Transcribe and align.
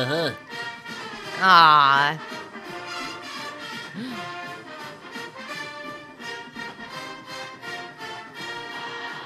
Uh-huh. 0.00 0.32
Ah, 1.40 2.18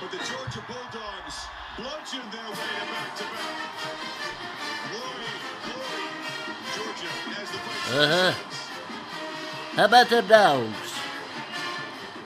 But 0.01 0.11
the 0.11 0.19
Georgia 0.19 0.63
Bulldogs 0.67 1.37
bludgeoned 1.77 2.31
their 2.33 2.51
way 2.51 2.75
to 2.75 2.87
back-to-back. 2.91 3.57
Glory, 4.91 5.31
glory. 5.65 6.07
Georgia 6.75 7.11
as 7.41 7.51
the 7.51 8.03
Uh-huh. 8.03 8.33
How 9.77 9.85
about 9.85 10.09
them 10.09 10.27
dogs? 10.27 10.91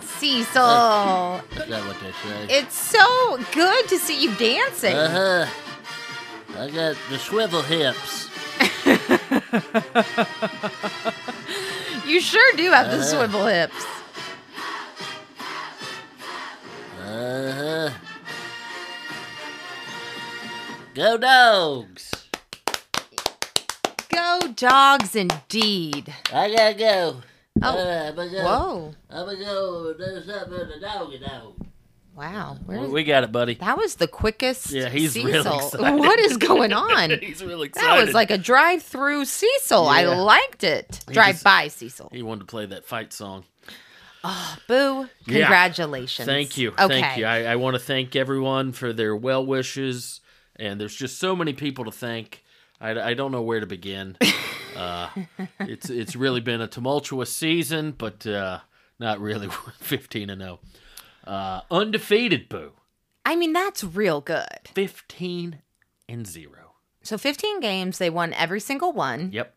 Cecil. 0.00 1.42
That's 1.54 1.68
not 1.70 1.86
what 1.86 2.00
they 2.00 2.12
say. 2.12 2.46
It's 2.58 2.76
so 2.76 3.38
good 3.52 3.88
to 3.88 3.98
see 3.98 4.20
you 4.20 4.34
dancing. 4.34 4.96
Uh-huh. 4.96 5.46
I 6.58 6.70
got 6.70 6.96
the 7.10 7.18
swivel 7.18 7.62
hips. 7.62 8.27
You 12.06 12.20
sure 12.20 12.52
do 12.56 12.70
have 12.70 12.86
the 12.90 12.96
Uh-huh. 12.96 13.04
swivel 13.04 13.46
hips. 13.46 13.84
Uh-huh. 17.04 17.90
Go 20.94 21.16
dogs. 21.18 22.10
Go 24.08 24.38
dogs 24.56 25.14
indeed. 25.14 26.12
I 26.32 26.50
gotta 26.54 26.74
go. 26.74 27.16
Oh, 27.62 27.78
Uh, 27.78 28.08
I'm 28.08 28.16
gonna 28.16 28.30
go. 28.30 28.42
Whoa. 28.44 28.94
I'm 29.10 29.26
gonna 29.26 29.38
go 29.38 29.94
do 29.94 30.22
something 30.26 30.58
with 30.58 30.68
the 30.74 30.80
doggy 30.80 31.18
dog. 31.18 31.54
Wow. 32.18 32.56
Where 32.66 32.80
We 32.80 33.04
got 33.04 33.22
it, 33.22 33.30
buddy. 33.30 33.54
that 33.54 33.76
was 33.78 33.94
the 33.94 34.08
quickest 34.08 34.70
Yeah, 34.72 34.88
he's 34.88 35.12
Cecil. 35.12 35.30
really 35.30 35.56
excited. 35.64 35.98
What 36.00 36.18
is 36.18 36.36
going 36.36 36.72
on? 36.72 37.10
He's 37.20 37.42
really 37.44 37.68
excited. 37.68 37.88
That 37.88 38.04
was 38.04 38.12
like 38.14 38.30
a 38.32 38.38
drive-through 38.38 39.24
Cecil. 39.24 39.86
I 39.86 40.02
Yeah. 40.02 40.20
liked 40.20 40.64
it. 40.64 41.00
He 41.06 41.14
Drive-by 41.14 41.68
Cecil. 41.68 42.10
he 42.12 42.22
wanted 42.22 42.40
to 42.40 42.46
play 42.46 42.66
that 42.66 42.84
fight 42.84 43.12
song. 43.12 43.44
Boo. 44.66 45.08
Yeah. 45.26 45.42
Congratulations. 45.46 46.26
Thank 46.26 46.58
you. 46.58 46.70
Okay. 46.70 47.00
Thank 47.00 47.18
you. 47.18 47.24
I, 47.24 47.44
I 47.44 47.56
want 47.56 47.74
to 47.74 47.78
thank 47.80 48.16
everyone 48.16 48.72
for 48.72 48.92
their 48.92 49.14
well 49.16 49.46
wishes, 49.46 50.20
and 50.56 50.80
there's 50.80 50.94
just 50.94 51.18
so 51.18 51.36
many 51.36 51.52
people 51.52 51.84
to 51.84 51.92
thank. 51.92 52.42
I, 52.80 52.90
I 53.00 53.14
don't 53.14 53.32
know 53.32 53.42
where 53.42 53.60
to 53.60 53.66
begin. 53.66 54.16
uh, 54.76 55.08
it's 55.60 55.88
it's 55.88 56.14
really 56.16 56.40
been 56.40 56.60
a 56.60 56.66
tumultuous 56.66 57.32
season, 57.32 57.92
but 57.96 58.26
uh, 58.26 58.58
not 58.98 59.20
really 59.20 59.48
15 59.80 60.30
and 60.30 60.42
0. 60.42 60.58
Uh, 61.28 61.60
undefeated, 61.70 62.48
boo. 62.48 62.72
I 63.26 63.36
mean, 63.36 63.52
that's 63.52 63.84
real 63.84 64.22
good. 64.22 64.60
15 64.74 65.60
and 66.08 66.26
0. 66.26 66.50
So 67.02 67.18
15 67.18 67.60
games, 67.60 67.98
they 67.98 68.08
won 68.08 68.32
every 68.32 68.60
single 68.60 68.92
one. 68.92 69.30
Yep. 69.30 69.54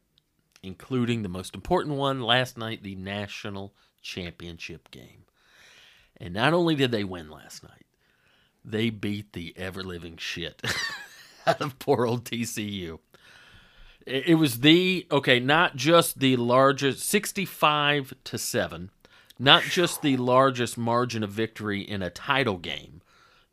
Including 0.61 1.23
the 1.23 1.29
most 1.29 1.55
important 1.55 1.95
one 1.95 2.21
last 2.21 2.57
night, 2.57 2.83
the 2.83 2.95
national 2.95 3.73
championship 4.01 4.91
game. 4.91 5.23
And 6.19 6.33
not 6.33 6.53
only 6.53 6.75
did 6.75 6.91
they 6.91 7.05
win 7.05 7.29
last 7.29 7.63
night, 7.63 7.85
they 8.65 8.89
beat 8.89 9.31
the 9.31 9.53
ever 9.55 9.81
living 9.81 10.17
shit 10.17 10.61
out 11.47 11.61
of 11.61 11.79
poor 11.79 12.05
old 12.05 12.25
TCU. 12.25 12.99
It 14.05 14.37
was 14.37 14.59
the, 14.59 15.07
okay, 15.09 15.39
not 15.39 15.77
just 15.77 16.19
the 16.19 16.35
largest, 16.35 17.07
65 17.07 18.13
to 18.25 18.37
7, 18.37 18.89
not 19.41 19.63
just 19.63 20.01
the 20.01 20.15
largest 20.17 20.77
margin 20.77 21.23
of 21.23 21.29
victory 21.31 21.81
in 21.81 22.01
a 22.01 22.09
title 22.09 22.57
game, 22.57 23.01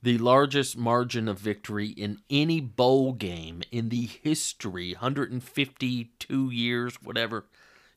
the 0.03 0.19
largest 0.19 0.77
margin 0.77 1.27
of 1.27 1.39
victory 1.39 1.89
in 1.89 2.19
any 2.31 2.61
bowl 2.61 3.13
game 3.13 3.63
in 3.73 3.89
the 3.89 4.07
history 4.07 4.93
152 4.93 6.51
years 6.51 6.95
whatever 7.03 7.45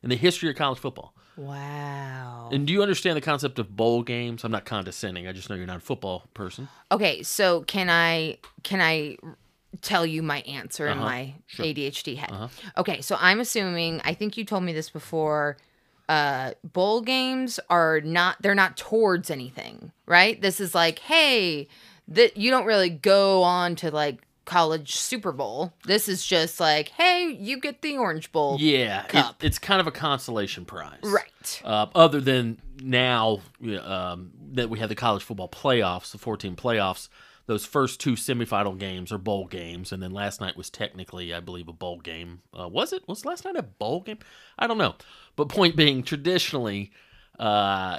in 0.02 0.08
the 0.10 0.16
history 0.16 0.50
of 0.50 0.56
college 0.56 0.78
football 0.78 1.14
Wow. 1.36 2.48
and 2.52 2.66
do 2.66 2.72
you 2.72 2.82
understand 2.82 3.16
the 3.16 3.20
concept 3.20 3.58
of 3.58 3.76
bowl 3.76 4.02
games 4.02 4.42
i'm 4.44 4.50
not 4.50 4.64
condescending 4.64 5.26
i 5.28 5.32
just 5.32 5.48
know 5.48 5.54
you're 5.56 5.66
not 5.66 5.76
a 5.78 5.80
football 5.80 6.24
person 6.34 6.68
Okay, 6.90 7.22
so 7.22 7.62
can 7.62 7.88
I 7.88 8.36
can 8.64 8.80
I 8.82 9.16
tell 9.80 10.04
you 10.04 10.22
my 10.22 10.40
answer 10.40 10.86
in 10.88 10.98
Uh-huh, 10.98 11.04
my 11.04 11.34
sure. 11.46 11.64
ADHD 11.64 12.16
head? 12.16 12.30
Uh-huh. 12.30 12.48
Okay, 12.76 13.00
so 13.00 13.16
I'm 13.18 13.40
assuming 13.40 14.00
I 14.04 14.12
think 14.12 14.36
you 14.36 14.44
told 14.44 14.62
me 14.64 14.74
this 14.74 14.90
before 14.90 15.56
uh 16.08 16.52
bowl 16.64 17.00
games 17.00 17.58
are 17.70 18.00
not 18.00 18.36
they're 18.42 18.54
not 18.54 18.76
towards 18.76 19.30
anything, 19.30 19.92
right? 20.06 20.40
This 20.40 20.60
is 20.60 20.74
like, 20.74 20.98
hey, 21.00 21.68
that 22.08 22.36
you 22.36 22.50
don't 22.50 22.66
really 22.66 22.90
go 22.90 23.42
on 23.42 23.76
to 23.76 23.90
like 23.90 24.18
college 24.44 24.96
Super 24.96 25.30
Bowl. 25.30 25.72
This 25.84 26.08
is 26.08 26.26
just 26.26 26.58
like, 26.58 26.88
hey, 26.88 27.28
you 27.38 27.60
get 27.60 27.80
the 27.82 27.96
Orange 27.96 28.32
Bowl. 28.32 28.56
yeah 28.60 29.04
it- 29.12 29.34
it's 29.46 29.58
kind 29.58 29.80
of 29.80 29.86
a 29.86 29.92
consolation 29.92 30.64
prize 30.64 30.98
Right. 31.04 31.62
uh, 31.64 31.86
other 31.94 32.20
than 32.20 32.58
now 32.82 33.40
um, 33.84 34.32
that 34.52 34.68
we 34.68 34.80
have 34.80 34.88
the 34.88 34.96
college 34.96 35.22
football 35.22 35.48
playoffs 35.48 36.10
the 36.10 36.18
14 36.18 36.56
playoffs 36.56 37.08
those 37.46 37.64
first 37.64 38.00
two 38.00 38.12
semifinal 38.12 38.78
games 38.78 39.10
are 39.12 39.18
bowl 39.18 39.46
games 39.46 39.92
and 39.92 40.02
then 40.02 40.10
last 40.10 40.40
night 40.40 40.56
was 40.56 40.70
technically 40.70 41.34
i 41.34 41.40
believe 41.40 41.68
a 41.68 41.72
bowl 41.72 41.98
game. 42.00 42.40
Uh, 42.58 42.68
was 42.68 42.92
it? 42.92 43.06
Was 43.08 43.24
last 43.24 43.44
night 43.44 43.56
a 43.56 43.62
bowl 43.62 44.00
game? 44.00 44.18
I 44.58 44.66
don't 44.66 44.78
know. 44.78 44.94
But 45.36 45.48
point 45.48 45.76
being 45.76 46.02
traditionally 46.02 46.92
uh, 47.38 47.98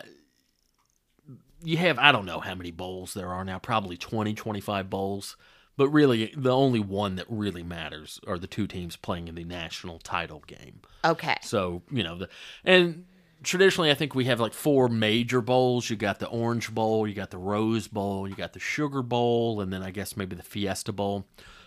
you 1.64 1.78
have 1.78 1.98
i 1.98 2.12
don't 2.12 2.26
know 2.26 2.40
how 2.40 2.56
many 2.56 2.72
bowls 2.72 3.14
there 3.14 3.30
are 3.30 3.46
now 3.46 3.60
probably 3.60 3.98
20 3.98 4.34
25 4.34 4.90
bowls. 4.90 5.38
But 5.76 5.90
really 5.90 6.32
the 6.38 6.56
only 6.56 6.80
one 6.80 7.16
that 7.16 7.26
really 7.28 7.64
matters 7.64 8.20
are 8.28 8.38
the 8.38 8.46
two 8.46 8.68
teams 8.68 8.96
playing 8.96 9.28
in 9.28 9.34
the 9.34 9.44
national 9.44 9.98
title 10.00 10.44
game. 10.46 10.82
Okay. 11.04 11.38
so 11.42 11.82
you 11.92 12.04
know 12.04 12.18
the 12.18 12.30
and 12.64 13.06
traditionally 13.44 13.92
I 13.92 13.94
think 13.94 14.16
we 14.16 14.26
have 14.26 14.40
like 14.40 14.54
four 14.54 14.88
major 14.90 15.42
bowls. 15.42 15.90
You 15.90 15.96
got 15.96 16.20
the 16.20 16.28
Orange 16.28 16.74
Bowl, 16.74 17.08
you 17.08 17.14
got 17.14 17.30
the 17.32 17.38
Rose 17.38 17.88
Bowl, 17.88 18.28
you 18.28 18.36
got 18.36 18.54
the 18.54 18.60
Sugar 18.60 19.02
Bowl, 19.02 19.62
and 19.62 19.72
then 19.72 19.84
I 19.84 19.92
guess 19.92 20.18
maybe 20.18 20.36
the 20.36 20.44
Fiesta 20.44 20.92
Bowl. 20.92 21.26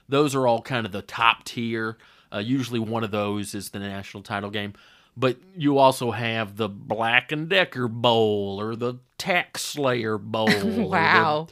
Those 0.08 0.34
are 0.34 0.46
all 0.46 0.62
kind 0.62 0.86
of 0.86 0.92
the 0.92 1.02
top 1.02 1.44
tier. 1.44 1.96
Uh, 2.32 2.38
usually 2.38 2.80
one 2.80 3.04
of 3.04 3.10
those 3.10 3.54
is 3.54 3.70
the 3.70 3.78
national 3.78 4.22
title 4.22 4.50
game. 4.50 4.74
But 5.16 5.38
you 5.56 5.78
also 5.78 6.10
have 6.10 6.56
the 6.56 6.68
Black 6.68 7.32
and 7.32 7.48
Decker 7.48 7.88
Bowl 7.88 8.60
or 8.60 8.76
the 8.76 8.96
Tax 9.16 9.62
Slayer 9.62 10.18
Bowl. 10.18 10.46
the- 10.48 10.82
Wow. 10.86 11.46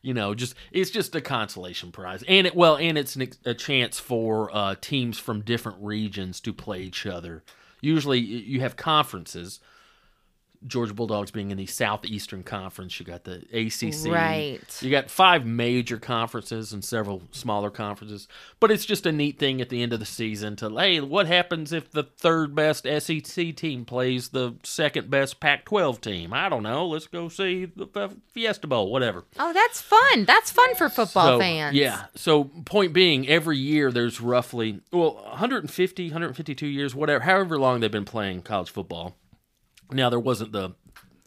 you 0.00 0.14
know, 0.14 0.32
just 0.34 0.54
it's 0.70 0.90
just 0.90 1.14
a 1.16 1.20
consolation 1.20 1.90
prize, 1.90 2.22
and 2.28 2.46
it 2.46 2.54
well, 2.54 2.76
and 2.76 2.96
it's 2.96 3.16
an, 3.16 3.28
a 3.44 3.52
chance 3.54 3.98
for 3.98 4.54
uh, 4.56 4.76
teams 4.80 5.18
from 5.18 5.40
different 5.42 5.78
regions 5.82 6.40
to 6.42 6.52
play 6.52 6.82
each 6.82 7.04
other. 7.04 7.42
Usually, 7.80 8.18
you 8.18 8.60
have 8.60 8.76
conferences. 8.76 9.60
Georgia 10.66 10.92
Bulldogs 10.92 11.30
being 11.30 11.50
in 11.50 11.56
the 11.56 11.66
Southeastern 11.66 12.42
Conference, 12.42 13.00
you 13.00 13.06
got 13.06 13.24
the 13.24 13.36
ACC. 13.52 14.12
Right. 14.12 14.60
You 14.82 14.90
got 14.90 15.10
five 15.10 15.46
major 15.46 15.98
conferences 15.98 16.72
and 16.72 16.84
several 16.84 17.22
smaller 17.30 17.70
conferences. 17.70 18.28
But 18.60 18.70
it's 18.70 18.84
just 18.84 19.06
a 19.06 19.12
neat 19.12 19.38
thing 19.38 19.60
at 19.60 19.70
the 19.70 19.82
end 19.82 19.92
of 19.94 20.00
the 20.00 20.06
season 20.06 20.56
to, 20.56 20.68
hey, 20.76 21.00
what 21.00 21.26
happens 21.26 21.72
if 21.72 21.90
the 21.90 22.02
third 22.02 22.54
best 22.54 22.86
SEC 22.86 23.56
team 23.56 23.84
plays 23.86 24.28
the 24.28 24.54
second 24.62 25.08
best 25.10 25.40
Pac 25.40 25.64
12 25.64 26.00
team? 26.00 26.32
I 26.34 26.48
don't 26.50 26.62
know. 26.62 26.86
Let's 26.86 27.06
go 27.06 27.28
see 27.28 27.64
the 27.64 28.10
Fiesta 28.32 28.66
Bowl, 28.66 28.92
whatever. 28.92 29.24
Oh, 29.38 29.52
that's 29.52 29.80
fun. 29.80 30.26
That's 30.26 30.50
fun 30.50 30.74
for 30.74 30.88
football 30.88 31.36
So, 31.36 31.38
fans. 31.38 31.74
Yeah. 31.74 32.04
So, 32.14 32.44
point 32.44 32.92
being, 32.92 33.26
every 33.28 33.56
year 33.56 33.90
there's 33.90 34.20
roughly, 34.20 34.80
well, 34.92 35.14
150, 35.14 36.04
152 36.08 36.66
years, 36.66 36.94
whatever, 36.94 37.24
however 37.24 37.58
long 37.58 37.80
they've 37.80 37.90
been 37.90 38.04
playing 38.04 38.42
college 38.42 38.70
football. 38.70 39.16
Now, 39.92 40.10
there 40.10 40.20
wasn't 40.20 40.52
the 40.52 40.74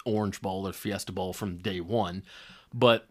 Orange 0.05 0.41
Bowl 0.41 0.67
or 0.67 0.73
Fiesta 0.73 1.11
Bowl 1.11 1.33
from 1.33 1.57
day 1.57 1.79
one, 1.79 2.23
but 2.73 3.07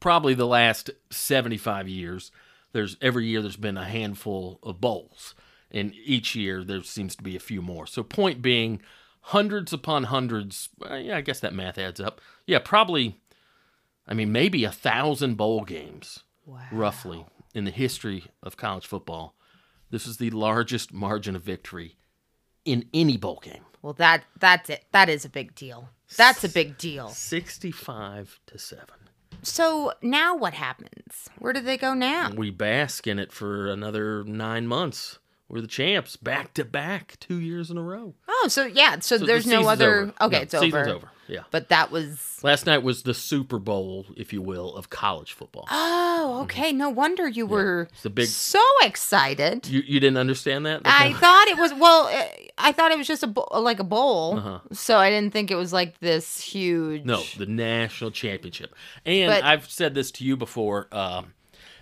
probably 0.00 0.34
the 0.34 0.46
last 0.46 0.90
75 1.10 1.88
years, 1.88 2.30
there's 2.72 2.96
every 3.00 3.26
year 3.26 3.40
there's 3.42 3.56
been 3.56 3.76
a 3.76 3.84
handful 3.84 4.58
of 4.62 4.80
bowls, 4.80 5.34
and 5.70 5.94
each 5.94 6.34
year 6.34 6.64
there 6.64 6.82
seems 6.82 7.16
to 7.16 7.22
be 7.22 7.36
a 7.36 7.40
few 7.40 7.62
more. 7.62 7.86
So 7.86 8.02
point 8.02 8.42
being, 8.42 8.80
hundreds 9.20 9.72
upon 9.72 10.04
hundreds. 10.04 10.70
yeah, 10.90 11.16
I 11.16 11.20
guess 11.20 11.40
that 11.40 11.54
math 11.54 11.78
adds 11.78 12.00
up. 12.00 12.20
Yeah, 12.46 12.58
probably. 12.58 13.20
I 14.06 14.14
mean, 14.14 14.32
maybe 14.32 14.64
a 14.64 14.72
thousand 14.72 15.34
bowl 15.36 15.64
games, 15.64 16.20
roughly, 16.72 17.26
in 17.54 17.64
the 17.64 17.70
history 17.70 18.24
of 18.42 18.56
college 18.56 18.86
football. 18.86 19.34
This 19.90 20.06
is 20.06 20.16
the 20.16 20.30
largest 20.30 20.94
margin 20.94 21.36
of 21.36 21.42
victory 21.42 21.96
in 22.68 22.84
any 22.92 23.16
bowl 23.16 23.40
game. 23.42 23.64
Well, 23.82 23.94
that 23.94 24.24
that's 24.38 24.68
it. 24.70 24.84
That 24.92 25.08
is 25.08 25.24
a 25.24 25.28
big 25.28 25.54
deal. 25.54 25.88
That's 26.16 26.44
a 26.44 26.48
big 26.48 26.78
deal. 26.78 27.08
65 27.08 28.40
to 28.46 28.58
7. 28.58 28.86
So 29.42 29.92
now 30.02 30.36
what 30.36 30.54
happens? 30.54 31.28
Where 31.38 31.52
do 31.52 31.60
they 31.60 31.76
go 31.76 31.94
now? 31.94 32.32
We 32.34 32.50
bask 32.50 33.06
in 33.06 33.18
it 33.18 33.32
for 33.32 33.68
another 33.68 34.24
nine 34.24 34.66
months. 34.66 35.18
We're 35.48 35.62
the 35.62 35.66
champs, 35.66 36.16
back 36.16 36.52
to 36.54 36.64
back, 36.64 37.16
two 37.20 37.40
years 37.40 37.70
in 37.70 37.78
a 37.78 37.82
row. 37.82 38.14
Oh, 38.28 38.46
so 38.48 38.66
yeah. 38.66 38.94
So, 38.98 39.16
So 39.16 39.18
the 39.18 39.26
there's 39.26 39.46
no 39.46 39.66
other. 39.66 40.00
over. 40.00 40.14
Okay, 40.20 40.36
No, 40.36 40.42
it's 40.42 40.52
season's 40.52 40.74
over. 40.74 40.90
over. 40.90 41.10
Yeah. 41.26 41.40
But 41.50 41.68
that 41.70 41.90
was. 41.90 42.38
Last 42.42 42.64
night 42.66 42.82
was 42.82 43.02
the 43.02 43.12
Super 43.14 43.58
Bowl, 43.58 44.06
if 44.16 44.32
you 44.32 44.40
will, 44.42 44.74
of 44.74 44.88
college 44.90 45.32
football. 45.32 45.66
Oh, 45.70 46.40
okay. 46.44 46.72
No 46.72 46.88
wonder 46.90 47.26
you 47.28 47.46
were 47.46 47.88
It's 47.92 48.04
a 48.04 48.10
big- 48.10 48.28
so 48.28 48.62
excited. 48.82 49.66
You 49.68 49.80
you 49.86 50.00
didn't 50.00 50.16
understand 50.18 50.66
that? 50.66 50.82
I 50.84 51.12
thought 51.14 51.48
it 51.48 51.56
was 51.58 51.72
well. 51.74 52.08
eh, 52.08 52.28
I 52.58 52.72
thought 52.72 52.92
it 52.92 52.98
was 52.98 53.06
just 53.06 53.22
a 53.22 53.58
like 53.58 53.78
a 53.80 53.84
bowl, 53.84 54.38
Uh-huh. 54.38 54.60
so 54.72 54.96
I 54.98 55.08
didn't 55.10 55.32
think 55.32 55.50
it 55.50 55.54
was 55.56 55.72
like 55.72 55.98
this 56.00 56.40
huge. 56.40 57.04
No, 57.04 57.22
the 57.36 57.46
national 57.46 58.10
championship. 58.10 58.74
And 59.06 59.30
But- 59.30 59.44
I've 59.44 59.70
said 59.70 59.94
this 59.94 60.10
to 60.12 60.24
you 60.24 60.36
before. 60.36 60.88
Um, 60.92 61.32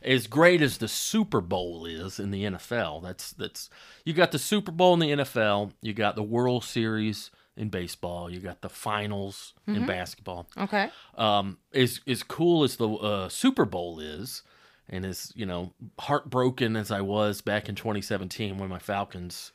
as 0.06 0.26
great 0.26 0.62
as 0.62 0.78
the 0.78 0.88
Super 0.88 1.40
Bowl 1.40 1.84
is 1.84 2.18
in 2.18 2.30
the 2.30 2.44
NFL, 2.44 3.02
that's 3.02 3.32
that's 3.32 3.68
you 4.04 4.12
got 4.14 4.32
the 4.32 4.38
Super 4.38 4.72
Bowl 4.72 4.94
in 4.94 5.00
the 5.00 5.10
NFL, 5.10 5.72
you 5.82 5.92
got 5.92 6.14
the 6.16 6.22
World 6.22 6.64
Series 6.64 7.30
in 7.56 7.68
baseball, 7.70 8.30
you 8.30 8.38
got 8.40 8.60
the 8.62 8.68
finals 8.68 9.52
Mm-hmm. 9.68 9.80
in 9.80 9.86
basketball. 9.86 10.46
Okay. 10.56 10.90
Um, 11.18 11.58
as 11.74 12.00
as 12.06 12.22
cool 12.22 12.62
as 12.62 12.76
the 12.76 12.88
uh, 12.88 13.28
Super 13.28 13.64
Bowl 13.64 13.98
is, 13.98 14.42
and 14.88 15.04
as 15.04 15.32
you 15.34 15.44
know, 15.44 15.72
heartbroken 15.98 16.76
as 16.76 16.92
I 16.92 17.00
was 17.00 17.40
back 17.40 17.68
in 17.68 17.74
2017 17.74 18.58
when 18.58 18.68
my 18.68 18.78
Falcons 18.78 19.50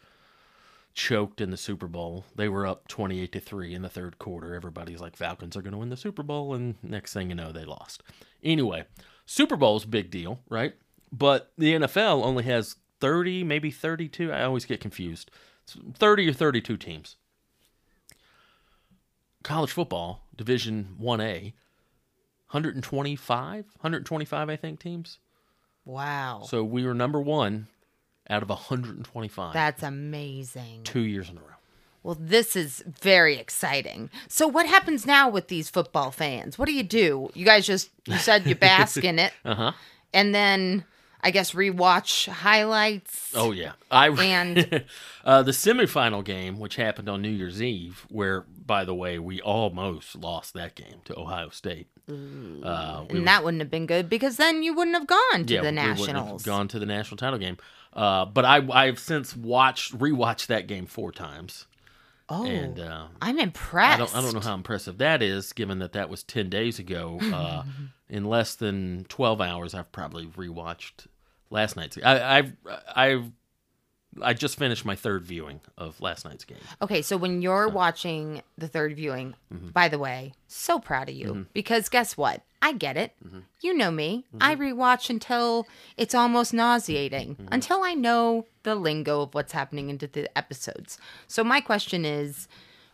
choked 0.93 1.39
in 1.39 1.49
the 1.51 1.57
Super 1.57 1.87
Bowl. 1.87 2.25
They 2.35 2.49
were 2.49 2.67
up 2.67 2.89
28 2.89 3.31
to 3.31 3.39
3 3.39 3.73
in 3.73 3.81
the 3.81 3.87
third 3.89 4.19
quarter. 4.19 4.53
Everybody's 4.53 4.99
like 4.99 5.15
Falcons 5.15 5.55
are 5.55 5.61
going 5.61 5.71
to 5.71 5.77
win 5.77 5.87
the 5.89 5.95
Super 5.95 6.23
Bowl 6.23 6.53
and 6.53 6.75
next 6.83 7.13
thing 7.13 7.29
you 7.29 7.35
know 7.35 7.53
they 7.53 7.63
lost. 7.63 8.03
Anyway, 8.43 8.83
Super 9.31 9.55
Bowl's 9.55 9.85
a 9.85 9.87
big 9.87 10.11
deal, 10.11 10.41
right? 10.49 10.73
But 11.09 11.53
the 11.57 11.73
NFL 11.73 12.21
only 12.21 12.43
has 12.43 12.75
30, 12.99 13.45
maybe 13.45 13.71
32. 13.71 14.29
I 14.29 14.43
always 14.43 14.65
get 14.65 14.81
confused. 14.81 15.31
It's 15.63 15.77
30 15.97 16.27
or 16.27 16.33
32 16.33 16.75
teams. 16.75 17.15
College 19.41 19.71
football, 19.71 20.27
Division 20.35 20.97
1A, 21.01 21.53
125, 22.51 23.65
125 23.79 24.49
I 24.49 24.55
think 24.57 24.81
teams. 24.81 25.19
Wow. 25.85 26.41
So 26.45 26.65
we 26.65 26.85
were 26.85 26.93
number 26.93 27.21
1 27.21 27.67
out 28.29 28.43
of 28.43 28.49
125 28.49 29.53
That's 29.53 29.81
amazing. 29.81 30.83
2 30.83 30.99
years 30.99 31.29
in 31.29 31.37
a 31.37 31.39
row. 31.41 31.50
Well, 32.03 32.17
this 32.19 32.55
is 32.55 32.83
very 32.87 33.37
exciting. 33.37 34.09
So, 34.27 34.47
what 34.47 34.65
happens 34.65 35.05
now 35.05 35.29
with 35.29 35.47
these 35.49 35.69
football 35.69 36.09
fans? 36.11 36.57
What 36.57 36.65
do 36.65 36.73
you 36.73 36.83
do? 36.83 37.29
You 37.35 37.45
guys 37.45 37.65
just 37.67 37.89
you 38.05 38.17
said 38.17 38.45
you 38.45 38.55
bask 38.55 39.03
in 39.03 39.19
it, 39.19 39.33
Uh-huh. 39.45 39.71
and 40.13 40.33
then 40.33 40.85
I 41.23 41.29
guess 41.29 41.51
rewatch 41.51 42.27
highlights. 42.27 43.31
Oh 43.35 43.51
yeah, 43.51 43.73
I 43.91 44.09
And- 44.09 44.83
uh, 45.25 45.43
the 45.43 45.51
semifinal 45.51 46.23
game, 46.23 46.59
which 46.59 46.75
happened 46.77 47.07
on 47.07 47.21
New 47.21 47.29
Year's 47.29 47.61
Eve, 47.61 48.05
where 48.09 48.45
by 48.65 48.83
the 48.85 48.95
way 48.95 49.19
we 49.19 49.39
almost 49.41 50.15
lost 50.15 50.53
that 50.55 50.73
game 50.75 51.01
to 51.05 51.17
Ohio 51.19 51.49
State. 51.49 51.87
Uh, 52.09 53.05
and 53.09 53.27
that 53.27 53.43
wouldn't 53.43 53.61
have 53.61 53.71
been 53.71 53.85
good 53.85 54.09
because 54.09 54.35
then 54.37 54.63
you 54.63 54.73
wouldn't 54.73 54.97
have 54.97 55.07
gone 55.07 55.45
to 55.45 55.53
yeah, 55.53 55.61
the 55.61 55.69
we 55.71 55.77
wouldn't 55.77 55.79
have 55.79 55.97
nationals. 55.99 56.43
gone 56.43 56.67
to 56.67 56.79
the 56.79 56.85
national 56.85 57.17
title 57.17 57.39
game. 57.39 57.57
Uh, 57.93 58.25
but 58.25 58.43
I 58.43 58.61
I've 58.71 58.99
since 58.99 59.35
watched 59.35 59.97
rewatched 59.97 60.47
that 60.47 60.67
game 60.67 60.85
four 60.87 61.11
times, 61.11 61.67
oh, 62.31 62.45
and 62.45 62.79
uh, 62.79 63.07
I'm 63.21 63.37
impressed. 63.39 63.95
I 63.95 63.97
don't 63.97 64.15
I 64.15 64.21
don't 64.21 64.33
know 64.33 64.39
how 64.39 64.55
impressive 64.55 64.97
that 64.99 65.21
is, 65.21 65.53
given 65.53 65.79
that 65.79 65.93
that 65.93 66.09
was 66.09 66.23
ten 66.23 66.49
days 66.49 66.79
ago. 66.79 67.19
Uh, 67.31 67.63
in 68.09 68.25
less 68.25 68.55
than 68.55 69.05
twelve 69.07 69.39
hours, 69.39 69.73
I've 69.73 69.91
probably 69.91 70.25
rewatched 70.25 71.07
last 71.49 71.77
night's. 71.77 71.97
I, 72.03 72.39
I've 72.39 72.53
I've 72.93 73.31
I 74.21 74.33
just 74.33 74.57
finished 74.57 74.83
my 74.83 74.95
third 74.95 75.23
viewing 75.25 75.61
of 75.77 76.01
last 76.01 76.25
night's 76.25 76.43
game. 76.43 76.57
Okay, 76.81 77.01
so 77.01 77.15
when 77.15 77.41
you're 77.41 77.69
watching 77.69 78.41
the 78.57 78.67
third 78.67 78.95
viewing, 78.95 79.35
mm-hmm. 79.53 79.69
by 79.69 79.87
the 79.87 79.99
way, 79.99 80.33
so 80.47 80.79
proud 80.79 81.09
of 81.09 81.15
you 81.15 81.27
mm-hmm. 81.27 81.41
because 81.53 81.87
guess 81.87 82.17
what? 82.17 82.41
I 82.61 82.73
get 82.73 82.97
it. 82.97 83.13
Mm-hmm. 83.25 83.39
You 83.61 83.73
know 83.75 83.89
me. 83.89 84.25
I 84.39 84.55
rewatch 84.55 85.09
until 85.09 85.65
it's 85.97 86.13
almost 86.13 86.53
nauseating, 86.53 87.47
until 87.51 87.81
I 87.83 87.95
know 87.95 88.45
the 88.63 88.75
lingo 88.75 89.21
of 89.21 89.33
what's 89.33 89.53
happening 89.53 89.89
into 89.89 90.05
the 90.05 90.35
episodes. 90.37 90.99
So 91.27 91.43
my 91.43 91.59
question 91.59 92.05
is, 92.05 92.47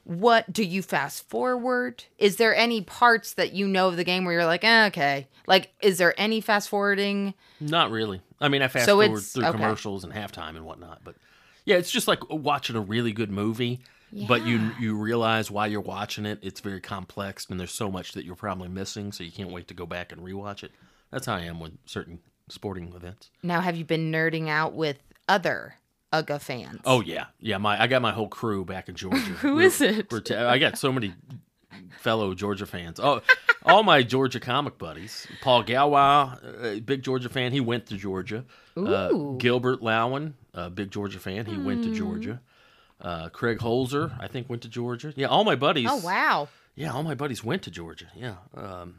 what 0.07 0.51
do 0.51 0.63
you 0.63 0.81
fast 0.81 1.27
forward? 1.29 2.05
Is 2.17 2.37
there 2.37 2.55
any 2.55 2.81
parts 2.81 3.33
that 3.33 3.51
you 3.51 3.67
know 3.67 3.89
of 3.89 3.97
the 3.97 4.05
game 4.05 4.23
where 4.23 4.33
you're 4.33 4.45
like, 4.45 4.63
eh, 4.63 4.85
okay, 4.87 5.27
like 5.47 5.73
is 5.81 5.97
there 5.97 6.13
any 6.17 6.39
fast 6.39 6.69
forwarding? 6.69 7.33
Not 7.59 7.91
really. 7.91 8.21
I 8.39 8.47
mean, 8.47 8.61
I 8.61 8.69
fast 8.69 8.85
So 8.85 9.01
forward 9.01 9.21
through 9.21 9.45
okay. 9.45 9.51
commercials 9.51 10.05
and 10.05 10.13
halftime 10.13 10.55
and 10.55 10.65
whatnot, 10.65 11.01
but 11.03 11.15
yeah, 11.65 11.75
it's 11.75 11.91
just 11.91 12.07
like 12.07 12.19
watching 12.29 12.77
a 12.77 12.81
really 12.81 13.11
good 13.11 13.29
movie. 13.29 13.81
But 14.25 14.45
you 14.45 14.71
you 14.79 14.95
realize 14.95 15.51
while 15.51 15.67
you're 15.67 15.81
watching 15.81 16.25
it, 16.25 16.39
it's 16.41 16.61
very 16.61 16.79
complex 16.79 17.45
and 17.49 17.59
there's 17.59 17.73
so 17.73 17.91
much 17.91 18.13
that 18.13 18.23
you're 18.23 18.35
probably 18.35 18.69
missing, 18.69 19.11
so 19.11 19.25
you 19.25 19.31
can't 19.31 19.51
wait 19.51 19.67
to 19.67 19.73
go 19.73 19.85
back 19.85 20.13
and 20.13 20.21
rewatch 20.21 20.63
it. 20.63 20.71
That's 21.11 21.25
how 21.25 21.35
I 21.35 21.41
am 21.41 21.59
with 21.59 21.73
certain 21.85 22.19
sporting 22.47 22.93
events. 22.95 23.29
Now, 23.43 23.59
have 23.59 23.75
you 23.75 23.83
been 23.83 24.09
nerding 24.09 24.47
out 24.47 24.73
with 24.73 24.97
other 25.27 25.75
UGA 26.13 26.41
fans? 26.41 26.81
Oh 26.85 27.01
yeah, 27.01 27.25
yeah. 27.39 27.57
My 27.57 27.81
I 27.81 27.87
got 27.87 28.01
my 28.01 28.11
whole 28.11 28.27
crew 28.27 28.65
back 28.65 28.89
in 28.89 28.95
Georgia. 28.95 29.19
Who 29.19 29.47
Who 29.49 29.59
is 29.59 29.81
it? 29.81 30.11
I 30.31 30.57
got 30.57 30.77
so 30.77 30.91
many 30.91 31.13
fellow 31.99 32.33
Georgia 32.33 32.65
fans. 32.65 32.99
Oh, 32.99 33.21
all 33.63 33.83
my 33.83 34.03
Georgia 34.03 34.39
comic 34.39 34.77
buddies. 34.77 35.27
Paul 35.41 35.63
Galway, 35.63 36.37
a 36.61 36.79
big 36.79 37.03
Georgia 37.03 37.29
fan. 37.29 37.51
He 37.51 37.59
went 37.59 37.87
to 37.87 37.97
Georgia. 37.97 38.45
Uh, 38.75 39.09
Ooh. 39.11 39.31
Hmm. 39.31 39.37
Gilbert 39.37 39.81
Lowen, 39.81 40.33
a 40.53 40.69
big 40.69 40.91
Georgia 40.91 41.19
fan. 41.19 41.45
He 41.45 41.57
went 41.57 41.83
to 41.83 41.93
Georgia. 41.93 42.41
Uh, 42.99 43.29
Craig 43.29 43.59
Holzer, 43.59 44.15
I 44.19 44.27
think, 44.27 44.49
went 44.49 44.63
to 44.63 44.69
Georgia. 44.69 45.13
Yeah, 45.15 45.27
all 45.27 45.43
my 45.43 45.55
buddies. 45.55 45.87
Oh 45.89 45.97
wow. 45.97 46.47
Yeah, 46.75 46.93
all 46.93 47.03
my 47.03 47.15
buddies 47.15 47.43
went 47.43 47.63
to 47.63 47.71
Georgia. 47.71 48.07
Yeah. 48.15 48.35
Um, 48.55 48.95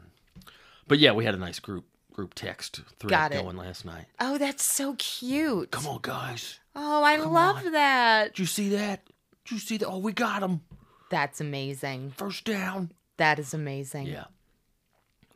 but 0.87 0.99
yeah, 0.99 1.11
we 1.11 1.25
had 1.25 1.33
a 1.33 1.37
nice 1.37 1.59
group 1.59 1.85
group 2.13 2.33
text 2.33 2.81
thread 2.99 3.31
going 3.31 3.55
last 3.57 3.85
night. 3.85 4.05
Oh, 4.19 4.37
that's 4.37 4.63
so 4.63 4.95
cute. 4.97 5.71
Come 5.71 5.87
on, 5.87 5.99
guys. 6.01 6.58
Oh, 6.75 7.03
I 7.03 7.17
love 7.17 7.65
on. 7.65 7.71
that. 7.73 8.33
Did 8.33 8.39
you 8.39 8.45
see 8.45 8.69
that? 8.69 9.05
Did 9.45 9.51
you 9.55 9.59
see 9.59 9.77
that? 9.77 9.87
Oh, 9.87 9.97
we 9.99 10.13
got 10.13 10.43
him. 10.43 10.61
That's 11.09 11.41
amazing. 11.41 12.13
First 12.17 12.45
down. 12.45 12.91
That 13.17 13.39
is 13.39 13.53
amazing. 13.53 14.07
Yeah. 14.07 14.25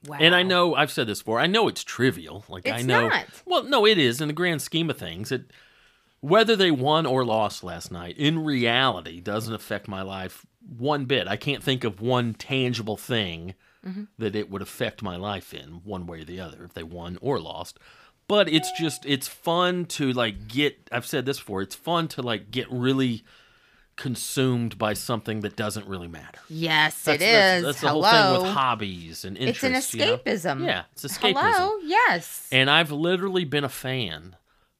Wow. 0.06 0.18
And 0.20 0.36
I 0.36 0.44
know 0.44 0.76
I've 0.76 0.92
said 0.92 1.08
this 1.08 1.20
before. 1.22 1.40
I 1.40 1.48
know 1.48 1.68
it's 1.68 1.84
trivial. 1.84 2.44
Like 2.50 2.68
I 2.68 2.82
know. 2.82 3.08
not. 3.08 3.26
Well, 3.46 3.64
no, 3.64 3.86
it 3.86 3.98
is 3.98 4.22
in 4.22 4.28
the 4.28 4.34
grand 4.34 4.62
scheme 4.62 4.90
of 4.90 4.98
things. 4.98 5.32
It 5.32 5.52
whether 6.20 6.56
they 6.56 6.72
won 6.72 7.06
or 7.06 7.26
lost 7.26 7.64
last 7.64 7.92
night 7.92 8.18
in 8.18 8.44
reality 8.46 9.20
doesn't 9.20 9.54
affect 9.54 9.88
my 9.90 10.02
life 10.02 10.46
one 10.78 11.04
bit. 11.06 11.28
I 11.28 11.36
can't 11.36 11.62
think 11.64 11.84
of 11.84 12.02
one 12.02 12.34
tangible 12.34 12.98
thing 12.98 13.56
Mm-hmm. 13.86 14.04
that 14.18 14.34
it 14.34 14.50
would 14.50 14.62
affect 14.62 15.04
my 15.04 15.18
life 15.18 15.54
in 15.54 15.82
one 15.84 16.08
way 16.08 16.22
or 16.22 16.24
the 16.24 16.40
other 16.40 16.64
if 16.64 16.74
they 16.74 16.84
won 16.84 17.18
or 17.22 17.38
lost. 17.38 17.78
But 18.34 18.50
it's 18.50 18.72
just 18.72 19.06
it's 19.06 19.28
fun 19.28 19.86
to 19.86 20.12
like 20.12 20.48
get 20.48 20.90
I've 20.92 21.06
said 21.06 21.26
this 21.28 21.38
before. 21.38 21.62
It's 21.62 21.76
fun 21.76 22.08
to 22.10 22.24
like 22.24 22.50
get 22.50 22.66
really 22.72 23.24
consumed 23.96 24.80
by 24.80 24.94
something 24.94 25.42
that 25.42 25.56
doesn't 25.56 25.88
really 25.88 26.08
matter. 26.08 26.40
Yes, 26.50 27.04
That's, 27.04 27.18
it 27.22 27.26
that's, 27.26 27.58
is. 27.60 27.64
that's 27.66 27.82
the 27.82 27.90
Hello. 27.90 28.02
whole 28.10 28.34
thing 28.34 28.42
with 28.42 28.52
hobbies 28.54 29.24
and 29.24 29.38
interests 29.38 29.64
it's 29.64 29.64
an 29.64 29.74
interests. 29.74 29.94
you 29.94 30.06
know? 30.06 30.18
escapism. 30.58 30.66
Yeah, 30.66 30.84
it's 30.94 31.06
escapism. 31.06 31.54
Hello. 31.54 31.78
Yes. 31.84 32.50
And 32.52 32.72
I've 32.72 32.92
literally 32.92 33.46
been 33.46 33.64
a 33.64 33.70
fan. 33.70 34.36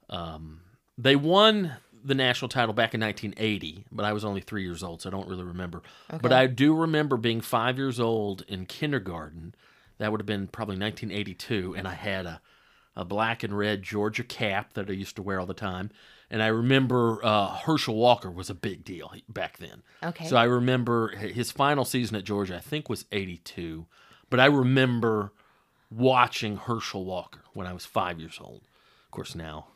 Um, 0.10 0.62
they 0.98 1.16
won 1.16 1.74
the 2.04 2.16
national 2.16 2.50
title 2.50 2.74
back 2.74 2.96
in 2.96 3.02
1980, 3.02 3.86
but 3.92 4.04
I 4.04 4.14
was 4.14 4.26
only 4.26 4.42
three 4.42 4.64
years 4.64 4.82
old, 4.82 5.04
so 5.04 5.10
I 5.10 5.12
don't 5.12 5.28
really 5.28 5.44
remember. 5.46 5.84
But 6.22 6.34
I 6.34 6.48
do 6.48 6.74
remember 6.76 7.18
being 7.18 7.40
five 7.40 7.78
years 7.78 8.00
old 8.00 8.44
in 8.48 8.66
kindergarten. 8.66 9.54
That 10.00 10.12
would 10.12 10.20
have 10.20 10.26
been 10.26 10.48
probably 10.48 10.78
1982, 10.78 11.76
and 11.78 11.88
I 11.88 11.94
had 11.94 12.26
a, 12.26 12.42
a 12.96 13.04
black 13.06 13.44
and 13.44 13.58
red 13.58 13.84
Georgia 13.84 14.24
cap 14.24 14.74
that 14.74 14.90
I 14.90 14.94
used 14.94 15.16
to 15.16 15.22
wear 15.22 15.40
all 15.40 15.46
the 15.46 15.54
time. 15.54 15.90
And 16.30 16.42
I 16.42 16.48
remember 16.48 17.24
uh, 17.24 17.56
Herschel 17.58 17.96
Walker 17.96 18.32
was 18.32 18.50
a 18.50 18.56
big 18.56 18.84
deal 18.84 19.12
back 19.30 19.58
then. 19.58 19.84
Okay. 20.02 20.28
So 20.28 20.36
I 20.36 20.46
remember 20.46 21.10
his 21.10 21.52
final 21.52 21.86
season 21.86 22.16
at 22.16 22.24
Georgia, 22.24 22.56
I 22.56 22.60
think 22.60 22.90
was 22.90 23.06
82. 23.12 23.86
But 24.30 24.40
I 24.40 24.46
remember 24.46 25.32
watching 25.92 26.58
Herschel 26.58 27.06
Walker 27.06 27.42
when 27.54 27.68
I 27.68 27.74
was 27.74 27.86
five 27.86 28.20
years 28.20 28.40
old 28.42 28.62
Of 29.06 29.12
course, 29.12 29.36
now 29.36 29.68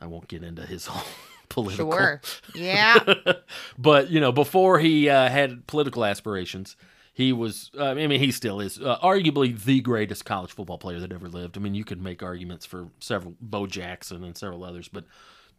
I 0.00 0.06
won't 0.06 0.28
get 0.28 0.42
into 0.42 0.66
his 0.66 0.86
whole 0.90 1.06
political. 1.48 1.92
Sure. 1.92 2.20
Yeah. 2.54 2.98
but 3.78 4.10
you 4.10 4.20
know, 4.20 4.32
before 4.32 4.78
he 4.78 5.08
uh, 5.08 5.28
had 5.28 5.66
political 5.66 6.04
aspirations, 6.04 6.76
he 7.18 7.32
was. 7.32 7.72
Uh, 7.76 7.86
I 7.86 7.94
mean, 7.94 8.20
he 8.20 8.30
still 8.30 8.60
is 8.60 8.80
uh, 8.80 8.96
arguably 9.02 9.60
the 9.60 9.80
greatest 9.80 10.24
college 10.24 10.52
football 10.52 10.78
player 10.78 11.00
that 11.00 11.12
ever 11.12 11.28
lived. 11.28 11.56
I 11.56 11.60
mean, 11.60 11.74
you 11.74 11.84
could 11.84 12.00
make 12.00 12.22
arguments 12.22 12.64
for 12.64 12.90
several, 13.00 13.34
Bo 13.40 13.66
Jackson 13.66 14.22
and 14.22 14.38
several 14.38 14.62
others, 14.62 14.86
but 14.86 15.02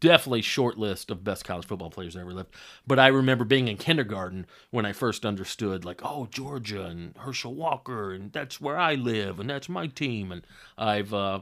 definitely 0.00 0.40
short 0.40 0.78
list 0.78 1.10
of 1.10 1.22
best 1.22 1.44
college 1.44 1.66
football 1.66 1.90
players 1.90 2.14
that 2.14 2.20
ever 2.20 2.32
lived. 2.32 2.54
But 2.86 2.98
I 2.98 3.08
remember 3.08 3.44
being 3.44 3.68
in 3.68 3.76
kindergarten 3.76 4.46
when 4.70 4.86
I 4.86 4.94
first 4.94 5.26
understood, 5.26 5.84
like, 5.84 6.00
oh, 6.02 6.28
Georgia 6.30 6.86
and 6.86 7.14
Herschel 7.18 7.54
Walker, 7.54 8.10
and 8.10 8.32
that's 8.32 8.58
where 8.58 8.78
I 8.78 8.94
live, 8.94 9.38
and 9.38 9.50
that's 9.50 9.68
my 9.68 9.86
team, 9.86 10.32
and 10.32 10.46
I've 10.78 11.12
uh, 11.12 11.40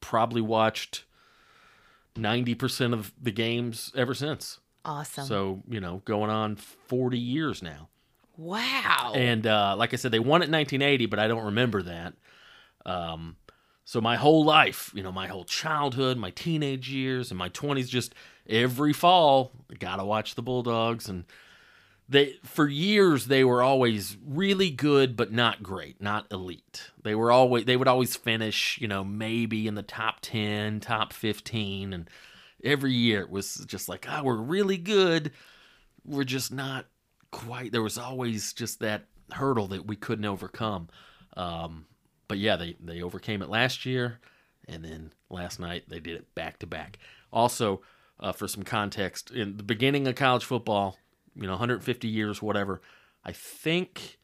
probably 0.00 0.42
watched 0.42 1.06
ninety 2.14 2.54
percent 2.54 2.94
of 2.94 3.12
the 3.20 3.32
games 3.32 3.90
ever 3.96 4.14
since. 4.14 4.60
awesome. 4.84 5.26
So, 5.26 5.64
you 5.68 5.80
know, 5.80 6.02
going 6.04 6.30
on 6.30 6.54
40 6.54 7.18
years 7.18 7.64
now. 7.64 7.88
Wow. 8.40 9.12
And 9.14 9.46
uh, 9.46 9.74
like 9.76 9.92
I 9.92 9.96
said, 9.96 10.12
they 10.12 10.18
won 10.18 10.42
it 10.42 10.46
in 10.46 10.52
1980, 10.52 11.06
but 11.06 11.18
I 11.18 11.28
don't 11.28 11.44
remember 11.44 11.82
that. 11.82 12.14
Um, 12.86 13.36
so 13.84 14.00
my 14.00 14.16
whole 14.16 14.44
life, 14.44 14.90
you 14.94 15.02
know, 15.02 15.12
my 15.12 15.26
whole 15.26 15.44
childhood, 15.44 16.16
my 16.16 16.30
teenage 16.30 16.90
years, 16.90 17.30
and 17.30 17.38
my 17.38 17.50
20s, 17.50 17.88
just 17.88 18.14
every 18.48 18.92
fall, 18.92 19.52
got 19.78 19.96
to 19.96 20.04
watch 20.04 20.34
the 20.34 20.42
Bulldogs. 20.42 21.08
And 21.08 21.24
they, 22.08 22.36
for 22.42 22.66
years, 22.66 23.26
they 23.26 23.44
were 23.44 23.62
always 23.62 24.16
really 24.24 24.70
good, 24.70 25.16
but 25.16 25.32
not 25.32 25.62
great, 25.62 26.00
not 26.00 26.26
elite. 26.30 26.90
They 27.02 27.14
were 27.14 27.30
always, 27.30 27.66
they 27.66 27.76
would 27.76 27.88
always 27.88 28.16
finish, 28.16 28.78
you 28.80 28.88
know, 28.88 29.04
maybe 29.04 29.66
in 29.66 29.74
the 29.74 29.82
top 29.82 30.20
10, 30.22 30.80
top 30.80 31.12
15. 31.12 31.92
And 31.92 32.08
every 32.64 32.92
year 32.92 33.20
it 33.20 33.30
was 33.30 33.56
just 33.66 33.88
like, 33.88 34.06
ah, 34.08 34.22
we're 34.22 34.36
really 34.36 34.78
good. 34.78 35.32
We're 36.06 36.24
just 36.24 36.52
not 36.52 36.86
quite 37.30 37.72
there 37.72 37.82
was 37.82 37.98
always 37.98 38.52
just 38.52 38.80
that 38.80 39.06
hurdle 39.32 39.68
that 39.68 39.86
we 39.86 39.96
couldn't 39.96 40.24
overcome. 40.24 40.88
Um, 41.36 41.86
but 42.28 42.38
yeah 42.38 42.56
they 42.56 42.76
they 42.80 43.02
overcame 43.02 43.42
it 43.42 43.48
last 43.48 43.86
year 43.86 44.20
and 44.68 44.84
then 44.84 45.12
last 45.28 45.58
night 45.58 45.84
they 45.88 46.00
did 46.00 46.16
it 46.16 46.34
back 46.34 46.58
to 46.60 46.66
back. 46.66 46.98
Also 47.32 47.82
uh, 48.18 48.32
for 48.32 48.46
some 48.46 48.62
context 48.62 49.30
in 49.30 49.56
the 49.56 49.62
beginning 49.62 50.06
of 50.06 50.14
college 50.14 50.44
football 50.44 50.98
you 51.34 51.42
know 51.42 51.52
150 51.52 52.08
years 52.08 52.42
whatever 52.42 52.82
i 53.24 53.32
think 53.32 54.18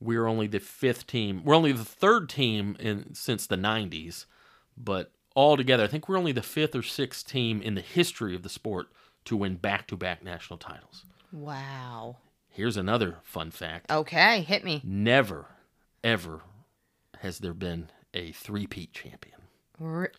we're 0.00 0.26
only 0.26 0.46
the 0.46 0.58
fifth 0.58 1.06
team 1.06 1.42
we're 1.44 1.54
only 1.54 1.70
the 1.70 1.84
third 1.84 2.28
team 2.28 2.74
in 2.80 3.14
since 3.14 3.46
the 3.46 3.54
90s 3.54 4.24
but 4.76 5.12
altogether 5.36 5.84
i 5.84 5.86
think 5.86 6.08
we're 6.08 6.18
only 6.18 6.32
the 6.32 6.42
fifth 6.42 6.74
or 6.74 6.82
sixth 6.82 7.28
team 7.28 7.60
in 7.62 7.74
the 7.74 7.80
history 7.80 8.34
of 8.34 8.42
the 8.42 8.48
sport 8.48 8.88
to 9.28 9.36
win 9.36 9.56
back-to-back 9.56 10.24
national 10.24 10.58
titles. 10.58 11.04
Wow. 11.30 12.16
Here's 12.58 12.76
another 12.76 13.18
fun 13.22 13.52
fact. 13.52 13.88
Okay, 13.88 14.40
hit 14.40 14.64
me. 14.64 14.82
Never, 14.84 15.46
ever 16.02 16.40
has 17.20 17.38
there 17.38 17.54
been 17.54 17.88
a 18.12 18.32
three-peat 18.32 18.92
champion. 18.92 19.36
R- 19.80 20.10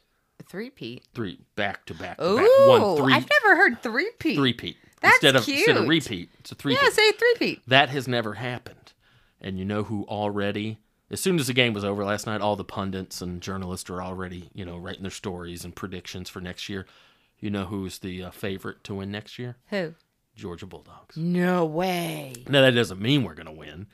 three 0.47 0.69
Pete. 0.69 1.03
Three 1.13 1.41
back 1.57 1.85
to 1.87 1.93
back 1.93 2.17
to 2.17 2.23
Ooh, 2.23 2.37
back. 2.37 2.47
One 2.65 2.95
three 2.95 3.13
I've 3.13 3.27
never 3.43 3.57
heard 3.57 3.83
three 3.83 4.09
Pete. 4.19 4.37
three-peat. 4.37 4.77
That's 5.01 5.15
instead 5.15 5.35
of 5.35 5.49
instead 5.49 5.75
of 5.75 5.89
repeat. 5.89 6.29
It's 6.39 6.53
a 6.53 6.55
three 6.55 6.75
Yeah, 6.75 6.87
say 6.89 7.11
three 7.11 7.35
Pete. 7.37 7.61
That 7.67 7.89
has 7.89 8.07
never 8.07 8.35
happened. 8.35 8.93
And 9.41 9.59
you 9.59 9.65
know 9.65 9.83
who 9.83 10.05
already 10.05 10.77
as 11.11 11.19
soon 11.19 11.39
as 11.39 11.47
the 11.47 11.53
game 11.53 11.73
was 11.73 11.83
over 11.83 12.05
last 12.05 12.25
night, 12.25 12.39
all 12.39 12.55
the 12.55 12.63
pundits 12.63 13.21
and 13.21 13.41
journalists 13.41 13.89
are 13.89 14.01
already, 14.01 14.49
you 14.53 14.63
know, 14.63 14.77
writing 14.77 15.01
their 15.01 15.11
stories 15.11 15.65
and 15.65 15.75
predictions 15.75 16.29
for 16.29 16.39
next 16.39 16.69
year. 16.69 16.85
You 17.37 17.49
know 17.49 17.65
who's 17.65 17.99
the 17.99 18.23
uh, 18.23 18.31
favorite 18.31 18.81
to 18.85 18.95
win 18.95 19.11
next 19.11 19.37
year? 19.37 19.57
Who? 19.71 19.95
Georgia 20.39 20.65
Bulldogs. 20.65 21.15
No 21.17 21.65
way. 21.65 22.33
Now 22.47 22.61
that 22.61 22.71
doesn't 22.71 22.99
mean 23.01 23.23
we're 23.23 23.33
going 23.35 23.45
to 23.45 23.51
win. 23.51 23.87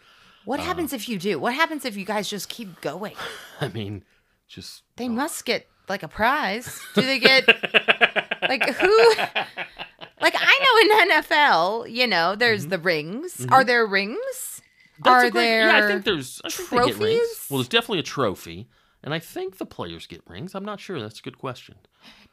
What 0.46 0.60
Uh. 0.60 0.64
happens 0.64 0.94
if 0.94 1.10
you 1.10 1.18
do? 1.20 1.40
What 1.40 1.54
happens 1.54 1.86
if 1.86 1.98
you 1.98 2.06
guys 2.06 2.30
just 2.30 2.50
keep 2.50 2.80
going? 2.82 3.16
I 3.62 3.68
mean, 3.70 4.04
just 4.48 4.84
They 4.96 5.10
must 5.10 5.46
get 5.46 5.68
like 5.90 6.04
a 6.04 6.08
prize. 6.08 6.82
Do 6.94 7.02
they 7.02 7.20
get 7.20 7.48
like 8.48 8.70
who? 8.70 9.14
Like 10.22 10.36
I 10.38 10.60
know 10.64 11.06
in 11.06 11.12
NFL, 11.22 11.92
you 11.92 12.08
know, 12.08 12.36
there's 12.36 12.68
the 12.68 12.80
rings. 12.80 13.46
Are 13.50 13.64
there 13.64 13.86
rings? 13.86 14.16
Mm-hmm. 14.18 15.04
That's 15.04 15.26
Are 15.26 15.30
great- 15.32 15.34
there? 15.44 15.68
Yeah, 15.70 15.86
I 15.86 15.88
think 15.92 16.06
there's 16.06 16.42
I 16.46 16.50
think 16.50 16.70
trophies? 16.70 17.48
Well, 17.50 17.58
there's 17.60 17.68
definitely 17.68 18.00
a 18.00 18.04
trophy, 18.04 18.68
and 19.06 19.14
I 19.14 19.20
think 19.20 19.58
the 19.58 19.66
players 19.66 20.06
get 20.08 20.22
rings. 20.28 20.54
I'm 20.56 20.66
not 20.66 20.82
sure. 20.82 21.00
That's 21.00 21.20
a 21.20 21.24
good 21.24 21.38
question. 21.38 21.76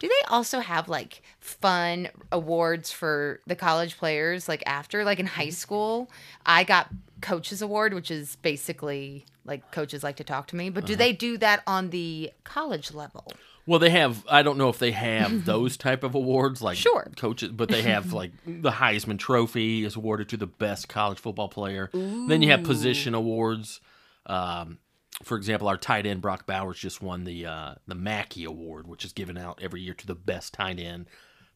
Do 0.00 0.08
they 0.08 0.26
also 0.28 0.58
have 0.60 0.88
like 0.88 1.22
fun 1.38 2.08
awards 2.32 2.90
for 2.90 3.40
the 3.46 3.54
college 3.54 3.96
players? 3.96 4.48
Like 4.48 4.62
after, 4.66 5.04
like 5.04 5.20
in 5.20 5.26
high 5.26 5.50
school, 5.50 6.10
I 6.44 6.64
got 6.64 6.88
coaches 7.20 7.62
award, 7.62 7.94
which 7.94 8.10
is 8.10 8.34
basically 8.36 9.24
like 9.44 9.70
coaches 9.70 10.02
like 10.02 10.16
to 10.16 10.24
talk 10.24 10.48
to 10.48 10.56
me. 10.56 10.70
But 10.70 10.84
Uh-huh. 10.84 10.88
do 10.88 10.96
they 10.96 11.12
do 11.12 11.38
that 11.38 11.62
on 11.66 11.90
the 11.90 12.32
college 12.42 12.92
level? 12.92 13.32
Well, 13.64 13.78
they 13.78 13.90
have. 13.90 14.24
I 14.28 14.42
don't 14.42 14.58
know 14.58 14.68
if 14.70 14.78
they 14.80 14.90
have 14.90 15.44
those 15.46 15.76
type 15.76 16.02
of 16.02 16.14
awards 16.16 16.60
like 16.62 16.76
Sure. 16.78 17.10
coaches, 17.16 17.50
but 17.52 17.68
they 17.68 17.82
have 17.82 18.12
like 18.20 18.32
the 18.44 18.72
Heisman 18.72 19.18
Trophy 19.18 19.84
is 19.84 19.94
awarded 19.94 20.28
to 20.30 20.36
the 20.36 20.48
best 20.48 20.88
college 20.88 21.18
football 21.18 21.48
player. 21.48 21.90
Then 21.92 22.42
you 22.42 22.50
have 22.50 22.64
position 22.64 23.14
awards. 23.14 23.80
Um, 24.26 24.78
for 25.22 25.36
example, 25.36 25.68
our 25.68 25.76
tight 25.76 26.06
end 26.06 26.20
Brock 26.22 26.46
Bowers 26.46 26.78
just 26.78 27.02
won 27.02 27.24
the 27.24 27.46
uh, 27.46 27.74
the 27.86 27.94
Mackey 27.94 28.44
Award, 28.44 28.86
which 28.86 29.04
is 29.04 29.12
given 29.12 29.36
out 29.36 29.58
every 29.62 29.80
year 29.80 29.94
to 29.94 30.06
the 30.06 30.14
best 30.14 30.54
tight 30.54 30.78
end. 30.80 31.06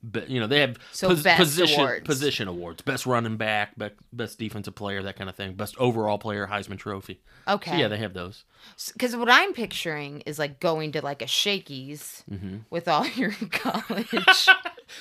But 0.03 0.29
you 0.31 0.39
know 0.39 0.47
they 0.47 0.61
have 0.61 0.77
So 0.93 1.17
best 1.17 1.39
position 1.39 1.81
awards. 1.81 2.05
position 2.05 2.49
awards, 2.49 2.83
best 2.83 3.07
running 3.07 3.39
back, 3.39 3.77
be- 3.79 3.89
best 4.13 4.39
defensive 4.39 4.75
player, 4.77 5.03
that 5.03 5.17
kind 5.17 5.29
of 5.29 5.35
thing, 5.35 5.55
best 5.55 5.75
overall 5.79 6.19
player, 6.19 6.47
Heisman 6.47 6.79
Trophy. 6.79 7.21
So 7.49 7.55
Okay. 7.55 7.81
yeah, 7.81 7.89
they 7.89 7.97
have 7.97 8.13
those. 8.13 8.45
Because 8.93 9.17
what 9.17 9.31
I'm 9.31 9.53
picturing 9.53 10.21
is 10.21 10.39
like 10.39 10.61
going 10.61 10.93
to 10.93 11.03
like 11.03 11.23
a 11.23 11.27
Shakey's 11.27 12.23
Mm-hmm. 12.31 12.59
with 12.71 12.87
all 12.89 13.07
your 13.17 13.33
college 13.51 14.13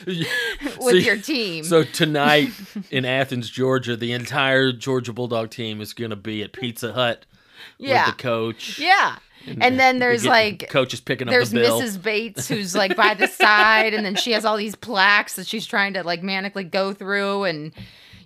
with 0.07 1.05
your 1.05 1.17
team. 1.17 1.63
So 1.65 1.83
tonight 1.83 2.49
in 2.89 3.05
Athens, 3.05 3.49
Georgia, 3.49 3.95
the 3.95 4.11
entire 4.13 4.71
Georgia 4.71 5.13
Bulldog 5.13 5.49
team 5.51 5.81
is 5.81 5.93
going 5.93 6.09
to 6.11 6.15
be 6.15 6.41
at 6.41 6.53
Pizza 6.53 6.93
Hut 6.93 7.25
yeah, 7.77 8.07
with 8.07 8.17
the 8.17 8.21
coach. 8.23 8.79
yeah. 8.79 9.17
And 9.61 9.79
then 9.79 9.99
there's 9.99 10.23
getting- 10.23 10.57
like 10.59 10.69
coach 10.69 10.93
is 10.93 11.01
picking 11.01 11.27
up 11.27 11.31
there's 11.31 11.51
the 11.51 11.59
bill. 11.59 11.79
Mrs. 11.81 12.01
Bates 12.01 12.47
who's 12.49 12.73
like 12.75 12.95
by 12.95 13.13
the 13.13 13.27
side, 13.27 13.93
and 13.93 14.03
then 14.05 14.15
she 14.15 14.31
has 14.31 14.43
all 14.45 14.57
these 14.57 14.75
plaques 14.75 15.35
that 15.35 15.45
she's 15.45 15.65
trying 15.67 15.93
to 15.93 16.03
like 16.03 16.21
manically 16.23 16.69
go 16.69 16.93
through, 16.93 17.43
and 17.43 17.71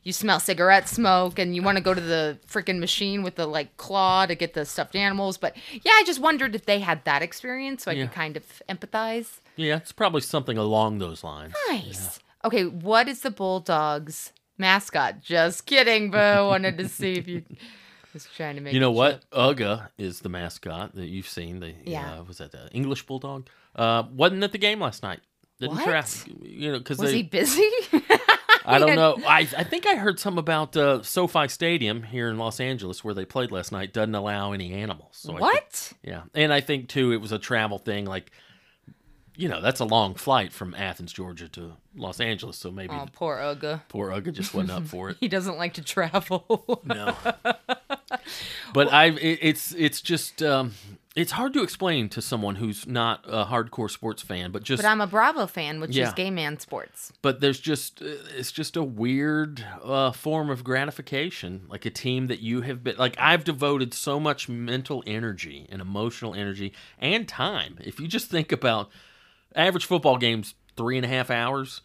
you 0.04 0.14
smell 0.14 0.40
cigarette 0.40 0.88
smoke, 0.88 1.38
and 1.38 1.56
you 1.58 1.62
want 1.62 1.78
to 1.78 1.84
go 1.84 1.94
to 1.94 2.00
the 2.00 2.38
freaking 2.48 2.80
machine 2.80 3.22
with 3.22 3.36
the 3.36 3.46
like 3.46 3.76
claw 3.76 4.26
to 4.26 4.34
get 4.34 4.54
the 4.54 4.64
stuffed 4.66 4.96
animals. 4.96 5.38
But 5.38 5.58
yeah, 5.74 5.92
I 5.94 6.04
just 6.06 6.22
wondered 6.22 6.56
if 6.56 6.66
they 6.66 6.80
had 6.80 7.04
that 7.04 7.22
experience, 7.22 7.84
so 7.84 7.92
I 7.92 7.96
Yeah. 7.96 8.06
could 8.06 8.16
kind 8.16 8.38
of 8.38 8.44
empathize. 8.70 9.40
Yeah, 9.58 9.76
it's 9.76 9.92
probably 9.92 10.22
something 10.22 10.58
along 10.58 11.00
those 11.00 11.22
lines. 11.22 11.54
Nice. 11.70 12.20
Okay, 12.46 12.64
what 12.66 13.10
is 13.10 13.20
the 13.20 13.32
Bulldogs 13.32 14.32
mascot? 14.58 15.22
Just 15.22 15.66
kidding, 15.66 16.12
Bo. 16.12 16.48
Wanted 16.48 16.78
to 16.78 16.88
see 16.88 17.16
if 17.16 17.28
you 17.28 17.44
was 18.14 18.28
trying 18.36 18.56
to 18.56 18.62
make. 18.62 18.74
You 18.74 18.80
know 18.80 18.92
what? 18.92 19.24
Uga 19.32 19.90
is 19.98 20.20
the 20.22 20.30
mascot 20.30 20.96
that 20.96 21.08
you've 21.08 21.28
seen. 21.30 21.60
The 21.60 21.74
Yeah. 21.86 22.20
uh, 22.20 22.24
was 22.24 22.38
that 22.40 22.52
the 22.52 22.70
English 22.72 23.06
Bulldog? 23.06 23.48
Uh, 23.76 24.04
wasn't 24.12 24.44
at 24.44 24.52
the 24.52 24.58
game 24.58 24.80
last 24.80 25.04
night. 25.04 25.20
Didn't 25.60 25.76
What? 25.78 26.26
You 26.42 26.72
know, 26.72 26.78
because 26.78 26.98
Was 27.00 27.12
they. 27.12 27.18
he 27.18 27.24
busy? 27.24 27.68
I 28.66 28.78
don't 28.78 28.96
know. 28.96 29.18
I 29.28 29.40
I 29.58 29.64
think 29.64 29.88
I 29.88 29.96
heard 29.96 30.20
some 30.20 30.38
about 30.38 30.76
uh, 30.78 31.02
SoFi 31.02 31.48
Stadium 31.48 32.04
here 32.04 32.30
in 32.30 32.38
Los 32.38 32.60
Angeles 32.60 33.04
where 33.04 33.14
they 33.14 33.26
played 33.26 33.52
last 33.52 33.72
night. 33.72 33.94
Doesn't 33.94 34.16
allow 34.16 34.52
any 34.54 34.74
animals. 34.74 35.16
So 35.18 35.32
I 35.32 35.34
think- 35.34 35.42
what? 35.42 35.94
Yeah, 36.04 36.22
and 36.36 36.54
I 36.54 36.62
think 36.62 36.88
too 36.90 37.12
it 37.12 37.18
was 37.18 37.32
a 37.32 37.40
travel 37.40 37.78
thing. 37.78 38.06
Like, 38.06 38.32
you 39.40 39.48
know, 39.48 39.62
that's 39.62 39.80
a 39.80 39.86
long 39.86 40.16
flight 40.16 40.52
from 40.52 40.74
Athens, 40.76 41.14
Georgia, 41.14 41.48
to 41.50 41.74
Los 41.96 42.20
Angeles. 42.20 42.58
So 42.58 42.72
maybe 42.72 42.94
Oh, 42.94 43.08
poor 43.14 43.38
Uga. 43.38 43.82
poor 43.88 44.10
Uga 44.12 44.34
just 44.34 44.54
wasn't 44.54 44.72
up 44.72 44.88
for 44.88 45.10
it. 45.10 45.18
He 45.22 45.28
doesn't 45.30 45.58
like 45.58 45.74
to 45.76 45.82
travel. 45.84 46.82
No, 46.84 47.16
but 48.74 48.92
I 48.94 49.06
it, 49.08 49.40
it's 49.42 49.74
it's 49.74 50.02
just 50.02 50.42
um, 50.44 50.74
it's 51.16 51.32
hard 51.32 51.54
to 51.54 51.64
explain 51.64 52.10
to 52.10 52.22
someone 52.22 52.56
who's 52.56 52.86
not 52.88 53.24
a 53.28 53.46
hardcore 53.46 53.90
sports 53.90 54.22
fan, 54.22 54.52
but 54.52 54.64
just 54.64 54.84
but 54.84 54.90
I'm 54.90 55.02
a 55.02 55.08
Bravo 55.08 55.48
fan, 55.48 55.80
which 55.80 55.96
Yeah. 55.96 56.08
is 56.08 56.14
gay 56.14 56.30
man 56.32 56.60
sports. 56.60 57.12
but 57.22 57.40
there's 57.42 57.60
just 57.60 58.02
uh, 58.02 58.06
it's 58.38 58.52
just 58.52 58.76
a 58.76 58.84
weird 58.84 59.66
uh, 59.84 60.12
form 60.12 60.50
of 60.50 60.64
gratification 60.64 61.66
like 61.70 61.86
a 61.86 61.90
team 61.90 62.28
that 62.28 62.40
you 62.40 62.62
have 62.62 62.84
been 62.84 62.96
like 62.98 63.16
i've 63.20 63.44
devoted 63.44 63.94
so 63.94 64.20
much 64.20 64.48
mental 64.50 65.04
energy 65.08 65.66
and 65.72 65.82
emotional 65.82 66.34
energy 66.34 66.74
and 67.00 67.28
time 67.28 67.78
if 67.82 68.00
you 68.00 68.08
just 68.08 68.30
think 68.30 68.52
about 68.52 68.90
average 69.56 69.86
football 69.86 70.18
games 70.18 70.56
three 70.78 70.98
and 70.98 71.06
a 71.06 71.10
half 71.10 71.30
hours 71.30 71.82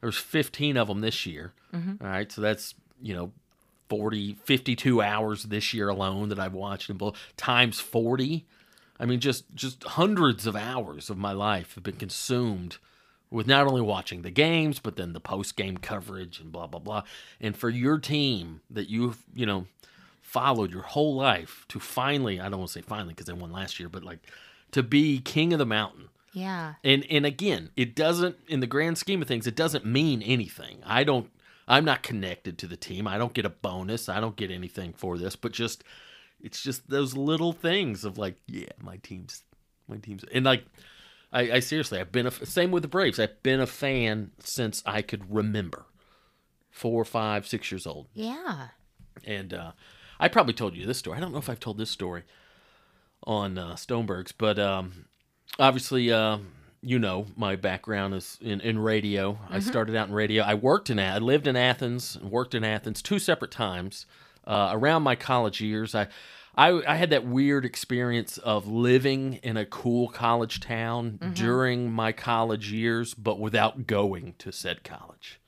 there's 0.00 0.16
15 0.18 0.76
of 0.76 0.88
them 0.88 1.00
this 1.00 1.26
year 1.26 1.52
All 2.00 2.08
right 2.08 2.30
so 2.30 2.40
that's 2.40 2.74
you 3.02 3.14
know 3.14 3.32
40 3.88 4.34
52 4.44 5.00
hours 5.02 5.44
this 5.44 5.72
year 5.74 5.88
alone 5.88 6.28
that 6.30 6.38
i've 6.38 6.54
watched 6.54 6.96
both 6.96 7.16
times 7.36 7.80
40 7.80 8.46
I 8.98 9.04
mean, 9.04 9.20
just 9.20 9.44
just 9.54 9.82
hundreds 9.84 10.46
of 10.46 10.56
hours 10.56 11.10
of 11.10 11.18
my 11.18 11.32
life 11.32 11.74
have 11.74 11.84
been 11.84 11.96
consumed 11.96 12.78
with 13.30 13.46
not 13.46 13.66
only 13.66 13.82
watching 13.82 14.22
the 14.22 14.30
games, 14.30 14.78
but 14.78 14.96
then 14.96 15.12
the 15.12 15.20
post 15.20 15.54
game 15.56 15.76
coverage 15.76 16.40
and 16.40 16.50
blah 16.50 16.66
blah 16.66 16.80
blah. 16.80 17.02
And 17.38 17.54
for 17.56 17.68
your 17.68 17.98
team 17.98 18.60
that 18.70 18.88
you've 18.88 19.22
you 19.34 19.44
know 19.44 19.66
followed 20.22 20.72
your 20.72 20.82
whole 20.82 21.14
life 21.14 21.66
to 21.68 21.78
finally, 21.78 22.40
I 22.40 22.48
don't 22.48 22.58
want 22.58 22.68
to 22.70 22.78
say 22.78 22.80
finally 22.82 23.12
because 23.12 23.26
they 23.26 23.32
won 23.34 23.52
last 23.52 23.78
year, 23.78 23.90
but 23.90 24.02
like 24.02 24.20
to 24.72 24.82
be 24.82 25.20
king 25.20 25.52
of 25.52 25.58
the 25.58 25.66
mountain. 25.66 26.08
Yeah. 26.36 26.74
And 26.84 27.06
and 27.08 27.24
again, 27.24 27.70
it 27.78 27.96
doesn't 27.96 28.36
in 28.46 28.60
the 28.60 28.66
grand 28.66 28.98
scheme 28.98 29.22
of 29.22 29.28
things, 29.28 29.46
it 29.46 29.56
doesn't 29.56 29.86
mean 29.86 30.20
anything. 30.20 30.82
I 30.84 31.02
don't 31.02 31.30
I'm 31.66 31.86
not 31.86 32.02
connected 32.02 32.58
to 32.58 32.66
the 32.66 32.76
team. 32.76 33.08
I 33.08 33.16
don't 33.16 33.32
get 33.32 33.46
a 33.46 33.50
bonus. 33.50 34.10
I 34.10 34.20
don't 34.20 34.36
get 34.36 34.50
anything 34.50 34.92
for 34.92 35.16
this, 35.16 35.34
but 35.34 35.52
just 35.52 35.82
it's 36.38 36.62
just 36.62 36.90
those 36.90 37.16
little 37.16 37.54
things 37.54 38.04
of 38.04 38.18
like, 38.18 38.36
yeah, 38.46 38.68
my 38.78 38.98
team's 38.98 39.44
my 39.88 39.96
team's 39.96 40.24
and 40.24 40.44
like 40.44 40.64
I, 41.32 41.52
I 41.52 41.60
seriously 41.60 41.98
I've 41.98 42.12
been 42.12 42.26
a 42.26 42.30
same 42.30 42.70
with 42.70 42.82
the 42.82 42.88
Braves. 42.88 43.18
I've 43.18 43.42
been 43.42 43.62
a 43.62 43.66
fan 43.66 44.32
since 44.38 44.82
I 44.84 45.00
could 45.00 45.34
remember. 45.34 45.86
Four, 46.70 47.06
five, 47.06 47.46
six 47.46 47.72
years 47.72 47.86
old. 47.86 48.08
Yeah. 48.12 48.68
And 49.24 49.54
uh, 49.54 49.72
I 50.20 50.28
probably 50.28 50.52
told 50.52 50.76
you 50.76 50.84
this 50.84 50.98
story. 50.98 51.16
I 51.16 51.20
don't 51.20 51.32
know 51.32 51.38
if 51.38 51.48
I've 51.48 51.60
told 51.60 51.78
this 51.78 51.88
story 51.90 52.24
on 53.24 53.56
uh, 53.56 53.72
Stoneberg's, 53.76 54.32
but 54.32 54.58
um, 54.58 55.06
obviously, 55.58 56.12
uh, 56.12 56.38
you 56.82 56.98
know, 56.98 57.26
my 57.36 57.56
background 57.56 58.14
is 58.14 58.38
in, 58.40 58.60
in 58.60 58.78
radio. 58.78 59.38
I 59.50 59.58
started 59.60 59.96
out 59.96 60.08
in 60.08 60.14
radio. 60.14 60.42
I 60.42 60.54
worked 60.54 60.90
in, 60.90 60.98
I 60.98 61.18
lived 61.18 61.46
in 61.46 61.56
Athens 61.56 62.16
and 62.16 62.30
worked 62.30 62.54
in 62.54 62.64
Athens 62.64 63.02
two 63.02 63.18
separate 63.18 63.50
times 63.50 64.06
uh, 64.46 64.70
around 64.72 65.02
my 65.02 65.16
college 65.16 65.60
years. 65.60 65.94
I, 65.94 66.08
I, 66.56 66.80
I 66.86 66.96
had 66.96 67.10
that 67.10 67.26
weird 67.26 67.64
experience 67.64 68.38
of 68.38 68.66
living 68.66 69.34
in 69.42 69.56
a 69.56 69.66
cool 69.66 70.08
college 70.08 70.60
town 70.60 71.18
during 71.34 71.90
my 71.92 72.12
college 72.12 72.72
years, 72.72 73.12
but 73.14 73.38
without 73.38 73.86
going 73.86 74.34
to 74.38 74.52
said 74.52 74.82
college. 74.84 75.40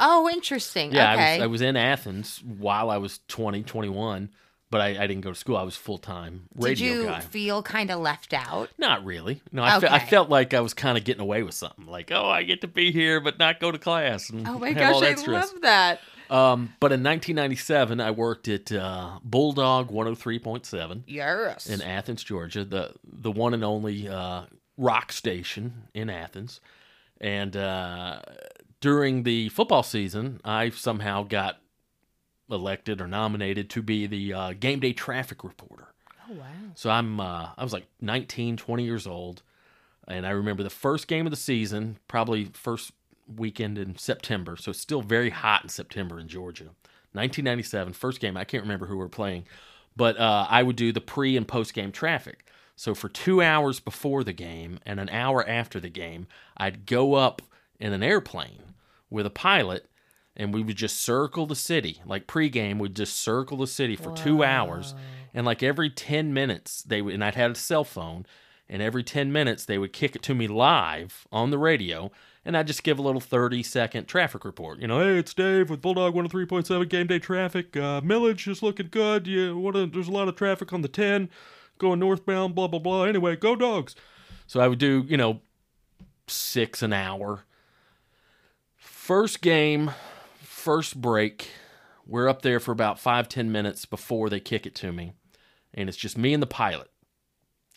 Oh, 0.00 0.28
interesting. 0.28 0.92
Yeah, 0.92 1.12
okay. 1.12 1.22
I, 1.22 1.36
was, 1.36 1.42
I 1.42 1.46
was 1.46 1.60
in 1.62 1.76
Athens 1.76 2.42
while 2.42 2.90
I 2.90 2.96
was 2.96 3.20
20, 3.28 3.62
21, 3.62 4.30
but 4.72 4.80
I, 4.80 4.88
I 5.04 5.06
didn't 5.06 5.20
go 5.20 5.30
to 5.30 5.38
school. 5.38 5.56
I 5.56 5.62
was 5.62 5.76
full 5.76 5.98
time 5.98 6.48
radio 6.56 6.68
Did 6.70 6.80
you 6.80 7.04
guy. 7.04 7.20
feel 7.20 7.62
kind 7.62 7.90
of 7.92 8.00
left 8.00 8.34
out? 8.34 8.70
Not 8.78 9.04
really. 9.04 9.40
No, 9.52 9.62
I, 9.62 9.78
fe- 9.78 9.86
I 9.88 10.00
felt 10.00 10.28
like 10.28 10.52
I 10.54 10.60
was 10.60 10.74
kind 10.74 10.98
of 10.98 11.04
getting 11.04 11.22
away 11.22 11.44
with 11.44 11.54
something. 11.54 11.86
Like, 11.86 12.10
oh, 12.10 12.26
I 12.26 12.42
get 12.42 12.62
to 12.62 12.66
be 12.68 12.90
here, 12.90 13.20
but 13.20 13.38
not 13.38 13.60
go 13.60 13.70
to 13.70 13.78
class. 13.78 14.30
And 14.30 14.48
Oh 14.48 14.58
my 14.58 14.72
gosh, 14.72 15.00
I 15.02 15.14
stress. 15.14 15.52
love 15.52 15.62
that. 15.62 16.00
Um, 16.30 16.72
but 16.80 16.90
in 16.92 17.02
1997, 17.04 18.00
I 18.00 18.10
worked 18.10 18.48
at 18.48 18.72
uh, 18.72 19.18
Bulldog 19.22 19.90
103.7 19.90 21.02
Yes. 21.06 21.66
in 21.68 21.82
Athens, 21.82 22.24
Georgia, 22.24 22.64
the 22.64 22.94
the 23.04 23.30
one 23.30 23.54
and 23.54 23.62
only 23.62 24.08
uh, 24.08 24.44
rock 24.78 25.12
station 25.12 25.84
in 25.94 26.08
Athens. 26.10 26.60
And 27.20 27.56
uh, 27.56 28.20
during 28.80 29.22
the 29.24 29.48
football 29.50 29.82
season, 29.82 30.40
I 30.44 30.70
somehow 30.70 31.22
got 31.24 31.60
elected 32.52 33.00
or 33.00 33.06
nominated 33.06 33.70
to 33.70 33.82
be 33.82 34.06
the 34.06 34.32
uh, 34.32 34.52
game 34.52 34.80
day 34.80 34.92
traffic 34.92 35.42
reporter. 35.42 35.88
oh 36.28 36.34
wow. 36.34 36.46
So 36.74 36.90
I'm 36.90 37.20
uh, 37.20 37.50
I 37.56 37.62
was 37.64 37.72
like 37.72 37.86
19, 38.00 38.56
20 38.56 38.84
years 38.84 39.06
old, 39.06 39.42
and 40.06 40.26
I 40.26 40.30
remember 40.30 40.62
the 40.62 40.70
first 40.70 41.08
game 41.08 41.26
of 41.26 41.30
the 41.30 41.36
season, 41.36 41.98
probably 42.08 42.46
first 42.52 42.92
weekend 43.36 43.78
in 43.78 43.96
September. 43.96 44.56
So 44.56 44.70
it's 44.70 44.80
still 44.80 45.02
very 45.02 45.30
hot 45.30 45.62
in 45.62 45.68
September 45.68 46.18
in 46.18 46.28
Georgia. 46.28 46.70
1997, 47.14 47.92
first 47.92 48.20
game. 48.20 48.36
I 48.36 48.44
can't 48.44 48.62
remember 48.62 48.86
who 48.86 48.96
we 48.96 49.04
are 49.04 49.08
playing, 49.08 49.44
but 49.96 50.18
uh, 50.18 50.46
I 50.48 50.62
would 50.62 50.76
do 50.76 50.92
the 50.92 51.00
pre 51.00 51.36
and 51.36 51.46
post 51.46 51.74
game 51.74 51.92
traffic. 51.92 52.46
So 52.74 52.94
for 52.94 53.08
two 53.08 53.42
hours 53.42 53.80
before 53.80 54.24
the 54.24 54.32
game 54.32 54.78
and 54.86 54.98
an 54.98 55.10
hour 55.10 55.46
after 55.46 55.78
the 55.78 55.90
game, 55.90 56.26
I'd 56.56 56.86
go 56.86 57.14
up 57.14 57.42
in 57.78 57.92
an 57.92 58.02
airplane 58.02 58.74
with 59.10 59.26
a 59.26 59.30
pilot 59.30 59.86
and 60.36 60.54
we 60.54 60.62
would 60.62 60.76
just 60.76 61.00
circle 61.00 61.46
the 61.46 61.56
city. 61.56 62.00
Like 62.06 62.26
pregame, 62.26 62.78
we'd 62.78 62.96
just 62.96 63.16
circle 63.16 63.58
the 63.58 63.66
city 63.66 63.96
for 63.96 64.12
two 64.12 64.42
hours. 64.42 64.94
And 65.34 65.46
like 65.46 65.62
every 65.62 65.90
10 65.90 66.32
minutes, 66.32 66.82
they 66.82 67.02
would, 67.02 67.14
and 67.14 67.24
I'd 67.24 67.34
had 67.34 67.50
a 67.52 67.54
cell 67.54 67.84
phone, 67.84 68.26
and 68.68 68.82
every 68.82 69.02
10 69.02 69.32
minutes, 69.32 69.64
they 69.64 69.78
would 69.78 69.92
kick 69.92 70.16
it 70.16 70.22
to 70.22 70.34
me 70.34 70.46
live 70.46 71.26
on 71.30 71.50
the 71.50 71.58
radio. 71.58 72.10
And 72.44 72.56
I'd 72.56 72.66
just 72.66 72.82
give 72.82 72.98
a 72.98 73.02
little 73.02 73.20
30 73.20 73.62
second 73.62 74.06
traffic 74.06 74.44
report. 74.44 74.80
You 74.80 74.88
know, 74.88 74.98
hey, 74.98 75.18
it's 75.18 75.32
Dave 75.32 75.70
with 75.70 75.80
Bulldog 75.80 76.14
103.7 76.14 76.88
game 76.88 77.06
day 77.06 77.18
traffic. 77.18 77.76
Uh, 77.76 78.00
Milledge 78.02 78.48
is 78.48 78.62
looking 78.62 78.88
good. 78.90 79.26
You 79.26 79.56
what 79.56 79.76
a, 79.76 79.86
there's 79.86 80.08
a 80.08 80.12
lot 80.12 80.28
of 80.28 80.34
traffic 80.34 80.72
on 80.72 80.82
the 80.82 80.88
10 80.88 81.30
going 81.78 82.00
northbound, 82.00 82.54
blah, 82.54 82.66
blah, 82.66 82.78
blah. 82.78 83.04
Anyway, 83.04 83.36
go 83.36 83.54
dogs. 83.54 83.94
So 84.46 84.60
I 84.60 84.68
would 84.68 84.78
do, 84.78 85.04
you 85.06 85.16
know, 85.16 85.40
six 86.26 86.82
an 86.82 86.92
hour. 86.92 87.44
First 88.76 89.40
game, 89.40 89.90
first 90.62 91.00
break. 91.00 91.48
We're 92.06 92.28
up 92.28 92.42
there 92.42 92.60
for 92.60 92.72
about 92.72 92.98
five, 92.98 93.28
ten 93.28 93.50
minutes 93.52 93.84
before 93.86 94.28
they 94.28 94.40
kick 94.40 94.66
it 94.66 94.74
to 94.76 94.92
me. 94.92 95.12
And 95.74 95.88
it's 95.88 95.98
just 95.98 96.18
me 96.18 96.34
and 96.34 96.42
the 96.42 96.46
pilot. 96.46 96.88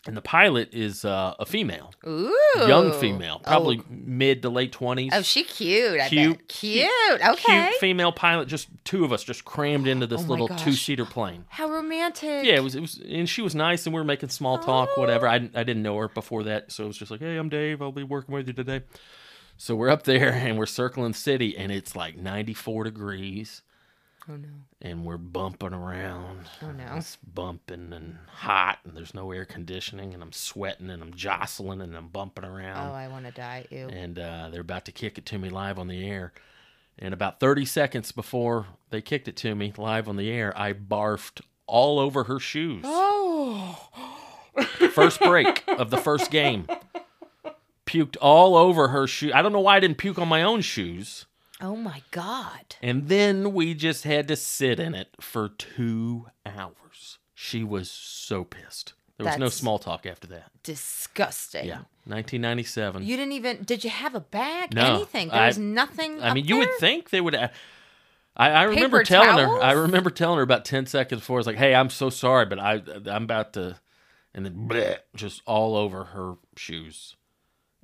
And 0.06 0.16
the 0.16 0.22
pilot 0.22 0.68
is 0.72 1.04
uh, 1.04 1.34
a 1.40 1.44
female, 1.44 1.92
Ooh. 2.06 2.32
young 2.56 2.92
female, 2.92 3.40
probably 3.42 3.80
Oh, 3.80 3.84
mid 3.90 4.40
to 4.42 4.50
late 4.50 4.70
20s. 4.72 5.08
oh 5.12 5.22
she 5.22 5.42
cute. 5.42 6.00
I 6.00 6.08
Cute. 6.08 6.46
Cute. 6.46 6.88
Okay. 7.26 7.70
Cute 7.70 7.74
female 7.80 8.12
pilot, 8.12 8.46
just 8.46 8.68
two 8.84 9.04
of 9.04 9.12
us 9.12 9.24
just 9.24 9.44
crammed 9.44 9.88
into 9.88 10.06
this 10.06 10.20
Oh 10.20 10.28
little 10.28 10.46
gosh. 10.46 10.62
two 10.62 10.74
seater 10.74 11.04
plane. 11.06 11.44
How 11.48 11.68
romantic. 11.68 12.44
Yeah, 12.44 12.54
it 12.54 12.62
was, 12.62 12.76
it 12.76 12.80
was, 12.82 12.98
and 13.08 13.28
she 13.28 13.42
was 13.42 13.56
nice, 13.56 13.84
and 13.86 13.92
we 13.94 14.00
were 14.00 14.04
making 14.04 14.28
small 14.28 14.58
talk, 14.58 14.96
whatever. 14.96 15.26
I, 15.26 15.36
I 15.36 15.64
didn't 15.64 15.82
know 15.82 15.96
her 15.98 16.08
before 16.08 16.44
that, 16.44 16.70
so 16.70 16.84
it 16.84 16.86
was 16.88 16.98
just 16.98 17.10
like, 17.10 17.18
hey, 17.18 17.36
I'm 17.36 17.48
Dave. 17.48 17.82
I'll 17.82 17.90
be 17.90 18.04
working 18.04 18.32
with 18.32 18.46
you 18.46 18.52
today. 18.52 18.82
So 19.58 19.74
we're 19.74 19.88
up 19.90 20.02
there, 20.04 20.32
and 20.32 20.58
we're 20.58 20.66
circling 20.66 21.12
the 21.12 21.18
city, 21.18 21.56
and 21.56 21.72
it's 21.72 21.96
like 21.96 22.16
94 22.16 22.84
degrees, 22.84 23.62
Oh 24.28 24.36
no. 24.36 24.48
and 24.82 25.04
we're 25.04 25.16
bumping 25.16 25.72
around. 25.72 26.40
Oh 26.62 26.72
no. 26.72 26.84
It's 26.96 27.16
bumping 27.16 27.92
and 27.92 28.18
hot, 28.28 28.78
and 28.84 28.96
there's 28.96 29.14
no 29.14 29.30
air 29.32 29.44
conditioning, 29.44 30.12
and 30.14 30.22
I'm 30.22 30.32
sweating, 30.32 30.90
and 30.90 31.02
I'm 31.02 31.14
jostling, 31.14 31.80
and 31.80 31.96
I'm 31.96 32.08
bumping 32.08 32.44
around 32.44 32.90
Oh, 32.90 32.92
I 32.94 33.08
want 33.08 33.24
to 33.26 33.32
die. 33.32 33.66
Ew. 33.70 33.88
and 33.88 34.18
uh, 34.18 34.48
they're 34.50 34.60
about 34.60 34.84
to 34.86 34.92
kick 34.92 35.16
it 35.18 35.26
to 35.26 35.38
me 35.38 35.48
live 35.48 35.78
on 35.78 35.88
the 35.88 36.06
air. 36.08 36.32
And 36.98 37.12
about 37.12 37.40
30 37.40 37.66
seconds 37.66 38.10
before 38.10 38.66
they 38.90 39.02
kicked 39.02 39.28
it 39.28 39.36
to 39.38 39.54
me 39.54 39.72
live 39.76 40.08
on 40.08 40.16
the 40.16 40.30
air, 40.30 40.52
I 40.56 40.72
barfed 40.72 41.42
all 41.66 41.98
over 41.98 42.24
her 42.24 42.38
shoes. 42.40 42.82
Oh. 42.86 43.88
First 44.92 45.20
break 45.20 45.62
of 45.68 45.90
the 45.90 45.98
first 45.98 46.30
game. 46.30 46.66
Puked 47.86 48.16
all 48.20 48.56
over 48.56 48.88
her 48.88 49.06
shoe. 49.06 49.30
I 49.32 49.42
don't 49.42 49.52
know 49.52 49.60
why 49.60 49.76
I 49.76 49.80
didn't 49.80 49.98
puke 49.98 50.18
on 50.18 50.28
my 50.28 50.42
own 50.42 50.60
shoes. 50.60 51.26
Oh 51.60 51.76
my 51.76 52.02
God. 52.10 52.76
And 52.82 53.08
then 53.08 53.54
we 53.54 53.72
just 53.74 54.04
had 54.04 54.28
to 54.28 54.36
sit 54.36 54.78
in 54.78 54.94
it 54.94 55.08
for 55.20 55.48
two 55.48 56.26
hours. 56.44 57.18
She 57.34 57.62
was 57.64 57.90
so 57.90 58.44
pissed. 58.44 58.92
There 59.18 59.26
was 59.26 59.38
no 59.38 59.48
small 59.48 59.78
talk 59.78 60.04
after 60.04 60.26
that. 60.28 60.50
Disgusting. 60.62 61.64
Yeah. 61.66 61.82
1997. 62.04 63.02
You 63.04 63.16
didn't 63.16 63.32
even. 63.32 63.62
Did 63.62 63.82
you 63.84 63.90
have 63.90 64.14
a 64.14 64.20
bag? 64.20 64.74
No, 64.74 64.96
Anything? 64.96 65.28
There 65.28 65.40
I- 65.40 65.46
was 65.46 65.58
nothing. 65.58 66.20
I 66.20 66.28
up 66.28 66.34
mean, 66.34 66.44
you 66.46 66.58
would 66.58 66.68
there? 66.68 66.78
think 66.78 67.08
they 67.10 67.20
would. 67.22 67.34
I, 67.34 67.50
I 68.36 68.62
remember 68.64 68.98
Paper 68.98 69.04
telling 69.04 69.38
her. 69.48 69.56
I 69.62 69.72
towels? 69.72 69.86
remember 69.86 70.10
telling 70.10 70.36
her 70.36 70.42
about 70.42 70.66
ten 70.66 70.84
seconds 70.86 71.22
before. 71.22 71.38
I 71.38 71.40
was 71.40 71.46
like, 71.46 71.56
"Hey, 71.56 71.74
I'm 71.74 71.88
so 71.88 72.10
sorry, 72.10 72.44
but 72.44 72.58
I 72.58 72.82
I'm 73.06 73.24
about 73.24 73.54
to," 73.54 73.80
and 74.34 74.44
then 74.44 74.68
bleh, 74.68 74.98
just 75.14 75.40
all 75.46 75.74
over 75.76 76.04
her 76.04 76.34
shoes, 76.56 77.16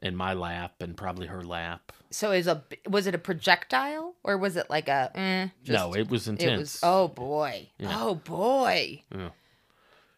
in 0.03 0.17
my 0.17 0.35
lap, 0.35 0.75
and 0.81 0.97
probably 0.97 1.27
her 1.29 1.43
lap. 1.45 1.93
So 2.11 2.33
is 2.33 2.47
a 2.47 2.63
was 2.89 3.07
it 3.07 3.15
a 3.15 3.19
projectile 3.19 4.15
or 4.23 4.37
was 4.37 4.57
it 4.57 4.69
like 4.69 4.89
a? 4.89 5.11
Eh, 5.15 5.49
just- 5.65 5.79
no, 5.79 5.95
it 5.95 6.11
was 6.11 6.29
intense. 6.29 6.53
It 6.53 6.59
was. 6.59 6.81
Oh 6.83 7.09
boy. 7.09 7.71
Yeah. 7.79 7.97
Oh 7.99 8.15
boy. 8.17 9.03
Yeah. 9.15 9.31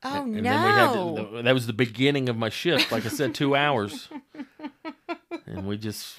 Oh 0.03 0.23
and 0.23 0.33
no. 0.35 0.43
then 0.43 1.15
we 1.15 1.35
had 1.37 1.45
that 1.45 1.55
was 1.55 1.67
the 1.67 1.73
beginning 1.73 2.29
of 2.29 2.37
my 2.37 2.49
shift. 2.51 2.91
Like 2.93 3.07
I 3.07 3.09
said, 3.11 3.35
two 3.35 3.55
hours, 3.57 4.09
and 5.47 5.67
we 5.67 5.77
just 5.79 6.19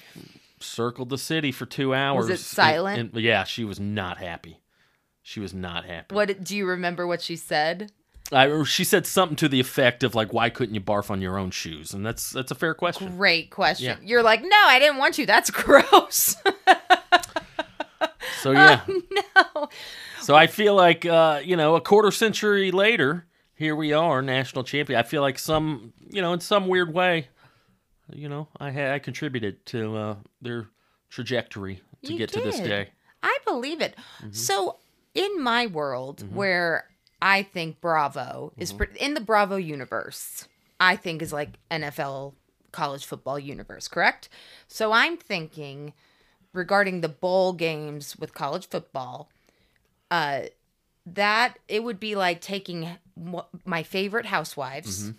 circled 0.60 1.08
the 1.10 1.18
city 1.18 1.52
for 1.52 1.66
two 1.66 1.94
hours. 1.94 2.28
Was 2.28 2.40
it 2.40 2.42
silent? 2.44 2.98
And- 2.98 3.12
and- 3.14 3.22
yeah, 3.22 3.44
she 3.44 3.64
was 3.64 3.78
not 3.78 4.18
happy. 4.18 4.60
She 5.22 5.40
was 5.40 5.52
not 5.52 5.84
happy. 5.84 6.14
what 6.14 6.42
do 6.44 6.56
you 6.56 6.66
remember? 6.66 7.06
What 7.06 7.20
she 7.20 7.36
said? 7.36 7.90
I, 8.32 8.62
she 8.64 8.84
said 8.84 9.06
something 9.06 9.36
to 9.36 9.48
the 9.48 9.60
effect 9.60 10.02
of 10.02 10.14
like, 10.14 10.32
"Why 10.32 10.50
couldn't 10.50 10.74
you 10.74 10.80
barf 10.80 11.10
on 11.10 11.20
your 11.20 11.38
own 11.38 11.50
shoes?" 11.50 11.92
And 11.92 12.04
that's 12.04 12.30
that's 12.30 12.50
a 12.50 12.54
fair 12.54 12.74
question. 12.74 13.16
Great 13.16 13.50
question. 13.50 13.98
Yeah. 14.00 14.08
You're 14.08 14.22
like, 14.22 14.42
no, 14.42 14.62
I 14.66 14.78
didn't 14.78 14.98
want 14.98 15.18
you. 15.18 15.26
That's 15.26 15.50
gross. 15.50 16.36
So 18.42 18.52
yeah, 18.52 18.80
no. 19.36 19.68
so 20.20 20.34
I 20.34 20.46
feel 20.46 20.74
like 20.74 21.04
uh, 21.04 21.40
you 21.44 21.56
know, 21.56 21.74
a 21.74 21.80
quarter 21.80 22.10
century 22.10 22.70
later, 22.70 23.26
here 23.54 23.74
we 23.74 23.92
are, 23.92 24.22
national 24.22 24.64
champion. 24.64 24.98
I 24.98 25.02
feel 25.02 25.22
like 25.22 25.38
some, 25.38 25.92
you 26.10 26.22
know, 26.22 26.32
in 26.32 26.40
some 26.40 26.68
weird 26.68 26.92
way, 26.92 27.28
you 28.12 28.28
know, 28.28 28.48
I 28.58 28.70
had 28.70 28.92
I 28.92 28.98
contributed 28.98 29.64
to 29.66 29.96
uh, 29.96 30.16
their 30.40 30.68
trajectory 31.10 31.82
to 32.04 32.12
You 32.12 32.18
get 32.18 32.32
to 32.32 32.40
this 32.40 32.60
day. 32.60 32.90
I 33.22 33.38
believe 33.44 33.80
it. 33.80 33.96
Mm-hmm. 34.18 34.32
So, 34.32 34.76
in 35.14 35.42
my 35.42 35.66
world, 35.66 36.22
where 36.32 36.86
I 37.22 37.42
think 37.42 37.80
Bravo 37.80 38.52
is 38.56 38.70
Mm-hmm. 38.70 38.76
pre- 38.78 38.98
in 39.00 39.14
the 39.14 39.20
Bravo 39.20 39.56
universe. 39.56 40.46
I 40.78 40.96
think 40.96 41.22
is 41.22 41.32
like 41.32 41.58
NFL 41.70 42.34
college 42.72 43.06
football 43.06 43.38
universe, 43.38 43.88
correct? 43.88 44.28
So 44.68 44.92
I'm 44.92 45.16
thinking 45.16 45.94
regarding 46.52 47.00
the 47.00 47.08
bowl 47.08 47.52
games 47.54 48.16
with 48.16 48.34
college 48.34 48.68
football, 48.68 49.30
uh, 50.10 50.42
that 51.06 51.58
it 51.68 51.82
would 51.84 51.98
be 52.00 52.14
like 52.16 52.40
taking 52.40 52.88
my 53.64 53.82
favorite 53.82 54.26
housewives 54.26 55.04
Mm-hmm. 55.04 55.18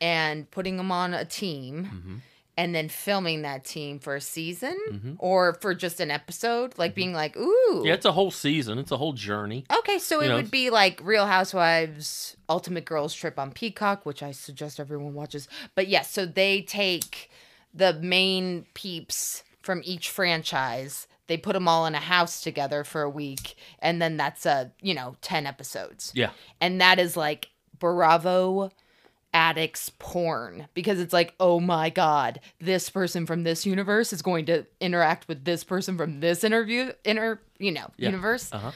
and 0.00 0.50
putting 0.50 0.76
them 0.78 0.90
on 0.92 1.12
a 1.14 1.24
team. 1.24 1.84
Mm-hmm. 1.92 2.16
And 2.58 2.74
then 2.74 2.88
filming 2.88 3.42
that 3.42 3.64
team 3.66 3.98
for 3.98 4.16
a 4.16 4.20
season 4.20 5.16
or 5.18 5.54
for 5.60 5.74
just 5.74 6.00
an 6.00 6.10
episode, 6.10 6.72
like 6.78 6.94
being 6.94 7.12
like, 7.12 7.36
"Ooh, 7.36 7.66
Mm-hmm. 7.70 7.86
Yeah, 7.86 7.94
it's 7.94 8.06
a 8.06 8.12
whole 8.12 8.30
season. 8.30 8.78
It's 8.78 8.90
a 8.90 8.96
whole 8.96 9.12
journey. 9.12 9.64
Okay, 9.78 9.98
so 9.98 10.20
it 10.20 10.28
know, 10.28 10.36
would 10.36 10.50
be 10.50 10.70
like 10.70 11.00
Real 11.02 11.26
Housewives 11.26 12.36
Ultimate 12.48 12.84
Girls 12.84 13.14
Trip 13.14 13.38
on 13.38 13.52
Peacock, 13.52 14.06
which 14.06 14.22
I 14.22 14.32
suggest 14.32 14.80
everyone 14.80 15.14
watches. 15.14 15.48
But 15.74 15.88
yes, 15.88 16.10
so 16.10 16.26
they 16.26 16.62
take 16.62 17.30
the 17.74 17.94
main 17.94 18.66
peeps 18.74 19.42
from 19.62 19.82
each 19.84 20.08
franchise, 20.10 21.08
they 21.26 21.36
put 21.36 21.54
them 21.54 21.66
all 21.68 21.86
in 21.86 21.94
a 21.94 22.00
house 22.00 22.40
together 22.40 22.84
for 22.84 23.02
a 23.02 23.10
week, 23.10 23.56
and 23.80 24.00
then 24.00 24.16
that's 24.16 24.46
a, 24.46 24.70
you 24.80 24.94
know, 24.94 25.16
10 25.22 25.44
episodes. 25.44 26.12
Yeah. 26.14 26.30
And 26.60 26.80
that 26.80 26.98
is 27.00 27.16
like 27.16 27.48
Bravo 27.78 28.70
addicts 29.36 29.90
porn 29.98 30.66
because 30.72 30.98
it's 30.98 31.12
like, 31.12 31.34
oh 31.38 31.60
my 31.60 31.90
god, 31.90 32.40
this 32.58 32.88
person 32.88 33.26
from 33.26 33.42
this 33.42 33.66
universe 33.66 34.14
is 34.14 34.22
going 34.22 34.46
to 34.46 34.64
interact 34.80 35.28
with 35.28 35.44
this 35.44 35.62
person 35.62 35.98
from 35.98 36.20
this 36.20 36.42
interview 36.42 36.90
inter 37.04 37.38
you 37.58 37.70
know 37.70 37.90
Yeah. 37.98 38.08
universe. 38.08 38.50
Uh-huh. 38.50 38.72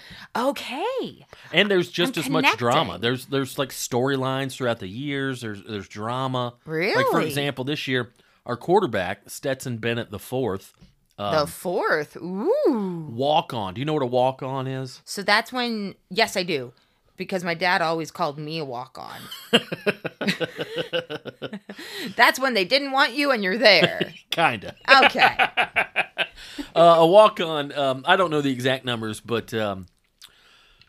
Okay. 0.51 1.25
And 1.55 1.71
there's 1.71 1.91
just 1.91 2.19
I'm 2.19 2.25
as 2.25 2.31
much 2.31 2.57
drama. 2.59 2.99
There's 2.99 3.25
there's 3.27 3.59
like 3.59 3.71
storylines 3.71 4.53
throughout 4.53 4.81
the 4.81 4.87
years. 4.89 5.41
There's 5.41 5.63
there's 5.65 5.89
drama. 5.89 6.55
Really? 6.67 6.95
Like 6.95 7.07
for 7.07 7.23
example, 7.23 7.65
this 7.65 7.89
year 7.89 8.13
our 8.45 8.57
quarterback 8.59 9.31
Stetson 9.31 9.79
Bennett 9.79 10.11
the 10.11 10.19
fourth 10.19 10.75
the 11.17 11.47
fourth. 11.47 12.17
Ooh. 12.17 13.07
walk 13.11 13.53
on. 13.55 13.75
Do 13.75 13.81
you 13.81 13.85
know 13.85 13.93
what 13.95 14.03
a 14.03 14.07
walk 14.07 14.43
on 14.43 14.67
is? 14.67 15.01
So 15.05 15.23
that's 15.23 15.53
when 15.53 15.95
yes, 16.11 16.37
I 16.37 16.43
do. 16.43 16.73
Because 17.21 17.45
my 17.45 17.53
dad 17.53 17.83
always 17.83 18.11
called 18.11 18.39
me 18.39 18.59
a 18.59 18.65
walk 18.65 18.99
on. 18.99 19.29
that's 22.17 22.41
when 22.41 22.55
they 22.55 22.65
didn't 22.65 22.93
want 22.93 23.13
you 23.13 23.31
and 23.31 23.45
you're 23.45 23.59
there. 23.59 24.15
Kinda. 24.31 24.75
Okay. 24.91 25.37
uh, 26.75 26.77
a 26.97 27.07
walk 27.07 27.39
on. 27.39 27.73
Um, 27.73 28.05
I 28.07 28.17
don't 28.17 28.31
know 28.31 28.41
the 28.41 28.51
exact 28.51 28.87
numbers, 28.87 29.21
but 29.21 29.53
um, 29.53 29.85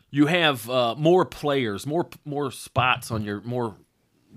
you 0.09 0.27
have 0.27 0.69
uh, 0.69 0.95
more 0.95 1.25
players, 1.25 1.85
more 1.85 2.07
more 2.23 2.49
spots 2.49 3.11
on 3.11 3.25
your 3.25 3.41
more 3.41 3.75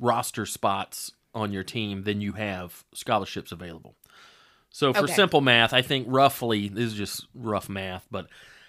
roster 0.01 0.47
spots 0.47 1.13
on 1.33 1.53
your 1.53 1.63
team 1.63 2.03
than 2.03 2.21
you 2.21 2.33
have 2.33 2.85
scholarships 2.93 3.53
available. 3.53 3.95
So 4.71 4.93
for 4.93 5.05
Okay. 5.05 5.15
simple 5.15 5.43
math, 5.43 5.73
I 5.73 5.83
think 5.83 6.09
roughly 6.11 6.67
this 6.67 6.87
is 6.87 6.95
just 6.95 7.29
rough 7.37 7.69
math, 7.69 8.05
but 8.11 8.27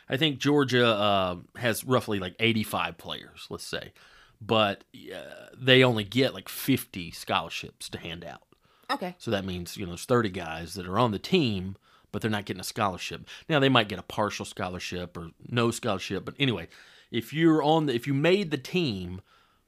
I 0.10 0.18
think 0.18 0.40
Georgia 0.40 0.88
uh, 0.88 1.38
has 1.56 1.84
roughly 1.84 2.20
like 2.20 2.36
85 2.40 2.98
players, 2.98 3.48
let's 3.50 3.66
say, 3.66 3.94
but 4.40 4.84
uh, 5.14 5.48
they 5.58 5.84
only 5.84 6.04
get 6.04 6.34
like 6.34 6.50
50 6.50 7.12
scholarships 7.12 7.90
to 7.90 7.98
hand 7.98 8.24
out. 8.24 8.44
Okay. 8.92 9.16
So 9.18 9.32
that 9.32 9.46
means, 9.46 9.78
you 9.78 9.86
know, 9.86 9.92
there's 9.92 10.06
30 10.06 10.30
guys 10.30 10.76
that 10.76 10.88
are 10.88 11.00
on 11.00 11.12
the 11.12 11.20
team, 11.20 11.76
but 12.12 12.22
they're 12.22 12.32
not 12.32 12.46
getting 12.46 12.62
a 12.62 12.66
scholarship. 12.66 13.28
Now 13.50 13.60
they 13.60 13.70
might 13.70 13.90
get 13.90 14.00
a 14.00 14.04
partial 14.04 14.46
scholarship 14.46 15.18
or 15.18 15.32
no 15.50 15.72
scholarship, 15.72 16.24
but 16.24 16.36
anyway, 16.40 16.68
if 17.12 17.34
you're 17.34 17.64
on 17.64 17.88
the 17.88 17.96
if 17.96 18.08
you 18.08 18.14
made 18.14 18.52
the 18.52 18.58
team 18.58 19.22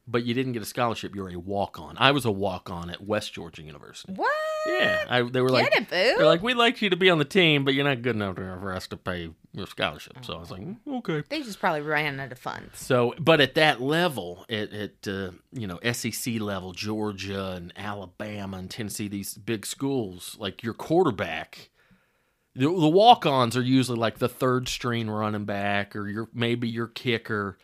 but 0.07 0.23
you 0.23 0.33
didn't 0.33 0.53
get 0.53 0.61
a 0.61 0.65
scholarship, 0.65 1.13
you're 1.13 1.29
a 1.29 1.37
walk-on. 1.37 1.97
I 1.97 2.11
was 2.11 2.23
a 2.25 2.31
walk-on 2.31 2.89
at 2.89 3.05
West 3.05 3.33
Georgia 3.33 3.61
University. 3.61 4.13
What? 4.13 4.31
Yeah, 4.67 5.05
I, 5.09 5.21
they 5.21 5.41
were 5.41 5.49
like, 5.49 5.73
it, 5.73 5.89
they're 5.89 6.25
like, 6.25 6.43
we'd 6.43 6.55
like 6.55 6.81
you 6.81 6.89
to 6.89 6.97
be 6.97 7.09
on 7.09 7.17
the 7.17 7.25
team, 7.25 7.63
but 7.63 7.73
you're 7.73 7.85
not 7.85 8.01
good 8.01 8.15
enough 8.15 8.35
for 8.35 8.73
us 8.73 8.87
to 8.87 8.97
pay 8.97 9.29
your 9.53 9.67
scholarship. 9.67 10.17
So 10.23 10.35
I 10.35 10.39
was 10.39 10.51
like, 10.51 10.61
"Mm, 10.61 10.77
okay. 10.99 11.23
They 11.29 11.41
just 11.41 11.59
probably 11.59 11.81
ran 11.81 12.19
out 12.19 12.31
of 12.31 12.37
funds. 12.37 12.79
So, 12.79 13.15
but 13.19 13.41
at 13.41 13.55
that 13.55 13.81
level, 13.81 14.45
at, 14.49 14.71
at 14.73 15.07
uh, 15.07 15.31
you 15.51 15.67
know 15.67 15.79
SEC 15.91 16.35
level, 16.39 16.73
Georgia 16.73 17.53
and 17.53 17.73
Alabama 17.75 18.57
and 18.57 18.69
Tennessee, 18.69 19.07
these 19.07 19.35
big 19.35 19.65
schools, 19.65 20.35
like 20.39 20.63
your 20.63 20.73
quarterback, 20.73 21.69
the, 22.55 22.65
the 22.65 22.89
walk-ons 22.89 23.55
are 23.55 23.61
usually 23.61 23.97
like 23.99 24.19
the 24.19 24.29
third 24.29 24.67
string 24.67 25.09
running 25.09 25.45
back 25.45 25.95
or 25.95 26.07
your 26.07 26.29
maybe 26.33 26.67
your 26.67 26.87
kicker, 26.87 27.57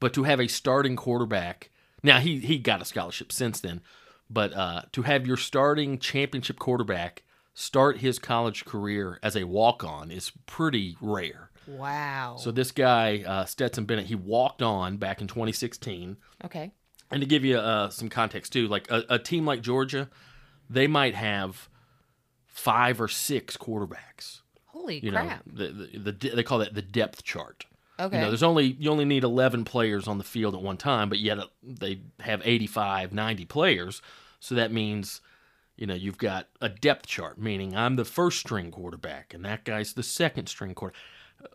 but 0.00 0.12
to 0.14 0.22
have 0.22 0.40
a 0.40 0.48
starting 0.48 0.96
quarterback, 0.96 1.70
now 2.02 2.20
he 2.20 2.38
he 2.38 2.58
got 2.58 2.82
a 2.82 2.84
scholarship 2.84 3.32
since 3.32 3.60
then, 3.60 3.80
but 4.30 4.52
uh, 4.54 4.82
to 4.92 5.02
have 5.02 5.26
your 5.26 5.36
starting 5.36 5.98
championship 5.98 6.58
quarterback 6.58 7.22
start 7.54 7.98
his 7.98 8.18
college 8.18 8.64
career 8.64 9.18
as 9.22 9.36
a 9.36 9.44
walk-on 9.44 10.10
is 10.10 10.32
pretty 10.46 10.96
rare. 11.00 11.50
Wow. 11.66 12.36
So 12.38 12.50
this 12.50 12.72
guy, 12.72 13.22
uh, 13.26 13.44
Stetson 13.44 13.84
Bennett, 13.84 14.06
he 14.06 14.14
walked 14.14 14.60
on 14.60 14.96
back 14.96 15.20
in 15.20 15.28
2016. 15.28 16.16
okay. 16.44 16.72
And 17.10 17.20
to 17.20 17.26
give 17.28 17.44
you 17.44 17.58
uh, 17.58 17.90
some 17.90 18.08
context 18.08 18.52
too, 18.52 18.66
like 18.66 18.90
a, 18.90 19.04
a 19.10 19.18
team 19.18 19.46
like 19.46 19.60
Georgia, 19.60 20.08
they 20.68 20.86
might 20.88 21.14
have 21.14 21.68
five 22.46 23.00
or 23.00 23.08
six 23.08 23.56
quarterbacks. 23.56 24.40
Holy 24.66 24.98
You 24.98 25.12
know, 25.12 25.24
crap. 25.24 25.42
the, 25.46 25.68
the, 25.68 26.12
the 26.12 26.30
they 26.30 26.42
call 26.42 26.58
that 26.58 26.74
the 26.74 26.82
depth 26.82 27.22
chart. 27.22 27.66
Okay. 27.98 28.16
You 28.16 28.22
know, 28.22 28.28
there's 28.28 28.42
only 28.42 28.76
you 28.78 28.90
only 28.90 29.04
need 29.04 29.24
11 29.24 29.64
players 29.64 30.08
on 30.08 30.18
the 30.18 30.24
field 30.24 30.54
at 30.54 30.62
one 30.62 30.76
time, 30.76 31.08
but 31.08 31.18
yet 31.18 31.38
uh, 31.38 31.46
they 31.62 32.00
have 32.20 32.42
85, 32.44 33.12
90 33.12 33.44
players. 33.46 34.02
So 34.40 34.54
that 34.54 34.72
means, 34.72 35.20
you 35.76 35.86
know, 35.86 35.94
you've 35.94 36.18
got 36.18 36.48
a 36.60 36.68
depth 36.68 37.06
chart, 37.06 37.38
meaning 37.38 37.76
I'm 37.76 37.96
the 37.96 38.04
first 38.04 38.40
string 38.40 38.70
quarterback 38.70 39.32
and 39.34 39.44
that 39.44 39.64
guy's 39.64 39.94
the 39.94 40.02
second 40.02 40.48
string 40.48 40.74
quarterback. 40.74 41.00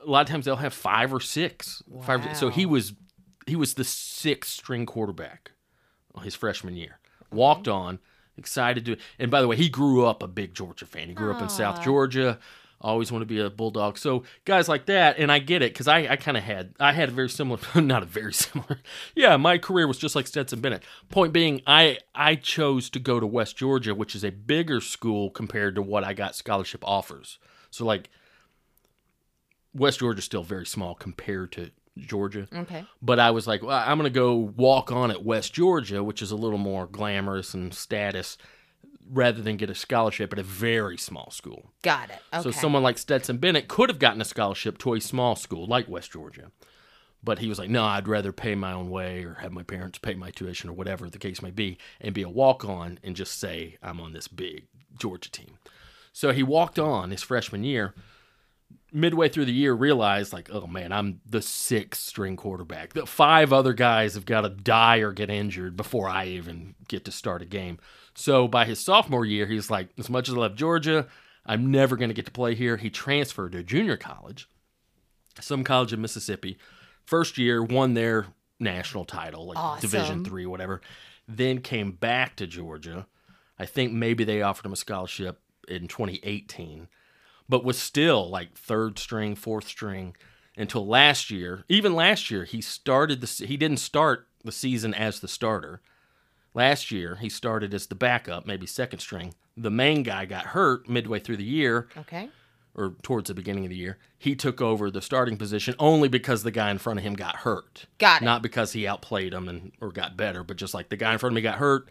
A 0.05 0.09
lot 0.09 0.21
of 0.21 0.27
times 0.27 0.45
they'll 0.45 0.57
have 0.57 0.73
five 0.73 1.13
or 1.13 1.19
six. 1.19 1.81
Five, 2.01 2.37
so 2.37 2.49
he 2.49 2.65
was 2.65 2.93
he 3.47 3.55
was 3.55 3.73
the 3.75 3.83
sixth 3.83 4.51
string 4.51 4.85
quarterback 4.85 5.51
his 6.23 6.35
freshman 6.35 6.75
year. 6.75 6.99
Walked 7.31 7.67
on, 7.67 7.99
excited 8.37 8.85
to. 8.85 8.97
And 9.17 9.29
by 9.29 9.41
the 9.41 9.47
way, 9.47 9.55
he 9.55 9.69
grew 9.69 10.05
up 10.05 10.23
a 10.23 10.27
big 10.27 10.53
Georgia 10.53 10.85
fan. 10.85 11.07
He 11.07 11.13
grew 11.13 11.31
up 11.31 11.41
in 11.41 11.49
South 11.49 11.81
Georgia. 11.83 12.39
Always 12.81 13.11
want 13.11 13.23
to 13.23 13.25
be 13.25 13.39
a 13.39 13.49
bulldog. 13.49 13.97
So 13.97 14.23
guys 14.45 14.69
like 14.69 14.85
that, 14.85 15.17
and 15.17 15.31
I 15.31 15.39
get 15.39 15.61
it 15.61 15.73
because 15.73 15.87
I, 15.87 16.07
I 16.07 16.15
kind 16.15 16.37
of 16.37 16.43
had 16.43 16.75
I 16.79 16.93
had 16.93 17.09
a 17.09 17.11
very 17.11 17.29
similar, 17.29 17.59
not 17.75 18.03
a 18.03 18.05
very 18.05 18.33
similar. 18.33 18.79
Yeah, 19.15 19.35
my 19.37 19.57
career 19.57 19.85
was 19.87 19.97
just 19.97 20.15
like 20.15 20.27
Stetson 20.27 20.61
Bennett. 20.61 20.83
Point 21.09 21.33
being, 21.33 21.61
I 21.67 21.97
I 22.15 22.35
chose 22.35 22.89
to 22.91 22.99
go 22.99 23.19
to 23.19 23.27
West 23.27 23.57
Georgia, 23.57 23.93
which 23.93 24.15
is 24.15 24.23
a 24.23 24.31
bigger 24.31 24.79
school 24.79 25.29
compared 25.29 25.75
to 25.75 25.81
what 25.81 26.03
I 26.05 26.13
got 26.13 26.35
scholarship 26.35 26.83
offers. 26.87 27.37
So 27.69 27.85
like 27.85 28.09
West 29.73 29.99
Georgia's 29.99 30.25
still 30.25 30.43
very 30.43 30.65
small 30.65 30.95
compared 30.95 31.51
to 31.53 31.71
Georgia. 31.97 32.47
okay. 32.53 32.85
But 33.01 33.19
I 33.19 33.31
was 33.31 33.45
like, 33.45 33.61
well, 33.61 33.77
I'm 33.77 33.97
going 33.97 34.11
to 34.11 34.19
go 34.19 34.35
walk 34.35 34.91
on 34.91 35.11
at 35.11 35.23
West 35.23 35.53
Georgia, 35.53 36.03
which 36.03 36.21
is 36.21 36.31
a 36.31 36.35
little 36.35 36.57
more 36.57 36.87
glamorous 36.87 37.53
and 37.53 37.73
status, 37.73 38.37
rather 39.11 39.41
than 39.41 39.57
get 39.57 39.69
a 39.69 39.75
scholarship 39.75 40.31
at 40.31 40.39
a 40.39 40.43
very 40.43 40.97
small 40.97 41.31
school. 41.31 41.71
Got 41.81 42.09
it. 42.09 42.19
Okay. 42.33 42.43
So 42.43 42.51
someone 42.51 42.83
like 42.83 42.97
Stetson 42.97 43.37
Bennett 43.37 43.67
could 43.67 43.89
have 43.89 43.99
gotten 43.99 44.21
a 44.21 44.25
scholarship 44.25 44.77
to 44.79 44.93
a 44.93 45.01
small 45.01 45.35
school 45.35 45.65
like 45.65 45.89
West 45.89 46.11
Georgia. 46.11 46.51
But 47.21 47.39
he 47.39 47.49
was 47.49 47.59
like, 47.59 47.69
no, 47.69 47.83
I'd 47.83 48.07
rather 48.07 48.31
pay 48.31 48.55
my 48.55 48.71
own 48.71 48.89
way 48.89 49.23
or 49.23 49.35
have 49.41 49.51
my 49.51 49.63
parents 49.63 49.99
pay 49.99 50.13
my 50.13 50.31
tuition 50.31 50.69
or 50.69 50.73
whatever 50.73 51.09
the 51.09 51.17
case 51.17 51.41
may 51.41 51.51
be 51.51 51.77
and 51.99 52.13
be 52.13 52.21
a 52.21 52.29
walk 52.29 52.63
on 52.63 52.99
and 53.03 53.15
just 53.15 53.39
say, 53.39 53.77
I'm 53.83 53.99
on 53.99 54.13
this 54.13 54.27
big 54.27 54.67
Georgia 54.97 55.29
team. 55.29 55.57
So 56.13 56.31
he 56.31 56.43
walked 56.43 56.79
on 56.79 57.11
his 57.11 57.23
freshman 57.23 57.63
year. 57.63 57.93
Midway 58.91 59.29
through 59.29 59.45
the 59.45 59.53
year, 59.53 59.73
realized 59.73 60.33
like, 60.33 60.49
oh 60.51 60.65
man, 60.65 60.91
I'm 60.91 61.21
the 61.25 61.41
sixth 61.41 62.01
string 62.01 62.35
quarterback. 62.35 62.93
The 62.93 63.05
five 63.05 63.53
other 63.53 63.73
guys 63.73 64.15
have 64.15 64.25
got 64.25 64.41
to 64.41 64.49
die 64.49 64.97
or 64.97 65.11
get 65.11 65.29
injured 65.29 65.75
before 65.75 66.07
I 66.07 66.25
even 66.27 66.75
get 66.87 67.05
to 67.05 67.11
start 67.11 67.41
a 67.41 67.45
game. 67.45 67.79
So 68.13 68.47
by 68.47 68.65
his 68.65 68.79
sophomore 68.79 69.25
year, 69.25 69.45
he's 69.45 69.69
like, 69.69 69.89
as 69.97 70.09
much 70.09 70.29
as 70.29 70.35
I 70.35 70.37
love 70.37 70.55
Georgia, 70.55 71.07
I'm 71.45 71.71
never 71.71 71.95
going 71.95 72.09
to 72.09 72.15
get 72.15 72.25
to 72.25 72.31
play 72.31 72.55
here. 72.55 72.77
He 72.77 72.89
transferred 72.89 73.53
to 73.53 73.63
junior 73.63 73.97
college, 73.97 74.47
some 75.39 75.63
college 75.63 75.93
in 75.93 76.01
Mississippi. 76.01 76.57
First 77.05 77.37
year, 77.37 77.63
won 77.63 77.93
their 77.93 78.27
national 78.59 79.05
title, 79.05 79.47
like 79.47 79.57
Awesome. 79.57 79.89
Division 79.89 80.25
three, 80.25 80.45
whatever. 80.45 80.81
Then 81.27 81.61
came 81.61 81.91
back 81.91 82.35
to 82.37 82.47
Georgia. 82.47 83.07
I 83.57 83.65
think 83.65 83.91
maybe 83.91 84.23
they 84.23 84.41
offered 84.41 84.65
him 84.65 84.73
a 84.73 84.77
scholarship 84.77 85.39
in 85.67 85.87
2018, 85.87 86.87
but 87.47 87.63
was 87.63 87.77
still 87.77 88.29
like 88.29 88.55
third 88.55 88.99
string, 88.99 89.35
fourth 89.35 89.67
string 89.67 90.15
until 90.57 90.85
last 90.85 91.29
year. 91.29 91.63
Even 91.69 91.93
last 91.93 92.29
year, 92.29 92.43
he 92.43 92.61
started 92.61 93.21
the 93.21 93.45
he 93.45 93.57
didn't 93.57 93.77
start 93.77 94.27
the 94.43 94.51
season 94.51 94.93
as 94.93 95.19
the 95.19 95.27
starter. 95.27 95.81
Last 96.53 96.91
year, 96.91 97.17
he 97.17 97.29
started 97.29 97.73
as 97.73 97.87
the 97.87 97.95
backup, 97.95 98.45
maybe 98.45 98.65
second 98.65 98.99
string. 98.99 99.33
The 99.55 99.69
main 99.71 100.03
guy 100.03 100.25
got 100.25 100.47
hurt 100.47 100.89
midway 100.89 101.19
through 101.19 101.37
the 101.37 101.43
year, 101.43 101.87
okay. 101.97 102.29
or 102.73 102.95
towards 103.03 103.27
the 103.27 103.33
beginning 103.33 103.65
of 103.65 103.69
the 103.69 103.75
year, 103.75 103.97
he 104.17 104.35
took 104.35 104.61
over 104.61 104.89
the 104.89 105.01
starting 105.01 105.37
position 105.37 105.75
only 105.79 106.07
because 106.07 106.43
the 106.43 106.51
guy 106.51 106.71
in 106.71 106.77
front 106.77 106.97
of 106.99 107.05
him 107.05 107.13
got 107.13 107.37
hurt. 107.37 107.85
Got 107.97 108.21
it. 108.21 108.25
Not 108.25 108.41
because 108.41 108.73
he 108.73 108.87
outplayed 108.87 109.33
him 109.33 109.47
and 109.47 109.71
or 109.79 109.91
got 109.91 110.17
better, 110.17 110.43
but 110.43 110.57
just 110.57 110.73
like 110.73 110.89
the 110.89 110.97
guy 110.97 111.13
in 111.13 111.19
front 111.19 111.33
of 111.33 111.35
me 111.35 111.41
got 111.41 111.57
hurt. 111.59 111.89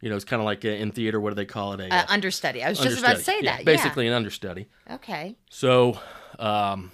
You 0.00 0.08
know, 0.08 0.16
it's 0.16 0.24
kind 0.24 0.40
of 0.40 0.46
like 0.46 0.64
uh, 0.64 0.68
in 0.68 0.92
theater. 0.92 1.20
What 1.20 1.30
do 1.30 1.34
they 1.34 1.44
call 1.44 1.74
it? 1.74 1.80
A 1.80 1.92
Uh, 1.94 2.06
understudy. 2.08 2.64
I 2.64 2.70
was 2.70 2.78
just 2.78 3.00
about 3.00 3.16
to 3.18 3.22
say 3.22 3.40
Yeah, 3.42 3.58
that. 3.58 3.66
Basically, 3.66 4.06
an 4.06 4.14
understudy. 4.14 4.66
Okay. 4.90 5.36
So, 5.50 6.00
um, 6.38 6.90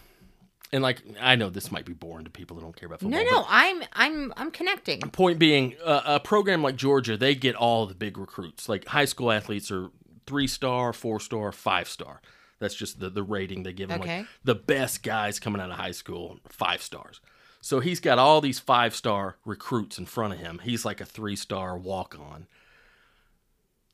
and 0.72 0.82
like 0.82 1.02
I 1.20 1.36
know 1.36 1.50
this 1.50 1.70
might 1.70 1.84
be 1.84 1.92
boring 1.92 2.24
to 2.24 2.30
people 2.30 2.56
who 2.56 2.62
don't 2.62 2.76
care 2.76 2.86
about 2.86 3.00
football. 3.00 3.24
No, 3.24 3.30
no, 3.30 3.46
I'm 3.48 3.82
I'm 3.92 4.32
I'm 4.36 4.50
connecting. 4.50 5.00
Point 5.00 5.38
being, 5.38 5.74
uh, 5.84 6.02
a 6.04 6.20
program 6.20 6.62
like 6.62 6.76
Georgia, 6.76 7.16
they 7.16 7.34
get 7.34 7.54
all 7.54 7.86
the 7.86 7.94
big 7.94 8.18
recruits. 8.18 8.68
Like 8.68 8.86
high 8.86 9.04
school 9.04 9.30
athletes 9.30 9.70
are 9.70 9.90
three 10.26 10.46
star, 10.46 10.92
four 10.92 11.20
star, 11.20 11.52
five 11.52 11.88
star. 11.88 12.20
That's 12.58 12.74
just 12.74 13.00
the, 13.00 13.10
the 13.10 13.22
rating 13.22 13.62
they 13.62 13.72
give 13.72 13.90
them. 13.90 14.00
Okay. 14.00 14.18
Like 14.18 14.26
the 14.44 14.54
best 14.54 15.02
guys 15.02 15.38
coming 15.38 15.60
out 15.60 15.70
of 15.70 15.76
high 15.76 15.90
school, 15.90 16.40
five 16.48 16.82
stars. 16.82 17.20
So 17.60 17.80
he's 17.80 18.00
got 18.00 18.18
all 18.18 18.40
these 18.40 18.58
five 18.58 18.94
star 18.94 19.36
recruits 19.44 19.98
in 19.98 20.06
front 20.06 20.34
of 20.34 20.38
him. 20.38 20.60
He's 20.62 20.84
like 20.84 21.00
a 21.00 21.04
three 21.04 21.36
star 21.36 21.76
walk 21.76 22.16
on. 22.18 22.46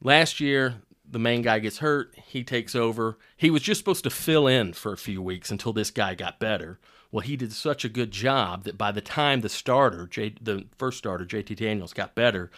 Last 0.03 0.41
year, 0.41 0.77
the 1.13 1.19
main 1.19 1.43
guy 1.43 1.59
gets 1.61 1.79
hurt. 1.79 2.15
He 2.27 2.43
takes 2.43 2.75
over. 2.75 3.19
He 3.37 3.51
was 3.51 3.63
just 3.63 3.79
supposed 3.79 4.05
to 4.05 4.11
fill 4.11 4.47
in 4.47 4.73
for 4.73 4.93
a 4.93 4.97
few 4.99 5.23
weeks 5.23 5.51
until 5.51 5.73
this 5.73 5.91
guy 5.91 6.15
got 6.15 6.41
better. 6.41 6.81
Well, 7.11 7.21
he 7.21 7.37
did 7.37 7.53
such 7.53 7.85
a 7.85 7.89
good 7.91 8.11
job 8.11 8.65
that 8.65 8.79
by 8.79 8.91
the 8.91 9.03
time 9.03 9.43
the 9.43 9.49
starter, 9.51 10.07
J, 10.07 10.35
the 10.41 10.67
first 10.79 10.99
starter, 10.99 11.25
JT 11.27 11.55
Daniels, 11.57 11.93
got 11.93 12.15
better, 12.15 12.51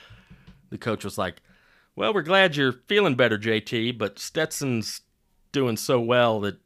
the 0.70 0.78
coach 0.78 1.04
was 1.04 1.18
like, 1.18 1.42
"Well, 1.96 2.14
we're 2.14 2.22
glad 2.22 2.54
you're 2.56 2.72
feeling 2.86 3.16
better, 3.16 3.36
JT, 3.36 3.98
but 3.98 4.18
Stetson's 4.20 5.00
doing 5.52 5.76
so 5.76 6.00
well 6.00 6.38
that 6.40 6.56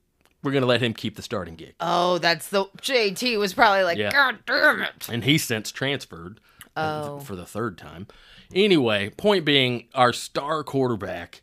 we're 0.42 0.52
going 0.52 0.62
to 0.62 0.68
let 0.68 0.82
him 0.82 0.92
keep 0.92 1.16
the 1.16 1.22
starting 1.22 1.56
gig." 1.56 1.74
Oh, 1.80 2.18
that's 2.18 2.48
the 2.48 2.66
JT 2.82 3.38
was 3.38 3.54
probably 3.54 3.84
like, 3.84 3.96
Yeah. 3.96 4.12
God 4.12 4.40
damn 4.46 4.82
it. 4.82 5.08
and 5.10 5.24
he 5.24 5.38
since 5.38 5.72
transferred 5.72 6.40
Oh. 6.76 7.20
for 7.20 7.34
the 7.34 7.46
third 7.46 7.78
time. 7.78 8.06
Anyway, 8.54 9.08
point 9.10 9.44
being, 9.46 9.88
our 9.94 10.12
star 10.12 10.62
quarterback 10.62 11.40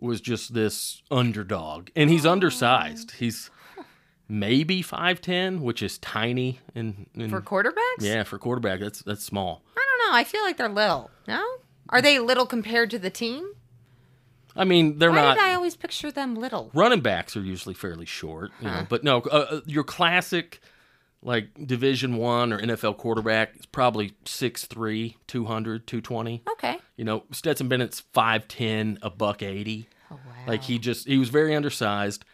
was 0.00 0.20
just 0.20 0.54
this 0.54 1.02
underdog, 1.10 1.90
and 1.96 2.08
he's 2.10 2.24
undersized. 2.26 3.12
He's 3.12 3.50
maybe 4.28 4.82
five 4.82 5.20
ten, 5.20 5.60
which 5.62 5.82
is 5.82 5.98
tiny. 5.98 6.60
In, 6.74 7.06
in 7.14 7.30
For 7.30 7.40
quarterbacks? 7.40 8.00
yeah, 8.00 8.22
for 8.22 8.38
quarterback, 8.38 8.80
that's 8.80 9.02
that's 9.02 9.24
small. 9.24 9.62
I 9.76 9.84
don't 9.98 10.10
know. 10.12 10.16
I 10.18 10.24
feel 10.24 10.42
like 10.42 10.56
they're 10.56 10.68
little. 10.68 11.10
No? 11.26 11.44
Are 11.90 12.02
they 12.02 12.18
little 12.18 12.46
compared 12.46 12.90
to 12.90 12.98
the 12.98 13.10
team? 13.10 13.52
I 14.56 14.64
mean, 14.64 14.98
they're 14.98 15.10
Why 15.10 15.16
not. 15.22 15.34
did 15.36 15.44
I 15.44 15.54
always 15.54 15.76
picture 15.76 16.10
them 16.10 16.34
little? 16.34 16.70
running 16.74 17.00
backs 17.00 17.36
are 17.36 17.42
usually 17.42 17.74
fairly 17.74 18.06
short, 18.06 18.50
you 18.60 18.66
know. 18.66 18.86
But 18.88 19.04
no, 19.04 19.18
uh, 19.20 19.46
uh, 19.50 19.60
your 19.66 19.84
classic 19.84 20.60
like 21.22 21.66
Division 21.66 22.16
One 22.16 22.52
or 22.52 22.58
NFL 22.60 22.96
quarterback 22.96 23.56
is 23.58 23.66
probably 23.66 24.12
6'3", 24.24 25.14
200, 25.26 25.86
220. 25.86 26.42
Okay. 26.52 26.78
You 26.96 27.04
know, 27.04 27.24
Stetson 27.32 27.68
Bennett's 27.68 28.02
5'10", 28.14 28.98
a 29.02 29.10
buck 29.10 29.42
80. 29.42 29.88
Oh, 30.10 30.14
wow. 30.14 30.32
Like 30.46 30.62
he 30.62 30.78
just 30.78 31.06
he 31.06 31.18
was 31.18 31.28
very 31.28 31.54
undersized. 31.54 32.24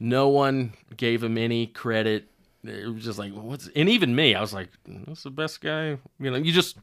No 0.00 0.28
one 0.28 0.74
gave 0.96 1.22
him 1.22 1.38
any 1.38 1.66
credit. 1.66 2.28
It 2.64 2.92
was 2.92 3.04
just 3.04 3.18
like 3.18 3.32
what's 3.32 3.68
and 3.74 3.88
even 3.88 4.14
me, 4.14 4.34
I 4.34 4.40
was 4.40 4.52
like, 4.52 4.70
that's 4.86 5.22
the 5.22 5.30
best 5.30 5.60
guy. 5.60 5.98
You 6.18 6.30
know, 6.30 6.36
you 6.36 6.52
just 6.52 6.78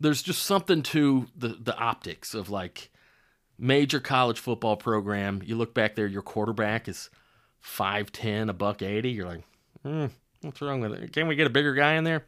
there's 0.00 0.22
just 0.22 0.42
something 0.44 0.82
to 0.84 1.26
the 1.36 1.48
the 1.60 1.76
optics 1.76 2.34
of 2.34 2.50
like 2.50 2.90
major 3.58 4.00
college 4.00 4.38
football 4.38 4.76
program. 4.76 5.42
You 5.44 5.56
look 5.56 5.74
back 5.74 5.94
there, 5.96 6.06
your 6.06 6.22
quarterback 6.22 6.88
is 6.88 7.10
five 7.60 8.12
ten, 8.12 8.48
a 8.48 8.52
buck 8.52 8.82
eighty. 8.82 9.10
You're 9.10 9.26
like, 9.26 9.44
hmm, 9.82 10.06
what's 10.42 10.60
wrong 10.60 10.80
with 10.80 10.92
it? 10.92 11.12
Can 11.12 11.28
we 11.28 11.36
get 11.36 11.46
a 11.46 11.50
bigger 11.50 11.74
guy 11.74 11.94
in 11.94 12.04
there? 12.04 12.24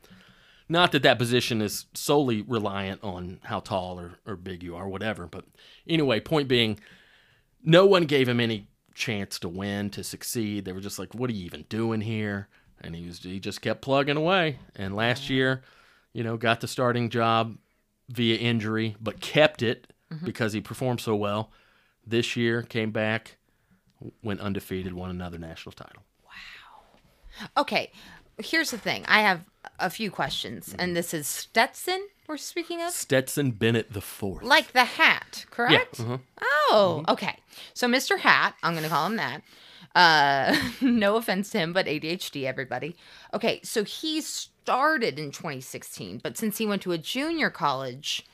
Not 0.69 0.93
that 0.93 1.03
that 1.03 1.19
position 1.19 1.61
is 1.61 1.87
solely 1.95 2.43
reliant 2.43 3.03
on 3.03 3.41
how 3.45 3.61
tall 3.61 3.99
or, 3.99 4.13
or 4.25 4.37
big 4.37 4.63
you 4.63 4.77
are, 4.77 4.89
whatever. 4.89 5.27
But 5.27 5.45
anyway, 5.87 6.21
point 6.21 6.49
being, 6.49 6.79
no 7.65 7.87
one 7.87 8.05
gave 8.05 8.29
him 8.29 8.39
any 8.39 8.69
chance 8.95 9.39
to 9.41 9.49
win, 9.49 9.91
to 9.91 10.05
succeed. 10.05 10.65
They 10.65 10.73
were 10.73 10.81
just 10.81 10.99
like, 10.99 11.13
"What 11.15 11.29
are 11.29 11.33
you 11.33 11.45
even 11.45 11.65
doing 11.69 12.01
here?" 12.01 12.49
And 12.81 12.95
he 12.95 13.07
was 13.07 13.19
he 13.19 13.41
just 13.41 13.63
kept 13.63 13.83
plugging 13.83 14.17
away. 14.17 14.61
And 14.77 14.95
last 14.95 15.29
year, 15.29 15.63
you 16.13 16.23
know, 16.23 16.37
got 16.37 16.61
the 16.61 16.69
starting 16.69 17.11
job 17.11 17.57
via 18.09 18.37
injury, 18.37 18.97
but 19.01 19.21
kept 19.21 19.63
it 19.63 19.93
mm-hmm. 20.13 20.25
because 20.25 20.53
he 20.53 20.61
performed 20.61 21.01
so 21.01 21.17
well. 21.17 21.51
This 22.07 22.37
year, 22.37 22.63
came 22.63 22.93
back, 22.93 23.39
went 24.23 24.41
undefeated, 24.41 24.93
won 24.93 25.11
another 25.11 25.39
national 25.39 25.73
title. 25.73 26.03
Okay. 27.57 27.91
Here's 28.39 28.71
the 28.71 28.79
thing. 28.79 29.05
I 29.07 29.21
have 29.21 29.45
a 29.79 29.91
few 29.91 30.11
questions, 30.11 30.71
Mm-hmm. 30.71 30.81
and 30.81 30.97
this 30.97 31.13
is 31.13 31.27
Stetson 31.27 32.07
we're 32.27 32.37
speaking 32.37 32.81
of? 32.81 32.91
Stetson 32.93 33.51
Bennett 33.51 33.93
the 33.93 34.01
fourth. 34.01 34.45
Like 34.45 34.73
the 34.73 34.85
hat, 34.85 35.45
correct? 35.51 35.99
uh-huh. 35.99 36.19
Oh, 36.41 37.05
okay. 37.09 37.37
So 37.75 37.89
Mr. 37.89 38.19
Hat, 38.21 38.55
I'm 38.63 38.73
going 38.75 38.85
to 38.85 38.89
call 38.89 39.07
him 39.07 39.17
that. 39.17 39.43
Uh, 39.97 40.57
no 40.81 41.17
offense 41.17 41.51
to 41.51 41.59
him, 41.59 41.73
but 41.73 41.87
ADHD, 41.87 42.45
everybody. 42.45 42.95
Okay, 43.35 43.61
so 43.65 43.83
he 43.83 44.21
started 44.21 45.19
in 45.19 45.33
2016, 45.33 46.21
but 46.23 46.39
since 46.39 46.59
he 46.59 46.67
went 46.67 46.83
to 46.83 46.93
a 46.93 46.99
junior 46.99 47.51
college, 47.51 48.25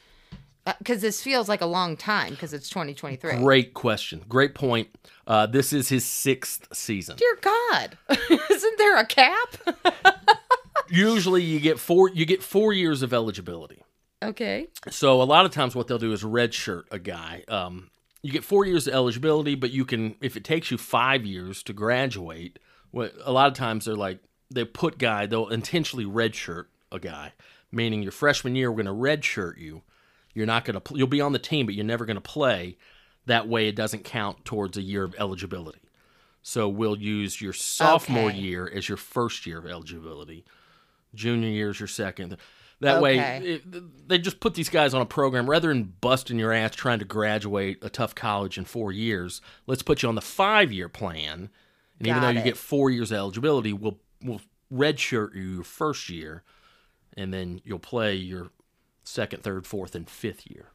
because 0.79 1.01
this 1.01 1.23
feels 1.23 1.49
like 1.49 1.61
a 1.61 1.67
long 1.67 1.97
time 1.97 2.31
because 2.31 2.53
it's 2.53 2.69
2023. 2.69 3.39
Great 3.39 3.75
question. 3.75 4.23
Great 4.29 4.55
point. 4.55 4.89
Uh, 5.27 5.47
this 5.47 5.73
is 5.73 5.89
his 5.89 6.05
sixth 6.05 6.69
season. 6.73 7.17
Dear 7.17 7.39
God, 7.41 7.99
isn't 8.51 8.79
there 8.79 8.97
a 8.97 9.07
cap? 9.07 9.57
Usually, 10.89 11.43
you 11.43 11.59
get 11.61 11.79
four. 11.79 12.11
You 12.11 12.25
get 12.27 12.43
four 12.43 12.73
years 12.73 13.03
of 13.03 13.13
eligibility. 13.13 13.83
okay. 14.23 14.69
So 14.91 15.21
a 15.21 15.25
lot 15.25 15.45
of 15.45 15.51
times, 15.51 15.75
what 15.75 15.89
they'll 15.89 15.99
do 15.99 16.13
is 16.13 16.23
redshirt 16.23 16.85
a 16.91 16.99
guy. 16.99 17.45
Um, 17.49 17.91
you 18.23 18.31
get 18.31 18.45
four 18.45 18.65
years 18.65 18.87
of 18.87 18.95
eligibility, 18.95 19.55
but 19.57 19.71
you 19.71 19.85
can, 19.85 20.17
if 20.21 20.37
it 20.37 20.45
takes 20.45 20.71
you 20.71 20.79
five 20.79 21.25
years 21.25 21.63
to 21.65 21.73
graduate, 21.73 22.59
what 22.91 23.13
a 23.25 23.33
lot 23.33 23.49
of 23.49 23.55
times 23.55 23.85
they're 23.85 23.97
like 23.97 24.19
they 24.51 24.65
put 24.65 24.97
guy 24.99 25.27
they'll 25.27 25.49
intentionally 25.49 26.05
redshirt 26.05 26.67
a 26.93 27.01
guy, 27.01 27.33
meaning 27.73 28.03
your 28.03 28.13
freshman 28.13 28.55
year 28.55 28.71
we're 28.71 28.83
going 28.83 28.87
to 28.87 28.93
redshirt 28.93 29.59
you. 29.59 29.83
You're 30.37 30.47
not 30.47 30.65
going 30.67 30.75
to 30.75 30.81
pl- 30.81 30.99
you'll 30.99 31.07
be 31.07 31.21
on 31.23 31.33
the 31.33 31.39
team, 31.39 31.65
but 31.67 31.75
you're 31.75 31.85
never 31.85 32.05
going 32.05 32.17
to 32.17 32.21
play. 32.21 32.77
That 33.25 33.49
way, 33.49 33.69
it 33.69 33.75
doesn't 33.75 34.05
count 34.05 34.45
towards 34.45 34.77
a 34.77 34.83
year 34.83 35.03
of 35.03 35.15
eligibility. 35.19 35.81
So 36.43 36.69
we'll 36.69 36.99
use 36.99 37.41
your 37.41 37.55
sophomore 37.55 38.29
Okay. 38.29 38.39
year 38.39 38.71
as 38.73 38.89
your 38.89 38.99
first 38.99 39.47
year 39.47 39.59
of 39.59 39.67
eligibility. 39.67 40.45
Junior 41.15 41.49
year 41.49 41.71
is 41.71 41.81
your 41.81 41.87
second. 41.89 42.37
That 42.81 43.01
way, 43.01 43.19
it, 43.19 44.09
they 44.09 44.19
just 44.19 44.39
put 44.39 44.53
these 44.55 44.69
guys 44.69 44.93
on 44.93 45.01
a 45.01 45.07
program 45.07 45.49
rather 45.49 45.69
than 45.69 45.95
busting 46.03 46.39
your 46.39 46.53
ass 46.53 46.75
trying 46.77 46.99
to 46.99 47.07
graduate 47.07 47.79
a 47.83 47.89
tough 47.89 48.15
college 48.15 48.59
in 48.59 48.67
four 48.67 48.93
years. 48.93 49.41
Let's 49.67 49.83
put 49.83 50.03
you 50.03 50.11
on 50.11 50.15
the 50.15 50.21
five 50.21 50.71
year 50.71 50.91
plan, 50.91 51.49
and 51.99 52.07
even 52.07 52.21
though 52.21 52.29
Got 52.29 52.37
you 52.37 52.43
get 52.43 52.59
four 52.59 52.91
years 52.91 53.11
of 53.11 53.17
eligibility, 53.17 53.73
we'll 53.73 53.99
we'll 54.23 54.43
redshirt 54.71 55.35
you 55.35 55.43
your 55.43 55.65
first 55.65 56.11
year, 56.11 56.43
and 57.17 57.33
then 57.33 57.63
you'll 57.65 57.79
play 57.79 58.15
your 58.15 58.51
second, 59.07 59.43
third, 59.43 59.67
fourth, 59.67 59.95
and 59.95 60.09
fifth 60.09 60.47
year. 60.51 60.67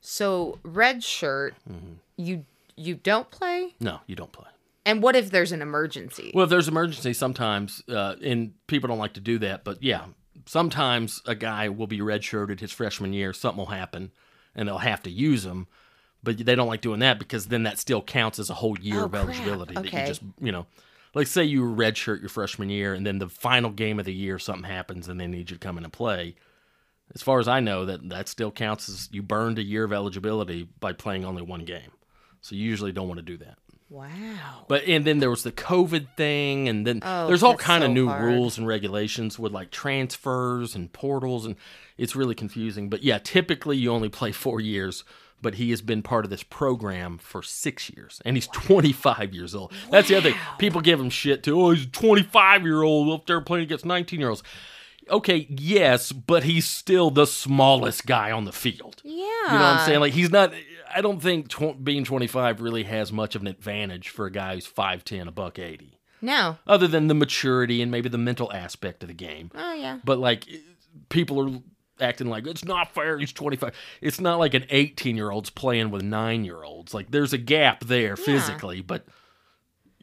So 0.00 0.58
red 0.62 1.02
shirt, 1.02 1.54
Mm-hmm. 1.70 1.92
you 2.16 2.44
you 2.76 2.94
don't 2.94 3.30
play. 3.30 3.74
No, 3.80 4.00
you 4.06 4.14
don't 4.16 4.32
play. 4.32 4.48
And 4.84 5.02
what 5.02 5.16
if 5.16 5.30
there's 5.30 5.50
an 5.52 5.62
emergency? 5.62 6.30
Well, 6.34 6.44
if 6.44 6.50
there's 6.50 6.68
emergency, 6.68 7.12
sometimes, 7.14 7.82
uh, 7.88 8.16
and 8.22 8.52
people 8.66 8.88
don't 8.88 8.98
like 8.98 9.14
to 9.14 9.20
do 9.20 9.38
that, 9.38 9.64
but 9.64 9.82
yeah, 9.82 10.04
sometimes 10.44 11.22
a 11.26 11.34
guy 11.34 11.68
will 11.68 11.86
be 11.86 11.98
redshirted 12.00 12.60
his 12.60 12.70
freshman 12.72 13.12
year, 13.12 13.32
something 13.32 13.58
will 13.58 13.66
happen, 13.66 14.12
and 14.54 14.68
they'll 14.68 14.78
have 14.78 15.02
to 15.04 15.10
use 15.10 15.44
him. 15.44 15.66
But 16.22 16.38
they 16.38 16.54
don't 16.54 16.68
like 16.68 16.80
doing 16.82 17.00
that 17.00 17.18
because 17.18 17.46
then 17.46 17.62
that 17.64 17.78
still 17.78 18.02
counts 18.02 18.38
as 18.38 18.50
a 18.50 18.54
whole 18.54 18.78
year 18.78 19.00
Oh, 19.00 19.04
of 19.06 19.14
eligibility. 19.14 19.74
That 19.74 19.84
you 19.84 19.90
just, 20.06 20.22
you 20.40 20.52
know, 20.52 20.66
like 21.14 21.26
say 21.28 21.44
you 21.44 21.62
redshirt 21.62 22.20
your 22.20 22.28
freshman 22.28 22.68
year, 22.68 22.94
and 22.94 23.06
then 23.06 23.18
the 23.18 23.28
final 23.28 23.70
game 23.70 23.98
of 23.98 24.04
the 24.04 24.14
year 24.14 24.38
something 24.38 24.70
happens, 24.70 25.08
and 25.08 25.18
they 25.20 25.26
need 25.26 25.50
you 25.50 25.56
to 25.56 25.58
come 25.58 25.78
in 25.78 25.84
and 25.84 25.92
play. 25.92 26.34
As 27.14 27.22
far 27.22 27.38
as 27.38 27.48
I 27.48 27.60
know, 27.60 27.84
that 27.86 28.08
that 28.10 28.28
still 28.28 28.50
counts 28.50 28.88
as 28.88 29.08
you 29.12 29.22
burned 29.22 29.58
a 29.58 29.62
year 29.62 29.84
of 29.84 29.92
eligibility 29.92 30.68
by 30.80 30.92
playing 30.92 31.24
only 31.24 31.42
one 31.42 31.64
game. 31.64 31.90
So 32.40 32.54
you 32.54 32.64
usually 32.64 32.92
don't 32.92 33.08
want 33.08 33.18
to 33.18 33.24
do 33.24 33.36
that. 33.38 33.58
wow. 33.88 34.64
But 34.68 34.84
and 34.84 35.04
then 35.04 35.18
there 35.20 35.30
was 35.30 35.42
the 35.42 35.52
COVID 35.52 36.08
thing, 36.16 36.68
and 36.68 36.86
then 36.86 37.00
Oh, 37.04 37.26
there's 37.26 37.42
all 37.42 37.56
kind 37.56 37.84
of 37.84 37.90
new 37.90 38.08
hard. 38.08 38.24
rules 38.24 38.58
and 38.58 38.66
regulations 38.66 39.38
with 39.38 39.52
like 39.52 39.70
transfers 39.70 40.74
and 40.74 40.92
portals, 40.92 41.46
and 41.46 41.56
it's 41.96 42.14
really 42.16 42.34
confusing. 42.34 42.88
But 42.90 43.02
yeah, 43.02 43.18
typically 43.18 43.76
you 43.76 43.90
only 43.92 44.08
play 44.08 44.32
four 44.32 44.60
years, 44.60 45.04
but 45.40 45.54
he 45.54 45.70
has 45.70 45.82
been 45.82 46.02
part 46.02 46.24
of 46.24 46.30
this 46.30 46.42
program 46.42 47.18
for 47.18 47.42
six 47.42 47.88
years, 47.90 48.20
and 48.24 48.36
he's 48.36 48.48
25 48.48 49.32
years 49.34 49.54
old. 49.54 49.72
That's 49.90 50.08
the 50.08 50.16
other 50.16 50.30
thing. 50.32 50.40
People 50.58 50.80
give 50.80 51.00
him 51.00 51.10
shit 51.10 51.42
too. 51.42 51.60
Oh, 51.60 51.70
he's 51.70 51.84
a 51.84 51.88
25 51.88 52.62
year 52.64 52.82
old 52.82 53.08
up 53.20 53.26
there 53.26 53.40
playing 53.40 53.64
against 53.64 53.84
19 53.86 54.20
year 54.20 54.28
olds. 54.30 54.42
Okay, 55.10 55.46
yes, 55.48 56.10
but 56.12 56.44
he's 56.44 56.66
still 56.66 57.10
the 57.10 57.26
smallest 57.26 58.06
guy 58.06 58.30
on 58.32 58.44
the 58.44 58.52
field. 58.52 59.00
Yeah. 59.04 59.12
You 59.12 59.52
know 59.52 59.52
what 59.52 59.62
I'm 59.62 59.86
saying? 59.86 60.00
Like 60.00 60.12
he's 60.14 60.30
not. 60.30 60.52
I 60.94 61.00
don't 61.00 61.20
think 61.22 61.48
tw- 61.48 61.82
being 61.82 62.04
25 62.04 62.60
really 62.60 62.84
has 62.84 63.12
much 63.12 63.34
of 63.34 63.42
an 63.42 63.48
advantage 63.48 64.08
for 64.08 64.26
a 64.26 64.30
guy 64.32 64.54
who's 64.54 64.66
5'10, 64.66 65.28
a 65.28 65.30
buck 65.30 65.58
80, 65.58 65.98
No. 66.22 66.56
other 66.66 66.86
than 66.88 67.08
the 67.08 67.14
maturity 67.14 67.82
and 67.82 67.90
maybe 67.90 68.08
the 68.08 68.16
mental 68.18 68.50
aspect 68.52 69.02
of 69.02 69.08
the 69.08 69.14
game. 69.14 69.50
Oh 69.54 69.74
yeah. 69.74 69.98
But 70.04 70.18
like, 70.18 70.46
people 71.08 71.40
are 71.48 71.60
acting 72.00 72.28
like 72.28 72.46
it's 72.46 72.64
not 72.64 72.92
fair. 72.94 73.18
He's 73.18 73.32
25. 73.32 73.74
It's 74.00 74.20
not 74.20 74.38
like 74.38 74.54
an 74.54 74.64
18 74.70 75.16
year 75.16 75.30
old's 75.30 75.50
playing 75.50 75.90
with 75.90 76.02
nine 76.02 76.44
year 76.44 76.62
olds. 76.64 76.94
Like, 76.94 77.10
there's 77.10 77.32
a 77.32 77.38
gap 77.38 77.84
there 77.84 78.16
physically, 78.16 78.80
but 78.80 79.04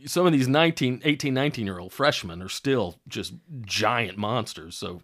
some 0.06 0.26
of 0.26 0.34
these 0.34 0.48
19, 0.48 1.02
18, 1.04 1.34
19 1.34 1.66
year 1.66 1.80
old 1.80 1.94
freshmen 1.94 2.42
are 2.42 2.50
still 2.50 3.00
just 3.08 3.34
giant 3.62 4.18
monsters. 4.18 4.76
So, 4.76 5.02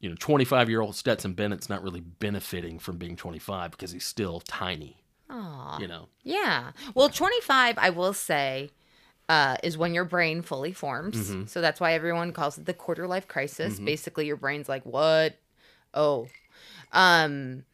you 0.00 0.08
know, 0.08 0.16
25 0.18 0.68
year 0.68 0.80
old 0.80 0.96
Stetson 0.96 1.34
Bennett's 1.34 1.68
not 1.68 1.82
really 1.82 2.00
benefiting 2.00 2.78
from 2.78 2.98
being 2.98 3.16
25 3.16 3.72
because 3.72 3.92
he's 3.92 4.04
still 4.04 4.40
tiny, 4.40 5.02
Aw. 5.30 5.78
you 5.78 5.88
know. 5.88 6.08
Yeah. 6.22 6.72
Well, 6.94 7.08
25, 7.08 7.78
I 7.78 7.90
will 7.90 8.12
say, 8.12 8.70
uh, 9.28 9.56
is 9.62 9.78
when 9.78 9.94
your 9.94 10.04
brain 10.04 10.42
fully 10.42 10.72
forms. 10.72 11.16
Mm-hmm. 11.16 11.46
So 11.46 11.60
that's 11.60 11.80
why 11.80 11.94
everyone 11.94 12.32
calls 12.32 12.58
it 12.58 12.66
the 12.66 12.74
quarter 12.74 13.06
life 13.06 13.28
crisis. 13.28 13.78
Basically, 13.78 14.26
your 14.26 14.36
brain's 14.36 14.68
like, 14.68 14.84
what? 14.84 15.38
Oh. 15.94 16.28
Um, 16.92 17.64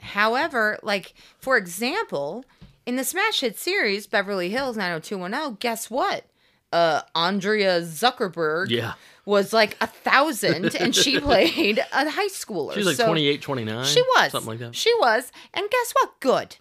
however, 0.00 0.78
like, 0.82 1.14
for 1.38 1.56
example, 1.56 2.44
in 2.88 2.96
the 2.96 3.04
smash 3.04 3.40
hit 3.40 3.58
series, 3.58 4.06
Beverly 4.06 4.48
Hills 4.48 4.76
90210, 4.78 5.56
guess 5.60 5.90
what? 5.90 6.24
Uh, 6.72 7.02
Andrea 7.14 7.82
Zuckerman 7.82 8.70
Yeah. 8.70 8.94
was 9.26 9.52
like 9.52 9.76
a 9.80 9.86
thousand 9.86 10.74
and 10.80 10.96
she 10.96 11.20
played 11.20 11.78
a 11.92 12.10
high 12.10 12.28
schooler. 12.28 12.72
She's 12.74 12.86
like 12.86 12.96
So- 12.96 13.06
28, 13.06 13.42
29. 13.42 13.84
she 13.84 14.00
was. 14.02 14.32
Something 14.32 14.48
like 14.48 14.58
that. 14.60 14.64
Uh-huh. 14.66 14.72
She 14.72 14.92
was. 14.98 15.30
And 15.52 15.68
guess 15.70 15.92
what? 15.92 16.18
Good. 16.20 16.56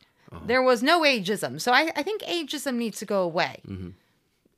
There 0.45 0.61
was 0.61 0.83
no 0.83 1.01
ageism. 1.03 1.61
So 1.61 1.71
I, 1.71 1.91
I 1.95 2.03
think 2.03 2.21
ageism 2.23 2.75
needs 2.75 2.99
to 2.99 3.05
go 3.05 3.21
away. 3.23 3.61
Mm-hmm. 3.65 3.89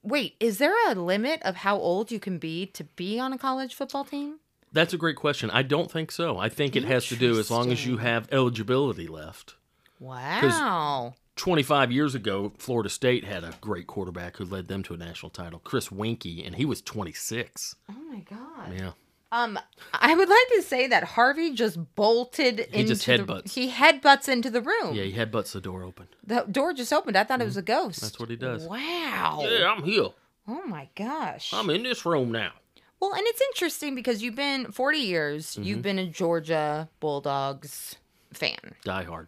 Wait, 0.02 0.36
is 0.40 0.58
there 0.58 0.74
a 0.90 0.96
limit 0.96 1.40
of 1.44 1.58
how 1.58 1.78
old 1.78 2.10
you 2.12 2.20
can 2.20 2.40
be 2.40 2.66
to 2.68 2.84
be 2.84 3.20
on 3.20 3.32
a 3.34 3.38
college 3.38 3.76
football 3.76 4.04
team? 4.06 4.40
That's 4.74 4.94
a 4.94 4.98
great 4.98 5.16
question. 5.18 5.52
I 5.52 5.62
don't 5.62 5.92
think 5.92 6.12
so. 6.12 6.38
I 6.40 6.50
think 6.50 6.76
it 6.76 6.86
has 6.86 7.06
to 7.10 7.16
do 7.16 7.38
as 7.40 7.52
long 7.52 7.72
as 7.72 7.86
you 7.86 7.98
have 7.98 8.28
eligibility 8.32 9.08
left. 9.08 9.56
Wow. 10.00 11.14
25 11.40 11.92
years 11.92 12.16
ago, 12.16 12.52
Florida 12.58 12.90
State 12.90 13.24
had 13.24 13.44
a 13.44 13.54
great 13.62 13.88
quarterback 13.88 14.38
who 14.38 14.46
led 14.46 14.68
them 14.68 14.84
to 14.84 14.94
a 14.94 14.98
national 14.98 15.30
title, 15.30 15.60
Chris 15.64 15.88
Weinke, 15.90 16.46
and 16.46 16.56
he 16.56 16.66
was 16.66 16.82
26. 16.82 17.76
Oh 17.90 17.94
my 18.12 18.20
god. 18.20 18.74
Yeah. 18.78 18.92
Um, 19.32 19.60
I 19.94 20.16
would 20.16 20.28
like 20.28 20.48
to 20.56 20.62
say 20.64 20.88
that 20.88 21.04
Harvey 21.04 21.54
just 21.54 21.78
bolted 21.96 22.68
He 22.72 22.82
into 22.82 22.94
just 22.96 23.06
the 23.06 23.12
headbutts. 23.20 23.54
he 23.54 23.70
headbutts 23.72 24.28
into 24.28 24.50
the 24.50 24.62
room. 24.62 24.94
Yeah, 24.96 25.04
he 25.04 25.14
headbutts 25.14 25.52
the 25.52 25.62
door 25.62 25.84
open. 25.84 26.08
The 26.26 26.46
door 26.52 26.74
just 26.74 26.92
opened. 26.92 27.16
I 27.16 27.24
thought 27.24 27.40
it 27.42 27.46
was 27.46 27.56
a 27.58 27.62
ghost. 27.62 27.98
Mm-hmm. 28.00 28.06
That's 28.08 28.20
what 28.20 28.30
he 28.30 28.36
does. 28.36 28.66
Wow. 28.68 29.46
Yeah, 29.48 29.72
I'm 29.72 29.84
here. 29.84 30.08
Oh 30.48 30.64
my 30.66 30.90
gosh. 30.96 31.54
I'm 31.54 31.70
in 31.70 31.84
this 31.84 32.06
room 32.08 32.32
now. 32.32 32.54
Well, 33.00 33.14
and 33.14 33.22
it's 33.28 33.42
interesting 33.54 33.94
because 33.96 34.22
you've 34.24 34.36
been 34.36 34.72
40 34.72 34.98
years, 34.98 35.52
Mm-hmm. 35.52 35.64
you've 35.64 35.82
been 35.84 36.00
a 36.00 36.08
Georgia 36.08 36.90
Bulldogs 37.00 37.96
fan. 38.34 38.58
Die 38.84 39.04
hard. 39.04 39.28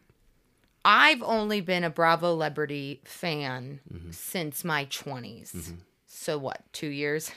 I've 0.84 1.22
only 1.22 1.62
been 1.62 1.84
a 1.84 1.90
Bravo 1.90 2.34
Liberty 2.34 3.02
fan 3.06 3.80
Mm-hmm. 3.94 4.12
since 4.12 4.64
my 4.64 4.86
20s. 4.86 5.74
So 6.08 6.38
what, 6.38 6.62
2 6.74 6.88
years? 6.88 7.32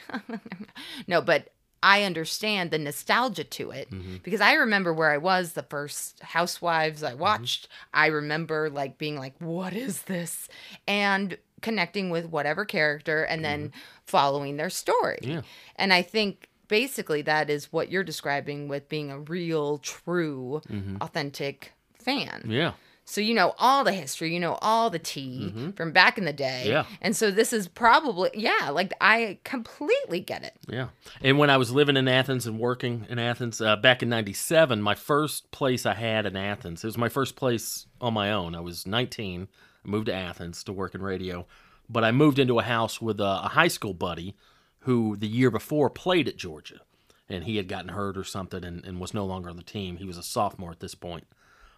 no, 1.07 1.21
but 1.21 1.49
I 1.83 2.05
understand 2.05 2.71
the 2.71 2.79
nostalgia 2.79 3.45
to 3.45 3.71
it 3.71 3.91
Mm-hmm. 3.91 4.17
because 4.23 4.41
I 4.41 4.55
remember 4.55 4.93
where 4.93 5.11
I 5.11 5.19
was 5.19 5.53
the 5.53 5.63
first 5.63 6.21
Housewives 6.23 7.03
Mm-hmm. 7.03 7.13
I 7.13 7.15
watched. 7.15 7.69
I 7.93 8.07
remember 8.07 8.71
like 8.71 8.97
being 8.99 9.19
like, 9.19 9.35
"What 9.41 9.75
is 9.75 10.03
this?" 10.03 10.49
and 10.89 11.37
connecting 11.61 12.11
with 12.11 12.27
whatever 12.27 12.65
character 12.67 13.23
and 13.25 13.43
then 13.45 13.73
following 14.07 14.57
their 14.57 14.71
story. 14.71 15.19
Mm-hmm. 15.23 15.31
Yeah. 15.33 15.41
And 15.77 15.93
I 15.95 16.03
think 16.03 16.49
basically 16.69 17.23
that 17.23 17.49
is 17.51 17.73
what 17.73 17.91
you're 17.91 18.05
describing 18.05 18.69
with 18.69 18.89
being 18.89 19.11
a 19.11 19.19
real, 19.19 19.79
true, 19.79 20.61
authentic 21.01 21.73
fan. 21.95 22.41
Mm-hmm. 22.43 22.51
Yeah. 22.51 22.73
So 23.07 23.21
you 23.21 23.35
know 23.35 23.55
all 23.59 23.85
the 23.85 23.93
history, 23.93 24.33
you 24.33 24.41
know 24.41 24.59
all 24.63 24.89
the 24.89 24.99
tea 24.99 25.73
from 25.77 25.93
back 25.93 26.17
in 26.17 26.25
the 26.25 26.33
day. 26.33 26.63
Mm-hmm. 26.65 26.71
Yeah. 26.71 26.85
And 27.03 27.15
so 27.15 27.31
this 27.31 27.53
is 27.53 27.69
probably 27.69 28.31
yeah, 28.35 28.71
like 28.71 28.95
I 29.01 29.39
completely 29.45 30.21
get 30.21 30.43
it. 30.43 30.55
Yeah. 30.69 30.89
And 31.21 31.39
when 31.39 31.51
I 31.51 31.59
was 31.59 31.71
living 31.71 31.97
in 31.97 32.09
Athens 32.09 32.47
and 32.47 32.59
working 32.59 33.07
in 33.09 33.19
Athens 33.19 33.61
uh, 33.61 33.77
back 33.77 34.03
in 34.03 34.09
97, 34.09 34.81
my 34.81 34.95
first 34.95 35.51
place 35.51 35.85
I 35.85 35.95
had 35.95 36.25
in 36.25 36.37
Athens, 36.37 36.83
it 36.83 36.87
was 36.87 36.99
my 36.99 37.11
first 37.11 37.37
place 37.37 37.87
on 38.01 38.15
my 38.15 38.33
own. 38.33 38.55
I 38.55 38.61
was 38.61 38.87
19. 38.87 39.49
I 39.85 39.89
moved 39.89 40.07
to 40.07 40.15
Athens 40.15 40.65
to 40.65 40.73
work 40.73 40.95
in 40.95 41.03
radio. 41.03 41.47
But 41.89 42.05
I 42.05 42.13
moved 42.13 42.39
into 42.39 42.59
a 42.59 42.63
house 42.63 43.03
with 43.03 43.21
a, 43.21 43.43
a 43.45 43.51
high 43.51 43.69
school 43.69 43.93
buddy 43.93 44.35
who 44.81 45.17
the 45.17 45.29
year 45.29 45.51
before 45.51 45.91
played 45.91 46.29
at 46.29 46.39
Georgia. 46.39 46.81
And 47.29 47.45
he 47.45 47.57
had 47.57 47.69
gotten 47.69 47.91
hurt 47.91 48.17
or 48.17 48.25
something 48.25 48.65
and, 48.65 48.85
and 48.85 49.01
was 49.01 49.15
no 49.15 49.25
longer 49.25 49.51
on 49.51 49.57
the 49.57 49.63
team. 49.63 49.97
He 49.97 50.05
was 50.05 50.19
a 50.19 50.23
sophomore 50.23 50.71
at 50.71 50.81
this 50.81 50.95
point. 50.95 51.27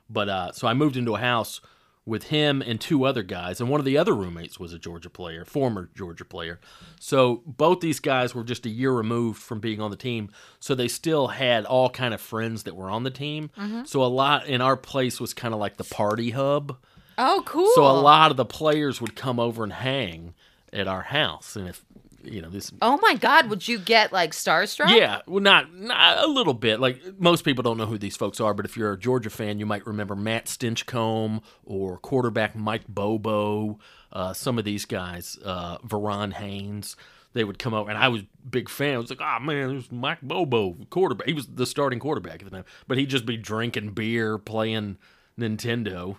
But 0.08 0.28
uh, 0.28 0.52
so 0.52 0.68
I 0.68 0.74
moved 0.74 0.96
into 0.96 1.14
a 1.14 1.18
house 1.18 1.60
with 2.04 2.24
him 2.28 2.62
and 2.62 2.80
two 2.80 3.04
other 3.04 3.24
guys, 3.24 3.60
and 3.60 3.68
one 3.68 3.80
of 3.80 3.84
the 3.84 3.98
other 3.98 4.14
roommates 4.14 4.60
was 4.60 4.72
a 4.72 4.78
Georgia 4.78 5.10
player, 5.10 5.44
former 5.44 5.90
Georgia 5.92 6.24
player. 6.24 6.60
So 7.00 7.42
both 7.44 7.80
these 7.80 7.98
guys 7.98 8.32
were 8.32 8.44
just 8.44 8.64
a 8.64 8.68
year 8.68 8.92
removed 8.92 9.42
from 9.42 9.58
being 9.58 9.80
on 9.80 9.90
the 9.90 9.96
team, 9.96 10.30
so 10.60 10.76
they 10.76 10.86
still 10.86 11.26
had 11.28 11.64
all 11.64 11.90
kind 11.90 12.14
of 12.14 12.20
friends 12.20 12.62
that 12.62 12.76
were 12.76 12.90
on 12.90 13.02
the 13.02 13.10
team. 13.10 13.50
So 13.86 14.04
a 14.04 14.06
lot 14.06 14.46
in 14.46 14.60
our 14.60 14.76
place 14.76 15.18
was 15.20 15.34
kind 15.34 15.52
of 15.52 15.58
like 15.58 15.78
the 15.78 15.84
party 15.84 16.30
hub. 16.30 16.76
Oh, 17.18 17.42
cool. 17.44 17.72
So 17.74 17.82
a 17.84 17.98
lot 18.00 18.30
of 18.30 18.36
the 18.36 18.44
players 18.44 19.00
would 19.00 19.16
come 19.16 19.40
over 19.40 19.64
and 19.64 19.72
hang 19.72 20.34
at 20.72 20.86
our 20.86 21.02
house, 21.02 21.56
and 21.56 21.66
if 21.68 21.84
you 22.26 22.42
know 22.42 22.50
this 22.50 22.72
Oh 22.82 22.98
my 23.02 23.14
God, 23.14 23.48
would 23.50 23.66
you 23.66 23.78
get 23.78 24.12
like 24.12 24.32
starstruck? 24.32 24.96
yeah, 24.96 25.22
well, 25.26 25.42
not, 25.42 25.74
not 25.74 26.24
a 26.24 26.26
little 26.26 26.54
bit. 26.54 26.80
Like 26.80 27.00
most 27.18 27.44
people 27.44 27.62
don't 27.62 27.78
know 27.78 27.86
who 27.86 27.98
these 27.98 28.16
folks 28.16 28.40
are, 28.40 28.54
but 28.54 28.64
if 28.64 28.76
you're 28.76 28.92
a 28.92 28.98
Georgia 28.98 29.30
fan, 29.30 29.58
you 29.58 29.66
might 29.66 29.86
remember 29.86 30.14
Matt 30.14 30.46
Stinchcomb 30.46 31.42
or 31.64 31.98
quarterback 31.98 32.54
Mike 32.56 32.86
Bobo. 32.88 33.78
Uh, 34.12 34.32
some 34.32 34.58
of 34.58 34.64
these 34.64 34.84
guys, 34.84 35.38
uh, 35.44 35.78
Verron 35.78 36.32
Haynes, 36.32 36.96
they 37.32 37.44
would 37.44 37.58
come 37.58 37.74
over, 37.74 37.90
and 37.90 37.98
I 37.98 38.08
was 38.08 38.22
big 38.48 38.68
fan. 38.68 38.94
I 38.94 38.98
was 38.98 39.10
like, 39.10 39.20
oh 39.20 39.38
man, 39.40 39.68
there's 39.68 39.92
Mike 39.92 40.22
Bobo, 40.22 40.76
quarterback. 40.90 41.26
He 41.26 41.34
was 41.34 41.46
the 41.46 41.66
starting 41.66 41.98
quarterback 41.98 42.40
at 42.40 42.44
the 42.44 42.50
time, 42.50 42.64
but 42.88 42.96
he'd 42.98 43.10
just 43.10 43.26
be 43.26 43.36
drinking 43.36 43.90
beer, 43.90 44.38
playing 44.38 44.96
Nintendo 45.38 46.16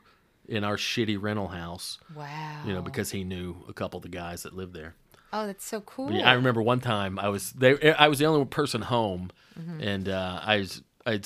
in 0.47 0.63
our 0.63 0.77
shitty 0.77 1.17
rental 1.19 1.49
house. 1.49 1.97
Wow. 2.15 2.61
You 2.65 2.73
know, 2.73 2.81
because 2.81 3.11
he 3.11 3.23
knew 3.23 3.57
a 3.67 3.73
couple 3.73 3.97
of 3.97 4.03
the 4.03 4.09
guys 4.09 4.43
that 4.43 4.53
lived 4.53 4.73
there. 4.73 4.95
Oh, 5.33 5.45
that's 5.47 5.65
so 5.65 5.81
cool. 5.81 6.11
Yeah, 6.11 6.29
I 6.29 6.33
remember 6.33 6.61
one 6.61 6.79
time 6.79 7.19
I 7.19 7.29
was 7.29 7.51
there. 7.51 7.95
I 7.99 8.07
was 8.07 8.19
the 8.19 8.25
only 8.25 8.45
person 8.45 8.81
home, 8.83 9.31
Mm-hmm. 9.59 9.81
and 9.81 10.07
uh, 10.09 10.39
I 10.43 10.57
was 10.57 10.83
I'd 11.05 11.25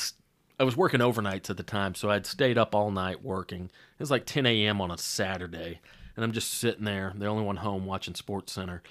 I 0.59 0.63
was 0.63 0.77
working 0.77 1.01
overnights 1.01 1.49
at 1.49 1.57
the 1.57 1.63
time, 1.63 1.95
so 1.95 2.09
I'd 2.09 2.25
stayed 2.25 2.57
up 2.57 2.73
all 2.73 2.89
night 2.91 3.23
working. 3.23 3.65
It 3.65 3.99
was 3.99 4.09
like 4.11 4.25
10 4.25 4.45
a.m. 4.45 4.79
on 4.79 4.89
a 4.89 4.97
Saturday, 4.97 5.81
and 6.15 6.23
I'm 6.23 6.31
just 6.31 6.53
sitting 6.53 6.85
there, 6.85 7.11
the 7.15 7.25
only 7.25 7.43
one 7.43 7.57
home 7.57 7.85
watching 7.85 8.15
Sports 8.15 8.53
Center. 8.53 8.81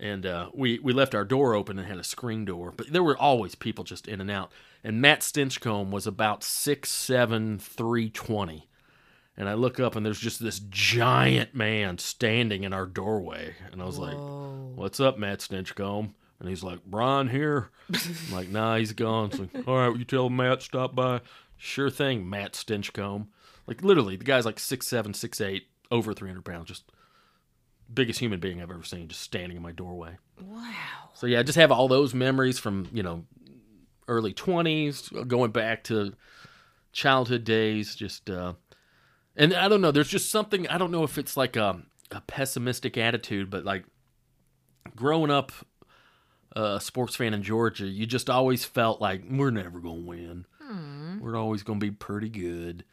And 0.00 0.26
uh, 0.26 0.48
we 0.52 0.78
we 0.80 0.92
left 0.92 1.14
our 1.14 1.24
door 1.24 1.54
open 1.54 1.78
and 1.78 1.86
had 1.86 1.98
a 1.98 2.02
screen 2.04 2.44
door, 2.44 2.72
but 2.76 2.92
there 2.92 3.02
were 3.04 3.16
always 3.16 3.54
people 3.54 3.84
just 3.84 4.08
in 4.08 4.20
and 4.20 4.30
out. 4.30 4.50
And 4.82 5.00
Matt 5.00 5.20
Stinchcomb 5.20 5.90
was 5.90 6.06
about 6.08 6.42
six 6.42 6.90
seven, 6.90 7.58
three 7.60 8.10
twenty. 8.10 8.66
And 9.42 9.48
I 9.48 9.54
look 9.54 9.80
up 9.80 9.96
and 9.96 10.06
there's 10.06 10.20
just 10.20 10.40
this 10.40 10.60
giant 10.70 11.52
man 11.52 11.98
standing 11.98 12.62
in 12.62 12.72
our 12.72 12.86
doorway. 12.86 13.56
And 13.72 13.82
I 13.82 13.84
was 13.84 13.98
like, 13.98 14.16
What's 14.16 15.00
up, 15.00 15.18
Matt 15.18 15.40
Stinchcomb? 15.40 16.12
And 16.38 16.48
he's 16.48 16.62
like, 16.62 16.84
Brian 16.86 17.26
here. 17.26 17.70
I'm 17.92 18.32
like, 18.32 18.48
nah, 18.50 18.76
he's 18.76 18.92
gone. 18.92 19.32
So, 19.32 19.48
all 19.66 19.78
right, 19.78 19.88
will 19.88 19.98
you 19.98 20.04
tell 20.04 20.30
Matt 20.30 20.62
stop 20.62 20.94
by? 20.94 21.22
Sure 21.56 21.90
thing, 21.90 22.30
Matt 22.30 22.52
Stinchcomb. 22.52 23.26
Like 23.66 23.82
literally, 23.82 24.14
the 24.14 24.22
guy's 24.22 24.46
like 24.46 24.60
six 24.60 24.86
seven, 24.86 25.12
six 25.12 25.40
eight, 25.40 25.66
over 25.90 26.14
three 26.14 26.28
hundred 26.28 26.44
pounds, 26.44 26.68
just 26.68 26.84
biggest 27.92 28.20
human 28.20 28.38
being 28.38 28.62
I've 28.62 28.70
ever 28.70 28.84
seen, 28.84 29.08
just 29.08 29.22
standing 29.22 29.56
in 29.56 29.62
my 29.64 29.72
doorway. 29.72 30.18
Wow. 30.40 31.10
So 31.14 31.26
yeah, 31.26 31.40
I 31.40 31.42
just 31.42 31.58
have 31.58 31.72
all 31.72 31.88
those 31.88 32.14
memories 32.14 32.60
from, 32.60 32.88
you 32.92 33.02
know, 33.02 33.24
early 34.06 34.34
twenties, 34.34 35.08
going 35.26 35.50
back 35.50 35.82
to 35.84 36.12
childhood 36.92 37.42
days, 37.42 37.96
just 37.96 38.30
uh 38.30 38.52
and 39.36 39.54
I 39.54 39.68
don't 39.68 39.80
know, 39.80 39.90
there's 39.90 40.08
just 40.08 40.30
something 40.30 40.68
I 40.68 40.78
don't 40.78 40.90
know 40.90 41.04
if 41.04 41.18
it's 41.18 41.36
like 41.36 41.56
a, 41.56 41.80
a 42.10 42.20
pessimistic 42.22 42.96
attitude, 42.96 43.50
but 43.50 43.64
like 43.64 43.84
growing 44.94 45.30
up 45.30 45.52
uh, 46.56 46.76
a 46.76 46.80
sports 46.80 47.16
fan 47.16 47.34
in 47.34 47.42
Georgia, 47.42 47.86
you 47.86 48.06
just 48.06 48.28
always 48.28 48.64
felt 48.64 49.00
like 49.00 49.22
we're 49.28 49.50
never 49.50 49.80
gonna 49.80 50.00
win. 50.00 50.46
Hmm. 50.60 51.20
We're 51.20 51.36
always 51.36 51.62
gonna 51.62 51.78
be 51.78 51.90
pretty 51.90 52.28
good. 52.28 52.84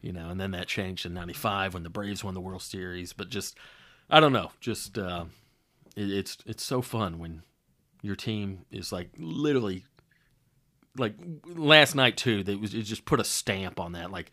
You 0.00 0.12
know, 0.12 0.28
and 0.28 0.40
then 0.40 0.52
that 0.52 0.68
changed 0.68 1.06
in 1.06 1.14
ninety 1.14 1.32
five 1.32 1.74
when 1.74 1.82
the 1.82 1.90
Braves 1.90 2.22
won 2.22 2.34
the 2.34 2.40
World 2.40 2.62
Series. 2.62 3.12
But 3.12 3.28
just 3.28 3.56
I 4.10 4.20
don't 4.20 4.32
know, 4.32 4.50
just 4.60 4.98
uh 4.98 5.26
it, 5.96 6.10
it's 6.10 6.38
it's 6.46 6.64
so 6.64 6.82
fun 6.82 7.18
when 7.18 7.42
your 8.02 8.16
team 8.16 8.64
is 8.70 8.92
like 8.92 9.10
literally 9.18 9.84
like 10.96 11.14
last 11.46 11.94
night 11.94 12.16
too. 12.16 12.42
They 12.42 12.54
was 12.54 12.74
it 12.74 12.82
just 12.82 13.04
put 13.04 13.20
a 13.20 13.24
stamp 13.24 13.80
on 13.80 13.92
that. 13.92 14.10
Like 14.10 14.32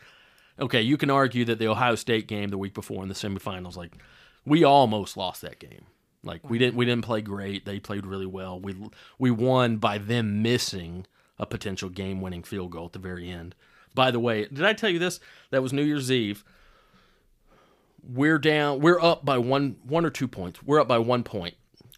okay, 0.60 0.82
you 0.82 0.98
can 0.98 1.10
argue 1.10 1.46
that 1.46 1.60
the 1.60 1.68
Ohio 1.68 1.96
State 1.96 2.28
game 2.28 2.50
the 2.50 2.58
week 2.58 2.74
before 2.74 3.04
in 3.04 3.10
the 3.10 3.16
semifinals, 3.16 3.76
like 3.76 3.98
we 4.46 4.64
almost 4.64 5.18
lost 5.18 5.42
that 5.42 5.60
game. 5.60 5.86
Like 6.24 6.50
we 6.50 6.58
didn't 6.58 6.76
we 6.76 6.86
didn't 6.86 7.04
play 7.04 7.22
great. 7.22 7.66
They 7.66 7.80
played 7.80 8.06
really 8.06 8.26
well. 8.26 8.60
We 8.60 8.76
we 9.20 9.30
won 9.32 9.78
by 9.78 9.98
them 9.98 10.42
missing 10.42 11.06
a 11.38 11.46
potential 11.46 11.90
game 11.90 12.22
winning 12.22 12.44
field 12.44 12.72
goal 12.72 12.86
at 12.86 12.94
the 12.94 13.00
very 13.00 13.30
end. 13.30 13.56
By 13.94 14.12
the 14.12 14.20
way, 14.20 14.46
did 14.46 14.64
I 14.64 14.74
tell 14.74 14.90
you 14.90 15.00
this? 15.00 15.20
That 15.52 15.62
was 15.62 15.74
New 15.74 15.84
Year's 15.84 16.12
Eve. 16.12 16.44
We're 18.02 18.40
down. 18.40 18.80
We're 18.80 19.02
up 19.02 19.26
by 19.26 19.38
one 19.38 19.78
one 19.84 20.06
or 20.06 20.10
two 20.10 20.28
points. 20.28 20.64
We're 20.64 20.80
up 20.80 20.88
by 20.88 20.98
one 20.98 21.24
point. 21.24 21.56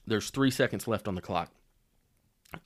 There's 0.08 0.30
three 0.30 0.51
seconds 0.51 0.88
left 0.88 1.08
on 1.08 1.16
the 1.16 1.22
clock. 1.22 1.51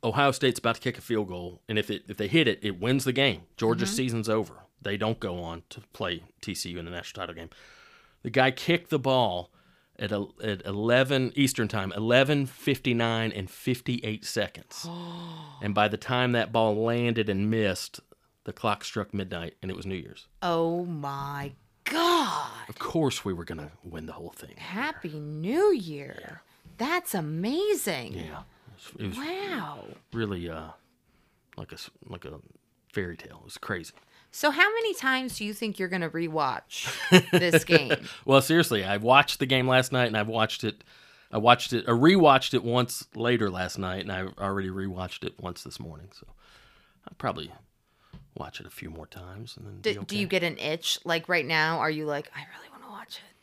Ohio 0.03 0.31
State's 0.31 0.59
about 0.59 0.75
to 0.75 0.81
kick 0.81 0.97
a 0.97 1.01
field 1.01 1.27
goal, 1.27 1.61
and 1.67 1.77
if 1.77 1.89
it 1.89 2.03
if 2.07 2.15
they 2.15 2.27
hit 2.27 2.47
it, 2.47 2.59
it 2.61 2.79
wins 2.79 3.03
the 3.03 3.13
game. 3.13 3.43
Georgia's 3.57 3.89
mm-hmm. 3.89 3.97
season's 3.97 4.29
over. 4.29 4.53
They 4.81 4.97
don't 4.97 5.19
go 5.19 5.41
on 5.43 5.63
to 5.69 5.81
play 5.93 6.23
TCU 6.41 6.77
in 6.77 6.85
the 6.85 6.91
national 6.91 7.21
title 7.21 7.35
game. 7.35 7.49
The 8.23 8.29
guy 8.29 8.51
kicked 8.51 8.89
the 8.89 8.99
ball 8.99 9.51
at 9.97 10.11
a, 10.11 10.25
at 10.43 10.65
11 10.65 11.33
Eastern 11.35 11.67
time, 11.67 11.91
11:59 11.91 13.31
and 13.37 13.49
58 13.49 14.25
seconds. 14.25 14.87
and 15.61 15.73
by 15.75 15.87
the 15.87 15.97
time 15.97 16.31
that 16.33 16.51
ball 16.51 16.75
landed 16.75 17.29
and 17.29 17.49
missed, 17.49 17.99
the 18.45 18.53
clock 18.53 18.83
struck 18.83 19.13
midnight 19.13 19.55
and 19.61 19.69
it 19.69 19.77
was 19.77 19.85
New 19.85 19.95
Year's. 19.95 20.27
Oh 20.41 20.85
my 20.85 21.51
God. 21.83 22.69
Of 22.69 22.79
course 22.79 23.25
we 23.25 23.33
were 23.33 23.43
going 23.45 23.57
to 23.59 23.71
win 23.83 24.05
the 24.05 24.13
whole 24.13 24.29
thing. 24.35 24.55
Happy 24.57 25.09
New 25.19 25.73
Year. 25.73 26.41
That's 26.77 27.13
amazing. 27.13 28.13
Yeah. 28.13 28.43
It 28.97 29.07
was, 29.07 29.17
Wow. 29.17 29.85
really 30.13 30.49
uh 30.49 30.69
like 31.57 31.73
a 31.73 31.77
like 32.07 32.23
a 32.25 32.39
fairy 32.93 33.17
tale. 33.17 33.39
It 33.41 33.45
was 33.45 33.57
crazy. 33.57 33.93
So, 34.31 34.51
how 34.51 34.73
many 34.73 34.93
times 34.93 35.37
do 35.37 35.45
you 35.45 35.53
think 35.53 35.79
you're 35.79 35.89
going 35.89 36.01
to 36.01 36.09
rewatch 36.09 36.87
this 37.31 37.63
game? 37.65 37.93
Well, 38.25 38.41
seriously, 38.41 38.83
I 38.83 38.97
watched 38.97 39.39
the 39.39 39.45
game 39.45 39.67
last 39.67 39.91
night, 39.91 40.05
and 40.05 40.15
I've 40.17 40.27
watched 40.27 40.63
it. 40.63 40.83
I 41.31 41.37
watched 41.37 41.73
it, 41.73 41.85
I 41.87 41.91
rewatched 41.91 42.53
it 42.53 42.63
once 42.63 43.05
later 43.15 43.49
last 43.49 43.77
night, 43.77 44.01
and 44.01 44.11
I 44.11 44.25
already 44.39 44.69
rewatched 44.69 45.23
it 45.23 45.39
once 45.39 45.63
this 45.63 45.79
morning. 45.79 46.09
So 46.11 46.25
I'll 47.07 47.13
probably 47.17 47.51
watch 48.35 48.59
it 48.59 48.65
a 48.65 48.71
few 48.71 48.89
more 48.89 49.05
times, 49.05 49.55
and 49.57 49.65
then 49.67 49.81
Do, 49.81 49.89
okay. 49.91 50.05
do 50.05 50.17
you 50.17 50.27
get 50.27 50.43
an 50.43 50.57
itch? 50.57 50.99
Like 51.05 51.29
right 51.29 51.45
now, 51.45 51.79
are 51.79 51.89
you 51.91 52.05
like, 52.05 52.31
I 52.35 52.39
really 52.57 52.69
want 52.71 52.83
to 52.83 52.89
watch 52.89 53.17
it? 53.17 53.35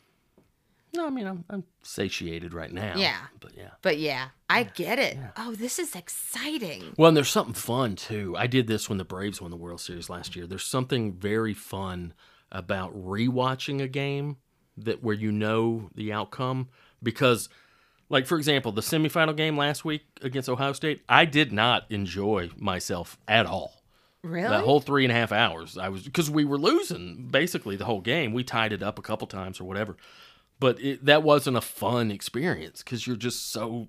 No, 0.97 1.05
I 1.05 1.09
mean 1.11 1.27
I'm 1.27 1.45
I'm 1.49 1.63
satiated 1.83 2.53
right 2.53 2.71
now. 2.73 2.93
Yeah. 2.97 3.17
but 3.39 3.55
yeah. 3.55 3.69
But 3.83 3.99
yeah, 3.99 4.29
I 4.49 4.63
get 4.63 4.97
it. 4.97 5.17
Oh, 5.37 5.53
this 5.53 5.77
is 5.77 5.95
exciting. 5.95 6.93
Well, 6.97 7.09
and 7.09 7.15
there's 7.15 7.29
something 7.29 7.53
fun 7.53 7.95
too. 7.95 8.35
I 8.35 8.47
did 8.47 8.65
this 8.65 8.89
when 8.89 8.97
the 8.97 9.05
Braves 9.05 9.39
won 9.39 9.51
the 9.51 9.57
World 9.57 9.79
Series 9.79 10.09
last 10.09 10.35
year. 10.35 10.47
There's 10.47 10.65
something 10.65 11.13
very 11.13 11.53
fun 11.53 12.13
about 12.51 12.95
rewatching 12.95 13.79
a 13.81 13.87
game 13.87 14.37
that 14.75 15.03
where 15.03 15.15
you 15.15 15.31
know 15.31 15.89
the 15.93 16.11
outcome 16.11 16.69
because 17.03 17.47
like 18.09 18.25
for 18.25 18.37
example, 18.37 18.71
the 18.71 18.81
semifinal 18.81 19.35
game 19.35 19.55
last 19.55 19.85
week 19.85 20.01
against 20.23 20.49
Ohio 20.49 20.73
State, 20.73 21.03
I 21.07 21.25
did 21.25 21.51
not 21.51 21.85
enjoy 21.91 22.49
myself 22.57 23.17
at 23.27 23.45
all. 23.45 23.83
Really? 24.23 24.49
That 24.49 24.63
whole 24.63 24.81
three 24.81 25.05
and 25.05 25.11
a 25.11 25.15
half 25.15 25.31
hours, 25.31 25.77
I 25.77 25.89
was 25.89 26.03
because 26.03 26.29
we 26.29 26.43
were 26.43 26.57
losing 26.57 27.27
basically 27.29 27.75
the 27.75 27.85
whole 27.85 28.01
game. 28.01 28.33
We 28.33 28.43
tied 28.43 28.73
it 28.73 28.81
up 28.81 28.97
a 28.97 29.01
couple 29.01 29.27
times 29.27 29.59
or 29.59 29.65
whatever, 29.65 29.95
but 30.59 30.79
it, 30.81 31.05
that 31.05 31.23
wasn't 31.23 31.57
a 31.57 31.61
fun 31.61 32.11
experience 32.11 32.83
because 32.83 33.05
you're 33.05 33.15
just 33.15 33.51
so 33.51 33.87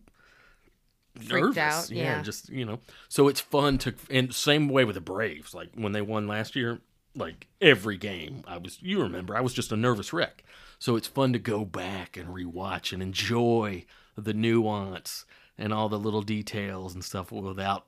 nervous. 1.28 1.58
out, 1.58 1.90
yeah. 1.90 2.22
just 2.22 2.48
you 2.48 2.64
know. 2.64 2.80
So 3.08 3.28
it's 3.28 3.40
fun 3.40 3.78
to, 3.78 3.94
and 4.10 4.34
same 4.34 4.68
way 4.68 4.84
with 4.84 4.94
the 4.94 5.00
Braves. 5.00 5.54
Like 5.54 5.70
when 5.74 5.92
they 5.92 6.02
won 6.02 6.26
last 6.26 6.56
year, 6.56 6.80
like 7.14 7.46
every 7.60 7.96
game, 7.96 8.42
I 8.46 8.58
was. 8.58 8.82
You 8.82 9.02
remember, 9.02 9.36
I 9.36 9.40
was 9.40 9.54
just 9.54 9.72
a 9.72 9.76
nervous 9.76 10.12
wreck. 10.12 10.44
So 10.78 10.94
it's 10.94 11.08
fun 11.08 11.32
to 11.32 11.38
go 11.38 11.64
back 11.64 12.16
and 12.16 12.28
rewatch 12.28 12.92
and 12.92 13.02
enjoy 13.02 13.84
the 14.16 14.32
nuance 14.32 15.24
and 15.56 15.72
all 15.72 15.88
the 15.88 15.98
little 15.98 16.22
details 16.22 16.94
and 16.94 17.04
stuff 17.04 17.32
without 17.32 17.86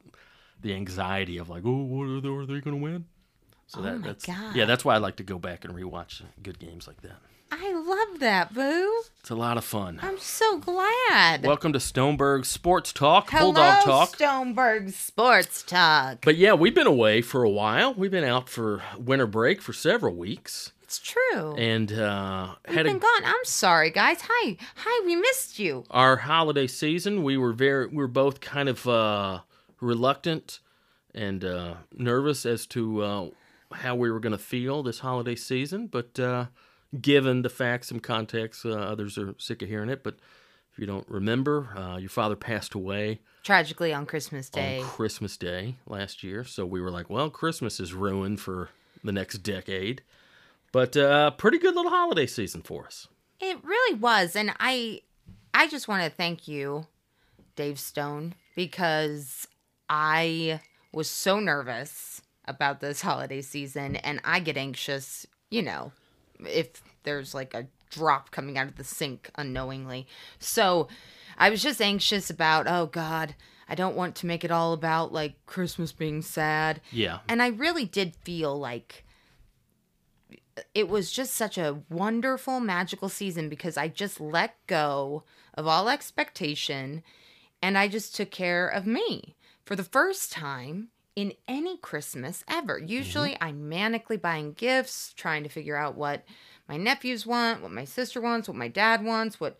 the 0.60 0.74
anxiety 0.74 1.38
of 1.38 1.48
like, 1.48 1.62
oh, 1.64 1.84
what 1.84 2.08
are 2.08 2.20
they, 2.20 2.28
are 2.28 2.46
they 2.46 2.60
going 2.60 2.76
to 2.76 2.82
win? 2.82 3.04
So 3.68 3.80
oh 3.80 3.82
that, 3.84 3.94
Oh 3.94 3.98
my 3.98 4.06
that's 4.08 4.26
God. 4.26 4.56
yeah, 4.56 4.64
that's 4.64 4.84
why 4.84 4.96
I 4.96 4.98
like 4.98 5.16
to 5.16 5.22
go 5.22 5.38
back 5.38 5.64
and 5.64 5.72
rewatch 5.74 6.22
good 6.42 6.58
games 6.58 6.88
like 6.88 7.02
that. 7.02 7.18
I 7.52 7.72
love 7.74 8.20
that, 8.20 8.54
Boo. 8.54 9.02
It's 9.20 9.30
a 9.30 9.34
lot 9.34 9.56
of 9.56 9.64
fun. 9.64 9.98
I'm 10.02 10.18
so 10.18 10.58
glad. 10.58 11.44
Welcome 11.44 11.72
to 11.72 11.78
Stoneberg 11.78 12.44
Sports 12.46 12.92
Talk, 12.92 13.30
Hello, 13.30 13.52
Bulldog 13.52 13.84
Talk. 13.84 14.16
Stoneberg 14.16 14.92
Sports 14.92 15.62
Talk. 15.62 16.18
But 16.24 16.36
yeah, 16.36 16.54
we've 16.54 16.74
been 16.74 16.86
away 16.86 17.22
for 17.22 17.42
a 17.42 17.50
while. 17.50 17.92
We've 17.94 18.10
been 18.10 18.24
out 18.24 18.48
for 18.48 18.82
winter 18.98 19.26
break 19.26 19.60
for 19.60 19.72
several 19.72 20.14
weeks, 20.14 20.72
It's 20.84 20.98
true. 20.98 21.54
and 21.56 21.92
uh, 21.92 22.54
We've 22.68 22.76
had 22.76 22.86
been 22.86 22.96
a, 22.96 23.00
gone. 23.00 23.22
I'm 23.24 23.44
sorry, 23.44 23.90
guys. 23.90 24.18
Hi, 24.22 24.56
hi. 24.76 25.04
We 25.06 25.16
missed 25.16 25.58
you. 25.58 25.84
our 25.90 26.16
holiday 26.16 26.66
season. 26.68 27.22
We 27.24 27.36
were 27.36 27.52
very, 27.52 27.86
we 27.88 27.96
were 27.96 28.06
both 28.08 28.40
kind 28.40 28.68
of 28.68 28.86
uh, 28.86 29.40
reluctant 29.80 30.60
and 31.14 31.44
uh, 31.44 31.74
nervous 31.96 32.46
as 32.46 32.66
to 32.68 33.02
uh, 33.02 33.28
how 33.72 33.96
we 33.96 34.10
were 34.10 34.20
going 34.20 34.32
to 34.32 34.38
feel 34.38 34.82
this 34.82 35.00
holiday 35.00 35.34
season. 35.34 35.88
But 35.88 36.18
uh, 36.18 36.46
given 36.98 37.42
the 37.42 37.48
facts 37.48 37.90
and 37.90 38.02
context, 38.02 38.64
uh, 38.64 38.70
others 38.70 39.18
are 39.18 39.34
sick 39.38 39.62
of 39.62 39.68
hearing 39.68 39.90
it. 39.90 40.02
But 40.02 40.16
if 40.72 40.78
you 40.78 40.86
don't 40.86 41.08
remember, 41.08 41.68
uh, 41.76 41.96
your 41.98 42.08
father 42.08 42.36
passed 42.36 42.74
away 42.74 43.20
Tragically 43.42 43.92
on 43.92 44.06
Christmas 44.06 44.48
Day. 44.50 44.80
on 44.80 44.84
Christmas 44.86 45.36
Day 45.36 45.76
last 45.86 46.22
year. 46.22 46.44
So 46.44 46.66
we 46.66 46.80
were 46.80 46.90
like, 46.90 47.08
well, 47.08 47.30
Christmas 47.30 47.80
is 47.80 47.94
ruined 47.94 48.40
for 48.40 48.70
the 49.02 49.12
next 49.12 49.38
decade. 49.38 50.02
But 50.72 50.96
uh, 50.96 51.32
pretty 51.32 51.58
good 51.58 51.74
little 51.74 51.90
holiday 51.90 52.26
season 52.26 52.62
for 52.62 52.86
us. 52.86 53.08
It 53.40 53.64
really 53.64 53.98
was, 53.98 54.36
and 54.36 54.52
I, 54.60 55.00
I 55.54 55.66
just 55.66 55.88
want 55.88 56.04
to 56.04 56.10
thank 56.10 56.46
you, 56.46 56.86
Dave 57.56 57.80
Stone, 57.80 58.34
because 58.54 59.48
I 59.88 60.60
was 60.92 61.08
so 61.08 61.40
nervous 61.40 62.20
about 62.46 62.80
this 62.80 63.00
holiday 63.00 63.40
season, 63.40 63.96
and 63.96 64.20
I 64.24 64.40
get 64.40 64.58
anxious, 64.58 65.26
you 65.50 65.62
know, 65.62 65.92
if 66.46 66.82
there's 67.02 67.34
like 67.34 67.54
a 67.54 67.66
drop 67.90 68.30
coming 68.30 68.56
out 68.56 68.68
of 68.68 68.76
the 68.76 68.84
sink 68.84 69.30
unknowingly. 69.36 70.06
So 70.38 70.88
I 71.36 71.50
was 71.50 71.62
just 71.62 71.82
anxious 71.82 72.30
about, 72.30 72.66
oh 72.68 72.86
God, 72.86 73.34
I 73.68 73.74
don't 73.74 73.96
want 73.96 74.16
to 74.16 74.26
make 74.26 74.44
it 74.44 74.50
all 74.50 74.72
about 74.72 75.12
like 75.12 75.44
Christmas 75.46 75.92
being 75.92 76.22
sad. 76.22 76.80
Yeah. 76.92 77.18
And 77.28 77.42
I 77.42 77.48
really 77.48 77.84
did 77.84 78.16
feel 78.16 78.58
like 78.58 79.04
it 80.74 80.88
was 80.88 81.10
just 81.10 81.34
such 81.34 81.56
a 81.56 81.80
wonderful, 81.88 82.60
magical 82.60 83.08
season 83.08 83.48
because 83.48 83.76
I 83.76 83.88
just 83.88 84.20
let 84.20 84.56
go 84.66 85.24
of 85.54 85.66
all 85.66 85.88
expectation 85.88 87.02
and 87.62 87.76
I 87.78 87.88
just 87.88 88.14
took 88.14 88.30
care 88.30 88.66
of 88.68 88.86
me 88.86 89.36
for 89.64 89.76
the 89.76 89.84
first 89.84 90.32
time 90.32 90.88
in 91.16 91.32
any 91.48 91.76
Christmas 91.78 92.44
ever. 92.48 92.78
Mm-hmm. 92.78 92.88
Usually 92.88 93.36
I'm 93.40 93.70
manically 93.70 94.20
buying 94.20 94.52
gifts, 94.52 95.12
trying 95.16 95.42
to 95.42 95.48
figure 95.48 95.76
out 95.76 95.96
what 95.96 96.24
my 96.68 96.76
nephews 96.76 97.26
want, 97.26 97.62
what 97.62 97.72
my 97.72 97.84
sister 97.84 98.20
wants, 98.20 98.48
what 98.48 98.56
my 98.56 98.68
dad 98.68 99.04
wants, 99.04 99.40
what 99.40 99.58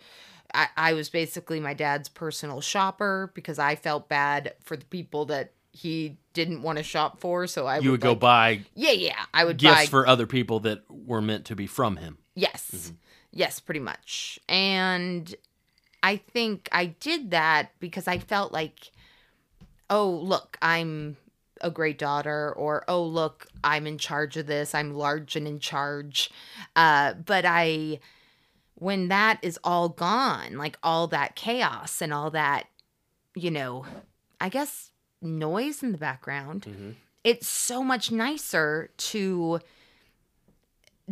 I, 0.55 0.69
I 0.77 0.93
was 0.93 1.09
basically 1.09 1.61
my 1.61 1.75
dad's 1.75 2.09
personal 2.09 2.61
shopper 2.61 3.33
because 3.35 3.59
I 3.59 3.77
felt 3.77 4.09
bad 4.09 4.55
for 4.63 4.77
the 4.77 4.85
people 4.85 5.27
that 5.27 5.53
he 5.73 6.19
didn't 6.33 6.63
want 6.63 6.79
to 6.79 6.85
shop 6.85 7.21
for. 7.21 7.47
So 7.47 7.67
I 7.67 7.79
You 7.79 7.93
would 7.93 8.01
go 8.01 8.11
like, 8.11 8.21
buy 8.21 8.61
yeah, 8.75 8.93
yeah. 8.93 9.25
I 9.33 9.45
would 9.45 9.59
gifts 9.59 9.75
buy 9.75 9.87
for 9.87 10.07
other 10.07 10.27
people 10.27 10.61
that 10.61 10.83
were 10.89 11.21
meant 11.21 11.47
to 11.47 11.57
be 11.57 11.67
from 11.67 11.97
him. 11.97 12.19
Yes. 12.35 12.71
Mm-hmm. 12.75 12.95
Yes, 13.33 13.61
pretty 13.61 13.81
much. 13.81 14.41
And 14.49 15.33
I 16.03 16.17
think 16.17 16.69
I 16.73 16.87
did 16.87 17.31
that 17.31 17.71
because 17.79 18.09
I 18.09 18.19
felt 18.19 18.53
like, 18.53 18.91
oh, 19.89 20.11
look, 20.11 20.57
I'm 20.61 21.17
a 21.61 21.71
great 21.71 21.99
daughter, 21.99 22.53
or 22.53 22.85
oh, 22.89 23.03
look, 23.05 23.47
I'm 23.63 23.87
in 23.87 23.99
charge 23.99 24.37
of 24.37 24.47
this. 24.47 24.75
I'm 24.75 24.95
large 24.95 25.37
and 25.37 25.47
in 25.47 25.61
charge. 25.61 26.31
Uh, 26.75 27.15
but 27.15 27.45
I, 27.47 28.01
when 28.75 29.09
that 29.09 29.39
is 29.43 29.59
all 29.63 29.89
gone, 29.89 30.57
like 30.57 30.79
all 30.83 31.07
that 31.09 31.37
chaos 31.37 32.01
and 32.01 32.13
all 32.13 32.31
that, 32.31 32.67
you 33.35 33.51
know, 33.51 33.85
I 34.41 34.49
guess 34.49 34.91
noise 35.21 35.83
in 35.83 35.93
the 35.93 35.99
background, 35.99 36.65
it's 37.25 37.49
so 37.49 37.83
much 37.85 38.11
nicer 38.11 38.91
to 38.97 39.61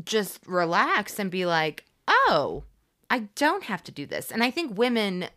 just 0.05 0.40
relax 0.46 1.18
and 1.18 1.30
be 1.30 1.44
like, 1.44 1.84
oh, 2.07 2.64
I 3.11 3.28
don't 3.34 3.64
have 3.64 3.82
to 3.84 3.92
do 3.92 4.07
this. 4.07 4.30
And 4.30 4.42
I 4.42 4.51
think 4.51 4.78
women 4.78 5.28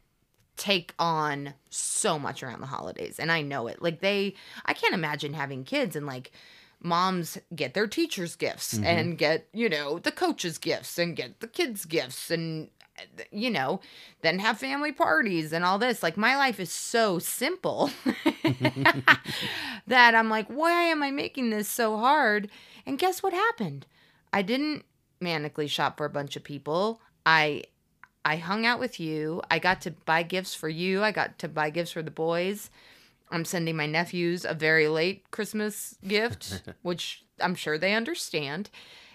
take 0.61 0.93
on 0.99 1.55
so 1.71 2.19
much 2.19 2.43
around 2.43 2.61
the 2.61 2.67
holidays. 2.67 3.19
And 3.19 3.31
I 3.31 3.41
know 3.41 3.65
it. 3.65 3.81
Like, 3.81 3.99
they, 3.99 4.35
I 4.63 4.73
can't 4.73 4.93
imagine 4.93 5.33
having 5.33 5.63
kids 5.63 5.95
and 5.95 6.05
like, 6.05 6.31
moms 6.83 7.39
get 7.55 7.73
their 7.73 7.87
teachers' 7.87 8.35
gifts 8.35 8.75
mm-hmm. 8.75 8.83
and 8.83 9.17
get, 9.17 9.47
you 9.53 9.67
know, 9.67 9.97
the 9.97 10.11
coaches' 10.11 10.59
gifts 10.59 10.99
and 10.99 11.15
get 11.15 11.39
the 11.39 11.47
kids' 11.47 11.85
gifts 11.85 12.29
and, 12.29 12.69
you 13.31 13.49
know, 13.49 13.79
then 14.21 14.37
have 14.37 14.59
family 14.59 14.91
parties 14.91 15.51
and 15.51 15.65
all 15.65 15.79
this. 15.79 16.03
Like, 16.03 16.15
my 16.15 16.37
life 16.37 16.59
is 16.59 16.71
so 16.71 17.17
simple 17.17 17.89
that 19.87 20.13
I'm 20.13 20.29
like, 20.29 20.47
why 20.47 20.83
am 20.83 21.01
I 21.01 21.09
making 21.09 21.49
this 21.49 21.67
so 21.67 21.97
hard? 21.97 22.49
And 22.85 22.99
guess 22.99 23.23
what 23.23 23.33
happened? 23.33 23.87
I 24.31 24.43
didn't 24.43 24.85
manically 25.19 25.67
shop 25.67 25.97
for 25.97 26.05
a 26.05 26.09
bunch 26.09 26.35
of 26.35 26.43
people. 26.43 27.01
I 27.25 27.63
I 28.23 28.37
hung 28.37 28.65
out 28.65 28.79
with 28.79 28.99
you. 28.99 29.41
I 29.49 29.59
got 29.59 29.81
to 29.81 29.91
buy 29.91 30.23
gifts 30.23 30.53
for 30.53 30.69
you. 30.69 31.03
I 31.03 31.11
got 31.11 31.39
to 31.39 31.47
buy 31.47 31.69
gifts 31.69 31.91
for 31.91 32.03
the 32.03 32.11
boys. 32.11 32.69
I'm 33.31 33.45
sending 33.45 33.75
my 33.75 33.85
nephews 33.85 34.45
a 34.45 34.53
very 34.53 34.87
late 34.87 35.29
Christmas 35.31 35.95
gift, 36.05 36.63
which 36.81 37.23
I'm 37.39 37.55
sure 37.55 37.77
they 37.77 37.93
understand. 37.93 38.69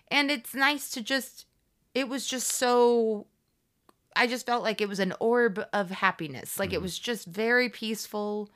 And 0.09 0.31
it's 0.31 0.55
nice 0.55 0.91
to 0.91 1.03
just 1.03 1.47
it 1.95 2.09
was 2.09 2.27
just 2.27 2.49
so 2.49 3.27
I 4.17 4.27
just 4.27 4.47
felt 4.47 4.63
like 4.63 4.81
it 4.81 4.89
was 4.89 5.01
an 5.01 5.15
orb 5.21 5.65
of 5.73 5.91
happiness. 5.91 6.59
Like 6.59 6.73
it 6.73 6.77
mm-hmm. 6.77 6.83
was 6.83 6.99
just 6.99 7.27
very 7.27 7.69
peaceful, 7.69 8.51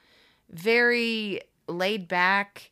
very 0.51 1.42
laid 1.68 2.09
back. 2.09 2.70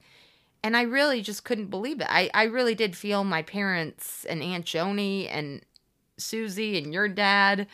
And 0.64 0.76
I 0.76 0.82
really 0.82 1.22
just 1.22 1.44
couldn't 1.44 1.68
believe 1.68 2.00
it. 2.00 2.08
I, 2.10 2.30
I 2.34 2.44
really 2.44 2.74
did 2.74 2.96
feel 2.96 3.22
my 3.22 3.42
parents 3.42 4.24
and 4.24 4.42
Aunt 4.42 4.64
Joni 4.64 5.28
and 5.30 5.62
Susie 6.18 6.78
and 6.78 6.92
your 6.92 7.08
dad 7.08 7.66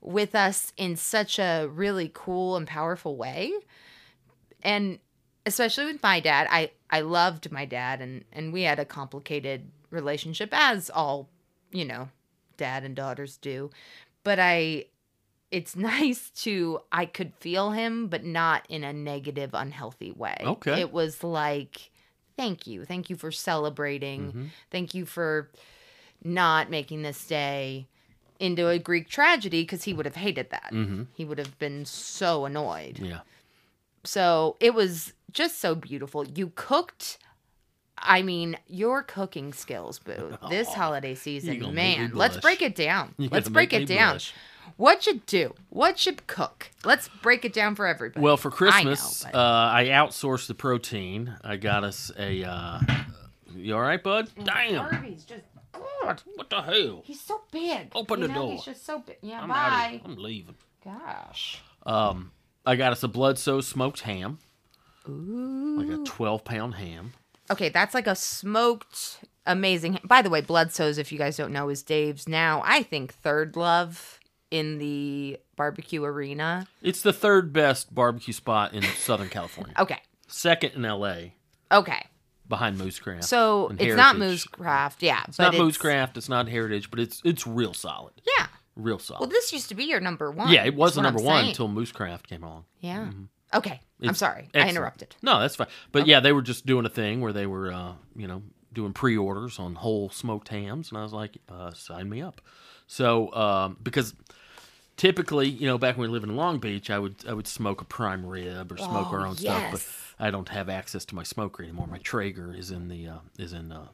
with 0.00 0.34
us 0.34 0.72
in 0.76 0.96
such 0.96 1.38
a 1.38 1.68
really 1.70 2.10
cool 2.12 2.56
and 2.56 2.66
powerful 2.66 3.16
way. 3.16 3.52
And 4.62 4.98
especially 5.46 5.86
with 5.86 6.02
my 6.02 6.20
dad, 6.20 6.48
I, 6.50 6.70
I 6.90 7.00
loved 7.00 7.50
my 7.52 7.64
dad 7.64 8.00
and, 8.00 8.24
and 8.32 8.52
we 8.52 8.62
had 8.62 8.78
a 8.78 8.84
complicated 8.84 9.70
relationship 9.90 10.50
as 10.52 10.90
all, 10.90 11.28
you 11.70 11.84
know, 11.84 12.08
dad 12.56 12.84
and 12.84 12.94
daughters 12.94 13.36
do. 13.36 13.70
But 14.22 14.38
I 14.38 14.86
it's 15.50 15.74
nice 15.76 16.30
to 16.30 16.80
I 16.92 17.06
could 17.06 17.34
feel 17.40 17.72
him, 17.72 18.08
but 18.08 18.24
not 18.24 18.66
in 18.68 18.84
a 18.84 18.92
negative, 18.92 19.50
unhealthy 19.52 20.12
way. 20.12 20.36
Okay. 20.40 20.80
It 20.80 20.92
was 20.92 21.24
like, 21.24 21.90
thank 22.36 22.66
you. 22.66 22.84
Thank 22.84 23.10
you 23.10 23.16
for 23.16 23.32
celebrating. 23.32 24.28
Mm-hmm. 24.28 24.44
Thank 24.70 24.94
you 24.94 25.04
for 25.06 25.50
not 26.22 26.70
making 26.70 27.02
this 27.02 27.26
day 27.26 27.86
into 28.40 28.68
a 28.68 28.78
Greek 28.78 29.08
tragedy 29.08 29.62
because 29.62 29.84
he 29.84 29.92
would 29.92 30.06
have 30.06 30.16
hated 30.16 30.50
that. 30.50 30.70
Mm-hmm. 30.72 31.04
He 31.14 31.24
would 31.24 31.38
have 31.38 31.58
been 31.58 31.84
so 31.84 32.44
annoyed. 32.46 32.98
Yeah. 32.98 33.20
So 34.04 34.56
it 34.60 34.74
was 34.74 35.12
just 35.32 35.58
so 35.60 35.74
beautiful. 35.74 36.26
You 36.26 36.52
cooked. 36.54 37.18
I 38.02 38.22
mean, 38.22 38.56
your 38.66 39.02
cooking 39.02 39.52
skills, 39.52 39.98
Boo, 39.98 40.38
this 40.48 40.72
holiday 40.72 41.14
season, 41.14 41.58
gonna 41.60 41.72
make 41.72 41.98
me 41.98 42.04
man. 42.06 42.14
Let's 42.14 42.38
break 42.38 42.62
it 42.62 42.74
down. 42.74 43.14
You 43.18 43.28
Let's 43.30 43.48
break 43.50 43.72
it 43.74 43.86
down. 43.86 44.14
blush. 44.14 44.34
What 44.78 45.02
should 45.02 45.26
do? 45.26 45.54
What 45.68 45.98
should 45.98 46.26
cook? 46.26 46.70
Let's 46.84 47.08
break 47.22 47.44
it 47.44 47.52
down 47.52 47.74
for 47.74 47.86
everybody. 47.86 48.22
Well, 48.22 48.38
for 48.38 48.48
I 48.48 48.82
know, 48.82 48.90
Christmas, 48.90 49.24
but- 49.24 49.34
uh, 49.34 49.70
I 49.74 49.88
outsourced 49.92 50.46
the 50.46 50.54
protein. 50.54 51.34
I 51.44 51.56
got 51.56 51.84
us 51.84 52.10
a. 52.18 52.42
Uh, 52.44 52.80
you 53.54 53.74
all 53.74 53.82
right, 53.82 54.02
bud? 54.02 54.30
Damn. 54.42 54.76
Harvey's 54.76 55.24
just 55.24 55.44
God, 55.72 56.22
what 56.34 56.50
the 56.50 56.62
hell? 56.62 57.02
he's 57.04 57.20
so 57.20 57.40
big. 57.52 57.92
Open 57.94 58.20
You 58.20 58.26
the 58.28 58.32
know, 58.34 58.40
door. 58.42 58.52
He's 58.52 58.64
just 58.64 58.84
so 58.86 58.98
big. 59.00 59.16
Yeah, 59.22 59.42
I'm 59.42 59.48
bye. 59.48 60.00
I'm 60.04 60.16
leaving. 60.16 60.56
Gosh. 60.84 61.60
Um, 61.86 62.32
I 62.66 62.76
got 62.76 62.92
us 62.92 63.02
a 63.02 63.08
Bludso 63.08 63.62
smoked 63.62 64.00
ham. 64.00 64.38
Ooh. 65.08 65.76
Like 65.78 65.88
a 65.88 66.02
12-pound 66.02 66.74
ham. 66.74 67.12
Okay, 67.50 67.68
that's 67.68 67.94
like 67.94 68.06
a 68.06 68.14
smoked, 68.14 69.20
amazing. 69.46 69.98
By 70.04 70.22
the 70.22 70.30
way, 70.30 70.40
Bludso's, 70.42 70.98
if 70.98 71.10
you 71.10 71.18
guys 71.18 71.36
don't 71.36 71.52
know, 71.52 71.68
is 71.68 71.82
Dave's 71.82 72.28
now, 72.28 72.62
I 72.64 72.82
think, 72.82 73.12
third 73.12 73.56
love 73.56 74.20
in 74.50 74.78
the 74.78 75.38
barbecue 75.56 76.04
arena. 76.04 76.66
It's 76.82 77.02
the 77.02 77.12
third 77.12 77.52
best 77.52 77.94
barbecue 77.94 78.32
spot 78.34 78.72
in 78.74 78.82
Southern 78.82 79.28
California. 79.28 79.74
Okay, 79.78 79.98
Second 80.28 80.74
in 80.74 80.84
L.A. 80.84 81.34
okay. 81.72 82.06
Behind 82.50 82.76
Moo's 82.76 82.98
Craft. 82.98 83.24
So 83.24 83.72
it's 83.78 83.96
not 83.96 84.18
Moo's 84.18 84.44
Craft, 84.44 85.02
yeah. 85.02 85.22
It's 85.26 85.38
not 85.38 85.56
Moo's 85.56 85.78
Craft. 85.78 86.18
It's 86.18 86.28
not 86.28 86.48
Heritage, 86.48 86.90
but 86.90 87.00
it's 87.00 87.22
it's 87.24 87.46
real 87.46 87.72
solid. 87.72 88.12
Yeah. 88.38 88.48
Real 88.76 88.98
solid. 88.98 89.20
Well, 89.20 89.30
this 89.30 89.52
used 89.54 89.70
to 89.70 89.74
be 89.74 89.84
your 89.84 90.00
number 90.00 90.30
one. 90.30 90.52
yeah, 90.52 90.64
it 90.66 90.74
was 90.74 90.94
the 90.94 91.00
I'm 91.00 91.04
number 91.04 91.22
one 91.22 91.46
until 91.46 91.68
Moo's 91.68 91.92
Craft 91.92 92.28
came 92.28 92.42
along. 92.42 92.64
Yeah. 92.80 93.08
Okay. 93.54 93.80
I'm 94.02 94.10
It's 94.10 94.18
sorry. 94.18 94.48
I 94.54 94.68
interrupted. 94.68 95.16
No, 95.22 95.40
that's 95.40 95.56
fine. 95.56 95.68
But 95.92 96.06
yeah, 96.06 96.20
they 96.20 96.32
were 96.32 96.42
just 96.42 96.66
doing 96.66 96.84
a 96.86 96.90
thing 96.90 97.20
where 97.20 97.32
they 97.32 97.46
were, 97.46 97.72
uh, 97.72 97.92
you 98.16 98.26
know, 98.26 98.42
doing 98.72 98.92
pre-orders 98.92 99.58
on 99.58 99.74
whole 99.74 100.08
smoked 100.10 100.48
hams, 100.48 100.90
and 100.90 100.98
I 100.98 101.02
was 101.02 101.12
like, 101.12 101.36
uh, 101.48 101.72
sign 101.72 102.08
me 102.08 102.20
up. 102.22 102.40
So 102.86 103.32
um, 103.34 103.76
because 103.82 104.14
typically, 104.96 105.48
you 105.48 105.66
know, 105.66 105.78
back 105.78 105.96
when 105.96 106.08
we 106.10 106.12
lived 106.12 106.28
in 106.28 106.36
Long 106.36 106.58
Beach, 106.58 106.90
I 106.90 106.98
would 106.98 107.16
I 107.28 107.32
would 107.34 107.46
smoke 107.46 107.80
a 107.80 107.84
prime 107.84 108.24
rib 108.24 108.72
or 108.72 108.76
smoke 108.76 109.08
Oh, 109.10 109.16
our 109.16 109.26
own 109.26 109.36
stuff, 109.36 109.70
but 109.72 109.80
I 110.20 110.30
don't 110.30 110.48
have 110.50 110.68
access 110.68 111.04
to 111.06 111.14
my 111.14 111.22
smoker 111.22 111.62
anymore. 111.62 111.86
My 111.86 111.98
Traeger 111.98 112.54
is 112.54 112.70
in 112.70 112.88
the 112.88 113.08
uh, 113.08 113.18
is 113.38 113.52
in 113.52 113.72
uh, 113.72 113.86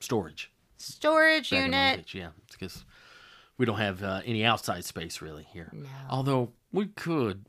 storage. 0.00 0.50
Storage 0.78 1.50
back 1.50 1.60
unit. 1.64 1.96
Beach, 1.98 2.14
Yeah, 2.14 2.28
because 2.50 2.84
we 3.58 3.66
don't 3.66 3.78
have 3.78 4.02
uh, 4.02 4.20
any 4.24 4.44
outside 4.44 4.84
space 4.84 5.20
really 5.20 5.44
here. 5.52 5.70
No. 5.72 5.88
Although 6.10 6.52
we 6.72 6.86
could 6.86 7.44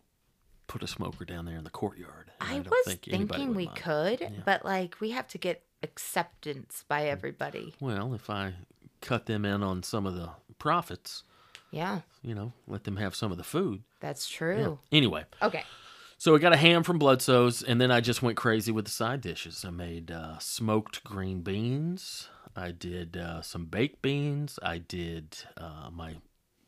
put 0.68 0.84
a 0.84 0.88
smoker 0.88 1.26
down 1.26 1.46
there 1.46 1.58
in 1.58 1.64
the 1.64 1.70
courtyard. 1.70 2.32
and 2.42 2.50
I 2.50 2.60
was 2.70 2.86
think 2.86 3.04
thinking 3.06 3.54
we 3.56 3.66
mind. 3.66 3.78
could, 3.78 4.44
but 4.46 4.64
like 4.66 5.00
we 5.00 5.12
have 5.12 5.28
to 5.30 5.38
get 5.38 5.64
acceptance 5.84 6.84
by 6.88 7.06
everybody. 7.08 7.74
Well, 7.80 8.14
if 8.14 8.30
I 8.30 8.54
cut 9.02 9.26
them 9.26 9.46
in 9.46 9.64
on 9.64 9.84
some 9.84 10.06
of 10.06 10.16
the 10.16 10.30
profits, 10.60 11.24
Yeah, 11.72 12.02
you 12.22 12.34
know, 12.36 12.54
let 12.68 12.84
them 12.84 12.98
have 12.98 13.16
some 13.16 13.32
of 13.32 13.38
the 13.38 13.44
food. 13.44 13.84
that's 14.00 14.28
true. 14.30 14.80
Anyway, 14.92 15.26
Okay. 15.42 15.64
So 16.24 16.34
I 16.34 16.39
got 16.39 16.53
a 16.53 16.55
ham 16.55 16.84
from 16.84 16.99
Bludso's, 16.99 17.61
and 17.63 17.82
then 17.82 17.91
I 17.91 17.99
just 17.99 18.21
went 18.24 18.38
crazy 18.38 18.71
with 18.71 18.86
the 18.86 18.91
side 18.91 19.19
dishes. 19.19 19.65
I 19.65 19.71
made 19.71 20.09
uh, 20.09 20.38
smoked 20.39 21.03
green 21.03 21.41
beans. 21.41 22.30
I 22.55 22.71
did 22.71 23.17
uh, 23.17 23.41
some 23.41 23.65
baked 23.65 24.01
beans. 24.01 24.57
I 24.63 24.78
did 24.78 25.36
uh, 25.57 25.89
my 25.91 26.15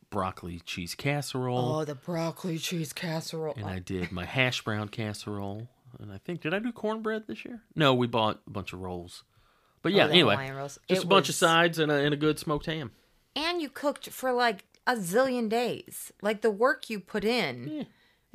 broccoli 0.09 0.59
cheese 0.65 0.93
casserole. 0.93 1.57
Oh, 1.57 1.85
the 1.85 1.95
broccoli 1.95 2.57
cheese 2.57 2.91
casserole. 2.91 3.53
and 3.55 3.65
I 3.65 3.79
did 3.79 4.11
my 4.11 4.25
hash 4.25 4.61
brown 4.61 4.89
casserole. 4.89 5.69
And 6.01 6.11
I 6.11 6.17
think 6.17 6.41
did 6.41 6.53
I 6.53 6.59
do 6.59 6.73
cornbread 6.73 7.23
this 7.25 7.45
year? 7.45 7.61
No, 7.77 7.93
we 7.93 8.07
bought 8.07 8.41
a 8.45 8.49
bunch 8.49 8.73
of 8.73 8.81
rolls. 8.81 9.23
But 9.81 9.93
yeah, 9.93 10.07
Oh, 10.07 10.09
anyway, 10.09 10.51
just 10.53 10.79
It 10.89 11.03
a 11.05 11.07
bunch 11.07 11.29
of 11.29 11.35
sides 11.35 11.79
and 11.79 11.89
a, 11.89 11.95
and 11.95 12.13
a 12.13 12.17
good 12.17 12.39
smoked 12.39 12.65
ham. 12.65 12.91
and 13.37 13.61
you 13.61 13.69
cooked 13.69 14.09
for 14.09 14.33
like 14.33 14.65
a 14.85 14.97
zillion 14.97 15.47
days. 15.47 16.11
Like 16.21 16.41
the 16.41 16.51
work 16.51 16.89
you 16.89 16.99
put 16.99 17.23
in 17.23 17.69
Yeah. 17.69 17.83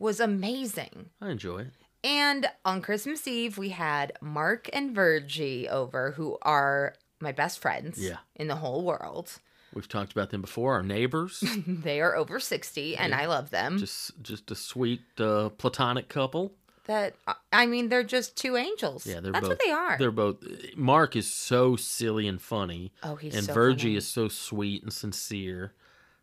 Was 0.00 0.18
amazing. 0.20 1.10
I 1.20 1.30
enjoy 1.30 1.58
it. 1.60 1.72
And 2.02 2.46
on 2.64 2.80
Christmas 2.80 3.28
Eve, 3.28 3.58
we 3.58 3.68
had 3.70 4.12
Mark 4.20 4.70
and 4.72 4.94
Virgie 4.94 5.68
over, 5.68 6.12
who 6.12 6.38
are 6.42 6.94
my 7.20 7.32
best 7.32 7.58
friends 7.60 7.98
Yeah. 8.02 8.16
in 8.34 8.48
the 8.48 8.56
whole 8.56 8.82
world. 8.84 9.38
We've 9.74 9.86
talked 9.88 10.10
about 10.12 10.30
them 10.30 10.40
before. 10.40 10.72
Our 10.74 10.82
neighbors, 10.82 11.44
They 11.66 12.00
are 12.00 12.16
over 12.16 12.40
60, 12.40 12.96
and 12.96 13.14
I 13.14 13.26
love 13.26 13.50
them. 13.50 13.78
just 13.78 14.20
just 14.22 14.50
a 14.50 14.54
sweet 14.56 15.02
uh, 15.20 15.50
platonic 15.50 16.08
couple. 16.08 16.52
that, 16.86 17.14
I 17.52 17.66
mean, 17.66 17.88
they're 17.88 18.02
just 18.02 18.36
two 18.36 18.56
angels. 18.56 19.06
Yeah, 19.06 19.20
they're 19.20 19.30
That's 19.30 19.42
both. 19.46 19.50
what 19.58 19.62
they 19.64 19.70
are. 19.70 19.96
They're 19.98 20.10
both. 20.10 20.38
Mark 20.76 21.14
is 21.14 21.30
so 21.32 21.76
silly 21.76 22.26
and 22.26 22.40
funny. 22.42 22.92
Oh, 23.04 23.14
he's 23.14 23.36
and 23.36 23.44
so 23.44 23.52
Virgie 23.52 23.90
funny. 23.90 23.96
is 23.96 24.08
so 24.08 24.26
sweet 24.28 24.82
and 24.82 24.92
sincere. 24.92 25.74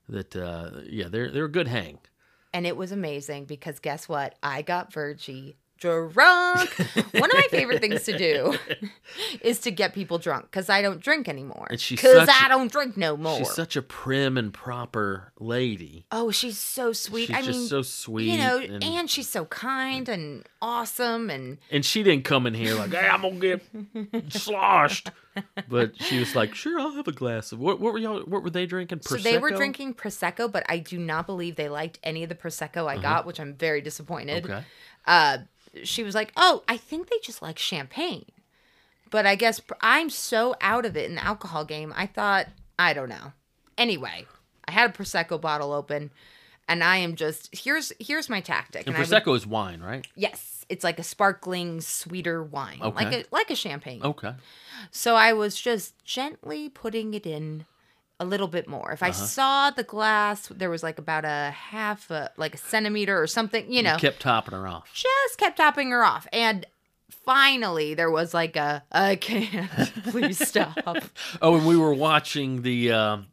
That 0.10 0.36
uh, 0.36 0.82
yeah, 0.90 1.08
they're 1.08 1.30
they're 1.32 1.46
a 1.46 1.50
good 1.52 1.68
hang. 1.70 2.00
And 2.58 2.66
it 2.66 2.76
was 2.76 2.92
amazing 2.92 3.46
because 3.46 3.78
guess 3.78 4.10
what? 4.10 4.34
I 4.42 4.64
got 4.64 4.92
Virgie 4.92 5.58
drunk. 5.78 6.16
One 6.16 7.30
of 7.30 7.36
my 7.36 7.48
favorite 7.52 7.82
things 7.82 8.02
to 8.06 8.18
do 8.18 8.58
is 9.42 9.60
to 9.60 9.70
get 9.70 9.94
people 9.94 10.18
drunk 10.18 10.46
because 10.46 10.68
I 10.68 10.82
don't 10.82 11.00
drink 11.00 11.30
anymore. 11.30 11.68
And 11.70 11.80
she's 11.80 12.02
Because 12.02 12.28
I 12.28 12.48
don't 12.48 12.72
drink 12.72 12.98
no 12.98 13.16
more. 13.16 13.38
She's 13.38 13.54
such 13.54 13.76
a 13.76 13.84
prim 13.84 14.40
and 14.40 14.52
proper 14.52 15.34
lady. 15.40 16.08
oh, 16.12 16.32
she's 16.32 16.58
so 16.58 16.94
sweet. 16.94 17.28
She's 17.28 17.36
I 17.36 17.42
just 17.44 17.60
mean, 17.60 17.68
so 17.68 17.84
sweet. 17.84 18.32
you 18.32 18.38
know, 18.40 18.58
and, 18.58 18.84
and 18.84 19.08
she's 19.08 19.30
so 19.30 19.46
kind 19.46 20.10
and 20.10 20.44
awesome. 20.60 21.30
And 21.30 21.60
and 21.70 21.86
she 21.86 22.02
didn't 22.02 22.26
come 22.26 22.48
in 22.48 22.56
here 22.56 22.74
like, 22.74 22.92
hey, 22.92 23.08
I'm 23.08 23.22
gonna 23.22 23.40
get 23.40 23.62
sloshed. 24.34 25.12
But 25.70 26.02
she 26.02 26.20
was 26.20 26.36
like, 26.36 26.56
sure, 26.56 26.80
I'll 26.80 26.92
have 26.96 27.08
a 27.08 27.12
glass 27.12 27.52
of 27.52 27.60
what? 27.60 27.80
What 27.80 27.94
were 27.94 28.00
y'all? 28.00 28.22
What 28.22 28.44
were 28.44 28.50
they 28.50 28.66
drinking? 28.66 29.02
so 29.02 29.18
they 29.18 29.38
were 29.38 29.52
drinking 29.52 29.96
prosecco, 29.96 30.52
but 30.52 30.66
I 30.70 30.80
do 30.80 30.98
not 30.98 31.26
believe 31.26 31.56
they 31.56 31.70
liked 31.70 32.00
any 32.04 32.24
of 32.24 32.30
the 32.30 32.36
prosecco 32.36 32.88
I 32.88 32.98
got, 32.98 33.26
which 33.26 33.40
I'm 33.40 33.54
very 33.54 33.82
disappointed. 33.82 34.46
Uh-huh. 34.46 34.56
Okay. 34.58 34.66
uh, 35.06 35.38
she 35.84 36.04
was 36.04 36.16
like, 36.16 36.32
"Oh, 36.38 36.64
I 36.68 36.78
think 36.78 37.10
they 37.10 37.18
just 37.24 37.42
like 37.42 37.60
champagne." 37.60 38.26
But 39.10 39.26
I 39.26 39.36
guess 39.36 39.60
pr- 39.60 39.74
I'm 39.82 40.10
so 40.10 40.56
out 40.62 40.86
of 40.86 40.98
it 40.98 41.10
in 41.10 41.16
the 41.16 41.24
alcohol 41.24 41.64
game. 41.66 41.94
I 41.96 42.08
thought, 42.08 42.48
I 42.78 42.94
don't 42.94 43.10
know. 43.10 43.32
Anyway, 43.78 44.26
I 44.68 44.72
had 44.72 44.90
a 44.90 44.94
prosecco 44.94 45.40
bottle 45.40 45.72
open, 45.72 46.12
and 46.68 46.84
I 46.84 46.98
am 46.98 47.16
just 47.16 47.50
here's 47.56 47.94
here's 48.00 48.30
my 48.30 48.42
tactic. 48.42 48.88
And 48.88 48.98
would- 48.98 49.08
prosecco 49.08 49.36
is 49.36 49.46
wine, 49.48 49.82
right? 49.82 50.06
yes, 50.16 50.57
it's 50.70 50.84
like 50.84 51.00
a 51.00 51.04
sparkling, 51.04 51.82
sweeter 51.82 52.44
wine, 52.44 52.80
like 52.80 53.12
a 53.14 53.24
like 53.32 53.50
a 53.50 53.56
champagne. 53.56 54.02
Okay. 54.04 54.34
So 54.92 55.16
I 55.16 55.34
was 55.34 55.60
just 55.60 55.94
gently 56.06 56.70
putting 56.70 57.14
it 57.14 57.26
in 57.26 57.66
a 58.20 58.26
little 58.26 58.48
bit 58.48 58.68
more. 58.68 58.92
If 58.92 59.04
I 59.04 59.10
Uh-huh. 59.10 59.26
saw 59.26 59.70
the 59.72 59.84
glass, 59.84 60.48
there 60.48 60.70
was 60.70 60.82
like 60.84 60.98
about 61.00 61.24
a 61.26 61.52
half, 61.52 62.10
a, 62.10 62.32
like 62.38 62.56
a 62.56 62.58
centimeter 62.58 63.22
or 63.22 63.28
something, 63.28 63.72
you 63.72 63.84
know 63.84 63.98
Kept 63.98 64.20
topping 64.22 64.54
her 64.54 64.68
off. 64.68 64.90
just 64.94 65.38
kept 65.38 65.58
topping 65.58 65.92
her 65.92 66.04
off. 66.04 66.28
And 66.34 66.66
finally 67.10 67.94
there 67.94 68.10
was 68.12 68.34
like 68.34 68.56
a 68.56 68.84
I 68.92 69.16
can't 69.16 69.70
please 70.06 70.46
stop 70.46 70.78
Oh, 71.42 71.56
and 71.56 71.66
we 71.66 71.78
were 71.78 71.94
watching 71.94 72.62
the. 72.62 72.92
Um, 72.92 73.28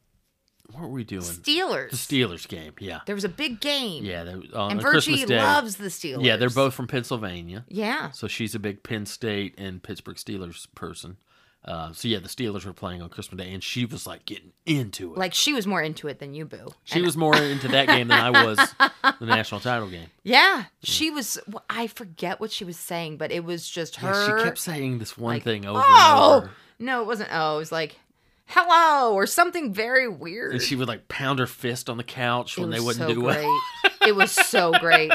what 0.74 0.82
were 0.82 0.88
we 0.88 1.04
doing? 1.04 1.22
Steelers. 1.22 1.90
The 1.90 1.96
Steelers 1.96 2.46
game. 2.48 2.74
Yeah. 2.78 3.00
There 3.06 3.14
was 3.14 3.24
a 3.24 3.28
big 3.28 3.60
game. 3.60 4.04
Yeah. 4.04 4.24
They, 4.24 4.32
on, 4.54 4.72
and 4.72 4.82
Virgie 4.82 5.24
loves 5.26 5.76
the 5.76 5.86
Steelers. 5.86 6.24
Yeah, 6.24 6.36
they're 6.36 6.50
both 6.50 6.74
from 6.74 6.86
Pennsylvania. 6.86 7.64
Yeah. 7.68 8.10
So 8.10 8.28
she's 8.28 8.54
a 8.54 8.58
big 8.58 8.82
Penn 8.82 9.06
State 9.06 9.54
and 9.58 9.82
Pittsburgh 9.82 10.16
Steelers 10.16 10.66
person. 10.74 11.16
Uh, 11.64 11.92
so 11.92 12.08
yeah, 12.08 12.18
the 12.18 12.28
Steelers 12.28 12.66
were 12.66 12.74
playing 12.74 13.00
on 13.00 13.08
Christmas 13.08 13.42
Day, 13.42 13.50
and 13.50 13.62
she 13.64 13.86
was 13.86 14.06
like 14.06 14.26
getting 14.26 14.52
into 14.66 15.14
it. 15.14 15.18
Like 15.18 15.32
she 15.32 15.54
was 15.54 15.66
more 15.66 15.80
into 15.80 16.08
it 16.08 16.18
than 16.18 16.34
you, 16.34 16.44
Boo. 16.44 16.68
she 16.84 16.96
And- 16.96 17.06
was 17.06 17.16
more 17.16 17.34
into 17.36 17.68
that 17.68 17.86
game 17.86 18.08
than 18.08 18.20
I 18.20 18.44
was 18.44 18.58
the 19.18 19.24
national 19.26 19.62
title 19.62 19.88
game. 19.88 20.08
Yeah, 20.22 20.64
she 20.82 21.10
was. 21.10 21.38
I 21.70 21.86
forget 21.86 22.38
what 22.38 22.52
she 22.52 22.66
was 22.66 22.76
saying, 22.76 23.16
but 23.16 23.32
it 23.32 23.44
was 23.44 23.68
just 23.68 23.96
her. 23.96 24.12
Yeah, 24.12 24.38
she 24.38 24.44
kept 24.44 24.58
saying 24.58 24.98
this 24.98 25.16
one 25.16 25.36
like, 25.36 25.42
thing 25.42 25.64
over 25.64 25.80
oh! 25.82 26.32
and 26.34 26.42
over, 26.44 26.54
No, 26.78 27.00
it 27.00 27.06
wasn't. 27.06 27.30
Oh, 27.32 27.56
it 27.56 27.58
was 27.60 27.72
like, 27.72 27.98
hello, 28.46 29.14
or 29.14 29.26
something 29.26 29.72
very 29.72 30.08
weird. 30.08 30.52
and 30.52 30.62
she 30.62 30.76
would 30.76 30.88
like 30.88 31.08
pound 31.08 31.38
her 31.38 31.46
fist 31.46 31.88
on 31.90 31.96
the 31.96 32.04
couch 32.04 32.56
it 32.56 32.60
when 32.60 32.70
they 32.70 32.80
wouldn't 32.80 33.08
so 33.08 33.14
do 33.14 33.22
great. 33.22 33.44
well. 33.44 33.60
it 34.06 34.14
was 34.14 34.30
so 34.32 34.72
great. 34.80 35.12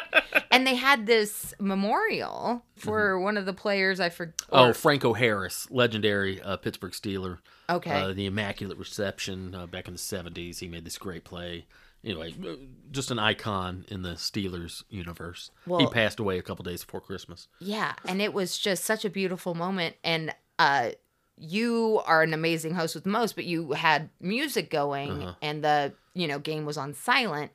And 0.51 0.65
they 0.65 0.75
had 0.75 1.05
this 1.05 1.53
memorial 1.59 2.63
for 2.75 3.13
Mm-hmm. 3.13 3.23
one 3.23 3.37
of 3.37 3.45
the 3.45 3.53
players. 3.53 3.99
I 3.99 4.09
forgot. 4.09 4.33
Oh, 4.51 4.73
Franco 4.73 5.13
Harris, 5.13 5.67
legendary 5.69 6.41
uh, 6.41 6.57
Pittsburgh 6.57 6.91
Steeler. 6.93 7.37
okay. 7.69 7.91
Uh, 7.91 8.13
the 8.13 8.25
Immaculate 8.25 8.77
Reception 8.77 9.53
uh, 9.55 9.67
back 9.67 9.87
in 9.87 9.93
the 9.93 9.99
70s. 9.99 10.59
He 10.59 10.67
made 10.67 10.85
this 10.85 10.97
great 10.97 11.23
play. 11.23 11.65
Anyway, 12.03 12.33
uh, 12.47 12.53
just 12.91 13.11
an 13.11 13.19
icon 13.19 13.83
in 13.89 14.01
the 14.03 14.11
Steelers 14.11 14.83
universe. 14.89 15.51
he 15.77 15.85
passed 15.87 16.19
away 16.19 16.39
a 16.39 16.41
couple 16.41 16.63
days 16.63 16.83
before 16.85 17.01
Christmas. 17.01 17.47
Yeah, 17.59 17.93
and 18.05 18.21
it 18.21 18.33
was 18.33 18.57
just 18.57 18.85
such 18.85 19.03
a 19.03 19.09
beautiful 19.09 19.53
moment. 19.53 19.97
And 20.03 20.33
uh, 20.57 20.91
you 21.39 22.01
are 22.05 22.21
an 22.21 22.33
amazing 22.33 22.73
host 22.75 22.95
with 22.95 23.05
most, 23.05 23.35
but 23.35 23.45
you 23.45 23.71
had 23.71 24.09
music 24.19 24.69
going, 24.69 25.11
Uh-huh. 25.23 25.33
and 25.41 25.63
the 25.63 25.93
you 26.13 26.27
know 26.27 26.39
game 26.39 26.65
was 26.65 26.77
on 26.77 26.93
silent. 26.93 27.51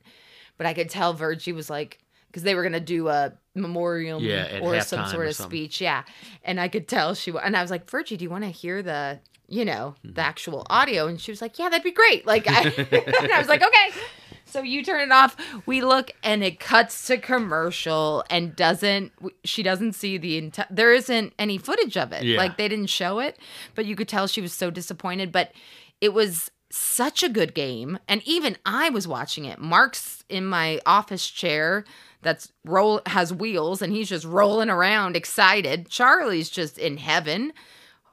But 0.57 0.65
I 0.67 0.73
could 0.73 0.89
tell 0.89 1.13
Virgie 1.13 1.51
was 1.51 1.69
like, 1.69 1.99
because 2.27 2.43
they 2.43 2.55
were 2.55 2.63
gonna 2.63 2.79
do 2.79 3.07
a 3.09 3.33
memorial 3.53 4.21
Yeah, 4.21 4.59
or 4.61 4.79
some 4.81 5.05
sort 5.05 5.25
or 5.25 5.29
of 5.29 5.35
something. 5.35 5.51
speech, 5.57 5.81
yeah. 5.81 6.03
And 6.43 6.59
I 6.59 6.67
could 6.67 6.87
tell 6.87 7.13
she 7.13 7.31
and 7.31 7.55
I 7.55 7.61
was 7.61 7.71
like, 7.71 7.89
Virgie, 7.89 8.17
do 8.17 8.23
you 8.23 8.29
want 8.29 8.43
to 8.43 8.49
hear 8.49 8.81
the 8.81 9.19
you 9.47 9.63
know 9.65 9.95
Mm-hmm. 10.03 10.13
the 10.13 10.21
actual 10.21 10.65
audio? 10.69 11.07
And 11.07 11.19
she 11.21 11.31
was 11.31 11.41
like, 11.41 11.59
Yeah, 11.59 11.69
that'd 11.69 11.83
be 11.83 11.91
great. 11.91 12.25
Like, 12.25 12.45
I, 12.47 12.61
and 12.91 13.31
I 13.31 13.39
was 13.39 13.47
like, 13.47 13.61
Okay. 13.61 13.99
So 14.45 14.61
you 14.61 14.83
turn 14.83 15.01
it 15.01 15.11
off. 15.11 15.35
We 15.65 15.81
look, 15.81 16.11
and 16.23 16.43
it 16.43 16.59
cuts 16.59 17.07
to 17.07 17.17
commercial, 17.17 18.23
and 18.29 18.55
doesn't. 18.55 19.11
She 19.43 19.63
doesn't 19.63 19.93
see 19.93 20.17
the 20.17 20.37
entire. 20.37 20.67
There 20.69 20.93
isn't 20.93 21.33
any 21.37 21.57
footage 21.57 21.97
of 21.97 22.11
it. 22.11 22.23
Yeah. 22.23 22.37
Like 22.37 22.57
they 22.57 22.67
didn't 22.67 22.87
show 22.87 23.19
it, 23.19 23.37
but 23.73 23.85
you 23.85 23.95
could 23.95 24.07
tell 24.07 24.27
she 24.27 24.41
was 24.41 24.53
so 24.53 24.69
disappointed. 24.69 25.31
But 25.31 25.51
it 25.99 26.13
was 26.13 26.51
such 26.69 27.23
a 27.23 27.29
good 27.29 27.53
game, 27.55 27.99
and 28.07 28.21
even 28.25 28.57
I 28.65 28.89
was 28.89 29.07
watching 29.07 29.45
it. 29.45 29.59
Mark's 29.59 30.23
in 30.29 30.45
my 30.45 30.79
office 30.85 31.27
chair. 31.27 31.83
That's 32.21 32.51
roll 32.63 33.01
has 33.07 33.33
wheels, 33.33 33.81
and 33.81 33.93
he's 33.93 34.09
just 34.09 34.25
rolling 34.25 34.69
around, 34.69 35.15
excited. 35.15 35.89
Charlie's 35.89 36.49
just 36.49 36.77
in 36.77 36.97
heaven. 36.97 37.53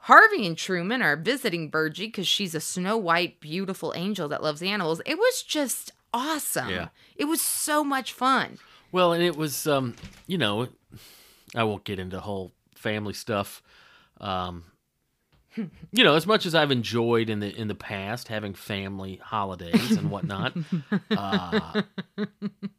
Harvey 0.01 0.45
and 0.45 0.57
Truman 0.57 1.01
are 1.01 1.15
visiting 1.15 1.71
Virgie 1.71 2.07
because 2.07 2.27
she's 2.27 2.53
a 2.53 2.59
snow 2.59 2.97
white, 2.97 3.39
beautiful 3.39 3.93
angel 3.95 4.27
that 4.27 4.43
loves 4.43 4.61
animals. 4.61 5.01
It 5.05 5.17
was 5.17 5.41
just 5.43 5.93
awesome. 6.13 6.69
Yeah. 6.69 6.87
It 7.15 7.25
was 7.25 7.41
so 7.41 7.83
much 7.83 8.13
fun. 8.13 8.57
Well, 8.91 9.13
and 9.13 9.23
it 9.23 9.35
was, 9.35 9.65
um, 9.67 9.95
you 10.27 10.37
know, 10.37 10.67
I 11.55 11.63
won't 11.63 11.83
get 11.83 11.99
into 11.99 12.19
whole 12.19 12.51
family 12.75 13.13
stuff. 13.13 13.61
Um, 14.21 14.65
you 15.55 16.03
know, 16.03 16.15
as 16.15 16.25
much 16.27 16.45
as 16.45 16.55
I've 16.55 16.71
enjoyed 16.71 17.29
in 17.29 17.39
the 17.39 17.55
in 17.55 17.67
the 17.67 17.75
past 17.75 18.27
having 18.27 18.53
family 18.53 19.19
holidays 19.23 19.91
and 19.91 20.09
whatnot, 20.09 20.55
uh, 21.11 21.81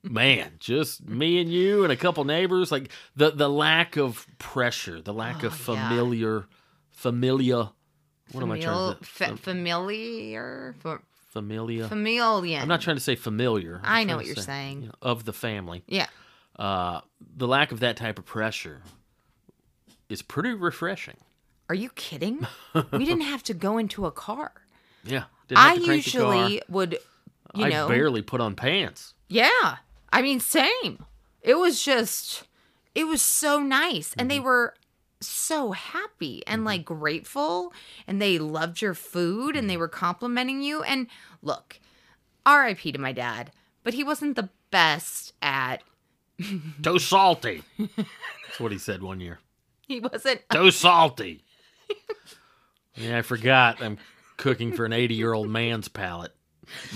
man, 0.03 0.53
just 0.59 1.09
me 1.09 1.41
and 1.41 1.51
you 1.51 1.85
and 1.85 1.93
a 1.93 1.97
couple 1.97 2.25
neighbors, 2.25 2.73
like 2.73 2.91
the 3.17 3.31
the 3.31 3.49
lack 3.49 3.97
of 3.97 4.27
pressure, 4.39 5.01
the 5.01 5.13
lack 5.15 5.43
of 5.45 5.53
Oh, 5.69 5.73
yeah. 5.75 5.89
familiar, 5.89 6.47
familiar. 6.91 7.69
What 8.33 8.43
am 8.43 8.51
I 8.51 8.59
trying 8.59 8.95
to? 8.97 9.05
fa- 9.05 9.37
familiar? 9.37 10.75
Fa- 11.35 11.41
familia. 11.41 11.89
familiar. 11.89 12.59
I'm 12.61 12.69
not 12.69 12.81
trying 12.81 12.97
to 12.97 13.03
say 13.03 13.17
familiar. 13.17 13.81
I'm 13.85 13.97
I 14.01 14.05
know 14.05 14.17
what 14.17 14.27
you're 14.27 14.37
say, 14.37 14.43
saying. 14.43 14.81
you 14.83 14.87
know, 14.89 14.95
of 15.03 15.25
the 15.25 15.33
family. 15.33 15.83
Yeah. 15.87 16.07
uh, 16.59 17.01
the 17.37 17.47
lack 17.49 17.73
of 17.73 17.81
that 17.81 17.97
type 17.97 18.19
of 18.19 18.25
pressure 18.25 18.83
is 20.09 20.23
pretty 20.23 20.53
refreshing. 20.55 21.17
Are 21.69 21.75
you 21.75 21.91
kidding? 21.91 22.47
we 22.93 23.05
didn't 23.05 23.23
have 23.23 23.43
to 23.45 23.55
go 23.55 23.79
into 23.79 24.07
a 24.07 24.11
car. 24.13 24.53
Yeah, 25.05 25.25
didn't 25.49 25.59
have 25.61 25.73
I 25.73 25.79
to 25.79 25.85
crank 25.85 26.05
the 26.05 26.11
car. 26.13 26.35
usually 26.35 26.63
would, 26.69 26.93
you 27.55 27.65
I 27.65 27.69
know. 27.71 27.89
barely 27.89 28.23
put 28.23 28.41
on 28.41 28.55
pants. 28.55 29.15
Yeah. 29.29 29.77
I 30.13 30.23
mean, 30.23 30.41
same. 30.41 31.05
It 31.43 31.55
was 31.59 31.83
just, 31.85 32.45
it 32.95 33.05
was 33.05 33.21
so 33.23 33.61
nice. 33.61 34.15
And 34.17 34.31
they 34.31 34.37
Mm-hmm. 34.37 34.45
were 34.45 34.75
so 35.27 35.73
happy 35.73 36.43
and 36.47 36.65
like 36.65 36.85
grateful. 36.85 37.73
And 38.07 38.21
they 38.21 38.39
loved 38.39 38.81
your 38.83 38.95
food 38.95 39.57
and 39.57 39.65
Mm-hmm. 39.65 39.69
they 39.69 39.77
were 39.77 39.89
complimenting 39.89 40.63
you. 40.63 40.83
And 40.83 41.07
look, 41.43 41.79
RIP 42.47 42.81
to 42.81 42.99
my 42.99 43.13
dad, 43.13 43.51
but 43.83 43.95
he 43.95 44.05
wasn't 44.05 44.37
the 44.37 44.51
best 44.71 45.33
at, 45.43 45.83
Too 46.83 46.99
salty. 46.99 47.63
That's 47.79 48.59
what 48.61 48.73
he 48.73 48.79
said 48.79 49.03
one 49.03 49.21
year. 49.21 49.39
he 49.87 50.01
wasn't, 50.01 50.43
Too 50.53 50.71
salty. 50.71 51.45
yeah, 52.97 53.19
I 53.19 53.23
forgot. 53.23 53.81
I'm 53.83 53.99
cooking 54.37 54.73
for 54.73 54.85
an 54.85 54.93
80 54.93 55.15
year 55.15 55.33
old 55.33 55.49
man's 55.49 55.89
palate. 55.89 56.33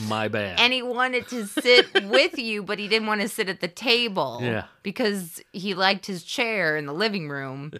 My 0.08 0.28
bad. 0.28 0.58
and 0.60 0.72
he 0.72 0.82
wanted 0.82 1.28
to 1.28 1.46
sit 1.46 1.86
with 2.08 2.38
you, 2.38 2.62
but 2.62 2.78
he 2.78 2.88
didn't 2.88 3.06
want 3.08 3.20
to 3.20 3.28
sit 3.28 3.48
at 3.48 3.60
the 3.60 3.68
table. 3.68 4.40
Yeah. 4.42 4.64
Because 4.82 5.40
he 5.52 5.74
liked 5.74 6.06
his 6.06 6.22
chair 6.22 6.76
in 6.76 6.86
the 6.86 6.92
living 6.94 7.28
room. 7.28 7.72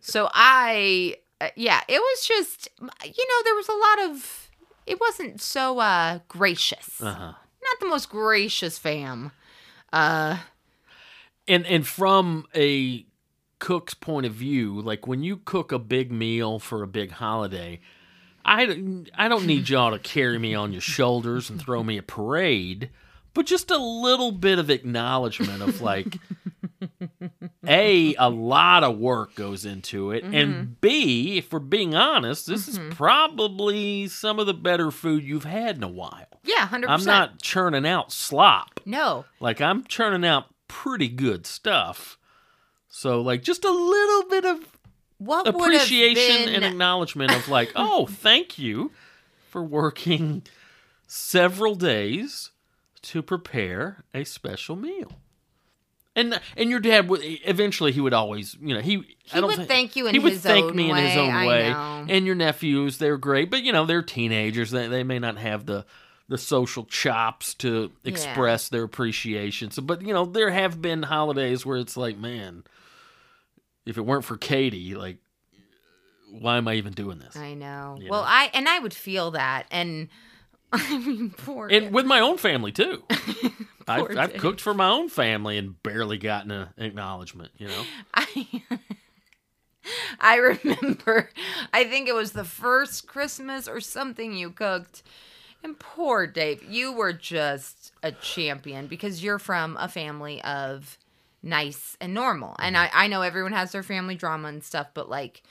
so 0.00 0.28
I, 0.32 1.16
uh, 1.40 1.48
yeah, 1.56 1.80
it 1.88 1.98
was 1.98 2.26
just, 2.26 2.68
you 2.80 2.86
know, 3.28 3.42
there 3.44 3.54
was 3.54 3.68
a 3.68 3.72
lot 3.72 4.10
of, 4.10 4.50
it 4.86 5.00
wasn't 5.00 5.40
so 5.40 5.78
uh 5.78 6.18
gracious. 6.28 7.00
uh-huh. 7.02 7.32
Not 7.32 7.80
the 7.80 7.86
most 7.86 8.10
gracious 8.10 8.78
fam. 8.78 9.32
Uh, 9.92 10.38
and 11.48 11.64
and 11.66 11.86
from 11.86 12.46
a 12.54 13.06
cook's 13.58 13.94
point 13.94 14.26
of 14.26 14.32
view, 14.32 14.80
like 14.80 15.06
when 15.06 15.22
you 15.22 15.38
cook 15.38 15.72
a 15.72 15.78
big 15.78 16.12
meal 16.12 16.58
for 16.58 16.82
a 16.82 16.86
big 16.86 17.12
holiday, 17.12 17.80
I 18.44 18.66
don't- 18.66 19.10
I 19.16 19.28
don't 19.28 19.46
need 19.46 19.68
y'all 19.68 19.92
to 19.92 19.98
carry 19.98 20.38
me 20.38 20.54
on 20.54 20.72
your 20.72 20.80
shoulders 20.80 21.50
and 21.50 21.60
throw 21.60 21.82
me 21.82 21.96
a 21.98 22.02
parade, 22.02 22.90
but 23.32 23.46
just 23.46 23.70
a 23.70 23.78
little 23.78 24.32
bit 24.32 24.58
of 24.58 24.70
acknowledgement 24.70 25.62
of 25.62 25.80
like 25.80 26.18
a 27.66 28.14
a 28.16 28.28
lot 28.28 28.84
of 28.84 28.98
work 28.98 29.34
goes 29.34 29.64
into 29.64 30.10
it 30.10 30.22
mm-hmm. 30.22 30.34
and 30.34 30.80
b 30.80 31.38
if 31.38 31.50
we're 31.52 31.58
being 31.58 31.94
honest 31.94 32.46
this 32.46 32.68
is 32.68 32.78
mm-hmm. 32.78 32.90
probably 32.90 34.06
some 34.06 34.38
of 34.38 34.46
the 34.46 34.52
better 34.54 34.90
food 34.90 35.24
you've 35.24 35.44
had 35.44 35.76
in 35.76 35.82
a 35.82 35.88
while 35.88 36.26
yeah, 36.44 36.68
100%. 36.68 36.84
i'm 36.88 37.04
not 37.04 37.40
churning 37.40 37.86
out 37.86 38.12
slop 38.12 38.80
No. 38.84 39.24
like 39.40 39.60
I'm 39.62 39.84
churning 39.84 40.26
out 40.26 40.46
pretty 40.68 41.08
good 41.08 41.46
stuff. 41.46 42.18
So 42.88 43.20
like 43.20 43.42
just 43.42 43.64
a 43.64 43.70
little 43.70 44.28
bit 44.28 44.44
of 44.44 44.73
What 45.24 45.46
would 45.46 45.54
appreciation 45.74 46.46
been, 46.46 46.54
and 46.54 46.64
acknowledgement 46.64 47.32
of 47.34 47.48
like, 47.48 47.72
oh, 47.76 48.06
thank 48.06 48.58
you 48.58 48.90
for 49.50 49.62
working 49.62 50.42
several 51.06 51.74
days 51.74 52.50
to 53.02 53.22
prepare 53.22 54.04
a 54.12 54.24
special 54.24 54.76
meal. 54.76 55.12
And 56.16 56.40
and 56.56 56.70
your 56.70 56.78
dad 56.78 57.08
would 57.08 57.20
eventually 57.24 57.90
he 57.90 58.00
would 58.00 58.14
always 58.14 58.56
you 58.60 58.72
know 58.74 58.80
he 58.80 58.98
He 58.98 59.16
I 59.32 59.40
don't 59.40 59.48
would 59.48 59.56
think- 59.56 59.68
thank 59.68 59.96
you 59.96 60.06
in 60.06 60.14
he 60.14 60.20
would 60.20 60.36
thank 60.40 60.72
me 60.74 60.88
in 60.90 60.96
his 60.96 61.16
way, 61.16 61.18
own 61.20 61.46
way. 61.46 62.14
and 62.14 62.24
your 62.24 62.36
nephews 62.36 62.98
they're 62.98 63.16
great 63.18 63.50
but 63.50 63.62
you 63.64 63.72
know 63.72 63.84
they're 63.84 64.02
teenagers. 64.02 64.70
They, 64.70 64.86
they 64.86 65.02
may 65.02 65.18
not 65.18 65.38
have 65.38 65.66
the 65.66 65.84
the 66.28 66.38
social 66.38 66.84
chops 66.84 67.52
to 67.54 67.90
express 68.04 68.68
their 68.68 68.84
appreciation. 68.84 69.72
So 69.72 69.82
but 69.82 70.02
you 70.02 70.14
know 70.14 70.24
there 70.24 70.50
have 70.50 70.80
been 70.80 71.02
holidays 71.02 71.66
where 71.66 71.78
it's 71.78 71.96
like 71.96 72.16
man 72.16 72.62
if 73.86 73.98
it 73.98 74.02
weren't 74.02 74.24
for 74.24 74.36
Katie 74.36 74.94
like 74.94 75.18
why 76.30 76.56
am 76.56 76.66
I 76.66 76.74
even 76.74 76.92
doing 76.92 77.18
this 77.18 77.36
I 77.36 77.54
know. 77.54 77.96
You 78.00 78.10
well, 78.10 78.22
know? 78.22 78.28
I, 78.28 78.50
and 78.54 78.68
I 78.68 78.80
would 78.80 78.94
feel 78.94 79.32
that. 79.32 79.66
And 79.70 80.08
I 80.72 80.98
mean, 80.98 81.30
poor. 81.30 81.68
and 81.68 81.92
with 81.92 82.06
my 82.06 82.20
own 82.20 82.38
family 82.38 82.72
too 82.72 83.04
I've, 83.88 84.16
I've 84.16 84.34
cooked 84.34 84.60
for 84.60 84.74
my 84.74 84.88
own 84.88 85.08
family 85.08 85.56
and 85.58 85.80
barely 85.82 86.18
gotten 86.18 86.50
an 86.50 86.68
acknowledgement 86.78 87.52
you 87.58 87.68
know 87.68 87.82
I 88.14 88.62
I 90.18 90.36
remember 90.36 91.30
I 91.72 91.84
think 91.84 92.08
it 92.08 92.14
was 92.14 92.32
the 92.32 92.44
first 92.44 93.06
Christmas 93.06 93.68
or 93.68 93.80
something 93.80 94.32
you 94.34 94.50
cooked. 94.50 95.02
And 95.62 95.78
poor 95.78 96.26
Dave, 96.26 96.62
you 96.62 96.92
were 96.92 97.12
just 97.12 97.92
a 98.02 98.12
champion 98.12 98.86
because 98.86 99.22
you're 99.22 99.38
from 99.38 99.76
a 99.78 99.88
family 99.88 100.42
of 100.42 100.98
nice 101.44 101.96
and 102.00 102.14
normal. 102.14 102.56
And 102.58 102.74
mm-hmm. 102.74 102.96
I, 102.96 103.04
I 103.04 103.06
know 103.06 103.22
everyone 103.22 103.52
has 103.52 103.72
their 103.72 103.82
family 103.82 104.16
drama 104.16 104.48
and 104.48 104.64
stuff, 104.64 104.88
but 104.94 105.08
like, 105.08 105.42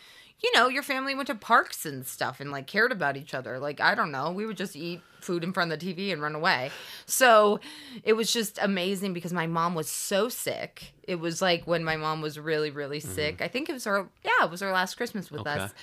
you 0.44 0.52
know, 0.54 0.68
your 0.68 0.84
family 0.84 1.16
went 1.16 1.28
to 1.28 1.36
parks 1.36 1.86
and 1.86 2.06
stuff 2.06 2.41
and 2.41 2.52
like 2.52 2.68
cared 2.68 2.91
about 2.91 3.16
each 3.16 3.34
other. 3.34 3.60
Like, 3.60 3.80
I 3.80 3.96
don't 3.96 4.12
know, 4.12 4.32
we 4.32 4.46
would 4.46 4.58
just 4.58 4.76
eat 4.76 5.02
food 5.22 5.41
in 5.41 5.54
front 5.54 5.72
of 5.72 5.80
the 5.80 5.94
TV 5.94 6.12
and 6.12 6.22
run 6.22 6.36
away. 6.36 6.70
So 7.06 7.62
it 8.04 8.12
was 8.14 8.32
just 8.34 8.60
amazing 8.62 9.14
because 9.14 9.32
my 9.32 9.48
mom 9.48 9.74
was 9.74 9.89
so 9.89 10.28
sick. 10.28 10.94
It 11.04 11.16
was 11.16 11.41
like 11.41 11.66
when 11.66 11.86
my 11.86 11.96
mom 11.96 12.22
was 12.22 12.38
really, 12.38 12.72
really 12.72 13.00
mm-hmm. 13.00 13.14
sick. 13.14 13.41
I 13.41 13.48
think 13.48 13.70
it 13.70 13.74
was 13.74 13.86
her, 13.86 14.10
yeah, 14.26 14.44
it 14.44 14.52
was 14.52 14.60
her 14.60 14.74
last 14.74 14.96
Christmas 14.96 15.32
with 15.32 15.41
Okay. 15.41 15.52
us. 15.52 15.74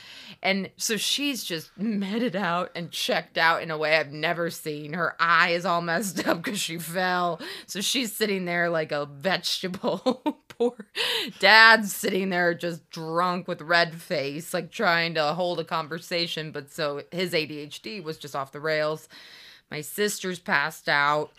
And 0.43 0.69
so 0.77 0.99
she's 0.99 1.43
just 1.43 1.77
meted 1.79 2.37
out 2.37 2.71
and 2.75 2.91
checked 2.91 3.39
out 3.39 3.63
in 3.63 3.71
a 3.71 3.79
way 3.79 3.97
I've 3.97 4.13
never 4.13 4.51
seen. 4.51 4.93
Her 4.93 5.17
eye 5.19 5.51
is 5.51 5.65
all 5.65 5.81
messed 5.81 6.27
up 6.29 6.43
because 6.43 6.61
she 6.61 6.79
fell. 6.79 7.41
So 7.67 7.81
she's 7.81 8.13
sitting 8.15 8.45
there 8.45 8.69
like 8.69 8.93
a 8.93 9.07
vegetable. 9.07 10.23
Poor 10.61 10.77
dad's 11.39 11.95
sitting 11.95 12.29
there 12.29 12.53
just 12.53 12.91
drunk 12.91 13.49
with 13.49 13.63
red 13.63 13.95
face, 13.95 14.53
like 14.53 14.71
trying 14.71 15.15
to 15.15 15.33
hold 15.33 15.59
a 15.59 15.65
conversation. 15.65 16.53
But 16.53 16.71
so 16.71 17.03
his 17.11 17.33
ADHD 17.33 18.05
was 18.05 18.19
just 18.19 18.37
off 18.37 18.53
the 18.53 18.61
rails. 18.61 19.09
My 19.71 19.81
sister's 19.81 20.39
passed 20.39 20.87
out. 20.87 21.33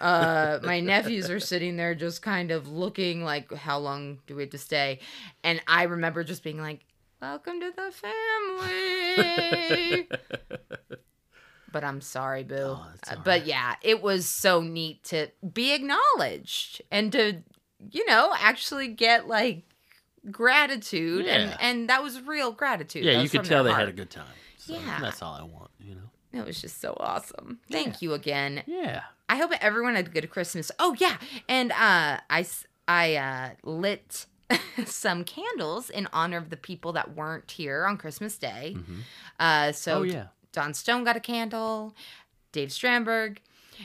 Uh, 0.00 0.58
my 0.62 0.80
nephews 0.80 1.28
are 1.28 1.38
sitting 1.38 1.76
there 1.76 1.94
just 1.94 2.22
kind 2.22 2.50
of 2.50 2.66
looking 2.66 3.22
like, 3.22 3.52
how 3.52 3.76
long 3.78 4.20
do 4.26 4.36
we 4.36 4.44
have 4.44 4.50
to 4.52 4.58
stay? 4.58 5.00
And 5.44 5.60
I 5.68 5.82
remember 5.82 6.24
just 6.24 6.42
being 6.42 6.58
like, 6.58 6.80
Welcome 7.20 7.60
to 7.60 7.72
the 7.76 7.92
family. 7.92 10.08
but 11.72 11.84
I'm 11.84 12.00
sorry, 12.00 12.42
Boo. 12.42 12.56
Oh, 12.56 12.86
Uh, 13.06 13.14
all 13.16 13.22
but 13.22 13.46
yeah, 13.46 13.76
it 13.82 14.02
was 14.02 14.26
so 14.26 14.62
neat 14.62 15.04
to 15.04 15.28
be 15.52 15.72
acknowledged 15.72 16.82
and 16.90 17.12
to, 17.12 17.42
you 17.90 18.06
know, 18.06 18.32
actually 18.38 18.88
get 18.88 19.26
like 19.28 19.64
gratitude 20.30 21.26
and 21.26 21.50
Yeah. 21.50 21.56
and 21.60 21.88
that 21.88 22.02
was 22.02 22.20
real 22.22 22.52
gratitude. 22.52 23.04
Yeah, 23.04 23.20
you 23.20 23.28
could 23.28 23.44
tell 23.44 23.64
they 23.64 23.72
had 23.72 23.88
a 23.88 23.92
good 23.92 24.10
time. 24.10 24.26
So 24.56 24.74
Yeah. 24.74 24.98
that's 25.00 25.22
all 25.22 25.34
I 25.34 25.42
want. 25.42 25.70
You 25.80 25.96
know. 25.96 26.10
It 26.40 26.46
was 26.46 26.60
just 26.60 26.80
so 26.80 26.96
awesome. 26.98 27.58
Thank 27.70 28.00
you 28.00 28.14
again. 28.14 28.62
Yeah. 28.66 29.02
I 29.28 29.36
hope 29.36 29.50
everyone 29.60 29.96
had 29.96 30.06
a 30.06 30.10
good 30.10 30.28
Christmas. 30.30 30.70
Oh 30.78 30.94
yeah, 30.98 31.16
and 31.48 31.72
uh, 31.72 32.20
I 32.30 32.46
I 32.88 33.16
uh, 33.16 33.50
lit 33.62 34.26
some 34.86 35.24
candles 35.24 35.90
in 35.90 36.08
honor 36.12 36.36
of 36.36 36.50
the 36.50 36.56
people 36.56 36.92
that 36.92 37.14
weren't 37.14 37.50
here 37.50 37.84
on 37.86 37.96
Christmas 37.96 38.36
Day. 38.38 38.76
Uh, 39.40 39.72
so 39.72 40.00
Oh, 40.00 40.02
yeah. 40.02 40.26
Don 40.52 40.74
Stone 40.74 41.04
got 41.04 41.16
a 41.16 41.20
candle, 41.20 41.94
Dave 42.52 42.68
Strandberg. 42.68 43.38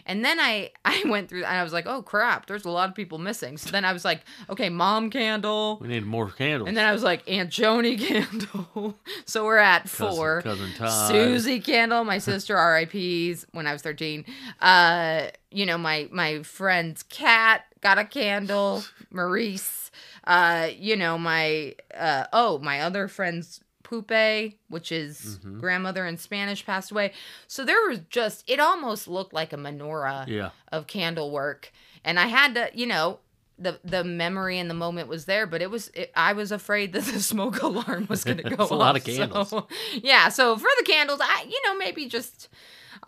And 0.06 0.24
then 0.24 0.40
I, 0.40 0.72
I 0.86 1.04
went 1.06 1.30
through 1.30 1.44
and 1.44 1.58
I 1.58 1.64
was 1.64 1.74
like, 1.74 1.86
oh 1.86 2.02
crap, 2.02 2.46
there's 2.48 2.66
a 2.66 2.70
lot 2.70 2.90
of 2.90 2.96
people 2.96 3.18
missing. 3.18 3.58
So 3.58 3.70
then 3.72 3.86
I 3.86 3.94
was 3.94 4.04
like, 4.06 4.22
okay, 4.50 4.70
mom 4.70 5.10
candle. 5.10 5.78
We 5.82 5.88
need 5.88 6.06
more 6.06 6.30
candles. 6.30 6.68
And 6.68 6.78
then 6.78 6.86
I 6.86 6.92
was 6.92 7.04
like, 7.04 7.24
Aunt 7.30 7.50
Joni 7.50 7.98
candle. 8.08 8.96
so 9.26 9.46
we're 9.46 9.58
at 9.58 9.84
Cousin- 9.84 10.16
four. 10.16 10.42
Cousin 10.42 10.70
Todd. 10.78 11.10
Susie 11.12 11.60
candle, 11.60 12.04
my 12.04 12.18
sister 12.18 12.56
RIPs 12.92 13.46
when 13.52 13.68
I 13.68 13.74
was 13.74 13.82
13. 13.82 14.26
Uh, 14.62 15.28
you 15.52 15.66
know, 15.66 15.78
my 15.78 16.08
my 16.12 16.44
friend's 16.44 17.04
cat 17.04 17.64
got 17.82 17.98
a 17.98 18.04
candle, 18.06 18.84
Maurice. 19.12 19.92
Uh, 20.26 20.70
you 20.78 20.96
know, 20.98 21.18
my 21.18 21.74
uh 21.98 22.26
oh, 22.34 22.60
my 22.60 22.82
other 22.82 23.08
friend's 23.08 23.62
Pupe, 23.88 24.54
which 24.70 24.92
is 24.92 25.40
Mm-hmm. 25.40 25.60
grandmother 25.60 26.06
in 26.06 26.18
Spanish, 26.18 26.66
passed 26.66 26.92
away. 26.92 27.14
So 27.48 27.64
there 27.64 27.78
was 27.88 28.00
just 28.10 28.44
it 28.48 28.60
almost 28.60 29.08
looked 29.08 29.34
like 29.34 29.54
a 29.54 29.58
menorah 29.58 30.28
Yeah. 30.28 30.50
of 30.72 30.88
candle 30.88 31.32
work 31.32 31.72
and 32.04 32.20
i 32.20 32.28
had 32.28 32.54
to 32.56 32.70
you 32.74 32.86
know 32.86 33.20
the 33.60 33.80
the 33.84 34.04
memory 34.04 34.60
and 34.60 34.70
the 34.70 34.74
moment 34.76 35.08
was 35.08 35.26
there 35.26 35.48
but 35.48 35.62
it 35.62 35.72
was 35.72 35.88
it, 35.96 36.12
i 36.16 36.32
was 36.34 36.52
afraid 36.52 36.94
that 36.94 37.04
the 37.14 37.20
smoke 37.20 37.62
alarm 37.64 38.06
was 38.10 38.24
going 38.24 38.38
to 38.44 38.44
go 38.44 38.64
It's 38.64 38.72
a 38.72 38.76
lot 38.76 38.96
of 38.96 39.04
candles. 39.04 39.50
so- 39.50 39.68
yeah 40.04 40.30
so 40.30 40.56
for 40.58 40.70
the 40.80 40.84
candles 40.86 41.20
i 41.22 41.46
you 41.50 41.60
know 41.66 41.76
maybe 41.78 42.08
just 42.08 42.50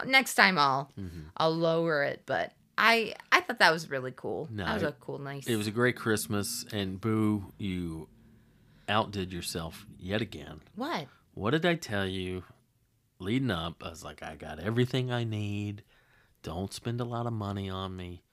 next 0.06 0.34
time 0.36 0.58
i'll 0.58 0.92
Mm-hmm. 1.00 1.28
i'll 1.38 1.56
lower 1.56 2.04
it 2.04 2.24
but 2.26 2.52
i 2.78 3.14
i 3.32 3.42
thought 3.42 3.60
that 3.60 3.72
was 3.72 3.90
really 3.90 4.14
cool 4.16 4.48
No, 4.52 4.66
that 4.66 4.74
was 4.74 4.84
a 4.84 4.92
cool 5.00 5.20
nice 5.20 5.46
It 5.48 5.56
was 5.56 5.68
a 5.68 5.72
great 5.72 5.96
Christmas, 5.96 6.66
and 6.74 7.00
Boo, 7.00 7.54
you 7.60 8.08
outdid 8.90 9.32
yourself 9.32 9.86
yet 9.98 10.22
again. 10.22 10.62
what 10.76 11.08
What 11.34 11.52
did 11.52 11.66
I 11.66 11.76
tell 11.76 12.06
you 12.06 12.44
leading 13.20 13.52
up? 13.52 13.84
I 13.86 13.90
was 13.90 14.04
like, 14.04 14.24
I 14.24 14.36
got 14.36 14.60
everything 14.60 15.12
I 15.12 15.24
need. 15.24 15.84
Don't 16.44 16.74
spend 16.74 17.00
a 17.02 17.06
lot 17.06 17.26
of 17.28 17.34
money 17.34 17.70
on 17.70 17.96
me. 17.96 18.24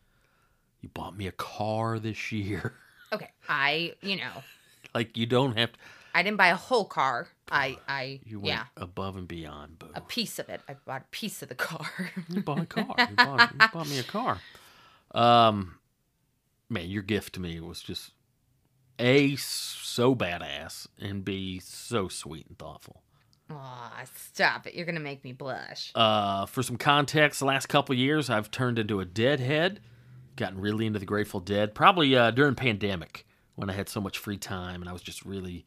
You 0.80 0.88
bought 0.88 1.16
me 1.16 1.26
a 1.26 1.32
car 1.32 1.98
this 1.98 2.30
year. 2.32 2.74
okay 3.12 3.30
i 3.48 3.92
you 4.02 4.16
know 4.16 4.42
like 4.92 5.16
you 5.16 5.26
don't 5.26 5.56
have 5.56 5.72
to. 5.72 5.78
i 6.12 6.24
didn't 6.24 6.36
buy 6.36 6.48
a 6.48 6.56
whole 6.56 6.84
car 6.84 7.28
i 7.52 7.76
i 7.86 8.18
You 8.24 8.40
went 8.40 8.48
yeah 8.48 8.64
above 8.76 9.16
and 9.16 9.28
beyond, 9.28 9.78
Boo. 9.78 9.90
a 9.94 10.00
piece 10.00 10.40
of 10.40 10.48
it 10.48 10.60
i 10.68 10.74
bought 10.84 11.02
a 11.02 11.10
piece 11.12 11.40
of 11.40 11.48
the 11.48 11.54
car 11.54 11.88
You 12.28 12.42
bought 12.42 12.58
a 12.62 12.66
car. 12.66 12.96
You 12.98 13.14
bought, 13.16 13.52
you 13.52 13.68
bought 13.72 13.88
me 13.88 13.98
a 14.00 14.02
car. 14.02 14.40
Um, 15.12 15.76
man, 16.68 16.88
your 16.90 17.02
gift 17.04 17.34
to 17.34 17.40
me 17.40 17.60
was 17.60 17.80
just 17.80 18.10
a 18.98 19.36
so 19.36 20.14
badass 20.14 20.86
and 21.00 21.24
b 21.24 21.60
so 21.62 22.08
sweet 22.08 22.46
and 22.48 22.58
thoughtful. 22.58 23.02
Aw, 23.50 24.04
stop 24.14 24.66
it 24.66 24.74
you're 24.74 24.86
gonna 24.86 24.98
make 25.00 25.22
me 25.22 25.32
blush 25.32 25.92
Uh, 25.94 26.46
for 26.46 26.62
some 26.62 26.76
context, 26.76 27.40
the 27.40 27.46
last 27.46 27.66
couple 27.66 27.94
years 27.94 28.28
I've 28.28 28.50
turned 28.50 28.78
into 28.78 29.00
a 29.00 29.04
deadhead, 29.04 29.80
gotten 30.34 30.60
really 30.60 30.86
into 30.86 30.98
the 30.98 31.06
Grateful 31.06 31.40
Dead. 31.40 31.74
Probably 31.74 32.16
uh, 32.16 32.30
during 32.32 32.54
pandemic 32.54 33.26
when 33.54 33.70
I 33.70 33.72
had 33.72 33.88
so 33.88 34.00
much 34.00 34.18
free 34.18 34.36
time 34.36 34.82
and 34.82 34.88
I 34.88 34.92
was 34.92 35.02
just 35.02 35.24
really 35.24 35.64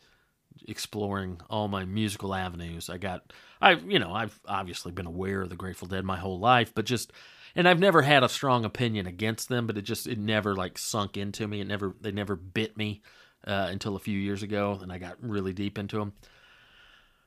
exploring 0.67 1.39
all 1.49 1.67
my 1.67 1.85
musical 1.85 2.35
avenues. 2.35 2.89
I 2.89 2.97
got, 2.97 3.31
I 3.61 3.71
you 3.71 3.97
know, 3.97 4.13
I've 4.13 4.39
obviously 4.45 4.91
been 4.91 5.05
aware 5.05 5.41
of 5.41 5.49
the 5.49 5.55
Grateful 5.55 5.87
Dead 5.87 6.03
my 6.03 6.17
whole 6.17 6.39
life, 6.39 6.73
but 6.75 6.85
just, 6.85 7.11
and 7.55 7.67
I've 7.67 7.79
never 7.79 8.01
had 8.01 8.23
a 8.23 8.29
strong 8.29 8.65
opinion 8.65 9.07
against 9.07 9.49
them, 9.49 9.65
but 9.67 9.77
it 9.77 9.83
just 9.83 10.05
it 10.05 10.19
never 10.19 10.53
like 10.53 10.77
sunk 10.77 11.17
into 11.17 11.47
me. 11.47 11.61
It 11.61 11.67
never 11.67 11.95
they 12.01 12.11
never 12.11 12.35
bit 12.35 12.77
me 12.77 13.01
uh, 13.45 13.67
until 13.69 13.95
a 13.95 13.99
few 13.99 14.17
years 14.17 14.43
ago, 14.43 14.79
and 14.81 14.91
I 14.91 14.97
got 14.97 15.17
really 15.21 15.53
deep 15.53 15.77
into 15.77 15.97
them. 15.97 16.13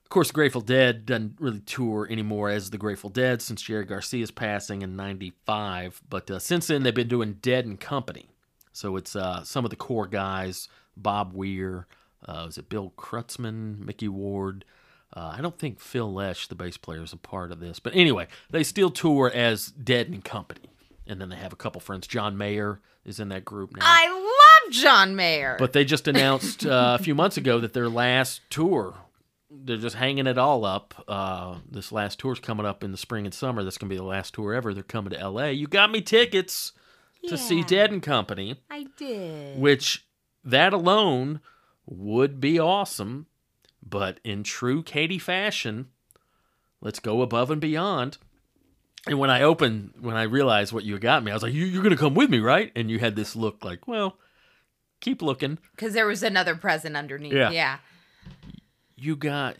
Of 0.05 0.11
course, 0.11 0.31
Grateful 0.31 0.61
Dead 0.61 1.07
doesn't 1.07 1.37
really 1.39 1.61
tour 1.61 2.07
anymore 2.11 2.51
as 2.51 2.71
the 2.71 2.79
Grateful 2.79 3.11
Dead 3.11 3.41
since 3.41 3.63
Jerry 3.63 3.85
Garcia's 3.85 4.31
passing 4.31 4.83
in 4.83 4.95
'95. 4.95 6.03
But 6.09 6.31
uh, 6.31 6.39
since 6.39 6.67
then, 6.67 6.83
they've 6.83 6.95
been 6.95 7.09
doing 7.09 7.39
Dead 7.41 7.65
and 7.65 7.81
Company. 7.81 8.29
So 8.73 8.97
it's 8.97 9.17
uh, 9.17 9.43
some 9.43 9.65
of 9.65 9.71
the 9.71 9.77
core 9.77 10.07
guys: 10.07 10.69
Bob 10.97 11.33
Weir, 11.33 11.87
uh, 12.27 12.43
was 12.47 12.59
it 12.59 12.69
Bill 12.69 12.93
Kreutzmann, 12.97 13.79
Mickey 13.79 14.09
Ward? 14.09 14.65
Uh, 15.15 15.35
I 15.37 15.41
don't 15.43 15.59
think 15.59 15.79
Phil 15.79 16.13
Lesh, 16.13 16.49
the 16.49 16.55
bass 16.55 16.77
player, 16.77 17.03
is 17.03 17.13
a 17.13 17.19
part 17.19 17.53
of 17.53 17.61
this. 17.61 17.79
But 17.79 17.95
anyway, 17.95 18.29
they 18.51 18.63
still 18.63 18.91
tour 18.91 19.31
as 19.33 19.67
Dead 19.67 20.09
and 20.09 20.25
Company. 20.25 20.71
And 21.07 21.21
then 21.21 21.29
they 21.29 21.37
have 21.37 21.53
a 21.53 21.57
couple 21.57 21.81
friends. 21.81 22.07
John 22.07 22.39
Mayer 22.39 22.81
is 23.05 23.21
in 23.21 23.29
that 23.31 23.45
group 23.45 23.77
now. 23.77 23.83
I 23.85 24.09
love 24.09 24.42
John 24.73 25.15
Mayer. 25.17 25.57
But 25.59 25.73
they 25.73 25.85
just 25.85 26.09
announced 26.09 26.65
uh, 26.67 26.97
a 26.99 27.03
few 27.03 27.15
months 27.15 27.37
ago 27.37 27.61
that 27.61 27.73
their 27.73 27.89
last 27.89 28.41
tour, 28.51 28.95
they're 29.51 29.77
just 29.77 29.97
hanging 29.97 30.27
it 30.27 30.39
all 30.39 30.65
up. 30.65 31.05
Uh, 31.07 31.57
this 31.71 31.93
last 31.93 32.19
tour's 32.19 32.41
coming 32.41 32.67
up 32.67 32.83
in 32.83 32.91
the 32.93 32.99
spring 32.99 33.25
and 33.25 33.35
summer. 33.35 33.63
That's 33.63 33.79
going 33.79 33.89
to 33.89 33.95
be 33.95 33.99
the 33.99 34.03
last 34.05 34.35
tour 34.35 34.55
ever. 34.55 34.73
They're 34.75 34.83
coming 34.83 35.11
to 35.11 35.19
L.A. 35.21 35.53
You 35.53 35.67
got 35.67 35.91
me 35.91 36.01
tickets 36.01 36.73
to 37.29 37.39
see 37.39 37.63
Dead 37.63 37.93
and 37.93 38.03
Company, 38.03 38.61
I 38.71 38.87
did. 38.97 39.59
which 39.61 40.05
that 40.45 40.73
alone 40.73 41.41
would 41.87 42.41
be 42.41 42.59
awesome. 42.59 43.27
But 43.85 44.19
in 44.25 44.43
true 44.43 44.83
Katie 44.83 45.19
fashion, 45.19 45.89
let's 46.81 46.99
go 47.01 47.21
above 47.23 47.51
and 47.51 47.61
beyond. 47.61 48.19
And 49.07 49.19
when 49.19 49.31
I 49.31 49.43
opened, 49.43 49.95
when 50.01 50.17
I 50.17 50.23
realized 50.23 50.73
what 50.73 50.85
you 50.85 50.99
got 50.99 51.25
me, 51.25 51.33
I 51.33 51.35
was 51.35 51.43
like, 51.43 51.53
you, 51.53 51.65
"You're 51.65 51.83
going 51.83 51.95
to 51.95 52.01
come 52.01 52.15
with 52.15 52.31
me, 52.31 52.39
right?" 52.39 52.71
And 52.77 52.89
you 52.91 53.01
had 53.01 53.17
this 53.17 53.35
look 53.35 53.65
like, 53.65 53.89
"Well, 53.89 54.17
keep 55.03 55.21
looking." 55.21 55.59
Because 55.77 55.93
there 55.93 56.07
was 56.07 56.23
another 56.23 56.55
present 56.57 56.97
underneath. 56.97 57.35
Yeah. 57.35 57.51
Yeah. 57.51 57.79
you 58.97 59.17
got 59.17 59.57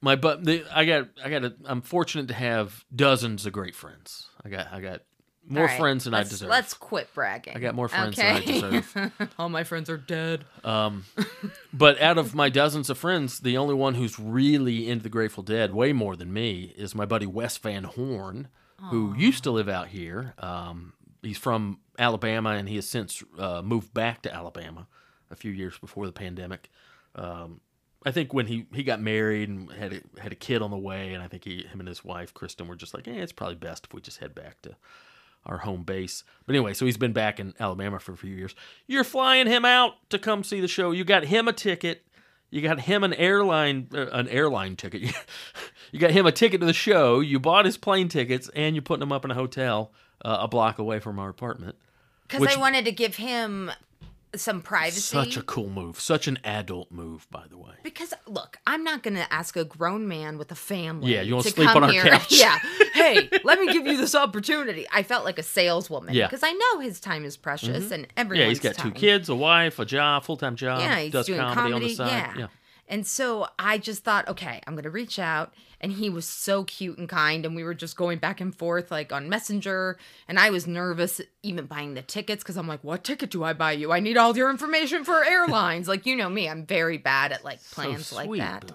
my 0.00 0.14
but 0.16 0.44
the, 0.44 0.64
I 0.72 0.84
got 0.84 1.08
I 1.24 1.30
got 1.30 1.44
a, 1.44 1.54
I'm 1.64 1.82
fortunate 1.82 2.28
to 2.28 2.34
have 2.34 2.84
dozens 2.94 3.46
of 3.46 3.52
great 3.52 3.74
friends. 3.74 4.28
I 4.44 4.48
got 4.50 4.72
I 4.72 4.80
got 4.80 5.00
more 5.46 5.62
All 5.64 5.68
right, 5.68 5.78
friends 5.78 6.04
than 6.04 6.12
let's- 6.14 6.30
I 6.30 6.32
deserve. 6.32 6.48
Let's 6.48 6.74
quit 6.74 7.12
bragging. 7.14 7.54
I 7.56 7.60
got 7.60 7.74
more 7.74 7.88
friends 7.88 8.16
than 8.16 8.26
I 8.36 8.40
deserve. 8.40 9.12
All 9.38 9.48
my 9.50 9.64
friends 9.64 9.90
are 9.90 9.98
dead. 9.98 10.44
Um, 10.64 11.04
but 11.72 12.00
out 12.00 12.16
of 12.16 12.34
my 12.34 12.48
dozens 12.48 12.88
of 12.88 12.96
friends, 12.96 13.40
the 13.40 13.58
only 13.58 13.74
one 13.74 13.94
who's 13.94 14.18
really 14.18 14.88
into 14.88 15.02
the 15.02 15.10
Grateful 15.10 15.42
Dead, 15.42 15.74
way 15.74 15.92
more 15.92 16.16
than 16.16 16.32
me, 16.32 16.72
is 16.76 16.94
my 16.94 17.04
buddy 17.04 17.26
Wes 17.26 17.58
Van 17.58 17.84
Horn, 17.84 18.48
who 18.90 19.14
used 19.18 19.44
to 19.44 19.50
live 19.50 19.68
out 19.68 19.88
here. 19.88 20.32
Um, 20.38 20.94
he's 21.22 21.36
from 21.38 21.78
Alabama, 21.98 22.50
and 22.50 22.68
he 22.68 22.76
has 22.76 22.88
since 22.88 23.22
uh, 23.38 23.62
moved 23.62 23.94
back 23.94 24.22
to 24.22 24.34
Alabama 24.34 24.86
a 25.30 25.36
few 25.36 25.50
years 25.50 25.78
before 25.78 26.06
the 26.06 26.12
pandemic. 26.12 26.70
Um, 27.14 27.60
I 28.06 28.10
think 28.10 28.34
when 28.34 28.46
he, 28.46 28.66
he 28.72 28.82
got 28.82 29.00
married 29.00 29.48
and 29.48 29.70
had 29.72 29.92
a, 29.94 30.20
had 30.20 30.32
a 30.32 30.36
kid 30.36 30.60
on 30.60 30.70
the 30.70 30.78
way, 30.78 31.14
and 31.14 31.22
I 31.22 31.28
think 31.28 31.44
he 31.44 31.62
him 31.62 31.80
and 31.80 31.88
his 31.88 32.04
wife 32.04 32.34
Kristen 32.34 32.68
were 32.68 32.76
just 32.76 32.94
like, 32.94 33.06
"Yeah, 33.06 33.14
it's 33.14 33.32
probably 33.32 33.56
best 33.56 33.86
if 33.86 33.94
we 33.94 34.00
just 34.00 34.18
head 34.18 34.34
back 34.34 34.60
to 34.62 34.76
our 35.46 35.58
home 35.58 35.82
base. 35.82 36.24
But 36.46 36.54
anyway, 36.54 36.74
so 36.74 36.86
he's 36.86 36.96
been 36.96 37.12
back 37.12 37.38
in 37.38 37.54
Alabama 37.60 37.98
for 37.98 38.12
a 38.12 38.16
few 38.16 38.34
years. 38.34 38.54
You're 38.86 39.04
flying 39.04 39.46
him 39.46 39.64
out 39.64 39.94
to 40.10 40.18
come 40.18 40.42
see 40.44 40.60
the 40.60 40.68
show. 40.68 40.90
You 40.90 41.04
got 41.04 41.24
him 41.26 41.48
a 41.48 41.52
ticket. 41.52 42.06
You 42.50 42.62
got 42.62 42.80
him 42.80 43.02
an 43.04 43.14
airline 43.14 43.88
uh, 43.94 44.06
an 44.12 44.28
airline 44.28 44.76
ticket. 44.76 45.02
you 45.92 45.98
got 45.98 46.12
him 46.12 46.26
a 46.26 46.32
ticket 46.32 46.60
to 46.60 46.66
the 46.66 46.72
show. 46.72 47.20
You 47.20 47.40
bought 47.40 47.64
his 47.64 47.76
plane 47.76 48.08
tickets, 48.08 48.48
and 48.54 48.74
you're 48.74 48.82
putting 48.82 49.02
him 49.02 49.12
up 49.12 49.24
in 49.24 49.30
a 49.30 49.34
hotel 49.34 49.92
uh, 50.24 50.38
a 50.40 50.48
block 50.48 50.78
away 50.78 51.00
from 51.00 51.18
our 51.18 51.28
apartment. 51.28 51.76
Because 52.40 52.56
I 52.56 52.60
wanted 52.60 52.84
to 52.86 52.92
give 52.92 53.16
him 53.16 53.70
some 54.36 54.60
privacy. 54.62 55.00
Such 55.00 55.36
a 55.36 55.42
cool 55.42 55.68
move. 55.68 56.00
Such 56.00 56.26
an 56.26 56.38
adult 56.44 56.90
move, 56.90 57.26
by 57.30 57.44
the 57.48 57.56
way. 57.56 57.74
Because 57.82 58.12
look, 58.26 58.58
I'm 58.66 58.82
not 58.82 59.02
gonna 59.02 59.26
ask 59.30 59.56
a 59.56 59.64
grown 59.64 60.08
man 60.08 60.38
with 60.38 60.50
a 60.50 60.54
family. 60.56 61.12
Yeah, 61.14 61.22
you 61.22 61.34
wanna 61.34 61.50
sleep 61.50 61.74
on 61.74 61.84
our 61.84 61.90
here. 61.90 62.02
couch. 62.02 62.32
Yeah, 62.44 62.58
hey, 62.94 63.28
let 63.44 63.60
me 63.60 63.72
give 63.72 63.86
you 63.86 63.96
this 63.96 64.14
opportunity. 64.14 64.86
I 64.92 65.02
felt 65.02 65.24
like 65.24 65.38
a 65.38 65.42
saleswoman. 65.42 66.14
Yeah. 66.14 66.24
Mm-hmm. 66.24 66.30
because 66.34 66.42
I 66.42 66.52
know 66.52 66.80
his 66.80 67.00
time 67.00 67.24
is 67.24 67.36
precious 67.36 67.90
and 67.90 68.06
everyone's 68.16 68.40
Yeah, 68.44 68.48
he's 68.48 68.60
got 68.60 68.74
time. 68.74 68.92
two 68.92 68.98
kids, 68.98 69.28
a 69.28 69.34
wife, 69.34 69.78
a 69.78 69.84
job, 69.84 70.24
full 70.24 70.36
time 70.36 70.56
job. 70.56 70.80
Yeah, 70.80 70.98
he's 70.98 71.12
does 71.12 71.26
doing 71.26 71.38
comedy, 71.38 71.54
comedy. 71.56 71.74
on 71.74 71.82
the 71.82 71.94
side. 71.94 72.08
yeah. 72.08 72.32
yeah. 72.38 72.46
And 72.88 73.06
so 73.06 73.46
I 73.58 73.78
just 73.78 74.04
thought, 74.04 74.28
okay, 74.28 74.60
I'm 74.66 74.74
gonna 74.76 74.90
reach 74.90 75.18
out. 75.18 75.52
And 75.80 75.92
he 75.92 76.08
was 76.08 76.26
so 76.26 76.64
cute 76.64 76.96
and 76.98 77.08
kind, 77.08 77.44
and 77.44 77.54
we 77.54 77.62
were 77.62 77.74
just 77.74 77.96
going 77.96 78.18
back 78.18 78.40
and 78.40 78.54
forth 78.54 78.90
like 78.90 79.12
on 79.12 79.28
Messenger. 79.28 79.98
And 80.28 80.38
I 80.38 80.50
was 80.50 80.66
nervous 80.66 81.20
even 81.42 81.66
buying 81.66 81.94
the 81.94 82.02
tickets 82.02 82.42
because 82.42 82.56
I'm 82.56 82.66
like, 82.68 82.82
what 82.82 83.04
ticket 83.04 83.30
do 83.30 83.44
I 83.44 83.52
buy 83.52 83.72
you? 83.72 83.92
I 83.92 84.00
need 84.00 84.16
all 84.16 84.36
your 84.36 84.50
information 84.50 85.04
for 85.04 85.24
airlines. 85.24 85.88
like 85.88 86.06
you 86.06 86.16
know 86.16 86.28
me, 86.30 86.48
I'm 86.48 86.64
very 86.64 86.96
bad 86.98 87.32
at 87.32 87.44
like 87.44 87.62
plans 87.70 88.12
like 88.12 88.26
sweet, 88.26 88.38
that. 88.38 88.70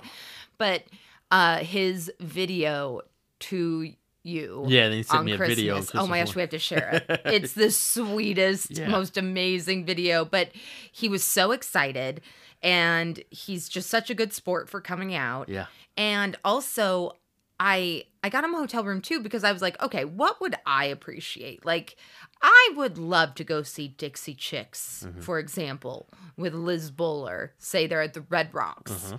But 0.58 0.84
uh 1.32 1.58
his 1.60 2.12
video 2.20 3.02
to 3.40 3.94
you. 4.24 4.66
Yeah, 4.68 4.90
then 4.90 4.98
he 4.98 5.04
sent 5.04 5.24
me 5.26 5.32
a 5.32 5.38
video 5.38 5.76
Christmas. 5.78 6.02
Oh 6.04 6.06
my 6.08 6.20
gosh, 6.24 6.36
we 6.36 6.42
have 6.42 6.50
to 6.52 6.60
share 6.60 7.04
it. 7.08 7.22
It's 7.26 7.54
the 7.54 7.72
sweetest, 7.72 8.72
Yeah. 8.78 8.90
most 8.90 9.18
amazing 9.18 9.86
video. 9.86 10.26
But 10.26 10.50
he 10.92 11.08
was 11.10 11.24
so 11.24 11.52
excited, 11.52 12.22
and 12.62 13.24
he's 13.30 13.70
just 13.70 13.90
such 13.90 14.10
a 14.10 14.14
good 14.16 14.34
sport 14.34 14.70
for 14.70 14.82
coming 14.82 15.16
out. 15.16 15.50
Yeah. 15.50 15.66
And 15.98 16.36
also, 16.44 17.14
I 17.60 18.06
I 18.24 18.30
got 18.30 18.44
him 18.44 18.54
a 18.54 18.58
hotel 18.58 18.84
room 18.84 19.02
too 19.02 19.20
because 19.22 19.44
I 19.44 19.52
was 19.52 19.62
like, 19.62 19.82
okay, 19.82 20.06
what 20.06 20.40
would 20.42 20.56
I 20.66 20.86
appreciate? 20.86 21.66
Like, 21.66 21.96
I 22.42 22.72
would 22.76 22.98
love 22.98 23.36
to 23.36 23.44
go 23.44 23.64
see 23.64 23.88
Dixie 23.90 24.34
Chicks, 24.36 25.04
Mm-hmm. 25.08 25.22
for 25.22 25.40
example, 25.40 26.10
with 26.38 26.54
Liz 26.54 26.92
Buller. 26.92 27.54
Say 27.58 27.88
they're 27.88 28.02
at 28.02 28.14
the 28.14 28.22
Red 28.30 28.54
Rocks. 28.54 28.92
Uh-huh. 28.92 29.18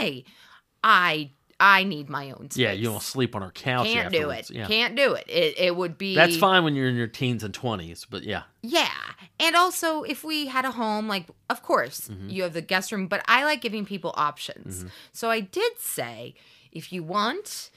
Yay! 0.00 0.24
I 0.84 1.30
I 1.58 1.84
need 1.84 2.10
my 2.10 2.30
own 2.32 2.50
space. 2.50 2.58
Yeah, 2.58 2.72
you 2.72 2.84
don't 2.84 3.02
sleep 3.02 3.34
on 3.34 3.42
our 3.42 3.50
couch 3.50 3.86
Can't 3.86 4.12
do 4.12 4.28
it. 4.30 4.50
Yeah. 4.50 4.66
Can't 4.66 4.94
do 4.94 5.14
it. 5.14 5.24
It 5.26 5.58
it 5.58 5.76
would 5.76 5.96
be 5.96 6.14
That's 6.14 6.36
fine 6.36 6.64
when 6.64 6.74
you're 6.74 6.88
in 6.88 6.96
your 6.96 7.06
teens 7.06 7.42
and 7.42 7.54
20s, 7.54 8.04
but 8.10 8.24
yeah. 8.24 8.42
Yeah. 8.62 8.90
And 9.40 9.56
also 9.56 10.02
if 10.02 10.22
we 10.22 10.46
had 10.46 10.64
a 10.66 10.70
home, 10.72 11.08
like 11.08 11.26
of 11.48 11.62
course 11.62 12.08
Mm-hmm. 12.08 12.28
you 12.28 12.42
have 12.42 12.52
the 12.52 12.60
guest 12.60 12.92
room, 12.92 13.06
but 13.08 13.24
I 13.26 13.44
like 13.44 13.62
giving 13.62 13.86
people 13.86 14.12
options. 14.16 14.84
So 15.12 15.30
I 15.30 15.40
did 15.40 15.78
say 15.78 16.34
if 16.72 16.92
you 16.92 17.02
want, 17.02 17.70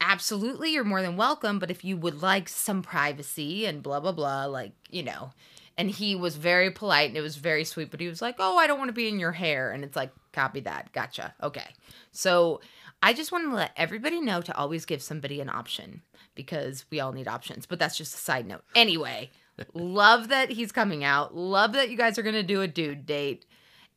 absolutely 0.00 0.72
you're 0.72 0.84
more 0.84 1.02
than 1.02 1.16
welcome, 1.16 1.58
but 1.58 1.70
if 1.70 1.84
you 1.84 1.96
would 1.96 2.22
like 2.22 2.48
some 2.48 2.82
privacy 2.82 3.66
and 3.66 3.82
blah 3.82 4.00
blah 4.00 4.12
blah, 4.12 4.46
like, 4.46 4.72
you 4.90 5.02
know. 5.02 5.30
And 5.78 5.90
he 5.90 6.14
was 6.14 6.36
very 6.36 6.70
polite 6.70 7.08
and 7.08 7.16
it 7.16 7.22
was 7.22 7.36
very 7.36 7.64
sweet, 7.64 7.90
but 7.90 8.00
he 8.00 8.08
was 8.08 8.20
like, 8.20 8.36
Oh, 8.38 8.58
I 8.58 8.66
don't 8.66 8.78
want 8.78 8.88
to 8.88 8.92
be 8.94 9.08
in 9.08 9.18
your 9.20 9.32
hair. 9.32 9.70
And 9.70 9.82
it's 9.84 9.96
like, 9.96 10.10
copy 10.32 10.60
that. 10.60 10.92
Gotcha. 10.92 11.32
Okay. 11.42 11.66
So 12.12 12.60
I 13.02 13.12
just 13.12 13.32
want 13.32 13.48
to 13.48 13.54
let 13.54 13.72
everybody 13.76 14.20
know 14.20 14.40
to 14.42 14.56
always 14.56 14.84
give 14.84 15.02
somebody 15.02 15.40
an 15.40 15.48
option 15.48 16.02
because 16.34 16.84
we 16.90 17.00
all 17.00 17.12
need 17.12 17.28
options. 17.28 17.66
But 17.66 17.78
that's 17.78 17.96
just 17.96 18.14
a 18.14 18.18
side 18.18 18.46
note. 18.46 18.62
Anyway, 18.74 19.30
love 19.72 20.28
that 20.28 20.50
he's 20.50 20.72
coming 20.72 21.02
out. 21.04 21.34
Love 21.34 21.72
that 21.72 21.90
you 21.90 21.96
guys 21.96 22.18
are 22.18 22.22
going 22.22 22.34
to 22.34 22.42
do 22.42 22.60
a 22.62 22.68
dude 22.68 23.06
date. 23.06 23.46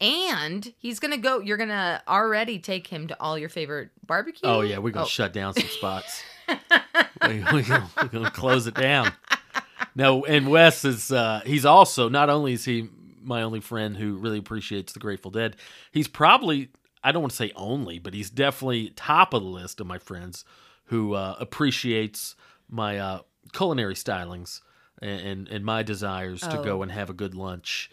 And 0.02 0.74
he's 0.80 1.00
going 1.00 1.12
to 1.12 1.18
go, 1.18 1.40
you're 1.40 1.58
going 1.58 1.70
to 1.70 2.02
already 2.08 2.60
take 2.60 2.88
him 2.88 3.08
to 3.08 3.18
all 3.22 3.38
your 3.38 3.50
favorite 3.50 3.90
barbecue. 4.06 4.42
Oh, 4.50 4.62
yeah, 4.62 4.78
we're 4.78 4.92
going 4.92 4.94
to 4.94 5.02
Oh, 5.04 5.06
shut 5.06 5.32
down 5.34 5.54
some 5.54 5.68
spots. 5.68 6.22
we, 7.28 7.36
we, 7.54 7.62
we're 7.62 8.08
going 8.12 8.26
to 8.26 8.32
close 8.32 8.68
it 8.68 8.74
down. 8.76 9.14
No, 9.96 10.26
and 10.26 10.50
Wes 10.50 10.84
is, 10.84 11.12
uh, 11.12 11.42
he's 11.46 11.66
also, 11.66 12.10
not 12.10 12.30
only 12.30 12.54
is 12.54 12.66
he 12.66 12.90
my 13.22 13.44
only 13.44 13.62
friend 13.62 13.96
who 13.96 14.18
really 14.18 14.40
appreciates 14.40 14.92
the 14.92 15.00
Grateful 15.00 15.32
Dead, 15.32 15.56
he's 15.92 16.08
probably, 16.10 16.70
I 17.04 17.12
don't 17.12 17.22
want 17.22 17.32
to 17.32 17.38
say 17.38 17.52
only, 17.56 18.00
but 18.00 18.14
he's 18.14 18.30
definitely 18.30 18.90
top 18.96 19.34
of 19.34 19.42
the 19.44 19.48
list 19.50 19.80
of 19.82 19.88
my 19.88 19.98
friends 19.98 20.46
who 20.86 21.14
uh, 21.14 21.36
appreciates 21.40 22.36
my 22.70 22.98
uh, 22.98 23.20
culinary 23.52 23.96
stylings 23.96 24.62
and, 25.02 25.22
and, 25.22 25.48
and 25.50 25.66
my 25.66 25.84
desires 25.84 26.42
to 26.42 26.60
Oh. 26.60 26.64
go 26.64 26.82
and 26.82 26.92
have 26.92 27.10
a 27.10 27.14
good 27.14 27.36
lunch. 27.36 27.90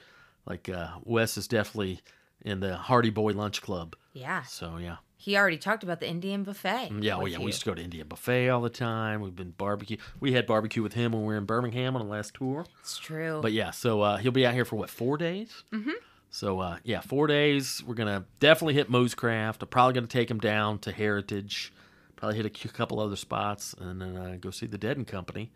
Like, 0.46 0.68
uh, 0.68 0.88
Wes 1.04 1.36
is 1.36 1.48
definitely 1.48 2.00
in 2.42 2.61
the 2.61 2.76
Hardy 2.76 3.11
Boy 3.11 3.32
Lunch 3.32 3.62
Club. 3.62 3.96
Yeah. 4.12 4.42
So, 4.42 4.76
yeah. 4.78 4.96
He 5.16 5.36
already 5.36 5.58
talked 5.58 5.82
about 5.82 6.00
the 6.00 6.08
Indian 6.08 6.44
buffet. 6.44 6.88
Yeah, 7.00 7.16
oh 7.16 7.26
yeah, 7.26 7.36
you. 7.36 7.40
we 7.40 7.46
used 7.48 7.61
to 7.61 7.66
go 7.66 7.74
to 7.74 7.82
Indian 7.82 8.08
buffet 8.08 8.48
all 8.48 8.62
the 8.62 8.70
time. 8.70 9.20
We've 9.20 9.36
been 9.36 9.50
barbecue. 9.50 9.98
We 10.18 10.32
had 10.32 10.46
barbecue 10.46 10.82
with 10.82 10.94
him 10.94 11.12
when 11.12 11.20
we 11.20 11.26
were 11.34 11.36
in 11.36 11.44
Birmingham 11.44 11.94
on 11.94 12.06
the 12.06 12.11
last 12.11 12.32
tour. 12.32 12.64
It's 12.80 12.96
true. 12.96 13.40
But 13.42 13.52
yeah, 13.52 13.70
so 13.70 14.00
uh, 14.00 14.16
he'll 14.16 14.32
be 14.32 14.46
out 14.46 14.54
here 14.54 14.64
for 14.64 14.76
what 14.76 14.88
four 14.88 15.18
days? 15.18 15.62
Mm-hmm. 15.74 15.90
So 16.31 16.61
uh, 16.61 16.76
yeah, 16.85 17.01
four 17.01 17.26
days. 17.26 17.83
We're 17.85 17.95
gonna 17.97 18.24
definitely 18.39 18.74
hit 18.74 18.89
Moo's 18.89 19.14
Craft. 19.14 19.62
I'm 19.62 19.68
probably 19.68 19.95
gonna 19.95 20.07
take 20.07 20.31
him 20.31 20.39
down 20.39 20.78
to 20.81 20.93
Heritage. 20.93 21.72
Probably 22.16 22.37
hit 22.37 22.47
a 22.64 22.68
couple 22.68 23.01
other 23.01 23.16
spots, 23.16 23.74
and 23.81 24.01
then 24.01 24.16
uh, 24.16 24.37
go 24.41 24.51
see 24.51 24.66
the 24.66 24.78
Dead 24.78 24.97
and 24.97 25.07
Company 25.07 25.51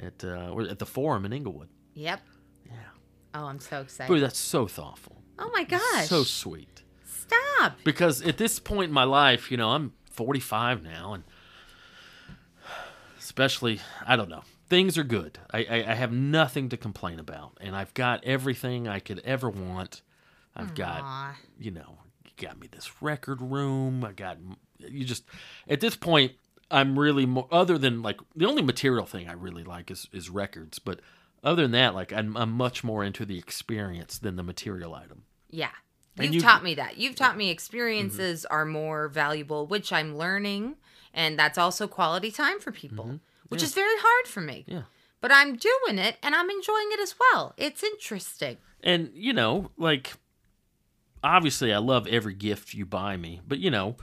at 0.00 0.22
uh, 0.24 0.56
at 0.68 0.78
the 0.78 0.86
Forum 0.86 1.24
in 1.24 1.32
Inglewood. 1.32 1.68
yep. 1.94 2.20
Yeah, 2.66 2.74
Oh, 3.34 3.46
I'm 3.46 3.58
so 3.58 3.80
excited. 3.80 4.12
boy, 4.12 4.20
that's 4.20 4.38
so 4.38 4.66
thoughtful. 4.68 5.16
oh 5.38 5.50
my 5.52 5.64
gosh. 5.64 6.06
So 6.06 6.22
sweet. 6.22 6.82
Stop. 7.04 7.72
because 7.84 8.22
at 8.22 8.36
this 8.38 8.58
point 8.60 8.88
in 8.88 8.92
my 8.94 9.04
life, 9.04 9.50
you 9.50 9.56
know, 9.56 9.70
I'm 9.70 9.92
45 10.10 10.82
now, 10.82 11.14
and 11.14 11.24
especially, 13.18 13.80
I 14.06 14.16
don't 14.16 14.28
know, 14.28 14.42
things 14.68 14.98
are 14.98 15.04
good. 15.04 15.38
I, 15.50 15.58
I, 15.64 15.76
I 15.90 15.94
have 15.94 16.12
nothing 16.12 16.68
to 16.70 16.76
complain 16.76 17.18
about, 17.18 17.56
and 17.60 17.74
I've 17.74 17.94
got 17.94 18.24
everything 18.24 18.86
I 18.88 18.98
could 19.00 19.20
ever 19.20 19.48
want. 19.48 20.02
I've 20.60 20.74
got, 20.74 21.34
you 21.58 21.70
know, 21.70 21.98
you 22.24 22.30
got 22.36 22.58
me 22.58 22.68
this 22.70 23.02
record 23.02 23.40
room. 23.40 24.04
I 24.04 24.12
got 24.12 24.38
you 24.78 25.04
just 25.04 25.24
at 25.68 25.80
this 25.80 25.96
point. 25.96 26.32
I'm 26.72 26.96
really 26.96 27.26
more 27.26 27.48
other 27.50 27.78
than 27.78 28.00
like 28.00 28.20
the 28.36 28.46
only 28.46 28.62
material 28.62 29.04
thing 29.04 29.28
I 29.28 29.32
really 29.32 29.64
like 29.64 29.90
is 29.90 30.08
is 30.12 30.30
records, 30.30 30.78
but 30.78 31.00
other 31.42 31.62
than 31.62 31.72
that, 31.72 31.94
like 31.94 32.12
I'm, 32.12 32.36
I'm 32.36 32.52
much 32.52 32.84
more 32.84 33.02
into 33.04 33.24
the 33.24 33.38
experience 33.38 34.18
than 34.18 34.36
the 34.36 34.42
material 34.42 34.94
item. 34.94 35.24
Yeah. 35.48 35.70
And 36.16 36.26
You've 36.26 36.34
you- 36.36 36.40
taught 36.40 36.62
me 36.62 36.74
that. 36.74 36.98
You've 36.98 37.16
taught 37.16 37.36
me 37.36 37.50
experiences 37.50 38.44
mm-hmm. 38.44 38.54
are 38.54 38.66
more 38.66 39.08
valuable, 39.08 39.66
which 39.66 39.92
I'm 39.92 40.16
learning. 40.16 40.76
And 41.12 41.38
that's 41.38 41.58
also 41.58 41.88
quality 41.88 42.30
time 42.30 42.60
for 42.60 42.70
people, 42.70 43.04
mm-hmm. 43.04 43.16
which 43.48 43.62
is 43.62 43.74
very 43.74 43.88
hard 43.96 44.28
for 44.28 44.40
me. 44.40 44.64
Yeah. 44.68 44.82
But 45.20 45.32
I'm 45.32 45.56
doing 45.56 45.98
it 45.98 46.16
and 46.22 46.34
I'm 46.34 46.48
enjoying 46.48 46.88
it 46.92 47.00
as 47.00 47.14
well. 47.18 47.54
It's 47.56 47.82
interesting. 47.82 48.58
And 48.82 49.10
you 49.14 49.32
know, 49.32 49.70
like 49.76 50.14
obviously 51.22 51.72
I 51.72 51.78
love 51.78 52.06
every 52.06 52.34
gift 52.34 52.74
you 52.74 52.86
buy 52.86 53.16
me, 53.16 53.40
but 53.46 53.58
you 53.58 53.70
know, 53.70 53.96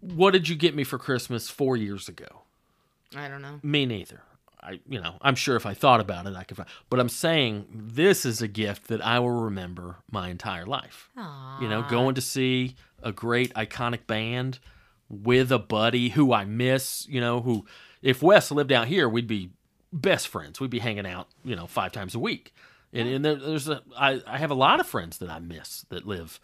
what 0.00 0.32
did 0.32 0.48
you 0.48 0.56
get 0.56 0.74
me 0.74 0.84
for 0.84 0.98
Christmas 0.98 1.48
4 1.48 1.76
years 1.76 2.08
ago? 2.08 2.42
I 3.16 3.28
don't 3.28 3.42
know. 3.42 3.60
Me 3.62 3.86
neither. 3.86 4.22
I 4.60 4.80
you 4.88 5.00
know, 5.00 5.16
I'm 5.20 5.34
sure 5.34 5.56
if 5.56 5.66
I 5.66 5.74
thought 5.74 6.00
about 6.00 6.26
it 6.26 6.34
I 6.34 6.44
could 6.44 6.56
find 6.56 6.68
but 6.88 6.98
I'm 6.98 7.08
saying 7.08 7.66
this 7.70 8.24
is 8.24 8.40
a 8.40 8.48
gift 8.48 8.88
that 8.88 9.04
I 9.04 9.18
will 9.18 9.42
remember 9.42 9.96
my 10.10 10.28
entire 10.28 10.66
life. 10.66 11.10
Aww. 11.16 11.60
You 11.60 11.68
know, 11.68 11.82
going 11.88 12.14
to 12.14 12.20
see 12.20 12.76
a 13.02 13.12
great 13.12 13.52
iconic 13.54 14.06
band 14.06 14.58
with 15.08 15.52
a 15.52 15.58
buddy 15.58 16.10
who 16.10 16.32
I 16.32 16.44
miss, 16.44 17.06
you 17.08 17.20
know, 17.20 17.40
who 17.40 17.66
if 18.02 18.22
Wes 18.22 18.50
lived 18.50 18.72
out 18.72 18.88
here, 18.88 19.08
we'd 19.08 19.26
be 19.26 19.50
best 19.92 20.28
friends. 20.28 20.60
We'd 20.60 20.70
be 20.70 20.80
hanging 20.80 21.06
out, 21.06 21.28
you 21.44 21.54
know, 21.56 21.66
five 21.66 21.92
times 21.92 22.14
a 22.14 22.18
week. 22.18 22.54
And, 22.94 23.08
and 23.08 23.24
there, 23.24 23.34
there's 23.36 23.68
a 23.68 23.82
I, 23.98 24.22
I 24.26 24.38
have 24.38 24.50
a 24.50 24.54
lot 24.54 24.80
of 24.80 24.86
friends 24.86 25.18
that 25.18 25.28
I 25.28 25.38
miss 25.40 25.84
that 25.90 26.06
live, 26.06 26.38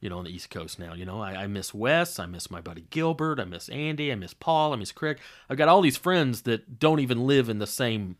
you 0.00 0.08
know, 0.10 0.18
on 0.18 0.24
the 0.24 0.30
East 0.34 0.50
Coast 0.50 0.78
now. 0.78 0.92
You 0.94 1.04
know, 1.04 1.20
I, 1.20 1.44
I 1.44 1.46
miss 1.46 1.72
Wes, 1.72 2.18
I 2.18 2.26
miss 2.26 2.50
my 2.50 2.60
buddy 2.60 2.86
Gilbert, 2.90 3.40
I 3.40 3.44
miss 3.44 3.68
Andy, 3.68 4.12
I 4.12 4.14
miss 4.14 4.34
Paul, 4.34 4.72
I 4.72 4.76
miss 4.76 4.92
Craig. 4.92 5.18
I've 5.48 5.56
got 5.56 5.68
all 5.68 5.80
these 5.80 5.96
friends 5.96 6.42
that 6.42 6.78
don't 6.78 7.00
even 7.00 7.26
live 7.26 7.48
in 7.48 7.58
the 7.58 7.66
same 7.66 8.16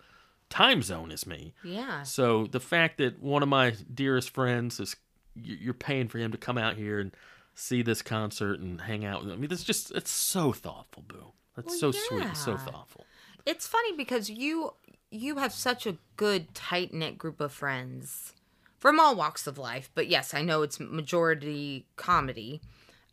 time 0.51 0.82
zone 0.82 1.11
as 1.11 1.26
me. 1.26 1.53
Yeah. 1.62 2.03
So 2.05 2.47
the 2.47 2.61
fact 2.61 2.99
that 2.99 3.20
one 3.22 3.43
of 3.43 3.49
my 3.49 3.74
dearest 3.93 4.30
friends 4.30 4.80
is 4.80 4.97
you- 5.35 5.57
you're 5.61 5.74
paying 5.74 6.09
for 6.09 6.18
him 6.18 6.32
to 6.32 6.39
come 6.39 6.57
out 6.59 6.76
here 6.76 7.01
and 7.01 7.12
see 7.55 7.82
this 7.82 8.03
concert 8.03 8.61
and 8.61 8.80
hang 8.82 9.05
out 9.05 9.20
with 9.20 9.30
him. 9.30 9.37
I 9.37 9.41
mean, 9.41 9.51
that's 9.51 9.64
just 9.64 9.91
it's 9.93 10.11
so 10.11 10.53
thoughtful, 10.53 11.05
Boo. 11.07 11.32
That's 11.57 11.68
Well, 11.68 11.78
so 11.78 11.91
sweet 11.93 12.24
and 12.24 12.37
so 12.37 12.57
thoughtful. 12.57 13.07
It's 13.47 13.66
funny 13.66 13.92
because 13.97 14.30
you 14.30 14.74
you 15.11 15.36
have 15.36 15.53
such 15.53 15.86
a 15.86 15.97
good 16.16 16.55
tight 16.55 16.92
knit 16.92 17.16
group 17.18 17.40
of 17.40 17.53
friends 17.53 18.32
from 18.78 18.99
all 18.99 19.14
walks 19.14 19.47
of 19.47 19.59
life. 19.59 19.90
But 19.95 20.09
yes, 20.09 20.34
I 20.34 20.42
know 20.42 20.62
it's 20.62 20.80
majority 20.80 21.86
comedy. 21.97 22.61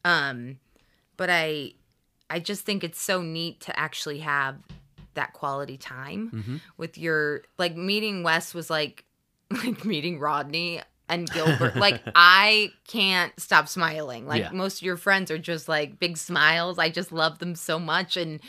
Um, 0.04 0.60
but 1.18 1.30
I 1.30 1.74
I 2.30 2.40
just 2.40 2.66
think 2.66 2.84
it's 2.84 3.02
so 3.02 3.22
neat 3.22 3.60
to 3.62 3.78
actually 3.80 4.20
have 4.20 4.58
that 5.14 5.34
quality 5.34 5.78
time 5.78 6.32
Mm-hmm. 6.34 6.56
with 6.78 6.98
your 6.98 7.44
like 7.58 7.76
meeting 7.76 8.24
Wes 8.24 8.54
was 8.54 8.70
like 8.70 9.04
like 9.52 9.84
meeting 9.86 10.18
Rodney 10.20 10.82
and 11.12 11.30
Gilbert. 11.30 11.76
like 11.76 12.01
I 12.16 12.72
can't 12.88 13.32
stop 13.39 13.68
smiling. 13.68 14.26
Like 14.26 14.41
Yeah. 14.41 14.51
most 14.51 14.78
of 14.78 14.84
your 14.84 14.97
friends 14.97 15.30
are 15.30 15.38
just 15.38 15.68
like 15.70 15.99
big 15.99 16.18
smiles. 16.18 16.80
I 16.80 16.89
just 16.89 17.12
love 17.12 17.38
them 17.39 17.53
so 17.55 17.78
much 17.78 18.18
and 18.18 18.39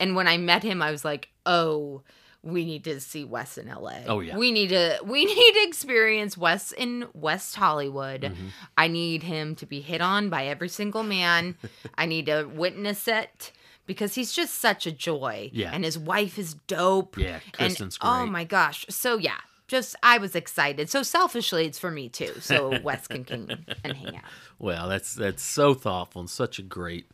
and 0.00 0.16
when 0.16 0.26
I 0.26 0.36
met 0.38 0.62
him 0.64 0.82
I 0.82 0.90
was 0.90 1.04
like, 1.04 1.28
"Oh, 1.46 2.02
we 2.42 2.64
need 2.64 2.84
to 2.84 3.00
see 3.00 3.24
Wes 3.24 3.58
in 3.58 3.66
LA. 3.68 3.98
Oh, 4.06 4.20
yeah. 4.20 4.36
We 4.36 4.52
need 4.52 4.68
to 4.68 4.98
we 5.04 5.24
need 5.34 5.52
to 5.54 5.62
experience 5.68 6.36
Wes 6.38 6.72
in 6.72 7.06
West 7.12 7.56
Hollywood. 7.56 8.22
Mm-hmm. 8.22 8.46
I 8.76 8.88
need 8.88 9.22
him 9.24 9.54
to 9.56 9.66
be 9.66 9.80
hit 9.80 10.00
on 10.00 10.30
by 10.30 10.46
every 10.46 10.68
single 10.68 11.02
man. 11.02 11.56
I 11.96 12.06
need 12.06 12.26
to 12.26 12.44
witness 12.44 13.08
it 13.08 13.52
because 13.86 14.14
he's 14.14 14.32
just 14.32 14.54
such 14.54 14.86
a 14.86 14.92
joy. 14.92 15.50
Yeah. 15.52 15.70
And 15.72 15.82
his 15.84 15.98
wife 15.98 16.38
is 16.38 16.54
dope. 16.68 17.16
Yeah, 17.18 17.40
And- 17.44 17.52
Kristen's 17.54 17.98
Oh 18.02 18.24
my 18.26 18.44
gosh. 18.44 18.86
So 18.88 19.16
yeah, 19.18 19.38
just 19.68 19.94
I 20.02 20.18
was 20.18 20.34
excited. 20.34 20.90
So 20.90 21.02
selfishly 21.02 21.66
it's 21.66 21.78
for 21.78 21.90
me 21.90 22.08
too. 22.08 22.34
So 22.40 22.78
Wes 22.82 23.06
can 23.06 23.24
come 23.24 23.48
and 23.84 23.96
hang 23.96 24.16
out. 24.16 24.22
Well, 24.58 24.88
that's 24.88 25.14
that's 25.14 25.42
so 25.42 25.74
thoughtful 25.74 26.20
and 26.20 26.28
such 26.30 26.58
a 26.58 26.62
great. 26.62 27.08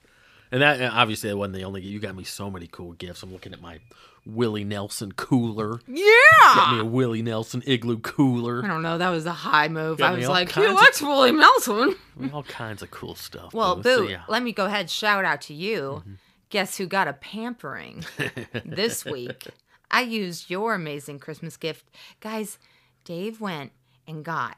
And 0.50 0.62
that 0.62 0.80
and 0.80 0.92
obviously 0.94 1.28
that 1.30 1.36
wasn't 1.36 1.56
the 1.56 1.64
only. 1.64 1.82
You 1.82 1.98
got 1.98 2.14
me 2.14 2.24
so 2.24 2.50
many 2.50 2.66
cool 2.68 2.92
gifts. 2.92 3.22
I'm 3.22 3.32
looking 3.32 3.52
at 3.52 3.60
my 3.60 3.80
Willie 4.24 4.64
Nelson 4.64 5.12
cooler. 5.12 5.80
Yeah, 5.86 6.04
got 6.42 6.74
me 6.74 6.80
a 6.80 6.84
Willie 6.84 7.22
Nelson 7.22 7.62
igloo 7.66 7.98
cooler. 7.98 8.64
I 8.64 8.68
don't 8.68 8.82
know. 8.82 8.96
That 8.98 9.10
was 9.10 9.26
a 9.26 9.32
high 9.32 9.68
move. 9.68 9.98
Got 9.98 10.12
I 10.14 10.16
was 10.16 10.28
like, 10.28 10.48
kinds 10.50 10.66
he 10.66 10.70
of- 10.70 10.76
likes 10.76 11.02
William 11.02 11.38
Nelson. 11.38 11.96
All 12.32 12.44
kinds 12.44 12.82
of 12.82 12.90
cool 12.90 13.16
stuff. 13.16 13.52
Well, 13.52 13.76
though. 13.76 13.82
Boo, 14.02 14.04
So, 14.06 14.10
yeah. 14.12 14.22
let 14.28 14.42
me 14.42 14.52
go 14.52 14.64
ahead. 14.66 14.88
Shout 14.88 15.24
out 15.24 15.40
to 15.42 15.54
you. 15.54 15.80
Mm-hmm. 16.00 16.12
Guess 16.50 16.76
who 16.76 16.86
got 16.86 17.08
a 17.08 17.14
pampering 17.14 18.04
this 18.64 19.04
week? 19.04 19.48
I 19.94 20.00
used 20.00 20.50
your 20.50 20.74
amazing 20.74 21.20
Christmas 21.20 21.56
gift. 21.56 21.88
Guys, 22.18 22.58
Dave 23.04 23.40
went 23.40 23.70
and 24.08 24.24
got 24.24 24.56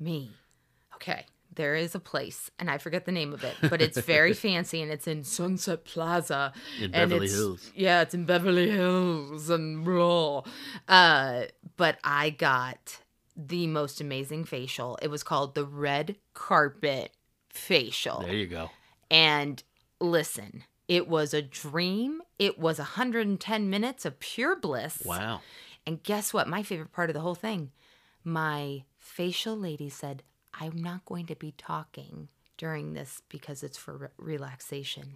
me. 0.00 0.32
Okay, 0.96 1.24
there 1.54 1.76
is 1.76 1.94
a 1.94 2.00
place, 2.00 2.50
and 2.58 2.68
I 2.68 2.78
forget 2.78 3.04
the 3.04 3.12
name 3.12 3.32
of 3.32 3.44
it, 3.44 3.54
but 3.70 3.80
it's 3.80 4.00
very 4.00 4.32
fancy 4.48 4.82
and 4.82 4.90
it's 4.90 5.06
in 5.06 5.22
Sunset 5.22 5.84
Plaza. 5.84 6.52
In 6.80 6.90
Beverly 6.90 7.28
Hills. 7.28 7.70
Yeah, 7.76 8.00
it's 8.00 8.12
in 8.12 8.24
Beverly 8.24 8.70
Hills 8.70 9.50
and 9.50 9.84
blah. 9.84 10.42
Uh, 10.88 11.42
but 11.76 11.98
I 12.02 12.30
got 12.30 12.98
the 13.36 13.68
most 13.68 14.00
amazing 14.00 14.46
facial. 14.46 14.98
It 15.00 15.08
was 15.12 15.22
called 15.22 15.54
the 15.54 15.64
Red 15.64 16.16
Carpet 16.34 17.12
Facial. 17.50 18.22
There 18.22 18.34
you 18.34 18.48
go. 18.48 18.70
And 19.12 19.62
listen, 20.00 20.64
it 20.88 21.08
was 21.08 21.32
a 21.32 21.42
dream. 21.42 22.22
It 22.38 22.58
was 22.58 22.78
110 22.78 23.70
minutes 23.70 24.04
of 24.04 24.18
pure 24.18 24.56
bliss. 24.56 25.02
Wow. 25.04 25.40
And 25.86 26.02
guess 26.02 26.32
what? 26.32 26.48
My 26.48 26.62
favorite 26.62 26.92
part 26.92 27.10
of 27.10 27.14
the 27.14 27.20
whole 27.20 27.34
thing 27.34 27.70
my 28.24 28.84
facial 28.98 29.56
lady 29.56 29.88
said, 29.88 30.22
I'm 30.54 30.76
not 30.76 31.04
going 31.04 31.26
to 31.26 31.36
be 31.36 31.54
talking 31.56 32.28
during 32.56 32.92
this 32.92 33.22
because 33.28 33.62
it's 33.62 33.78
for 33.78 33.96
re- 33.96 34.08
relaxation, 34.16 35.14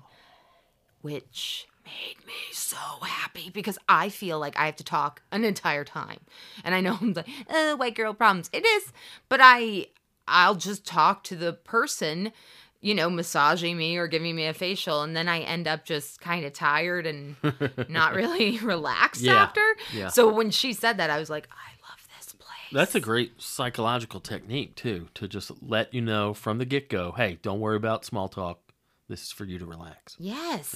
which 1.02 1.66
made 1.84 2.26
me 2.26 2.32
so 2.52 2.76
happy 3.02 3.50
because 3.50 3.78
I 3.88 4.08
feel 4.08 4.38
like 4.40 4.58
I 4.58 4.66
have 4.66 4.76
to 4.76 4.84
talk 4.84 5.22
an 5.30 5.44
entire 5.44 5.84
time. 5.84 6.20
And 6.64 6.74
I 6.74 6.80
know 6.80 6.98
I'm 7.00 7.12
like, 7.12 7.28
oh, 7.48 7.76
white 7.76 7.94
girl 7.94 8.14
problems. 8.14 8.50
It 8.52 8.64
is, 8.64 8.92
but 9.28 9.40
I, 9.42 9.86
I'll 10.26 10.56
just 10.56 10.84
talk 10.84 11.22
to 11.24 11.36
the 11.36 11.52
person, 11.52 12.32
you 12.80 12.94
know, 12.94 13.08
massaging 13.10 13.76
me 13.76 13.96
or 13.96 14.06
giving 14.06 14.34
me 14.36 14.46
a 14.46 14.54
facial, 14.54 15.02
and 15.02 15.16
then 15.16 15.28
I 15.28 15.40
end 15.40 15.66
up 15.66 15.84
just 15.84 16.20
kind 16.20 16.44
of 16.44 16.52
tired 16.52 17.06
and 17.06 17.36
not 17.88 18.14
really 18.14 18.58
relaxed 18.62 19.22
Yeah, 19.22 19.34
after. 19.42 19.62
yeah. 19.94 20.08
So 20.08 20.32
when 20.32 20.50
she 20.50 20.72
said 20.72 20.98
that, 20.98 21.10
I 21.10 21.18
was 21.18 21.30
like, 21.30 21.48
I 21.50 21.88
love 21.88 22.06
this 22.18 22.32
place. 22.34 22.48
That's 22.72 22.94
a 22.94 23.00
great 23.00 23.40
psychological 23.40 24.20
technique 24.20 24.74
too, 24.76 25.08
to 25.14 25.26
just 25.28 25.50
let 25.62 25.92
you 25.94 26.00
know 26.00 26.34
from 26.34 26.58
the 26.58 26.64
get 26.64 26.88
go. 26.88 27.12
Hey, 27.16 27.38
don't 27.42 27.60
worry 27.60 27.76
about 27.76 28.04
small 28.04 28.28
talk. 28.28 28.60
This 29.08 29.22
is 29.24 29.32
for 29.32 29.44
you 29.44 29.58
to 29.58 29.66
relax. 29.66 30.16
Yes. 30.18 30.74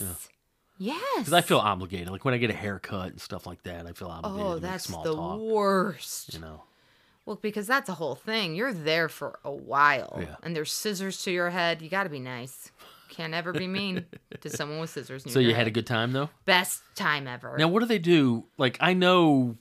Yes. 0.79 0.99
Because 1.19 1.33
I 1.35 1.43
feel 1.43 1.59
obligated. 1.59 2.09
Like 2.09 2.25
when 2.25 2.33
I 2.33 2.39
get 2.39 2.49
a 2.51 2.55
haircut 2.55 3.09
and 3.11 3.21
stuff 3.21 3.47
like 3.47 3.63
that, 3.65 3.87
I 3.87 3.93
feel 3.93 4.09
obligated 4.09 4.47
Oh, 4.47 4.59
that's 4.59 4.85
small 4.85 5.03
the 5.05 5.15
talk. 5.15 5.41
worst. 5.41 6.33
You 6.33 6.41
know. 6.41 6.63
Well, 7.31 7.39
because 7.41 7.69
that's 7.69 7.89
a 7.89 7.95
whole 7.95 8.17
thing. 8.17 8.57
You're 8.57 8.73
there 8.73 9.09
for 9.09 9.39
a 9.45 9.53
while, 9.53 10.19
Yeah. 10.21 10.35
and 10.43 10.57
there's 10.57 10.73
scissors 10.73 11.23
to 11.23 11.31
your 11.31 11.51
head. 11.51 11.81
You 11.81 11.89
got 11.89 12.03
to 12.03 12.09
be 12.11 12.19
nice. 12.19 12.73
Can't 13.09 13.35
ever 13.35 13.53
be 13.53 13.69
mean 13.69 14.05
to 14.41 14.51
someone 14.57 14.81
with 14.81 14.91
scissors. 14.91 15.23
So 15.33 15.39
you 15.39 15.55
had 15.55 15.69
a 15.69 15.71
good 15.71 15.87
time 15.87 16.11
though. 16.13 16.29
best 16.45 16.83
time 16.97 17.29
ever. 17.29 17.55
Now, 17.57 17.69
what 17.69 17.81
do 17.81 17.87
they 17.87 18.01
do? 18.01 18.47
Like, 18.59 18.79
I 18.81 18.95
know 18.95 19.57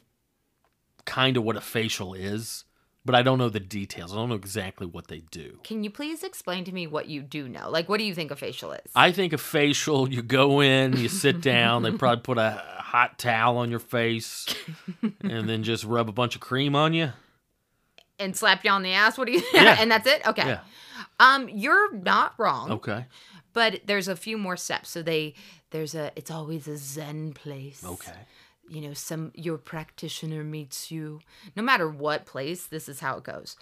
kind 1.05 1.38
of 1.38 1.43
what 1.43 1.57
a 1.57 1.61
facial 1.61 2.15
is, 2.15 2.63
but 3.05 3.13
I 3.13 3.22
don't 3.22 3.38
know 3.38 3.49
the 3.49 3.59
details. 3.59 4.13
I 4.13 4.15
don't 4.15 4.30
know 4.30 4.36
exactly 4.36 4.88
what 4.88 5.07
they 5.07 5.20
do. 5.30 5.59
Can 5.63 5.84
you 5.84 5.91
please 5.91 6.24
explain 6.24 6.63
to 6.63 6.72
me 6.72 6.88
what 6.88 7.07
you 7.07 7.22
do 7.22 7.47
know? 7.47 7.70
Like, 7.70 7.88
what 7.88 7.99
do 7.99 8.03
you 8.03 8.15
think 8.15 8.32
a 8.32 8.36
facial 8.36 8.72
is? 8.72 8.82
I 8.95 9.11
think 9.11 9.32
a 9.32 9.38
facial, 9.38 10.11
you 10.11 10.24
go 10.24 10.59
in, 10.59 10.97
you 10.97 11.07
sit 11.07 11.39
down, 11.53 11.84
they 11.84 11.91
probably 11.91 12.24
put 12.24 12.39
a 12.39 12.63
hot 12.80 13.20
towel 13.20 13.57
on 13.57 13.70
your 13.70 13.80
face, 13.80 14.47
and 15.22 15.47
then 15.47 15.61
just 15.61 15.84
rub 15.84 16.09
a 16.09 16.11
bunch 16.11 16.34
of 16.34 16.41
cream 16.41 16.76
on 16.76 16.95
you. 16.95 17.11
And 18.20 18.36
slap 18.36 18.63
you 18.63 18.72
on 18.72 18.84
the 18.84 18.93
ass. 18.93 19.17
What 19.17 19.28
do 19.28 19.34
you? 19.34 19.41
Yeah. 19.53 19.78
and 19.80 19.89
that's 19.91 20.07
it. 20.07 20.26
Okay. 20.28 20.45
Yeah. 20.47 20.59
Um, 21.20 21.49
you're 21.49 21.93
not 21.93 22.34
wrong. 22.38 22.72
Okay. 22.72 23.05
But 23.53 23.82
there's 23.86 24.07
a 24.07 24.15
few 24.15 24.38
more 24.38 24.57
steps. 24.57 24.89
So 24.89 25.01
they 25.01 25.34
there's 25.72 25.95
a 25.95 26.11
it's 26.15 26.32
always 26.32 26.67
a 26.67 26.78
zen 26.78 27.34
place. 27.34 27.84
Okay. 27.84 28.13
You 28.70 28.82
know, 28.82 28.93
some 28.93 29.32
your 29.34 29.57
practitioner 29.57 30.43
meets 30.43 30.91
you. 30.91 31.22
No 31.55 31.63
matter 31.63 31.89
what 31.89 32.26
place, 32.26 32.67
this 32.67 32.88
is 32.88 32.99
how 32.99 33.17
it 33.17 33.24
goes. 33.24 33.55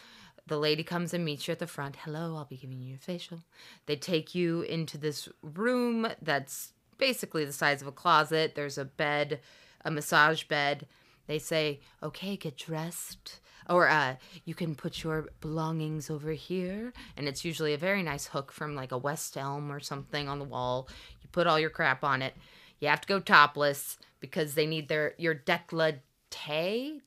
The 0.45 0.57
lady 0.57 0.83
comes 0.83 1.13
and 1.13 1.25
meets 1.25 1.47
you 1.47 1.51
at 1.51 1.59
the 1.59 1.67
front. 1.67 1.97
Hello, 2.03 2.35
I'll 2.35 2.45
be 2.45 2.55
giving 2.57 2.81
you 2.81 2.95
a 2.95 2.97
facial. 2.97 3.39
They 3.85 3.95
take 3.97 4.33
you 4.33 4.61
into 4.61 4.97
this 4.97 5.27
room 5.41 6.07
that's 6.21 6.73
basically 6.97 7.43
the 7.45 7.51
size 7.53 7.81
of 7.81 7.87
a 7.87 7.91
closet. 7.91 8.55
There's 8.55 8.77
a 8.77 8.85
bed, 8.85 9.39
a 9.83 9.91
massage 9.91 10.43
bed. 10.45 10.87
They 11.27 11.39
say, 11.39 11.81
"Okay, 12.01 12.37
get 12.37 12.57
dressed." 12.57 13.39
Or 13.69 13.89
uh, 13.89 14.15
you 14.45 14.55
can 14.55 14.75
put 14.75 15.03
your 15.03 15.27
belongings 15.41 16.09
over 16.09 16.31
here, 16.31 16.93
and 17.15 17.27
it's 17.27 17.43
usually 17.43 17.73
a 17.73 17.77
very 17.77 18.03
nice 18.03 18.27
hook 18.27 18.51
from 18.51 18.75
like 18.75 18.91
a 18.91 18.97
West 18.97 19.37
Elm 19.37 19.71
or 19.71 19.79
something 19.79 20.29
on 20.29 20.39
the 20.39 20.45
wall. 20.45 20.87
You 21.21 21.29
put 21.31 21.47
all 21.47 21.59
your 21.59 21.69
crap 21.69 22.03
on 22.03 22.21
it. 22.21 22.35
You 22.79 22.87
have 22.87 23.01
to 23.01 23.07
go 23.07 23.19
topless 23.19 23.97
because 24.19 24.55
they 24.55 24.65
need 24.65 24.87
their 24.87 25.13
your 25.17 25.35
décolleté, 25.35 25.99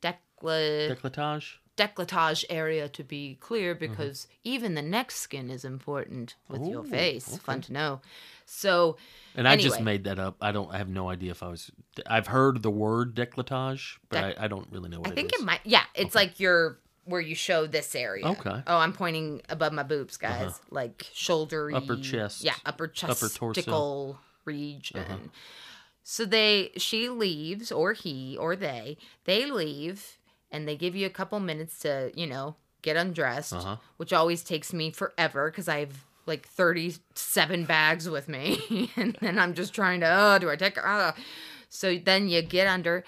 décolleté, 0.02 0.14
Decolletage? 0.42 1.58
décolletage 1.76 2.44
area 2.50 2.88
to 2.88 3.02
be 3.02 3.36
clear 3.40 3.74
because 3.74 4.26
even 4.44 4.74
the 4.74 4.82
neck 4.82 5.11
skin 5.11 5.50
is 5.50 5.64
important 5.64 6.34
with 6.48 6.66
your 6.66 6.84
Ooh, 6.84 6.88
face. 6.88 7.38
Fun 7.38 7.61
to 7.62 7.72
know. 7.72 8.00
So, 8.44 8.96
And 9.34 9.46
I 9.46 9.56
just 9.56 9.80
made 9.80 10.04
that 10.04 10.18
up. 10.18 10.36
I 10.40 10.52
don't. 10.52 10.70
I 10.72 10.78
have 10.78 10.88
no 10.88 11.08
idea 11.08 11.30
if 11.30 11.42
I 11.42 11.48
was. 11.48 11.70
I've 12.07 12.26
heard 12.28 12.62
the 12.62 12.70
word 12.70 13.14
decolletage, 13.14 13.98
but 14.09 14.18
Dec- 14.24 14.38
I, 14.40 14.44
I 14.44 14.48
don't 14.48 14.66
really 14.70 14.88
know 14.88 15.01
what 15.01 15.11
I 15.11 15.14
think 15.14 15.32
it 15.32 15.36
is. 15.36 15.42
it 15.42 15.44
might. 15.44 15.61
Yeah, 15.64 15.84
it's 15.94 16.14
like 16.14 16.38
your 16.40 16.78
where 17.05 17.20
you 17.20 17.34
show 17.34 17.66
this 17.66 17.94
area. 17.94 18.26
Okay. 18.26 18.51
Uh-huh. 18.51 18.62
Oh, 18.66 18.78
I'm 18.78 18.92
pointing 18.92 19.42
above 19.48 19.72
my 19.72 19.82
boobs, 19.82 20.16
guys. 20.16 20.61
Like 20.70 21.07
shoulder, 21.12 21.70
Upper 21.74 21.96
chest, 21.96 22.44
Yeah, 22.44 22.55
upper 22.64 22.86
chest, 22.86 23.11
upper 23.22 23.28
torso. 23.34 23.61
Uh-huh. 24.11 24.18
region. 24.44 25.30
So 26.03 26.24
they, 26.24 26.72
she 26.76 27.09
leaves, 27.09 27.70
or 27.70 27.92
he, 27.92 28.36
or 28.36 28.57
they, 28.57 28.96
they 29.24 29.46
leave, 29.51 30.18
and 30.51 30.66
they 30.66 30.76
give 30.76 30.96
you 30.96 31.07
a 31.07 31.11
couple 31.11 31.38
minutes 31.40 31.78
to, 31.80 32.11
you 32.14 32.26
know, 32.26 32.57
get 32.82 32.96
undressed, 32.96 33.53
Uh-huh. 33.53 33.76
which 33.96 34.12
always 34.12 34.42
takes 34.42 34.72
me 34.72 34.90
forever 34.90 35.51
because 35.51 35.68
I 35.68 35.80
have 35.80 36.05
like 36.26 36.46
37 36.46 37.64
bags 37.64 38.09
with 38.09 38.28
me, 38.28 38.90
and 38.96 39.16
then 39.20 39.38
I'm 39.38 39.55
just 39.55 39.74
trying 39.74 40.01
to, 40.01 40.07
oh, 40.07 40.38
do 40.38 40.51
I 40.51 40.57
take? 40.57 40.78
Uh. 40.78 41.12
So 41.71 41.97
then 41.97 42.29
you 42.29 42.43
get 42.43 42.66
under. 42.66 43.05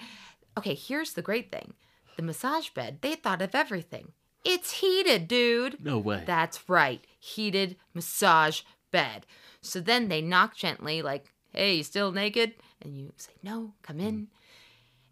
Okay, 0.57 0.73
here's 0.73 1.13
the 1.13 1.21
great 1.21 1.51
thing 1.51 1.73
the 2.17 2.23
massage 2.23 2.69
bed, 2.69 2.99
they 3.01 3.13
thought 3.15 3.41
of 3.41 3.53
everything. 3.53 4.13
It's 4.45 4.79
heated, 4.79 5.27
dude. 5.27 5.83
No 5.83 5.99
way. 5.99 6.23
That's 6.25 6.67
right. 6.67 7.05
Heated 7.19 7.77
massage 7.93 8.61
bed. 8.91 9.25
So 9.61 9.79
then 9.79 10.09
they 10.09 10.21
knock 10.21 10.55
gently, 10.55 11.01
like, 11.01 11.25
hey, 11.53 11.75
you 11.75 11.83
still 11.83 12.11
naked? 12.11 12.55
And 12.81 12.97
you 12.97 13.13
say, 13.15 13.31
no, 13.41 13.73
come 13.81 13.99
in. 14.01 14.27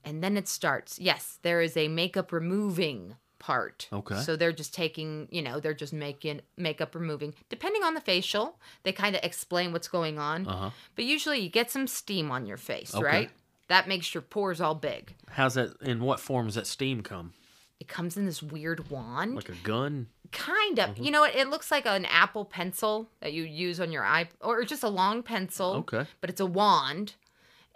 And 0.04 0.22
then 0.24 0.36
it 0.36 0.48
starts. 0.50 1.00
Yes, 1.00 1.40
there 1.44 1.62
is 1.62 1.78
a 1.78 1.88
makeup 1.88 2.32
removing 2.34 3.16
part. 3.40 3.88
Okay. 3.94 4.20
So 4.20 4.36
they're 4.36 4.52
just 4.52 4.74
taking, 4.74 5.28
you 5.32 5.42
know, 5.42 5.60
they're 5.60 5.74
just 5.74 5.94
making 5.94 6.42
makeup 6.58 6.94
removing. 6.94 7.34
Depending 7.50 7.84
on 7.84 7.94
the 7.94 8.02
facial, 8.02 8.60
they 8.84 8.92
kind 8.92 9.16
of 9.16 9.24
explain 9.24 9.72
what's 9.72 9.88
going 9.88 10.20
on. 10.20 10.46
Uh 10.48 10.56
huh. 10.58 10.70
But 10.96 11.06
usually 11.06 11.40
you 11.40 11.50
get 11.50 11.72
some 11.72 11.88
steam 11.88 12.32
on 12.32 12.46
your 12.46 12.58
face, 12.58 12.94
Okay. 12.94 13.04
right? 13.06 13.30
That 13.72 13.88
makes 13.88 14.14
your 14.14 14.22
pores 14.22 14.60
all 14.60 14.76
big. 14.76 15.16
How's 15.30 15.54
that? 15.54 15.82
In 15.82 16.02
what 16.04 16.20
form 16.20 16.48
does 16.48 16.56
that 16.56 16.68
steam 16.68 17.02
come? 17.04 17.32
It 17.80 17.88
comes 17.88 18.18
in 18.18 18.26
this 18.26 18.44
weird 18.44 18.90
wand. 18.90 19.36
Like 19.36 19.48
a 19.48 19.56
gun? 19.64 20.08
Kind 20.34 20.78
of. 20.78 20.90
Uh-huh. 20.90 21.02
You 21.02 21.10
know 21.10 21.22
what? 21.22 21.34
It 21.34 21.48
looks 21.48 21.72
like 21.72 21.86
an 21.86 22.04
Apple 22.04 22.44
pencil 22.44 23.08
that 23.22 23.32
you 23.32 23.44
use 23.44 23.80
on 23.80 23.94
your 23.94 24.04
eye, 24.04 24.28
or 24.42 24.62
just 24.66 24.84
a 24.84 24.90
long 24.90 25.24
pencil. 25.24 25.86
Okay. 25.90 26.06
But 26.20 26.30
it's 26.30 26.42
a 26.42 26.46
wand, 26.46 27.14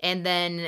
and 0.01 0.25
then 0.25 0.67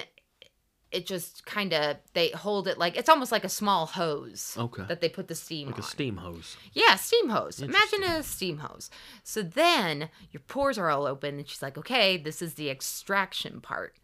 it 0.94 1.06
just 1.06 1.46
kind 1.46 1.74
of 1.74 1.98
they 2.14 2.30
hold 2.30 2.66
it 2.70 2.78
like 2.78 2.96
it's 2.96 3.10
almost 3.10 3.34
like 3.34 3.44
a 3.44 3.50
small 3.50 3.86
hose. 3.86 4.56
Okay. 4.58 4.84
That 4.88 5.02
they 5.02 5.10
put 5.10 5.28
the 5.28 5.36
steam 5.36 5.68
on. 5.68 5.74
like 5.74 5.82
a 5.82 5.84
steam 5.84 6.16
hose. 6.16 6.56
Yeah, 6.72 6.96
steam 6.96 7.28
hose. 7.28 7.62
Imagine 7.62 8.04
a 8.04 8.24
steam 8.24 8.60
hose. 8.60 8.90
So 9.26 9.42
then 9.42 10.08
your 10.32 10.42
pores 10.48 10.78
are 10.78 10.90
all 10.90 11.06
open, 11.06 11.38
and 11.38 11.50
she's 11.50 11.62
like, 11.62 11.78
okay, 11.78 12.16
this 12.16 12.42
is 12.42 12.54
the 12.54 12.70
extraction 12.70 13.60
part. 13.60 13.98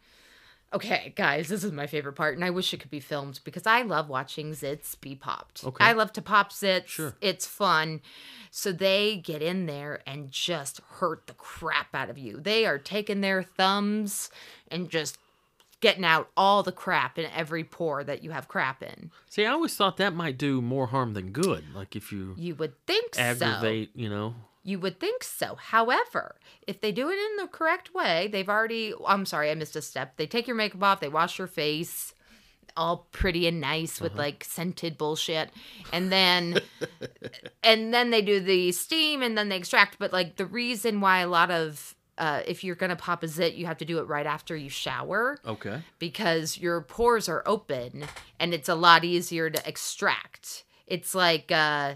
Okay, 0.74 1.12
guys, 1.14 1.46
this 1.48 1.62
is 1.62 1.70
my 1.70 1.86
favorite 1.86 2.14
part, 2.14 2.34
and 2.34 2.44
I 2.44 2.50
wish 2.50 2.74
it 2.74 2.80
could 2.80 2.90
be 2.90 2.98
filmed 3.00 3.38
because 3.44 3.64
I 3.64 3.82
love 3.82 4.08
watching 4.08 4.50
zits 4.50 5.00
be 5.00 5.14
popped. 5.14 5.62
Okay. 5.64 5.84
I 5.84 5.92
love 5.92 6.12
to 6.14 6.22
pop 6.22 6.50
zits. 6.50 6.88
Sure. 6.88 7.14
It's 7.20 7.46
fun. 7.46 8.00
So 8.50 8.72
they 8.72 9.16
get 9.16 9.40
in 9.40 9.66
there 9.66 10.00
and 10.04 10.32
just 10.32 10.80
hurt 10.98 11.28
the 11.28 11.34
crap 11.34 11.94
out 11.94 12.10
of 12.10 12.18
you. 12.18 12.40
They 12.40 12.66
are 12.66 12.78
taking 12.78 13.20
their 13.20 13.42
thumbs 13.44 14.30
and 14.68 14.90
just 14.90 15.16
getting 15.80 16.04
out 16.04 16.28
all 16.36 16.62
the 16.64 16.72
crap 16.72 17.18
in 17.18 17.26
every 17.26 17.62
pore 17.62 18.02
that 18.02 18.24
you 18.24 18.30
have 18.32 18.48
crap 18.48 18.82
in. 18.82 19.10
See, 19.28 19.44
I 19.46 19.50
always 19.52 19.76
thought 19.76 19.96
that 19.98 20.14
might 20.14 20.38
do 20.38 20.60
more 20.60 20.86
harm 20.88 21.14
than 21.14 21.30
good. 21.30 21.64
Like 21.74 21.94
if 21.94 22.10
you 22.10 22.34
You 22.36 22.54
would 22.56 22.72
think 22.86 23.14
so. 23.14 23.20
aggravate, 23.22 23.90
you 23.94 24.08
know. 24.08 24.34
You 24.66 24.78
would 24.80 24.98
think 24.98 25.22
so. 25.22 25.56
However, 25.56 26.36
if 26.66 26.80
they 26.80 26.90
do 26.90 27.10
it 27.10 27.18
in 27.18 27.36
the 27.36 27.46
correct 27.46 27.94
way, 27.94 28.28
they've 28.32 28.48
already. 28.48 28.94
I'm 29.06 29.26
sorry, 29.26 29.50
I 29.50 29.54
missed 29.54 29.76
a 29.76 29.82
step. 29.82 30.16
They 30.16 30.26
take 30.26 30.46
your 30.46 30.56
makeup 30.56 30.82
off, 30.82 31.00
they 31.00 31.08
wash 31.08 31.38
your 31.38 31.46
face, 31.46 32.14
all 32.76 33.06
pretty 33.12 33.46
and 33.46 33.60
nice 33.60 34.00
with 34.00 34.14
like 34.14 34.42
scented 34.42 34.96
bullshit, 34.96 35.50
and 35.92 36.10
then, 36.10 36.60
and 37.62 37.92
then 37.92 38.10
they 38.10 38.22
do 38.22 38.40
the 38.40 38.72
steam 38.72 39.22
and 39.22 39.36
then 39.36 39.50
they 39.50 39.56
extract. 39.56 39.98
But 39.98 40.12
like 40.14 40.36
the 40.36 40.46
reason 40.46 41.00
why 41.02 41.18
a 41.20 41.28
lot 41.28 41.50
of 41.50 41.94
uh, 42.16 42.40
if 42.46 42.64
you're 42.64 42.76
gonna 42.76 42.96
pop 42.96 43.22
a 43.22 43.28
zit, 43.28 43.54
you 43.54 43.66
have 43.66 43.76
to 43.78 43.84
do 43.84 43.98
it 43.98 44.06
right 44.08 44.26
after 44.26 44.56
you 44.56 44.70
shower 44.70 45.38
Okay. 45.44 45.82
because 45.98 46.56
your 46.56 46.80
pores 46.80 47.28
are 47.28 47.42
open 47.44 48.04
and 48.40 48.54
it's 48.54 48.68
a 48.68 48.74
lot 48.74 49.04
easier 49.04 49.50
to 49.50 49.68
extract. 49.68 50.64
It's 50.86 51.14
like 51.14 51.50
uh 51.52 51.94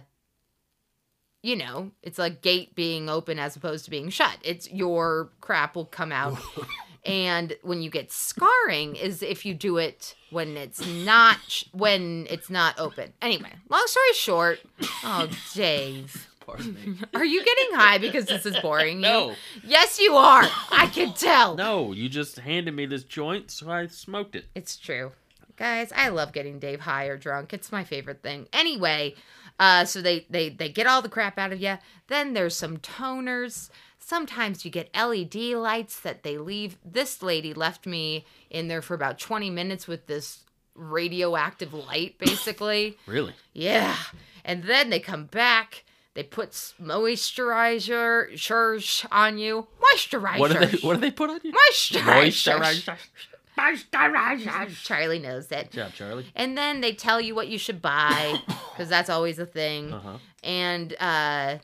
you 1.43 1.57
know, 1.57 1.91
it's 2.03 2.19
like 2.19 2.43
gate 2.43 2.75
being 2.75 3.09
open 3.09 3.39
as 3.39 3.57
opposed 3.57 3.85
to 3.85 3.91
being 3.91 4.11
shut. 4.11 4.39
It's 4.43 4.71
your 4.71 5.31
crap 5.41 5.77
will 5.77 5.85
come 5.85 6.13
out. 6.13 6.39
and 7.05 7.57
when 7.63 7.81
you 7.81 7.91
get 7.91 8.11
scarring 8.11 8.97
is 8.97 9.23
if 9.23 9.47
you 9.47 9.55
do 9.55 9.77
it 9.79 10.15
when 10.31 10.57
it's 10.57 10.85
not 10.87 11.39
sh- 11.47 11.65
when 11.73 12.27
it's 12.29 12.51
not 12.51 12.79
open. 12.79 13.13
Anyway, 13.23 13.53
long 13.69 13.85
story 13.87 14.13
short, 14.15 14.61
oh 15.05 15.29
Dave, 15.55 16.29
are 17.15 17.25
you 17.25 17.45
getting 17.45 17.75
high 17.75 17.99
because 17.99 18.27
this 18.27 18.47
is 18.47 18.57
boring 18.59 18.97
you? 18.97 19.03
No. 19.03 19.35
Yes, 19.65 20.01
you 20.01 20.17
are. 20.17 20.45
I 20.71 20.91
can 20.93 21.13
tell. 21.15 21.57
No, 21.57 21.93
you 21.93 22.09
just 22.09 22.39
handed 22.39 22.75
me 22.75 22.87
this 22.87 23.05
joint, 23.05 23.51
so 23.51 23.71
I 23.71 23.87
smoked 23.87 24.35
it. 24.35 24.47
It's 24.55 24.77
true. 24.77 25.13
Guys, 25.57 25.93
I 25.95 26.09
love 26.09 26.33
getting 26.33 26.59
Dave 26.59 26.81
high 26.81 27.07
or 27.07 27.17
drunk. 27.17 27.53
It's 27.53 27.73
my 27.73 27.85
favorite 27.85 28.23
thing. 28.23 28.47
Anyway, 28.53 29.15
uh, 29.59 29.85
so 29.85 30.01
they, 30.01 30.27
they, 30.31 30.49
they 30.49 30.69
get 30.69 30.87
all 30.87 31.03
the 31.03 31.09
crap 31.09 31.39
out 31.39 31.53
of 31.53 31.61
you. 31.61 31.79
Then 32.09 32.33
there's 32.33 32.57
some 32.57 32.79
toners. 32.79 33.71
Sometimes 33.99 34.65
you 34.65 34.71
get 34.71 34.95
LED 34.95 35.35
lights 35.35 36.01
that 36.01 36.23
they 36.23 36.39
leave. 36.39 36.79
This 36.85 37.23
lady 37.23 37.53
left 37.53 37.87
me 37.87 38.25
in 38.51 38.69
there 38.69 38.83
for 38.83 38.95
about 38.95 39.19
20 39.19 39.51
minutes 39.51 39.87
with 39.87 40.07
this 40.07 40.45
radioactive 40.75 41.75
light, 41.75 42.17
basically. 42.19 42.97
Really? 43.07 43.35
Yeah. 43.53 43.97
And 44.45 44.65
then 44.65 44.91
they 44.91 45.01
come 45.01 45.27
back. 45.27 45.85
They 46.15 46.23
put 46.23 46.51
moisturizer 46.51 49.09
on 49.13 49.39
you. 49.39 49.67
Moisturizer. 49.81 50.39
What 50.39 50.53
do 50.53 50.67
they 50.67 50.79
what 50.79 50.95
do 50.95 51.01
they 51.01 51.11
put 51.13 51.31
on 51.31 51.41
you? 51.45 51.53
Moisturizer. 51.53 52.59
Moisturizer. 52.59 52.97
Charlie 54.83 55.19
knows 55.19 55.51
it. 55.53 55.71
Good 55.71 55.77
job, 55.79 55.93
Charlie. 55.93 56.27
And 56.35 56.57
then 56.57 56.81
they 56.81 56.93
tell 56.93 57.21
you 57.21 57.35
what 57.35 57.49
you 57.49 57.59
should 57.59 57.83
buy 57.83 58.37
because 58.47 58.89
that's 58.89 59.11
always 59.11 59.39
a 59.39 59.47
thing. 59.47 59.93
Uh-huh. 59.93 60.19
And 60.43 60.95
uh, 61.01 61.59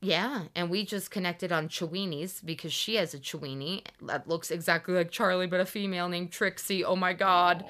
yeah, 0.00 0.44
and 0.54 0.70
we 0.70 0.84
just 0.84 1.10
connected 1.10 1.50
on 1.50 1.68
Chiweenies 1.68 2.44
because 2.44 2.72
she 2.72 2.94
has 2.96 3.14
a 3.14 3.18
Chiweenie 3.18 3.82
that 4.02 4.28
looks 4.28 4.50
exactly 4.50 4.94
like 4.94 5.10
Charlie, 5.10 5.48
but 5.48 5.60
a 5.60 5.66
female 5.66 6.08
named 6.08 6.30
Trixie. 6.30 6.84
Oh 6.84 6.96
my 6.96 7.14
god. 7.14 7.64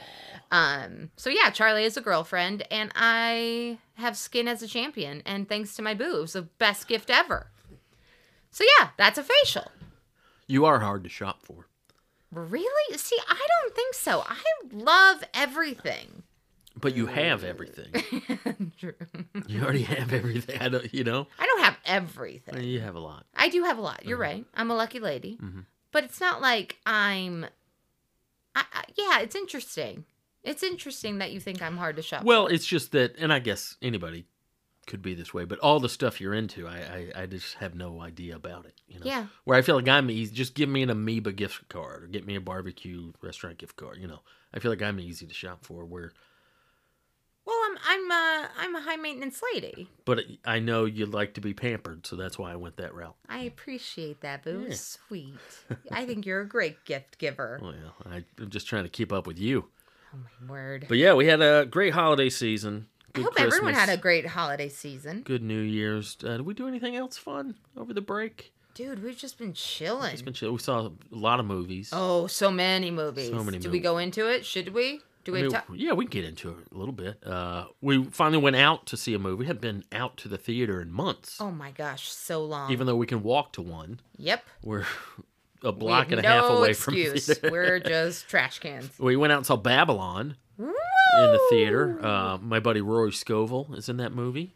Um. 0.50 1.10
So 1.16 1.30
yeah, 1.30 1.50
Charlie 1.50 1.84
is 1.84 1.96
a 1.96 2.02
girlfriend, 2.02 2.66
and 2.70 2.90
I 2.94 3.78
have 3.94 4.16
skin 4.16 4.46
as 4.48 4.62
a 4.62 4.66
champion. 4.66 5.22
And 5.24 5.48
thanks 5.48 5.74
to 5.76 5.82
my 5.82 5.94
boobs, 5.94 6.34
the 6.34 6.42
best 6.42 6.88
gift 6.88 7.08
ever. 7.08 7.46
So 8.50 8.64
yeah, 8.78 8.90
that's 8.98 9.18
a 9.18 9.22
facial. 9.22 9.70
You 10.46 10.64
are 10.64 10.80
hard 10.80 11.04
to 11.04 11.10
shop 11.10 11.40
for. 11.42 11.67
Really? 12.30 12.98
See, 12.98 13.18
I 13.26 13.46
don't 13.62 13.74
think 13.74 13.94
so. 13.94 14.22
I 14.26 14.38
love 14.72 15.24
everything. 15.34 16.22
But 16.80 16.94
you 16.94 17.06
have 17.06 17.42
everything. 17.42 18.72
True. 18.78 18.94
You 19.46 19.62
already 19.62 19.82
have 19.82 20.12
everything. 20.12 20.60
I 20.60 20.68
don't 20.68 20.92
you 20.94 21.04
know? 21.04 21.26
I 21.38 21.46
don't 21.46 21.62
have 21.64 21.76
everything. 21.84 22.62
You 22.62 22.80
have 22.80 22.94
a 22.94 23.00
lot. 23.00 23.26
I 23.34 23.48
do 23.48 23.64
have 23.64 23.78
a 23.78 23.80
lot. 23.80 24.04
You're 24.04 24.16
mm-hmm. 24.16 24.36
right. 24.36 24.44
I'm 24.54 24.70
a 24.70 24.76
lucky 24.76 25.00
lady. 25.00 25.38
Mm-hmm. 25.42 25.60
But 25.90 26.04
it's 26.04 26.20
not 26.20 26.40
like 26.40 26.76
I'm. 26.86 27.46
I, 28.54 28.64
I, 28.72 28.84
yeah, 28.96 29.20
it's 29.20 29.34
interesting. 29.34 30.04
It's 30.44 30.62
interesting 30.62 31.18
that 31.18 31.32
you 31.32 31.40
think 31.40 31.62
I'm 31.62 31.76
hard 31.76 31.96
to 31.96 32.02
shop. 32.02 32.24
Well, 32.24 32.46
it's 32.46 32.66
just 32.66 32.92
that 32.92 33.16
and 33.18 33.32
I 33.32 33.40
guess 33.40 33.76
anybody 33.82 34.26
could 34.88 35.02
be 35.02 35.14
this 35.14 35.32
way, 35.32 35.44
but 35.44 35.60
all 35.60 35.78
the 35.78 35.88
stuff 35.88 36.20
you're 36.20 36.34
into, 36.34 36.66
I, 36.66 37.10
I, 37.14 37.22
I 37.22 37.26
just 37.26 37.54
have 37.56 37.76
no 37.76 38.00
idea 38.00 38.34
about 38.34 38.64
it. 38.66 38.74
You 38.88 38.98
know? 38.98 39.06
Yeah. 39.06 39.26
Where 39.44 39.56
I 39.56 39.62
feel 39.62 39.76
like 39.76 39.86
I'm 39.86 40.10
easy, 40.10 40.34
just 40.34 40.54
give 40.54 40.68
me 40.68 40.82
an 40.82 40.90
amoeba 40.90 41.30
gift 41.32 41.68
card 41.68 42.02
or 42.02 42.06
get 42.08 42.26
me 42.26 42.34
a 42.34 42.40
barbecue 42.40 43.12
restaurant 43.22 43.58
gift 43.58 43.76
card. 43.76 43.98
You 44.00 44.08
know, 44.08 44.20
I 44.52 44.58
feel 44.58 44.72
like 44.72 44.82
I'm 44.82 44.98
easy 44.98 45.26
to 45.26 45.34
shop 45.34 45.64
for. 45.64 45.84
Where, 45.84 46.12
Well, 47.44 47.56
I'm 47.66 47.78
I'm 47.86 48.10
a 48.10 48.48
I'm 48.58 48.76
a 48.76 48.80
high 48.80 48.96
maintenance 48.96 49.40
lady. 49.54 49.88
but 50.04 50.20
I 50.44 50.58
know 50.58 50.84
you 50.84 51.06
like 51.06 51.34
to 51.34 51.40
be 51.40 51.54
pampered, 51.54 52.06
so 52.06 52.16
that's 52.16 52.38
why 52.38 52.52
I 52.52 52.56
went 52.56 52.78
that 52.78 52.94
route. 52.94 53.16
I 53.28 53.40
appreciate 53.40 54.22
that, 54.22 54.42
boo. 54.42 54.66
Yeah. 54.68 54.74
Sweet. 54.74 55.34
I 55.92 56.06
think 56.06 56.26
you're 56.26 56.40
a 56.40 56.48
great 56.48 56.84
gift 56.84 57.18
giver. 57.18 57.60
Well, 57.62 57.74
I, 58.10 58.24
I'm 58.38 58.50
just 58.50 58.66
trying 58.66 58.84
to 58.84 58.90
keep 58.90 59.12
up 59.12 59.26
with 59.26 59.38
you. 59.38 59.66
Oh 60.14 60.18
my 60.40 60.52
word. 60.52 60.86
But 60.88 60.98
yeah, 60.98 61.14
we 61.14 61.26
had 61.26 61.42
a 61.42 61.66
great 61.66 61.92
holiday 61.92 62.30
season. 62.30 62.86
I 63.20 63.22
hope 63.22 63.34
Christmas, 63.34 63.54
everyone 63.54 63.74
had 63.74 63.88
a 63.88 63.96
great 63.96 64.26
holiday 64.26 64.68
season. 64.68 65.22
good 65.22 65.42
New 65.42 65.60
Year's. 65.60 66.16
Uh, 66.22 66.38
did 66.38 66.42
we 66.46 66.54
do 66.54 66.66
anything 66.68 66.96
else 66.96 67.16
fun 67.16 67.56
over 67.76 67.92
the 67.92 68.00
break? 68.00 68.52
Dude, 68.74 69.02
we've 69.02 69.16
just 69.16 69.38
been 69.38 69.54
chilling. 69.54 70.12
It's 70.12 70.22
been 70.22 70.32
chill. 70.34 70.52
We 70.52 70.58
saw 70.58 70.86
a 70.86 70.92
lot 71.10 71.40
of 71.40 71.46
movies. 71.46 71.90
Oh, 71.92 72.26
so 72.28 72.50
many 72.50 72.90
movies. 72.92 73.30
So 73.30 73.42
many 73.42 73.58
Do 73.58 73.70
we 73.70 73.80
go 73.80 73.98
into 73.98 74.28
it? 74.28 74.46
Should 74.46 74.72
we? 74.72 75.00
Do 75.24 75.32
we 75.32 75.40
I 75.40 75.42
mean, 75.42 75.50
ta- 75.50 75.64
yeah, 75.74 75.92
we 75.92 76.04
can 76.06 76.10
get 76.10 76.24
into 76.24 76.50
it 76.50 76.68
a 76.72 76.78
little 76.78 76.94
bit. 76.94 77.22
Uh, 77.26 77.66
we 77.82 78.04
finally 78.04 78.40
went 78.40 78.56
out 78.56 78.86
to 78.86 78.96
see 78.96 79.12
a 79.14 79.18
movie. 79.18 79.34
We 79.40 79.46
hadn't 79.46 79.60
been 79.60 79.84
out 79.92 80.16
to 80.18 80.28
the 80.28 80.38
theater 80.38 80.80
in 80.80 80.90
months. 80.92 81.38
Oh 81.40 81.50
my 81.50 81.70
gosh, 81.72 82.08
so 82.08 82.42
long. 82.44 82.70
Even 82.70 82.86
though 82.86 82.96
we 82.96 83.06
can 83.06 83.22
walk 83.22 83.52
to 83.54 83.62
one, 83.62 84.00
Yep. 84.16 84.44
we're 84.62 84.86
a 85.64 85.72
block 85.72 86.12
and 86.12 86.24
a 86.24 86.26
half 86.26 86.44
away 86.48 86.70
excuse. 86.70 87.26
from 87.26 87.34
the 87.34 87.34
theater. 87.40 87.50
We're 87.52 87.78
just 87.94 88.28
trash 88.28 88.60
cans. 88.60 88.96
we 88.98 89.16
went 89.16 89.32
out 89.32 89.38
and 89.38 89.46
saw 89.46 89.56
Babylon 89.56 90.36
in 90.58 91.32
the 91.32 91.40
theater. 91.50 92.04
Uh, 92.04 92.38
my 92.38 92.60
buddy 92.60 92.80
Rory 92.80 93.12
Scovel 93.12 93.68
is 93.74 93.88
in 93.88 93.96
that 93.98 94.12
movie. 94.12 94.54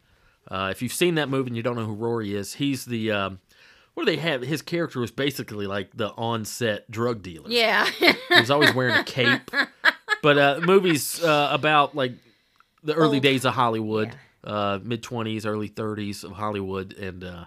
Uh, 0.49 0.69
if 0.71 0.81
you've 0.81 0.93
seen 0.93 1.15
that 1.15 1.29
movie 1.29 1.47
and 1.49 1.57
you 1.57 1.63
don't 1.63 1.75
know 1.75 1.85
who 1.85 1.93
Rory 1.93 2.35
is, 2.35 2.53
he's 2.55 2.85
the 2.85 3.11
um, 3.11 3.39
what 3.93 4.05
do 4.05 4.11
they 4.11 4.21
have? 4.21 4.41
His 4.41 4.61
character 4.61 4.99
was 4.99 5.11
basically 5.11 5.67
like 5.67 5.95
the 5.95 6.09
on-set 6.11 6.89
drug 6.89 7.21
dealer. 7.21 7.49
Yeah. 7.49 7.89
He 8.33 8.39
was 8.39 8.49
always 8.51 8.73
wearing 8.73 8.95
a 8.95 9.03
cape. 9.03 9.41
But 10.23 10.37
uh, 10.37 10.59
movies 10.63 11.23
uh, 11.23 11.49
about 11.51 11.95
like 11.95 12.13
the 12.83 12.93
early 12.95 13.17
Old. 13.17 13.23
days 13.23 13.45
of 13.45 13.53
Hollywood, 13.53 14.15
uh, 14.43 14.79
mid 14.81 15.03
twenties, 15.03 15.45
early 15.45 15.67
thirties 15.67 16.23
of 16.23 16.31
Hollywood, 16.31 16.93
and 16.93 17.23
uh, 17.23 17.45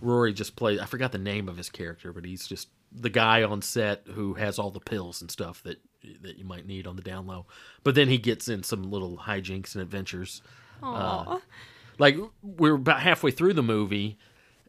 Rory 0.00 0.32
just 0.32 0.56
played. 0.56 0.80
I 0.80 0.86
forgot 0.86 1.12
the 1.12 1.18
name 1.18 1.48
of 1.48 1.56
his 1.56 1.70
character, 1.70 2.12
but 2.12 2.24
he's 2.24 2.46
just 2.48 2.68
the 2.92 3.10
guy 3.10 3.42
on 3.44 3.62
set 3.62 4.02
who 4.12 4.34
has 4.34 4.58
all 4.58 4.70
the 4.70 4.80
pills 4.80 5.20
and 5.20 5.30
stuff 5.30 5.62
that 5.62 5.78
that 6.22 6.38
you 6.38 6.44
might 6.44 6.66
need 6.66 6.86
on 6.86 6.96
the 6.96 7.02
down 7.02 7.26
low. 7.26 7.46
But 7.82 7.94
then 7.94 8.08
he 8.08 8.18
gets 8.18 8.48
in 8.48 8.62
some 8.62 8.82
little 8.90 9.18
hijinks 9.18 9.74
and 9.74 9.82
adventures. 9.82 10.42
Aw. 10.82 11.40
Like 11.98 12.16
we 12.16 12.28
we're 12.42 12.74
about 12.74 13.00
halfway 13.00 13.30
through 13.30 13.54
the 13.54 13.62
movie. 13.62 14.18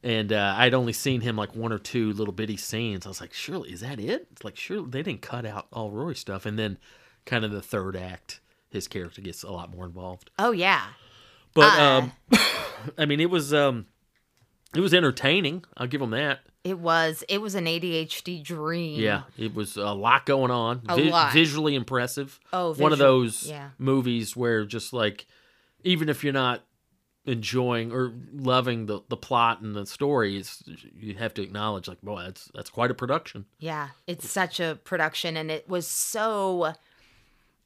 And 0.03 0.31
uh, 0.31 0.53
I'd 0.57 0.75
only 0.75 0.93
seen 0.93 1.21
him 1.21 1.35
like 1.35 1.55
one 1.55 1.71
or 1.73 1.79
two 1.79 2.13
little 2.13 2.31
bitty 2.33 2.57
scenes. 2.57 3.07
I 3.07 3.09
was 3.09 3.19
like, 3.19 3.33
surely, 3.33 3.71
is 3.71 3.79
that 3.81 3.99
it? 3.99 4.27
It's 4.31 4.43
like, 4.43 4.55
surely 4.55 4.87
they 4.91 5.01
didn't 5.01 5.23
cut 5.23 5.47
out 5.47 5.65
all 5.73 5.89
Rory 5.89 6.13
stuff. 6.13 6.45
And 6.45 6.59
then, 6.59 6.77
kind 7.25 7.43
of 7.43 7.49
the 7.49 7.61
third 7.63 7.95
act, 7.97 8.39
his 8.69 8.87
character 8.87 9.19
gets 9.21 9.41
a 9.41 9.49
lot 9.51 9.71
more 9.75 9.83
involved. 9.85 10.29
oh 10.37 10.51
yeah. 10.51 10.83
But 11.55 11.79
Uh. 11.79 11.81
um, 11.81 12.11
I 12.99 13.05
mean, 13.07 13.19
it 13.19 13.31
was 13.31 13.51
um, 13.51 13.87
it 14.75 14.79
was 14.79 14.93
entertaining. 14.93 15.65
I'll 15.75 15.87
give 15.87 16.01
him 16.03 16.11
that. 16.11 16.41
It 16.65 16.79
was 16.79 17.23
it 17.29 17.37
was 17.41 17.53
an 17.53 17.65
ADHD 17.65 18.43
dream. 18.43 18.99
Yeah, 18.99 19.21
it 19.37 19.53
was 19.53 19.77
a 19.77 19.91
lot 19.91 20.25
going 20.25 20.49
on. 20.49 20.81
A 20.89 20.97
lot. 20.97 21.31
Visually 21.31 21.75
impressive. 21.75 22.39
Oh, 22.51 22.73
one 22.73 22.91
of 22.91 22.97
those 22.97 23.47
yeah. 23.47 23.69
movies 23.77 24.35
where 24.35 24.65
just 24.65 24.91
like, 24.91 25.27
even 25.83 26.09
if 26.09 26.23
you're 26.23 26.33
not 26.33 26.63
enjoying 27.23 27.91
or 27.91 28.13
loving 28.33 28.87
the, 28.87 29.01
the 29.09 29.15
plot 29.15 29.61
and 29.61 29.75
the 29.75 29.85
story, 29.85 30.37
it's, 30.37 30.63
you 30.65 31.13
have 31.13 31.35
to 31.35 31.43
acknowledge 31.43 31.87
like, 31.87 32.01
boy, 32.01 32.23
that's 32.23 32.49
that's 32.55 32.71
quite 32.71 32.89
a 32.89 32.95
production. 32.95 33.45
Yeah, 33.59 33.89
it's 34.07 34.27
such 34.27 34.59
a 34.59 34.79
production 34.83 35.37
and 35.37 35.51
it 35.51 35.69
was 35.69 35.85
so 35.85 36.73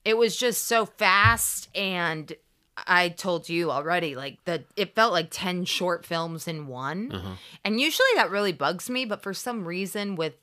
it 0.03 0.17
was 0.17 0.35
just 0.35 0.65
so 0.65 0.85
fast 0.85 1.69
and 1.73 2.33
I 2.87 3.09
told 3.09 3.49
you 3.49 3.71
already, 3.71 4.15
like 4.15 4.43
the 4.45 4.63
it 4.75 4.95
felt 4.95 5.13
like 5.13 5.27
ten 5.31 5.65
short 5.65 6.05
films 6.05 6.47
in 6.47 6.67
one, 6.67 7.11
Uh-huh. 7.11 7.35
and 7.63 7.79
usually 7.79 8.07
that 8.15 8.31
really 8.31 8.53
bugs 8.53 8.89
me. 8.89 9.05
But 9.05 9.21
for 9.21 9.33
some 9.33 9.65
reason, 9.65 10.15
with 10.15 10.33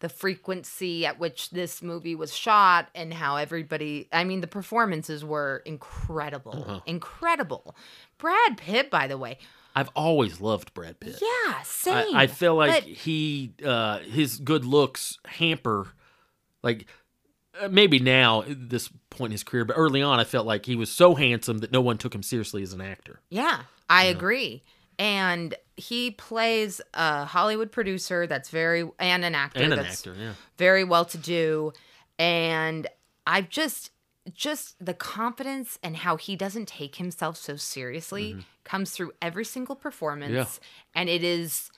the 0.00 0.08
frequency 0.10 1.06
at 1.06 1.18
which 1.18 1.50
this 1.50 1.80
movie 1.82 2.14
was 2.14 2.34
shot 2.34 2.88
and 2.94 3.14
how 3.14 3.36
everybody, 3.36 4.08
I 4.12 4.24
mean, 4.24 4.42
the 4.42 4.46
performances 4.46 5.24
were 5.24 5.62
incredible, 5.64 6.64
Uh-huh. 6.68 6.80
incredible. 6.84 7.74
Brad 8.18 8.58
Pitt, 8.58 8.90
by 8.90 9.06
the 9.06 9.16
way, 9.16 9.38
I've 9.74 9.88
always 9.94 10.40
loved 10.40 10.74
Brad 10.74 11.00
Pitt. 11.00 11.18
yeah, 11.22 11.54
I, 11.56 11.62
same. 11.64 12.14
I 12.16 12.26
feel 12.26 12.54
like 12.56 12.84
But- 12.84 12.92
he 12.92 13.52
uh 13.64 13.98
his 14.00 14.38
good 14.38 14.64
looks 14.64 15.18
hamper 15.26 15.88
like 16.62 16.86
Uh, 17.60 17.68
maybe 17.68 17.98
now 17.98 18.42
at 18.42 18.70
this 18.70 18.88
point 19.10 19.30
in 19.30 19.32
his 19.32 19.44
career 19.44 19.64
but 19.64 19.74
early 19.74 20.02
on 20.02 20.20
I 20.20 20.24
felt 20.24 20.46
like 20.46 20.66
he 20.66 20.76
was 20.76 20.90
so 20.90 21.14
handsome 21.14 21.58
that 21.58 21.72
no 21.72 21.80
one 21.80 21.98
took 21.98 22.14
him 22.14 22.22
seriously 22.22 22.62
as 22.62 22.72
an 22.72 22.80
actor. 22.80 23.20
Yeah, 23.30 23.62
I 23.88 24.04
agree. 24.04 24.62
And 24.98 25.54
he 25.76 26.10
plays 26.10 26.80
a 26.94 27.26
Hollywood 27.26 27.70
producer 27.70 28.26
that's 28.26 28.48
very 28.48 28.88
and 28.98 29.24
an 29.24 29.34
actor 29.34 29.62
And 29.62 29.72
an 29.72 29.78
that's 29.78 30.00
actor, 30.00 30.14
yeah. 30.18 30.32
very 30.56 30.84
well 30.84 31.04
to 31.06 31.18
do. 31.18 31.72
And 32.18 32.86
I've 33.26 33.48
just 33.48 33.90
just 34.32 34.74
the 34.84 34.94
confidence 34.94 35.78
and 35.82 35.98
how 35.98 36.16
he 36.16 36.34
doesn't 36.34 36.66
take 36.66 36.96
himself 36.96 37.36
so 37.36 37.56
seriously 37.56 38.32
mm-hmm. 38.32 38.40
comes 38.64 38.90
through 38.90 39.12
every 39.22 39.44
single 39.44 39.76
performance. 39.76 40.30
Mm-hmm. 40.30 40.38
Yeah. 40.38 41.00
And 41.00 41.08
it 41.08 41.22
is 41.22 41.70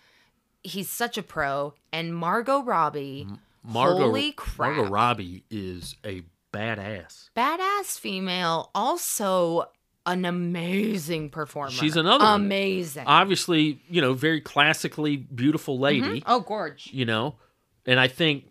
he's 0.62 0.88
such 0.88 1.18
a 1.18 1.22
pro. 1.22 1.74
And 1.92 2.14
Margot 2.14 2.62
Robbie, 2.62 3.26
mm-hmm. 3.26 3.36
Margot 3.64 4.06
holy 4.06 4.32
crap. 4.32 4.76
Margot 4.76 4.90
Robbie 4.90 5.44
is 5.50 5.96
a 6.04 6.22
badass. 6.52 7.30
badass 7.36 7.98
female, 7.98 8.70
also 8.74 9.70
an 10.06 10.24
amazing 10.24 11.28
performer. 11.30 11.70
She's 11.70 11.96
another 11.96 12.24
one. 12.24 12.40
amazing. 12.42 13.04
Obviously, 13.06 13.82
you 13.88 14.00
know, 14.00 14.14
very 14.14 14.40
classically 14.40 15.16
beautiful 15.16 15.78
lady, 15.78 16.22
oh, 16.26 16.40
gorge. 16.40 16.88
you 16.92 17.04
know. 17.04 17.36
And 17.86 18.00
I 18.00 18.08
think 18.08 18.44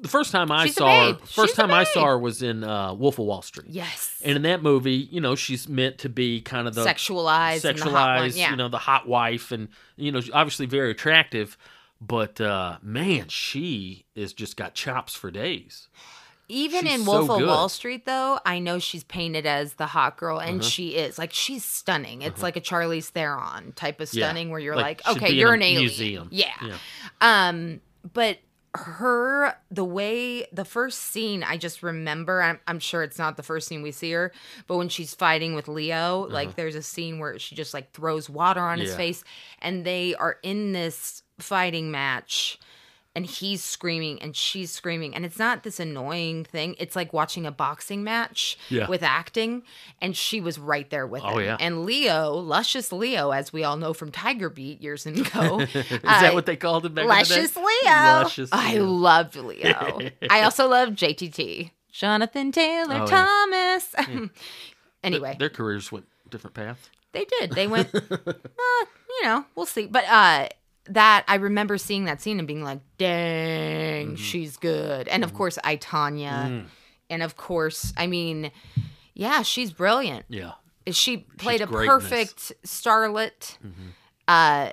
the 0.00 0.08
first 0.08 0.32
time 0.32 0.50
I 0.50 0.66
She's 0.66 0.76
saw 0.76 1.12
her, 1.12 1.18
first 1.18 1.50
She's 1.50 1.56
time 1.56 1.70
I 1.70 1.84
saw 1.84 2.06
her 2.06 2.18
was 2.18 2.42
in 2.42 2.64
uh, 2.64 2.94
Wolf 2.94 3.18
of 3.18 3.26
Wall 3.26 3.42
Street. 3.42 3.70
Yes. 3.70 4.20
And 4.24 4.36
in 4.36 4.42
that 4.42 4.62
movie, 4.62 5.08
you 5.10 5.20
know, 5.20 5.34
she's 5.34 5.68
meant 5.68 5.98
to 5.98 6.08
be 6.08 6.40
kind 6.40 6.68
of 6.68 6.74
the 6.74 6.84
Sexualized 6.84 7.64
and 7.64 7.78
the 7.78 7.90
one, 7.90 7.92
sexualized, 7.92 8.36
yeah. 8.36 8.50
you 8.50 8.56
know, 8.56 8.68
the 8.68 8.78
hot 8.78 9.08
wife, 9.08 9.52
and 9.52 9.68
you 9.96 10.12
know, 10.12 10.20
obviously 10.32 10.66
very 10.66 10.90
attractive. 10.90 11.56
But 12.00 12.40
uh, 12.40 12.78
man, 12.82 13.28
she 13.28 14.06
is 14.14 14.32
just 14.32 14.56
got 14.56 14.74
chops 14.74 15.14
for 15.14 15.30
days. 15.30 15.88
Even 16.48 16.82
she's 16.84 16.94
in 17.00 17.04
so 17.04 17.12
Wolf 17.12 17.30
of 17.30 17.38
good. 17.38 17.46
Wall 17.46 17.68
Street, 17.68 18.06
though, 18.06 18.40
I 18.44 18.58
know 18.58 18.80
she's 18.80 19.04
painted 19.04 19.46
as 19.46 19.74
the 19.74 19.86
hot 19.86 20.16
girl, 20.16 20.38
Uh-huh. 20.38 20.48
and 20.48 20.64
she 20.64 20.96
is. 20.96 21.16
Like, 21.16 21.32
she's 21.32 21.64
stunning. 21.64 22.22
It's 22.22 22.42
like 22.42 22.56
a 22.56 22.60
Charlize 22.60 23.06
Theron 23.10 23.72
type 23.76 24.00
of 24.00 24.12
Yeah. 24.12 24.26
stunning 24.26 24.50
where 24.50 24.58
you're 24.58 24.74
Like, 24.74 25.06
like, 25.06 25.16
okay, 25.16 25.32
you're 25.32 25.50
a 25.52 25.54
an 25.54 25.62
alien. 25.62 25.82
museum. 25.82 26.28
Yeah. 26.32 26.50
Yeah. 26.60 26.76
Um, 27.20 27.80
but 28.12 28.38
her, 28.74 29.54
the 29.70 29.84
way, 29.84 30.46
the 30.52 30.64
first 30.64 30.98
scene, 30.98 31.44
I 31.44 31.56
just 31.56 31.82
remember, 31.84 32.42
I'm, 32.42 32.58
I'm 32.66 32.78
sure 32.80 33.02
it's 33.04 33.18
not 33.18 33.36
the 33.36 33.42
first 33.44 33.68
scene 33.68 33.82
we 33.82 33.92
see 33.92 34.10
her, 34.12 34.32
but 34.66 34.76
when 34.76 34.88
she's 34.88 35.14
fighting 35.14 35.54
with 35.54 35.68
Leo, 35.68 36.26
like, 36.28 36.56
there's 36.56 36.74
a 36.74 36.82
scene 36.82 37.18
where 37.20 37.38
she 37.38 37.54
just 37.54 37.74
like 37.74 37.92
throws 37.92 38.28
water 38.28 38.60
on 38.60 38.78
his 38.78 38.90
Uh-huh. 38.90 38.96
Face, 38.98 39.24
and 39.60 39.84
they 39.84 40.14
are 40.16 40.38
in 40.42 40.72
this 40.72 41.22
fighting 41.40 41.90
match 41.90 42.58
and 43.12 43.26
he's 43.26 43.62
screaming 43.64 44.22
and 44.22 44.36
she's 44.36 44.70
screaming 44.70 45.16
and 45.16 45.24
it's 45.24 45.38
not 45.38 45.64
this 45.64 45.80
annoying 45.80 46.44
thing 46.44 46.76
it's 46.78 46.94
like 46.94 47.12
watching 47.12 47.44
a 47.44 47.50
boxing 47.50 48.04
match 48.04 48.56
Yeah. 48.68 48.86
with 48.88 49.02
acting 49.02 49.62
and 50.00 50.16
she 50.16 50.40
was 50.40 50.60
right 50.60 50.88
there 50.90 51.08
with 51.08 51.22
Oh, 51.24 51.38
him 51.38 51.44
yeah. 51.44 51.56
and 51.58 51.84
leo 51.84 52.34
luscious 52.34 52.92
leo 52.92 53.32
as 53.32 53.52
we 53.52 53.64
all 53.64 53.76
know 53.76 53.92
from 53.92 54.12
tiger 54.12 54.48
beat 54.48 54.80
years 54.80 55.06
ago 55.06 55.60
Is 55.74 55.74
that 56.00 56.34
what 56.34 56.46
they 56.46 56.54
called 56.54 56.86
it 56.86 56.94
back 56.94 57.06
luscious 57.06 57.56
leo 57.56 57.64
Luscious 57.84 58.48
i 58.52 58.74
Leo. 58.74 58.84
loved 58.86 59.34
leo 59.34 59.98
i 60.30 60.42
also 60.42 60.68
loved 60.68 60.96
jtt 60.96 61.72
jonathan 61.90 62.52
taylor 62.52 62.94
Oh, 62.94 62.98
yeah. 62.98 63.06
thomas 63.06 63.94
anyway 65.02 65.34
Their 65.36 65.50
careers 65.50 65.90
went 65.90 66.06
different 66.30 66.54
paths. 66.54 66.88
they 67.12 67.24
did. 67.24 67.50
They 67.52 67.66
went, 67.66 67.92
uh, 67.92 68.00
you 68.22 69.22
know, 69.24 69.44
we'll 69.56 69.66
see. 69.66 69.86
But 69.86 70.04
uh 70.08 70.46
that 70.90 71.24
I 71.28 71.36
remember 71.36 71.78
seeing 71.78 72.04
that 72.04 72.20
scene 72.20 72.38
and 72.38 72.46
being 72.48 72.62
like, 72.62 72.80
dang, 72.98 74.06
Mm-hmm. 74.08 74.14
she's 74.16 74.56
good. 74.56 75.08
And 75.08 75.24
of 75.24 75.34
course, 75.34 75.58
I 75.64 75.76
Tonya. 75.76 76.30
Mm. 76.48 76.64
And 77.10 77.22
of 77.22 77.36
course, 77.36 77.92
I 77.96 78.06
mean, 78.06 78.50
yeah, 79.14 79.42
she's 79.42 79.72
brilliant. 79.72 80.26
Yeah. 80.28 80.52
She 80.90 81.18
played 81.38 81.60
a 81.60 81.66
greatness. 81.66 81.88
perfect 82.02 82.52
starlet. 82.64 83.56
Uh 84.28 84.70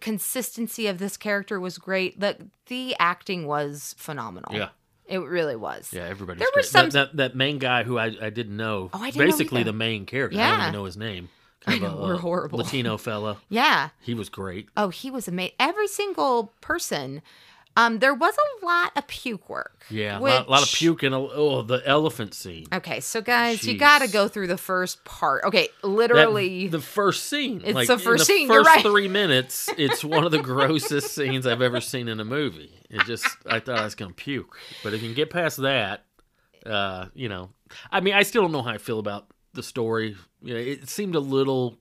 consistency 0.00 0.88
of 0.88 0.98
this 0.98 1.16
character 1.16 1.60
was 1.60 1.78
great. 1.78 2.18
The 2.18 2.36
the 2.66 2.96
acting 2.98 3.46
was 3.46 3.94
phenomenal. 3.98 4.52
Yeah. 4.54 4.68
It 5.06 5.18
really 5.18 5.56
was. 5.56 5.92
Yeah, 5.92 6.02
everybody. 6.06 6.38
There 6.38 6.48
great. 6.52 6.64
some- 6.64 6.90
that, 6.90 7.12
that 7.12 7.16
that 7.16 7.36
main 7.36 7.58
guy 7.58 7.82
who 7.82 7.98
I, 7.98 8.12
I 8.20 8.30
didn't 8.30 8.56
know. 8.56 8.90
Oh, 8.92 8.98
I 9.02 9.10
didn't 9.10 9.18
know 9.20 9.32
basically 9.32 9.62
the 9.64 9.72
main 9.72 10.06
character. 10.06 10.36
Yeah. 10.38 10.46
I 10.46 10.50
don't 10.52 10.60
even 10.62 10.72
know 10.74 10.84
his 10.84 10.96
name. 10.96 11.28
I 11.66 11.72
Kind 11.72 11.84
of 11.84 11.92
know, 11.92 11.98
a, 11.98 12.06
we're 12.08 12.16
horrible. 12.16 12.58
Latino 12.58 12.96
fella. 12.96 13.36
Yeah. 13.48 13.90
He 14.00 14.14
was 14.14 14.28
great. 14.28 14.68
Oh, 14.76 14.88
he 14.88 15.10
was 15.10 15.28
amazing. 15.28 15.54
Every 15.60 15.88
single 15.88 16.54
person. 16.60 17.20
Um, 17.76 18.00
there 18.00 18.12
was 18.14 18.34
a 18.34 18.66
lot 18.66 18.92
of 18.96 19.06
puke 19.06 19.48
work. 19.48 19.84
Yeah, 19.90 20.18
a 20.18 20.20
lot, 20.20 20.50
lot 20.50 20.62
of 20.64 20.68
puke 20.72 21.04
and 21.04 21.14
a, 21.14 21.18
oh 21.18 21.62
the 21.62 21.80
elephant 21.86 22.34
scene. 22.34 22.66
Okay, 22.72 22.98
so 22.98 23.20
guys, 23.20 23.64
you 23.64 23.78
got 23.78 24.00
to 24.02 24.08
go 24.08 24.26
through 24.26 24.48
the 24.48 24.56
first 24.58 25.04
part. 25.04 25.44
Okay, 25.44 25.68
That- 25.80 25.88
literally. 25.88 26.66
the 26.66 26.80
first 26.80 27.26
scene. 27.26 27.62
It's 27.64 27.74
like, 27.74 27.86
the 27.86 27.92
in 27.92 27.98
first 28.00 28.22
the 28.22 28.24
scene, 28.24 28.48
you're 28.48 28.64
First 28.64 28.76
right. 28.76 28.82
three 28.84 29.06
minutes, 29.20 29.68
it's 29.78 30.02
one 30.02 30.24
of 30.24 30.32
the 30.32 30.40
grossest 30.42 31.14
scenes 31.14 31.46
I've 31.46 31.62
ever 31.62 31.80
seen 31.80 32.08
in 32.08 32.18
a 32.18 32.24
movie. 32.24 32.72
It 32.90 33.04
just, 33.06 33.24
I 33.46 33.60
thought 33.60 33.78
I 33.78 33.84
was 33.84 33.94
gonna 33.94 34.14
puke. 34.14 34.56
But 34.82 34.92
if 34.92 35.00
you 35.02 35.08
can 35.08 35.14
get 35.14 35.30
past 35.30 35.58
that, 35.58 36.04
uh, 36.66 37.06
you 37.14 37.28
know, 37.28 37.50
I 37.92 38.00
mean, 38.00 38.14
I 38.14 38.24
still 38.24 38.42
don't 38.42 38.52
know 38.52 38.62
how 38.62 38.70
I 38.72 38.78
feel 38.78 38.98
about 38.98 39.28
the 39.54 39.62
story. 39.62 40.16
You 40.42 40.54
know, 40.54 40.60
it 40.60 40.88
seemed 40.88 41.14
a 41.14 41.20
little 41.20 41.76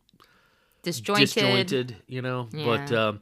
disjointed. 0.84 1.28
disjointed, 1.30 1.96
you 2.08 2.22
know. 2.22 2.48
But 2.52 2.92
um, 2.92 3.22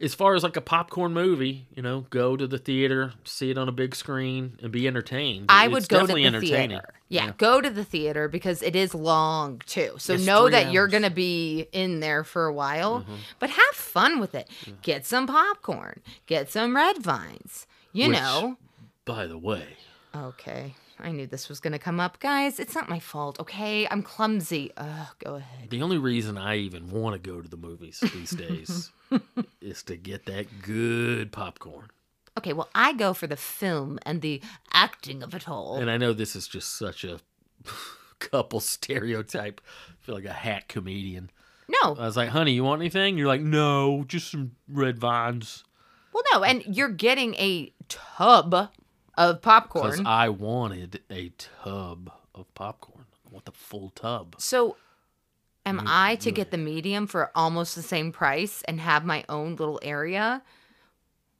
as 0.00 0.14
far 0.14 0.34
as 0.34 0.42
like 0.42 0.56
a 0.56 0.60
popcorn 0.62 1.12
movie, 1.12 1.66
you 1.74 1.82
know, 1.82 2.06
go 2.10 2.36
to 2.36 2.46
the 2.46 2.58
theater, 2.58 3.12
see 3.24 3.50
it 3.50 3.58
on 3.58 3.68
a 3.68 3.72
big 3.72 3.94
screen, 3.94 4.58
and 4.62 4.72
be 4.72 4.86
entertained. 4.86 5.46
I 5.48 5.66
It's 5.66 5.72
would 5.72 5.88
go 5.88 5.96
to 6.00 6.06
definitely 6.06 6.22
the 6.22 6.26
entertaining. 6.28 6.68
theater. 6.78 6.94
Yeah, 7.08 7.32
go 7.38 7.60
to 7.60 7.68
the 7.70 7.84
theater 7.84 8.28
because 8.28 8.62
it 8.62 8.76
is 8.76 8.94
long 8.94 9.60
too. 9.66 9.94
So 9.98 10.14
It's 10.14 10.24
know 10.24 10.48
that 10.48 10.72
you're 10.72 10.86
going 10.86 11.02
to 11.02 11.10
be 11.10 11.66
in 11.72 12.00
there 12.00 12.22
for 12.24 12.46
a 12.46 12.52
while, 12.52 13.00
Mm-hmm. 13.00 13.14
but 13.40 13.50
have 13.50 13.74
fun 13.74 14.20
with 14.20 14.34
it. 14.34 14.48
Get 14.82 15.04
some 15.06 15.26
popcorn, 15.26 16.02
get 16.26 16.50
some 16.50 16.76
red 16.76 16.98
vines. 16.98 17.66
You 17.92 18.08
Which- 18.08 18.18
know. 18.18 18.56
By 19.04 19.26
the 19.26 19.38
way, 19.38 19.64
Okay. 20.14 20.74
I 21.02 21.12
knew 21.12 21.26
this 21.26 21.48
was 21.48 21.60
going 21.60 21.72
to 21.72 21.78
come 21.78 22.00
up. 22.00 22.18
Guys, 22.20 22.58
it's 22.60 22.74
not 22.74 22.88
my 22.88 22.98
fault, 22.98 23.38
okay? 23.40 23.86
I'm 23.90 24.02
clumsy. 24.02 24.72
Ugh, 24.76 25.06
go 25.24 25.34
ahead. 25.36 25.70
the 25.70 25.82
only 25.82 25.98
reason 25.98 26.36
I 26.38 26.56
even 26.56 26.88
want 26.90 27.22
to 27.22 27.30
go 27.30 27.40
to 27.40 27.48
the 27.48 27.56
movies 27.56 28.00
these 28.14 28.30
days 28.30 28.90
is 29.60 29.82
to 29.84 29.96
get 29.96 30.26
that 30.26 30.62
good 30.62 31.32
popcorn. 31.32 31.88
Okay, 32.38 32.52
well, 32.52 32.68
I 32.74 32.92
go 32.92 33.12
for 33.12 33.26
the 33.26 33.36
film 33.36 33.98
and 34.04 34.22
the 34.22 34.40
acting 34.72 35.22
of 35.22 35.34
it 35.34 35.48
all. 35.48 35.76
And 35.76 35.90
I 35.90 35.96
know 35.96 36.12
this 36.12 36.36
is 36.36 36.46
just 36.46 36.78
such 36.78 37.04
a 37.04 37.18
couple 38.18 38.60
stereotype. 38.60 39.60
I 39.88 39.92
feel 40.04 40.14
like 40.14 40.24
a 40.24 40.32
hack 40.32 40.68
comedian. 40.68 41.30
no, 41.68 41.94
I 41.96 42.06
was 42.06 42.16
like, 42.16 42.28
honey, 42.30 42.52
you 42.52 42.64
want 42.64 42.80
anything? 42.82 43.16
You're 43.18 43.26
like, 43.28 43.40
no, 43.40 44.04
just 44.06 44.30
some 44.30 44.52
red 44.68 44.98
vines. 44.98 45.64
well, 46.12 46.22
no, 46.32 46.44
and 46.44 46.64
you're 46.66 46.88
getting 46.88 47.34
a 47.34 47.72
tub 47.88 48.70
of 49.16 49.42
popcorn. 49.42 49.90
Because. 49.90 50.02
I 50.06 50.28
wanted 50.28 51.00
a 51.10 51.30
tub 51.38 52.10
of 52.34 52.52
popcorn. 52.54 53.06
I 53.26 53.32
want 53.32 53.44
the 53.44 53.52
full 53.52 53.90
tub. 53.90 54.36
so, 54.38 54.76
am 55.66 55.82
I 55.86 56.16
to 56.16 56.30
get 56.32 56.50
the 56.50 56.58
medium 56.58 57.06
for 57.06 57.30
almost 57.34 57.74
the 57.76 57.82
same 57.82 58.12
price 58.12 58.62
and 58.66 58.80
have 58.80 59.04
my 59.04 59.24
own 59.28 59.56
little 59.56 59.78
area? 59.82 60.42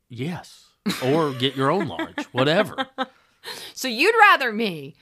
Yes. 0.08 0.66
Or 1.04 1.32
get 1.32 1.56
your 1.56 1.70
own 1.70 1.88
large, 1.88 2.24
whatever. 2.32 2.86
So, 3.74 3.88
you'd 3.88 4.14
rather 4.30 4.52
me 4.52 4.94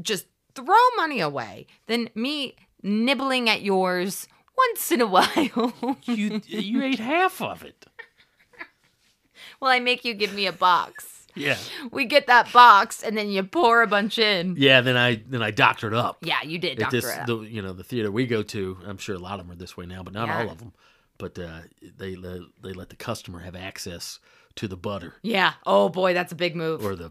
just 0.00 0.26
throw 0.54 0.76
money 0.96 1.20
away 1.20 1.66
than 1.86 2.08
me 2.14 2.54
nibbling 2.82 3.48
at 3.48 3.62
yours 3.62 4.26
once 4.56 4.92
in 4.92 5.00
a 5.00 5.06
while. 5.06 5.96
You 6.04 6.40
you 6.46 6.82
ate 6.82 6.98
half 6.98 7.40
of 7.42 7.64
it. 7.64 7.86
well, 9.60 9.70
I 9.70 9.80
make 9.80 10.04
you 10.04 10.14
give 10.14 10.34
me 10.34 10.46
a 10.46 10.52
box. 10.52 11.19
Yeah. 11.34 11.56
We 11.92 12.04
get 12.04 12.26
that 12.28 12.52
box 12.52 13.02
and 13.02 13.16
then 13.16 13.28
you 13.30 13.42
pour 13.42 13.82
a 13.82 13.86
bunch 13.86 14.18
in. 14.18 14.54
Yeah, 14.58 14.80
then 14.80 14.96
I 14.96 15.22
then 15.26 15.42
I 15.42 15.50
doctored 15.50 15.94
up. 15.94 16.18
Yeah, 16.22 16.42
you 16.44 16.58
did, 16.58 16.78
Doctor. 16.78 17.00
this 17.00 17.18
the 17.26 17.38
you 17.38 17.62
know 17.62 17.72
the 17.72 17.84
theater 17.84 18.10
we 18.10 18.26
go 18.26 18.42
to, 18.42 18.78
I'm 18.86 18.98
sure 18.98 19.14
a 19.16 19.18
lot 19.18 19.40
of 19.40 19.46
them 19.46 19.52
are 19.54 19.58
this 19.58 19.76
way 19.76 19.86
now, 19.86 20.02
but 20.02 20.12
not 20.12 20.28
Yeah. 20.28 20.38
all 20.42 20.50
of 20.50 20.58
them. 20.58 20.72
But 21.18 21.38
uh, 21.38 21.60
they 21.98 22.16
let, 22.16 22.40
they 22.62 22.72
let 22.72 22.88
the 22.88 22.96
customer 22.96 23.40
have 23.40 23.54
access 23.54 24.20
to 24.56 24.66
the 24.68 24.76
butter 24.76 25.14
Yeah. 25.22 25.52
Oh 25.66 25.88
boy, 25.88 26.14
that's 26.14 26.32
a 26.32 26.36
big 26.36 26.56
move. 26.56 26.84
or 26.84 26.96
the 26.96 27.10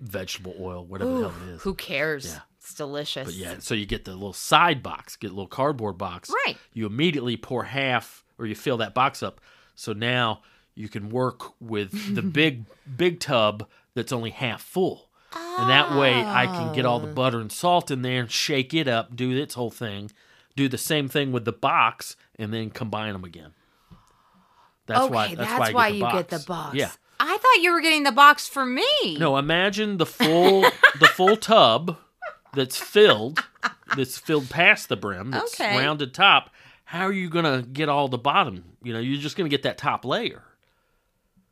vegetable 0.00 0.54
oil, 0.60 0.84
whatever 0.84 1.10
the 1.10 1.28
hell 1.28 1.34
it 1.48 1.54
is. 1.54 1.62
Who 1.62 1.74
cares? 1.74 2.26
Yeah. 2.26 2.40
It's 2.58 2.74
delicious. 2.74 3.24
But 3.26 3.34
yeah, 3.34 3.54
so 3.58 3.74
you 3.74 3.86
get 3.86 4.04
the 4.04 4.12
little 4.12 4.32
side 4.34 4.82
box, 4.82 5.16
get 5.16 5.28
a 5.28 5.34
little 5.34 5.46
cardboard 5.48 5.96
box. 5.98 6.30
Right. 6.46 6.56
You 6.74 6.86
immediately 6.86 7.36
pour 7.36 7.64
half, 7.64 8.22
or 8.38 8.46
you 8.46 8.54
fill 8.54 8.76
that 8.78 8.94
box 8.94 9.22
up. 9.22 9.40
So 9.74 9.92
now 9.94 10.42
you 10.74 10.88
can 10.88 11.10
work 11.10 11.60
with 11.60 12.14
the 12.14 12.22
big 12.40 12.64
big 12.96 13.20
tub 13.20 13.66
that's 13.94 14.12
only 14.12 14.30
half 14.30 14.62
full. 14.62 15.08
And 15.32 15.70
that 15.70 15.96
way 15.96 16.14
I 16.14 16.46
can 16.46 16.74
get 16.74 16.84
all 16.84 16.98
the 16.98 17.10
ah. 17.10 17.14
butter 17.14 17.40
and 17.40 17.52
salt 17.52 17.90
in 17.90 18.02
there 18.02 18.22
and 18.22 18.30
shake 18.30 18.74
it 18.74 18.88
up, 18.88 19.14
do 19.14 19.30
its 19.30 19.54
whole 19.54 19.70
thing, 19.70 20.10
do 20.56 20.68
the 20.68 20.78
same 20.78 21.08
thing 21.08 21.32
with 21.32 21.44
the 21.44 21.52
box, 21.52 22.16
and 22.36 22.52
then 22.52 22.70
combine 22.70 23.12
them 23.12 23.24
again. 23.24 23.52
That's 24.86 25.02
okay, 25.02 25.14
why. 25.14 25.34
That's, 25.34 25.50
that's, 25.50 25.72
why, 25.72 25.86
I 25.86 25.90
get 25.90 25.96
you 25.96 26.02
box. 26.02 26.16
get 26.16 26.28
the 26.30 26.44
box. 26.46 26.74
Yeah. 26.74 26.90
I 27.20 27.36
thought 27.36 27.62
you 27.62 27.72
were 27.72 27.80
getting 27.80 28.02
the 28.02 28.12
box 28.12 28.48
for 28.48 28.64
me. 28.64 29.18
No, 29.18 29.36
imagine 29.36 29.98
the 29.98 30.06
full 30.06 30.62
the 30.98 31.06
full 31.06 31.36
tub 31.36 31.98
that's 32.54 32.78
filled, 32.78 33.44
that's 33.94 34.18
filled 34.18 34.50
past 34.50 34.88
the 34.88 34.96
brim, 34.96 35.30
that's 35.30 35.60
Okay. 35.60 35.78
rounded 35.78 36.14
top. 36.14 36.50
How 36.84 37.06
are 37.06 37.12
you 37.12 37.28
gonna 37.28 37.62
get 37.62 37.88
all 37.88 38.08
the 38.08 38.18
bottom? 38.18 38.64
You 38.82 38.92
know, 38.94 38.98
you're 38.98 39.20
just 39.20 39.36
gonna 39.36 39.48
get 39.48 39.62
that 39.62 39.78
top 39.78 40.04
layer. 40.04 40.42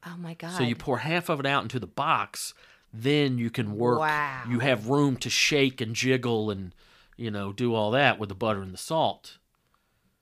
Oh 0.06 0.16
my 0.18 0.34
god. 0.34 0.52
So 0.56 0.62
you 0.62 0.76
pour 0.76 0.98
half 0.98 1.28
of 1.28 1.40
it 1.40 1.46
out 1.46 1.62
into 1.62 1.78
the 1.80 1.86
box, 1.86 2.54
then 2.92 3.38
you 3.38 3.50
can 3.50 3.76
work. 3.76 4.00
Wow. 4.00 4.44
You 4.48 4.60
have 4.60 4.88
room 4.88 5.16
to 5.18 5.30
shake 5.30 5.80
and 5.80 5.94
jiggle 5.94 6.50
and 6.50 6.74
you 7.16 7.30
know 7.30 7.52
do 7.52 7.74
all 7.74 7.90
that 7.92 8.18
with 8.18 8.28
the 8.28 8.34
butter 8.34 8.62
and 8.62 8.72
the 8.72 8.78
salt. 8.78 9.38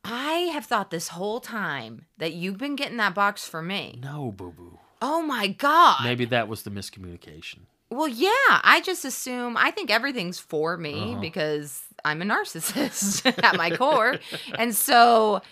I 0.05 0.51
have 0.53 0.67
thought 0.67 0.91
this 0.91 1.09
whole 1.09 1.41
time 1.41 2.07
that 2.19 2.33
you've 2.33 2.59
been 2.59 2.77
getting 2.77 2.97
that 2.99 3.15
box 3.15 3.47
for 3.47 3.61
me. 3.61 3.99
No, 4.03 4.33
boo 4.33 4.53
boo. 4.57 4.79
Oh 5.03 5.21
my 5.23 5.49
god. 5.49 5.99
Maybe 6.05 6.25
that 6.27 6.49
was 6.49 6.63
the 6.63 6.71
miscommunication. 6.71 7.61
Well, 7.91 8.09
yeah, 8.09 8.31
I 8.49 8.81
just 8.85 9.05
assume 9.05 9.57
I 9.57 9.71
think 9.71 9.91
everything's 9.91 10.39
for 10.39 10.77
me 10.77 11.13
Uh-huh. 11.13 11.21
because 11.21 11.83
I'm 12.05 12.23
a 12.23 12.25
narcissist 12.25 13.27
at 13.45 13.57
my 13.57 13.77
core. 13.77 14.17
And 14.59 14.75
so 14.75 15.43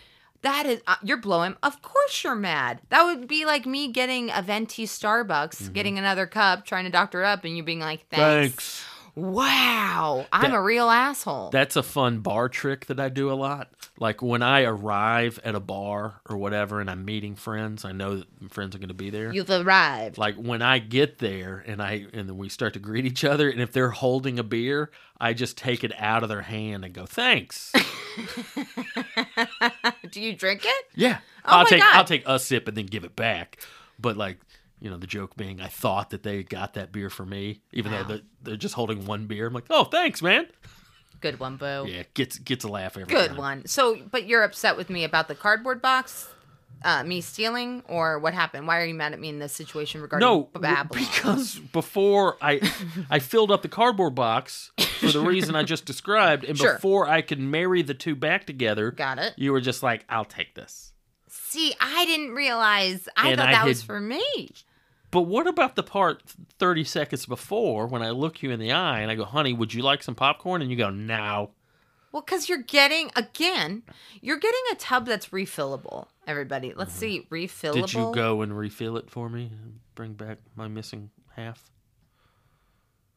that 0.45 0.65
is 0.66 0.81
uh, 0.87 0.95
you're 1.03 1.16
blowing. 1.21 1.57
Of 1.62 1.83
course 1.83 2.23
you're 2.25 2.35
mad. 2.37 2.81
That 2.91 3.03
would 3.05 3.27
be 3.27 3.45
like 3.45 3.66
me 3.66 3.89
getting 3.93 4.31
a 4.31 4.41
venti 4.41 4.87
Starbucks, 4.87 5.62
Mm-hmm. 5.65 5.73
getting 5.73 5.99
another 5.99 6.27
cup, 6.27 6.65
trying 6.65 6.85
to 6.85 6.91
doctor 6.91 7.23
it 7.23 7.27
up 7.27 7.45
and 7.45 7.57
you 7.57 7.62
being 7.62 7.81
like, 7.81 8.07
"Thanks." 8.09 8.85
Wow, 9.16 10.27
I'm 10.33 10.51
That- 10.51 10.55
a 10.57 10.61
real 10.61 10.91
asshole. 10.91 11.51
That's 11.51 11.77
a 11.77 11.83
fun 11.85 12.19
bar 12.19 12.49
trick 12.49 12.87
that 12.87 12.99
I 12.99 13.09
do 13.09 13.31
a 13.31 13.35
lot. 13.35 13.69
Like 13.99 14.21
when 14.23 14.43
I 14.43 14.65
arrive 14.65 15.39
at 15.45 15.55
a 15.55 15.61
bar 15.61 16.21
or 16.29 16.37
whatever 16.37 16.81
and 16.81 16.91
I'm 16.91 17.05
meeting 17.05 17.37
friends, 17.37 17.85
I 17.85 17.93
know 17.93 18.16
that 18.16 18.27
friends 18.53 18.75
are 18.75 18.79
going 18.79 18.89
to 18.89 18.95
be 18.95 19.11
there. 19.11 19.33
You've 19.33 19.49
arrived. 19.51 20.19
like 20.19 20.35
when 20.35 20.62
I 20.62 20.81
get 20.81 21.19
there 21.19 21.62
and 21.65 21.81
I 21.81 22.07
and 22.12 22.29
then 22.29 22.37
we 22.37 22.49
start 22.49 22.73
to 22.73 22.81
greet 22.81 23.07
each 23.07 23.25
other 23.25 23.49
and 23.49 23.61
if 23.61 23.71
they're 23.73 23.91
holding 23.91 24.39
a 24.41 24.43
beer, 24.43 24.91
I 25.21 25.33
just 25.33 25.57
take 25.57 25.85
it 25.85 25.93
out 25.97 26.25
of 26.25 26.29
their 26.29 26.43
hand 26.43 26.85
and 26.85 26.93
go, 26.93 27.07
"Thanks." 27.07 27.73
Do 30.11 30.20
you 30.20 30.35
drink 30.35 30.62
it? 30.65 30.85
yeah. 30.95 31.19
Oh 31.45 31.59
I'll 31.59 31.65
my 31.65 31.70
take 31.70 31.81
God. 31.81 31.97
I'll 31.97 32.05
take 32.05 32.23
a 32.27 32.39
sip 32.39 32.69
and 32.69 32.77
then 32.77 32.86
give 32.86 33.05
it 33.05 33.15
back. 33.16 33.59
But 33.99 34.16
like, 34.16 34.39
you 34.81 34.91
know, 34.91 34.97
the 34.97 35.07
joke 35.07 35.36
being 35.36 35.61
I 35.61 35.69
thought 35.69 36.11
that 36.11 36.23
they 36.23 36.43
got 36.43 36.74
that 36.74 36.93
beer 36.93 37.11
for 37.11 37.24
me 37.27 37.61
even 37.73 37.93
Wow. 37.93 38.03
though 38.03 38.09
they're, 38.15 38.23
they're 38.43 38.57
just 38.57 38.74
holding 38.74 39.07
one 39.07 39.27
beer. 39.27 39.47
I'm 39.47 39.55
like, 39.55 39.66
"Oh, 39.70 39.85
thanks, 39.85 40.23
man." 40.23 40.47
Good 41.20 41.41
one, 41.41 41.57
Boo. 41.57 41.86
Yeah, 41.89 42.03
gets 42.15 42.39
gets 42.39 42.65
a 42.65 42.69
laugh 42.69 42.97
every 42.99 43.12
Good 43.15 43.28
time. 43.28 43.36
one. 43.39 43.66
So, 43.66 43.97
but 44.11 44.27
you're 44.27 44.43
upset 44.43 44.77
with 44.77 44.91
me 44.91 45.05
about 45.05 45.28
the 45.28 45.35
cardboard 45.35 45.81
box, 45.81 46.28
uh, 46.85 47.02
me 47.02 47.20
stealing, 47.20 47.82
or 47.89 48.19
what 48.20 48.35
happened? 48.35 48.66
Why 48.69 48.78
are 48.81 48.85
you 48.85 48.94
mad 48.94 49.12
at 49.12 49.19
me 49.19 49.28
in 49.31 49.39
this 49.40 49.52
situation 49.52 50.01
regarding 50.02 50.24
No, 50.28 50.48
because 50.52 51.59
before 51.73 52.36
I 52.40 52.61
I 53.11 53.19
filled 53.19 53.51
up 53.51 53.62
the 53.62 53.69
cardboard 53.69 54.15
box 54.15 54.70
for 55.01 55.11
the 55.11 55.20
reason 55.20 55.56
I 55.56 55.62
just 55.65 55.85
described, 55.86 56.44
and 56.44 56.56
Sure. 56.56 56.74
before 56.74 57.09
I 57.09 57.23
could 57.23 57.40
marry 57.40 57.82
the 57.82 57.94
two 57.94 58.15
back 58.15 58.47
together, 58.47 58.90
Got 58.90 59.19
it. 59.19 59.35
you 59.36 59.51
were 59.52 59.61
just 59.61 59.82
like, 59.82 60.05
"I'll 60.09 60.24
take 60.24 60.55
this." 60.55 60.93
See, 61.28 61.74
I 61.81 62.05
didn't 62.05 62.32
realize. 62.35 63.09
I 63.16 63.31
And 63.31 63.39
thought 63.40 63.48
I 63.48 63.52
that 63.52 63.65
was 63.66 63.82
for 63.82 64.01
me. 64.01 64.51
But 65.11 65.23
what 65.23 65.47
about 65.47 65.77
the 65.77 65.82
part 65.82 66.23
thirty 66.59 66.85
seconds 66.85 67.24
before 67.27 67.86
when 67.86 68.02
I 68.02 68.11
look 68.11 68.43
you 68.43 68.51
in 68.51 68.59
the 68.61 68.73
eye 68.73 69.01
and 69.01 69.11
I 69.11 69.15
go, 69.15 69.24
"Honey, 69.24 69.52
would 69.52 69.73
you 69.73 69.82
like 69.82 70.02
some 70.02 70.15
popcorn?" 70.15 70.61
and 70.62 70.70
you 70.70 70.77
go, 70.77 70.90
"No." 70.90 71.51
Well, 72.12 72.23
because 72.23 72.48
you're 72.48 72.59
getting 72.62 73.11
again, 73.16 73.82
you're 74.20 74.39
getting 74.39 74.61
a 74.73 74.77
tub 74.77 75.06
that's 75.06 75.31
refillable. 75.31 76.06
Everybody, 76.26 76.72
let's 76.74 76.92
see, 76.94 77.26
refillable. 77.30 77.72
Mm-hmm. 77.72 77.80
Did 77.80 77.92
you 77.92 78.12
go 78.14 78.42
and 78.42 78.56
refill 78.56 78.96
it 78.96 79.10
for 79.10 79.28
me 79.28 79.51
and 79.52 79.80
bring 79.94 80.14
back 80.14 80.38
my 80.56 80.68
missing 80.68 81.10
half? 81.36 81.62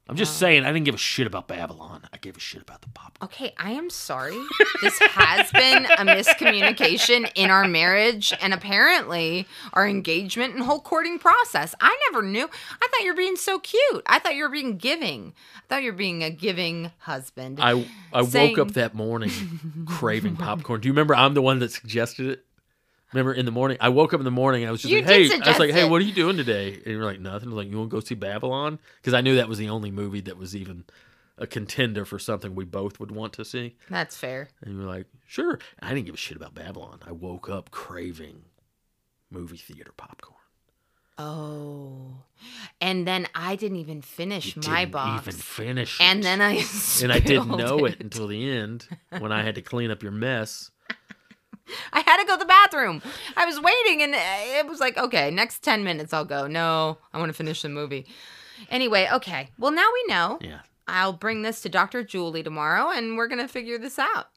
I'm 0.09 0.15
just 0.15 0.37
saying, 0.37 0.63
I 0.63 0.71
didn't 0.71 0.85
give 0.85 0.95
a 0.95 0.97
shit 0.99 1.27
about 1.27 1.49
Babylon. 1.49 2.07
I 2.13 2.17
gave 2.17 2.37
a 2.37 2.39
shit 2.39 2.61
about 2.61 2.81
the 2.81 2.87
popcorn. 2.93 3.27
Okay, 3.27 3.53
I 3.57 3.71
am 3.71 3.89
sorry. 3.89 4.37
This 4.81 4.97
has 4.99 5.51
been 5.51 5.83
a 5.85 6.05
miscommunication 6.05 7.29
in 7.35 7.49
our 7.49 7.67
marriage 7.67 8.33
and 8.41 8.53
apparently 8.53 9.45
our 9.73 9.85
engagement 9.85 10.53
and 10.55 10.63
whole 10.63 10.79
courting 10.79 11.19
process. 11.19 11.75
I 11.81 11.97
never 12.09 12.25
knew. 12.25 12.45
I 12.45 12.87
thought 12.87 13.01
you 13.03 13.11
were 13.11 13.17
being 13.17 13.35
so 13.35 13.59
cute. 13.59 14.03
I 14.05 14.19
thought 14.19 14.35
you 14.35 14.43
were 14.43 14.49
being 14.49 14.77
giving. 14.77 15.33
I 15.57 15.61
thought 15.67 15.83
you 15.83 15.91
were 15.91 15.97
being 15.97 16.23
a 16.23 16.29
giving 16.29 16.91
husband. 16.99 17.59
I 17.61 17.85
I 18.13 18.23
saying- 18.23 18.51
woke 18.51 18.59
up 18.59 18.73
that 18.75 18.93
morning 18.95 19.31
craving 19.87 20.37
popcorn. 20.37 20.79
Do 20.79 20.87
you 20.87 20.93
remember 20.93 21.15
I'm 21.15 21.33
the 21.33 21.41
one 21.41 21.59
that 21.59 21.73
suggested 21.73 22.27
it? 22.29 22.45
Remember 23.13 23.33
in 23.33 23.45
the 23.45 23.51
morning, 23.51 23.77
I 23.79 23.89
woke 23.89 24.13
up 24.13 24.19
in 24.19 24.25
the 24.25 24.31
morning. 24.31 24.67
I 24.67 24.71
was 24.71 24.81
just 24.81 24.91
You 24.91 24.97
like, 24.99 25.07
did 25.07 25.13
"Hey," 25.13 25.17
I 25.19 25.21
was 25.21 25.31
suggest 25.31 25.59
like, 25.59 25.71
"Hey, 25.71 25.85
it. 25.85 25.89
what 25.89 26.01
are 26.01 26.05
you 26.05 26.13
doing 26.13 26.35
today?" 26.37 26.73
And 26.73 26.85
you're 26.87 27.05
like, 27.05 27.19
"Nothing." 27.21 27.49
I 27.49 27.51
was 27.53 27.57
like, 27.65 27.71
"You 27.71 27.77
want 27.77 27.89
to 27.89 27.95
go 27.95 27.99
see 28.01 28.15
Babylon?" 28.15 28.79
Because 29.01 29.13
I 29.13 29.21
knew 29.21 29.35
that 29.37 29.47
was 29.47 29.57
the 29.57 29.69
only 29.69 29.91
movie 29.91 30.19
that 30.21 30.37
was 30.37 30.55
even 30.55 30.83
a 31.37 31.47
contender 31.47 32.03
for 32.03 32.19
something 32.19 32.53
we 32.55 32.65
both 32.65 32.99
would 32.99 33.11
want 33.11 33.31
to 33.33 33.45
see. 33.45 33.75
That's 33.89 34.17
fair. 34.17 34.49
And 34.61 34.73
you 34.73 34.79
were 34.79 34.85
like, 34.85 35.05
"Sure." 35.25 35.57
I 35.81 35.93
didn't 35.93 36.05
give 36.07 36.15
a 36.15 36.17
shit 36.17 36.35
about 36.35 36.53
Babylon. 36.53 36.99
I 37.07 37.11
woke 37.13 37.47
up 37.49 37.71
craving 37.71 38.43
movie 39.31 39.57
theater 39.57 39.91
popcorn. 39.95 40.33
Oh. 41.19 42.23
And 42.79 43.07
then 43.07 43.27
I 43.33 43.55
didn't 43.55 43.77
even 43.77 44.01
finish 44.01 44.55
You 44.55 44.61
my 44.67 44.81
didn't 44.81 44.91
box. 44.91 45.27
even 45.27 45.39
finish. 45.39 45.97
and 45.99 46.23
then 46.23 46.41
I 46.41 46.63
and 47.01 47.11
I 47.11 47.19
didn't 47.19 47.43
spilled 47.45 47.59
know 47.59 47.85
it 47.85 47.99
until 48.01 48.27
the 48.27 48.49
end 48.51 48.87
when 49.17 49.31
I 49.31 49.43
had 49.43 49.55
to 49.55 49.61
clean 49.61 49.89
up 49.91 50.03
your 50.03 50.11
mess. 50.11 50.69
I 51.93 52.01
had 52.01 52.17
to 52.17 52.25
go 52.25 52.35
to 52.35 52.39
the 52.39 52.45
bathroom. 52.45 53.01
I 53.35 53.45
was 53.45 53.59
waiting 53.61 54.01
and 54.03 54.13
it 54.15 54.67
was 54.67 54.79
like, 54.79 54.97
okay, 54.97 55.31
next 55.31 55.63
10 55.63 55.83
minutes 55.83 56.13
I'll 56.13 56.25
go. 56.25 56.47
No, 56.47 56.97
I 57.13 57.17
want 57.19 57.29
to 57.29 57.33
finish 57.33 57.61
the 57.61 57.69
movie. 57.69 58.05
Anyway, 58.69 59.07
okay. 59.13 59.49
Well, 59.59 59.71
now 59.71 59.87
we 59.93 60.05
know. 60.13 60.39
Yeah. 60.41 60.59
I'll 60.87 61.13
bring 61.13 61.41
this 61.41 61.61
to 61.61 61.69
Dr. 61.69 62.03
Julie 62.03 62.43
tomorrow 62.43 62.89
and 62.91 63.17
we're 63.17 63.27
going 63.27 63.41
to 63.41 63.47
figure 63.47 63.77
this 63.77 63.99
out. 63.99 64.27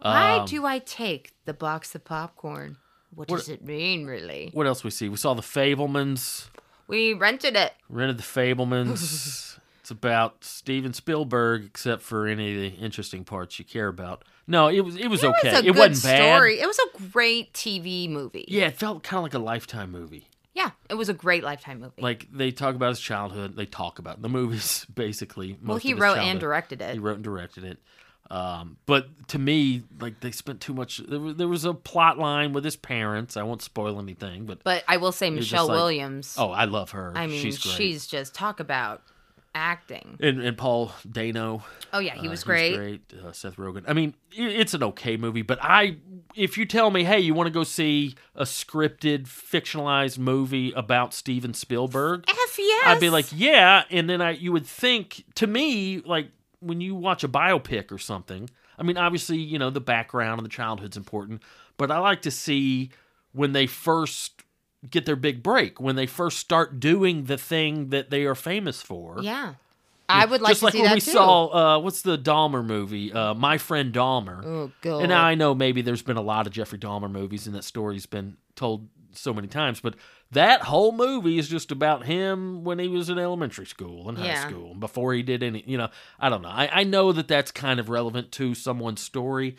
Why 0.00 0.38
Um, 0.38 0.46
do 0.46 0.64
I 0.64 0.78
take 0.78 1.32
the 1.44 1.52
box 1.54 1.94
of 1.94 2.04
popcorn? 2.04 2.76
What, 3.14 3.28
What- 3.30 3.38
does 3.38 3.48
it 3.48 3.64
mean, 3.64 4.06
really? 4.06 4.50
What 4.52 4.66
else 4.66 4.84
we 4.84 4.90
see? 4.90 5.08
We 5.08 5.16
saw 5.16 5.34
the 5.34 5.42
Fabelmans. 5.42 6.48
We 6.86 7.12
rented 7.12 7.56
it. 7.56 7.74
Rented 7.88 8.18
the 8.18 8.22
Fabelmans. 8.22 9.57
it's 9.88 9.90
about 9.90 10.44
Steven 10.44 10.92
Spielberg, 10.92 11.64
except 11.64 12.02
for 12.02 12.26
any 12.26 12.54
of 12.54 12.60
the 12.60 12.78
interesting 12.78 13.24
parts 13.24 13.58
you 13.58 13.64
care 13.64 13.88
about. 13.88 14.22
No, 14.46 14.68
it 14.68 14.80
was 14.80 14.96
it 14.96 15.08
was 15.08 15.24
It 15.24 15.28
okay. 15.28 15.50
was 15.54 15.64
it 15.64 15.74
wasn't 15.74 16.12
bad. 16.12 16.34
story. 16.36 16.60
It 16.60 16.66
was 16.66 16.78
a 16.78 17.08
great 17.10 17.54
TV 17.54 18.06
movie. 18.06 18.44
Yeah, 18.48 18.66
it 18.66 18.76
felt 18.76 19.02
kind 19.02 19.16
of 19.18 19.22
like 19.22 19.32
a 19.32 19.38
lifetime 19.38 19.90
movie. 19.90 20.28
Yeah, 20.52 20.72
it 20.90 20.94
was 20.94 21.08
a 21.08 21.14
great 21.14 21.42
Lifetime 21.42 21.80
movie. 21.80 22.02
Like 22.02 22.26
they 22.30 22.50
talk 22.50 22.74
about 22.74 22.90
his 22.90 23.00
childhood. 23.00 23.56
They 23.56 23.64
talk 23.64 23.98
about 23.98 24.20
the 24.20 24.28
movies 24.28 24.84
basically. 24.94 25.56
well, 25.64 25.78
he 25.78 25.94
wrote 25.94 26.18
and 26.18 26.38
directed 26.38 26.82
it. 26.82 26.92
He 26.92 26.98
wrote 26.98 27.14
and 27.14 27.24
directed 27.24 27.64
it. 27.64 27.78
Um, 28.30 28.76
but 28.84 29.28
to 29.28 29.38
me, 29.38 29.84
like 30.02 30.20
they 30.20 30.32
spent 30.32 30.60
too 30.60 30.74
much. 30.74 30.98
There 30.98 31.18
was, 31.18 31.36
there 31.36 31.48
was 31.48 31.64
a 31.64 31.72
plot 31.72 32.18
line 32.18 32.52
with 32.52 32.62
his 32.64 32.76
parents. 32.76 33.38
I 33.38 33.42
won't 33.42 33.62
spoil 33.62 33.98
anything, 33.98 34.44
but 34.44 34.62
But 34.64 34.84
I 34.86 34.98
will 34.98 35.12
say 35.12 35.30
Michelle 35.30 35.68
like- 35.68 35.76
Williams. 35.76 36.34
oh, 36.36 36.50
I 36.50 36.66
love 36.66 36.90
her. 36.90 37.10
I 37.16 37.26
mean, 37.26 37.40
she's 37.40 37.58
she's 37.58 38.06
just 38.06 38.34
talk 38.34 38.60
about 38.60 39.00
acting. 39.54 40.16
and, 40.20 40.40
and 40.40 40.56
Paul 40.56 40.92
Dano. 41.10 41.64
Oh 41.92 41.98
yeah, 41.98 42.14
he 42.14 42.26
Uh, 42.26 42.30
was 42.30 42.40
he's 42.40 42.44
great. 42.44 43.00
Uh, 43.24 43.32
Seth 43.32 43.56
Rogen. 43.56 43.84
I 43.88 43.92
mean, 43.92 44.14
it's 44.32 44.74
an 44.74 44.82
okay 44.82 45.16
movie, 45.16 45.42
but 45.42 45.58
I, 45.62 45.96
if 46.34 46.56
you 46.58 46.64
tell 46.66 46.90
me, 46.90 47.04
hey, 47.04 47.20
you 47.20 47.34
want 47.34 47.46
to 47.46 47.52
go 47.52 47.64
see 47.64 48.14
a 48.34 48.44
scripted, 48.44 49.24
fictionalized 49.26 50.18
movie 50.18 50.72
about 50.72 51.14
Steven 51.14 51.54
Spielberg, 51.54 52.24
F 52.28 52.56
yes. 52.58 52.82
I'd 52.86 53.00
be 53.00 53.10
like, 53.10 53.26
yeah. 53.32 53.84
And 53.90 54.08
then 54.08 54.20
I, 54.20 54.30
you 54.30 54.52
would 54.52 54.66
think, 54.66 55.24
to 55.36 55.46
me, 55.46 56.00
like 56.00 56.28
when 56.60 56.80
you 56.80 56.94
watch 56.94 57.24
a 57.24 57.28
biopic 57.28 57.90
or 57.92 57.98
something. 57.98 58.48
I 58.78 58.84
mean, 58.84 58.96
obviously, 58.96 59.38
you 59.38 59.58
know, 59.58 59.70
the 59.70 59.80
background 59.80 60.38
and 60.38 60.44
the 60.44 60.50
childhood's 60.50 60.96
important, 60.96 61.42
but 61.76 61.90
I 61.90 61.98
like 61.98 62.22
to 62.22 62.30
see 62.30 62.90
when 63.32 63.52
they 63.52 63.66
first 63.66 64.42
get 64.90 65.06
their 65.06 65.16
big 65.16 65.42
break, 65.42 65.80
when 65.80 65.96
they 65.96 66.06
first 66.06 66.38
start 66.38 66.78
doing 66.80 67.24
the 67.24 67.36
thing 67.38 67.88
that 67.88 68.10
they 68.10 68.24
are 68.24 68.34
famous 68.34 68.80
for. 68.82 69.18
yeah, 69.22 69.54
I 70.08 70.24
would 70.24 70.40
like 70.40 70.50
Just 70.52 70.60
to 70.60 70.64
like 70.66 70.72
see 70.72 70.78
when 70.80 70.88
that 70.90 70.94
we 70.94 71.00
too. 71.00 71.10
saw, 71.10 71.46
uh, 71.76 71.78
what's 71.80 72.02
the 72.02 72.16
Dahmer 72.16 72.64
movie? 72.64 73.12
Uh, 73.12 73.34
My 73.34 73.58
Friend 73.58 73.92
Dahmer. 73.92 74.44
Oh 74.44 74.72
god. 74.80 75.00
And 75.00 75.08
now 75.10 75.22
I 75.24 75.34
know 75.34 75.54
maybe 75.54 75.82
there's 75.82 76.02
been 76.02 76.16
a 76.16 76.22
lot 76.22 76.46
of 76.46 76.52
Jeffrey 76.52 76.78
Dahmer 76.78 77.10
movies, 77.10 77.46
and 77.46 77.54
that 77.54 77.64
story's 77.64 78.06
been 78.06 78.36
told 78.56 78.88
so 79.12 79.34
many 79.34 79.48
times. 79.48 79.80
But 79.80 79.96
That 80.30 80.62
whole 80.62 80.92
movie 80.92 81.38
is 81.38 81.48
just 81.48 81.70
about 81.72 82.04
him 82.06 82.62
when 82.64 82.78
he 82.78 82.86
was 82.88 83.08
in 83.10 83.18
elementary 83.18 83.64
school 83.66 84.08
and 84.08 84.16
high 84.18 84.26
Yeah. 84.26 84.46
school 84.48 84.70
and 84.72 84.80
before 84.80 85.12
he 85.14 85.22
did 85.22 85.42
any. 85.42 85.64
You 85.66 85.76
know, 85.78 85.88
I 86.20 86.28
don't 86.28 86.42
know. 86.42 86.48
I, 86.50 86.68
I 86.72 86.84
know 86.84 87.12
that 87.12 87.28
that's 87.28 87.50
kind 87.50 87.80
of 87.80 87.88
relevant 87.88 88.30
to 88.32 88.54
someone's 88.54 89.00
story, 89.02 89.56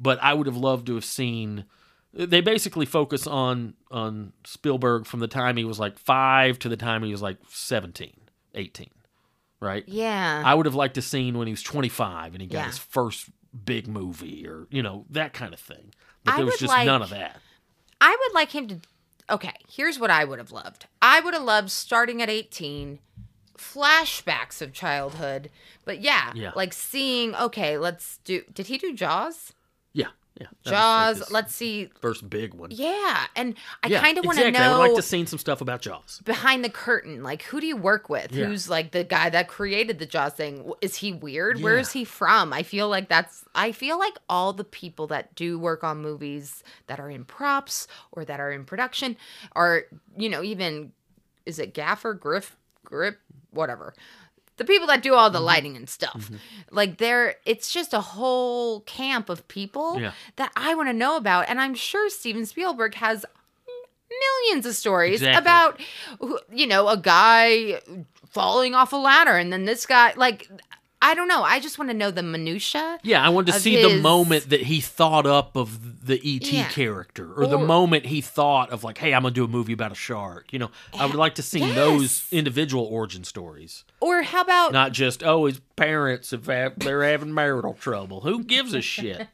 but 0.00 0.18
I 0.22 0.34
would 0.34 0.46
have 0.46 0.56
loved 0.56 0.86
to 0.88 0.94
have 0.96 1.04
seen. 1.04 1.64
They 2.26 2.40
basically 2.40 2.84
focus 2.84 3.26
on 3.26 3.74
on 3.90 4.32
Spielberg 4.44 5.06
from 5.06 5.20
the 5.20 5.28
time 5.28 5.56
he 5.56 5.64
was 5.64 5.78
like 5.78 5.98
five 5.98 6.58
to 6.58 6.68
the 6.68 6.76
time 6.76 7.02
he 7.04 7.12
was 7.12 7.22
like 7.22 7.38
17, 7.48 8.12
18, 8.54 8.90
right? 9.60 9.84
Yeah. 9.86 10.42
I 10.44 10.54
would 10.54 10.66
have 10.66 10.74
liked 10.74 10.94
to 10.96 11.02
seen 11.02 11.38
when 11.38 11.46
he 11.46 11.52
was 11.52 11.62
25 11.62 12.34
and 12.34 12.42
he 12.42 12.48
got 12.48 12.58
Yeah. 12.58 12.66
his 12.66 12.78
first 12.78 13.30
big 13.64 13.86
movie 13.86 14.46
or 14.48 14.66
you 14.70 14.82
know 14.82 15.06
that 15.10 15.32
kind 15.32 15.54
of 15.54 15.60
thing. 15.60 15.92
But 16.24 16.34
I 16.34 16.36
there 16.38 16.46
was 16.46 16.58
just 16.58 16.72
like- 16.72 16.86
none 16.86 17.02
of 17.02 17.10
that. 17.10 17.40
I 18.00 18.16
would 18.20 18.34
like 18.34 18.50
him 18.50 18.66
to. 18.68 18.80
Okay, 19.30 19.54
here's 19.68 19.98
what 19.98 20.10
I 20.10 20.24
would 20.24 20.38
have 20.40 20.50
loved. 20.52 20.86
I 21.00 21.20
would 21.20 21.34
have 21.34 21.42
loved 21.44 21.70
starting 21.70 22.20
at 22.22 22.28
18, 22.30 22.98
flashbacks 23.56 24.62
of 24.62 24.72
childhood. 24.72 25.50
But 25.84 26.00
yeah, 26.00 26.32
Yeah. 26.34 26.52
like 26.56 26.72
seeing, 26.72 27.34
okay, 27.34 27.76
let's 27.78 28.18
do. 28.24 28.42
Did 28.52 28.66
he 28.68 28.78
do 28.78 28.94
Jaws? 28.94 29.52
Yeah, 30.40 30.46
was 30.64 30.66
like 30.66 30.72
Jaws, 30.72 31.30
let's 31.32 31.54
see. 31.54 31.90
first 32.00 32.30
big 32.30 32.54
one. 32.54 32.70
Yeah, 32.70 33.26
and 33.34 33.56
I 33.82 33.88
Yeah, 33.88 34.00
kind 34.00 34.18
of 34.18 34.24
want 34.24 34.38
to 34.38 34.46
exactly. 34.46 34.68
know 34.68 34.76
I 34.76 34.78
would 34.78 34.88
like 34.92 34.96
to 34.96 35.02
seen 35.02 35.26
some 35.26 35.38
stuff 35.38 35.60
about 35.60 35.80
Jaws. 35.82 36.22
behind 36.24 36.64
the 36.64 36.70
curtain. 36.70 37.24
Like, 37.24 37.42
who 37.42 37.60
do 37.60 37.66
you 37.66 37.76
work 37.76 38.08
with? 38.08 38.30
Yeah. 38.30 38.46
Who's 38.46 38.68
like 38.68 38.92
the 38.92 39.02
guy 39.02 39.30
that 39.30 39.48
created 39.48 39.98
the 39.98 40.06
Jaws 40.06 40.34
thing? 40.34 40.72
Is 40.80 40.94
he 40.96 41.12
weird? 41.12 41.60
Where 41.60 41.74
Yeah. 41.74 41.80
is 41.80 41.90
he 41.92 42.04
from? 42.04 42.52
I 42.52 42.62
feel 42.62 42.88
like 42.88 43.08
that's. 43.08 43.44
I 43.54 43.72
feel 43.72 43.98
like 43.98 44.16
all 44.28 44.52
the 44.52 44.62
people 44.64 45.08
that 45.08 45.34
do 45.34 45.58
work 45.58 45.82
on 45.82 45.98
movies 46.00 46.62
that 46.86 47.00
are 47.00 47.10
in 47.10 47.24
props 47.24 47.88
or 48.12 48.24
that 48.24 48.38
are 48.38 48.52
in 48.52 48.64
production, 48.64 49.16
are, 49.56 49.86
you 50.16 50.28
know, 50.28 50.42
even 50.44 50.92
is 51.46 51.58
it 51.58 51.74
gaffer, 51.74 52.14
griff, 52.14 52.56
grip, 52.84 53.18
whatever. 53.50 53.92
The 54.58 54.64
people 54.64 54.86
that 54.88 55.02
do 55.02 55.14
all 55.14 55.28
Mm-hmm. 55.28 55.34
the 55.34 55.40
lighting 55.40 55.76
and 55.76 55.88
stuff, 55.88 56.30
like 56.70 56.98
they're, 56.98 57.36
it's 57.46 57.72
just 57.72 57.94
a 57.94 58.00
whole 58.00 58.80
camp 58.82 59.28
of 59.30 59.48
people 59.48 59.98
Yeah. 60.00 60.12
that 60.36 60.52
I 60.56 60.74
want 60.74 60.88
to 60.90 60.92
know 60.92 61.16
about, 61.16 61.48
and 61.48 61.60
I'm 61.60 61.74
sure 61.74 62.10
Steven 62.10 62.44
Spielberg 62.46 62.94
has 62.96 63.24
millions 64.42 64.66
of 64.66 64.74
stories 64.74 65.20
Exactly. 65.22 65.38
about 65.40 65.80
you 66.52 66.66
know 66.66 66.88
a 66.88 66.96
guy 66.96 67.80
falling 68.26 68.74
off 68.74 68.92
a 68.92 68.96
ladder 68.96 69.36
and 69.36 69.52
then 69.52 69.64
this 69.64 69.86
guy 69.86 70.12
like 70.16 70.48
i 71.00 71.14
don't 71.14 71.28
know 71.28 71.42
i 71.42 71.60
just 71.60 71.78
want 71.78 71.90
to 71.90 71.96
know 71.96 72.10
the 72.10 72.22
minutia 72.22 72.98
Yeah, 73.02 73.24
I 73.24 73.28
want 73.30 73.46
to 73.46 73.52
see 73.52 73.80
the 73.80 73.98
moment 74.00 74.50
that 74.50 74.62
he 74.62 74.80
thought 74.80 75.26
up 75.26 75.56
of 75.56 76.06
the 76.06 76.16
ET 76.24 76.50
Yeah. 76.50 76.68
character, 76.68 77.32
or, 77.34 77.46
the 77.46 77.58
moment 77.58 78.06
he 78.06 78.20
thought 78.20 78.70
of 78.70 78.82
like, 78.82 78.98
"Hey, 78.98 79.12
I'm 79.14 79.22
gonna 79.22 79.34
do 79.34 79.44
a 79.44 79.48
movie 79.48 79.72
about 79.74 79.92
a 79.92 79.94
shark." 79.94 80.52
You 80.52 80.58
know, 80.58 80.70
I 80.98 81.06
would 81.06 81.14
like 81.16 81.34
to 81.36 81.42
see 81.42 81.70
those 81.72 82.24
individual 82.32 82.84
origin 82.84 83.24
stories, 83.24 83.84
or 84.00 84.22
how 84.22 84.40
about 84.42 84.72
not 84.72 84.92
just, 84.92 85.22
"Oh, 85.22 85.44
his 85.46 85.60
parents 85.76 86.30
have 86.32 86.46
had, 86.46 86.76
they're 86.80 87.04
having 87.04 87.32
marital 87.34 87.74
trouble." 87.74 88.22
Who 88.22 88.42
gives 88.42 88.72
a 88.74 88.80
shit? 88.82 89.28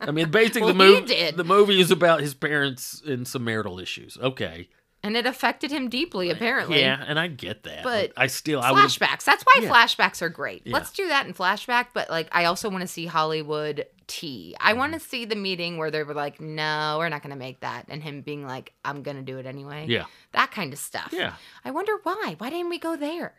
I 0.00 0.10
mean, 0.10 0.30
basically, 0.30 0.62
Well, 0.62 0.68
the 0.72 1.00
movie 1.02 1.30
the 1.30 1.44
movie 1.44 1.80
is 1.80 1.90
about 1.90 2.20
his 2.20 2.34
parents 2.34 3.02
and 3.06 3.26
some 3.28 3.44
marital 3.44 3.78
issues. 3.78 4.16
Okay, 4.20 4.68
and 5.02 5.16
it 5.16 5.26
affected 5.26 5.70
him 5.70 5.88
deeply 5.88 6.28
apparently 6.30 6.80
yeah, 6.80 7.02
and 7.06 7.18
I 7.18 7.28
get 7.28 7.62
that, 7.62 7.84
But 7.84 8.12
I 8.16 8.26
still 8.26 8.60
I 8.60 8.72
flashbacks 8.72 9.24
that's 9.24 9.44
why 9.44 9.60
Yeah. 9.62 9.70
flashbacks 9.70 10.22
are 10.22 10.28
great 10.28 10.62
Yeah. 10.64 10.74
let's 10.74 10.90
do 10.92 11.06
that 11.08 11.26
in 11.26 11.34
flashback 11.34 11.86
but 11.94 12.10
like 12.10 12.28
i 12.32 12.44
also 12.46 12.68
want 12.68 12.82
to 12.82 12.88
see 12.88 13.06
hollywood 13.06 13.86
t 14.08 14.56
i 14.60 14.72
want 14.72 14.92
Mm-hmm. 14.92 14.98
to 15.00 15.06
see 15.08 15.24
the 15.24 15.36
meeting 15.36 15.76
where 15.78 15.90
they 15.90 16.02
were 16.02 16.14
like 16.14 16.40
no 16.40 16.96
we're 16.98 17.08
not 17.10 17.22
going 17.22 17.30
to 17.30 17.36
make 17.38 17.60
that 17.60 17.84
and 17.88 18.02
him 18.02 18.22
being 18.22 18.44
like 18.46 18.72
i'm 18.84 19.02
going 19.02 19.16
to 19.18 19.22
do 19.22 19.38
it 19.38 19.46
anyway 19.46 19.84
yeah, 19.88 20.04
that 20.32 20.50
kind 20.50 20.72
of 20.72 20.78
stuff 20.78 21.10
yeah. 21.12 21.34
I 21.64 21.70
wonder 21.70 21.92
why. 22.02 22.34
Why 22.38 22.50
didn't 22.50 22.70
we 22.70 22.78
go 22.78 22.96
there? 22.96 23.34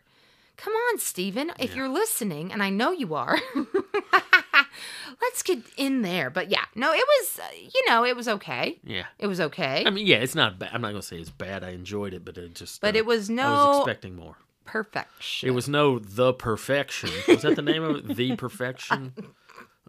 Come 0.60 0.74
on, 0.74 0.98
Steven. 0.98 1.52
If 1.58 1.74
you're 1.74 1.88
listening, 1.88 2.52
and 2.52 2.62
I 2.62 2.68
know 2.68 2.92
you 2.92 3.14
are, 3.14 3.38
let's 5.22 5.42
get 5.42 5.58
in 5.76 6.02
there. 6.02 6.28
But 6.28 6.50
yeah, 6.50 6.64
no, 6.74 6.92
it 6.92 7.04
was, 7.04 7.38
uh, 7.42 7.48
you 7.54 7.82
know, 7.88 8.04
it 8.04 8.14
was 8.14 8.28
okay. 8.28 8.78
Yeah. 8.84 9.04
It 9.18 9.26
was 9.26 9.40
okay. 9.40 9.84
I 9.86 9.90
mean, 9.90 10.06
yeah, 10.06 10.16
it's 10.18 10.34
not 10.34 10.58
bad. 10.58 10.70
I'm 10.72 10.82
not 10.82 10.90
gonna 10.90 11.02
say 11.02 11.16
it's 11.16 11.30
bad. 11.30 11.64
I 11.64 11.70
enjoyed 11.70 12.12
it, 12.12 12.24
but 12.24 12.36
it 12.36 12.54
just. 12.54 12.80
But 12.80 12.94
uh, 12.94 12.98
it 12.98 13.06
was 13.06 13.30
no. 13.30 13.42
I 13.46 13.68
was 13.68 13.78
expecting 13.78 14.16
more. 14.16 14.36
Perfection. 14.66 15.48
It 15.48 15.52
was 15.52 15.68
no 15.68 15.98
the 15.98 16.32
perfection. 16.32 17.10
Was 17.26 17.42
that 17.42 17.56
the 17.56 17.62
name 17.62 17.82
of 17.82 17.96
it? 17.96 18.16
The 18.16 18.36
perfection. 18.36 19.14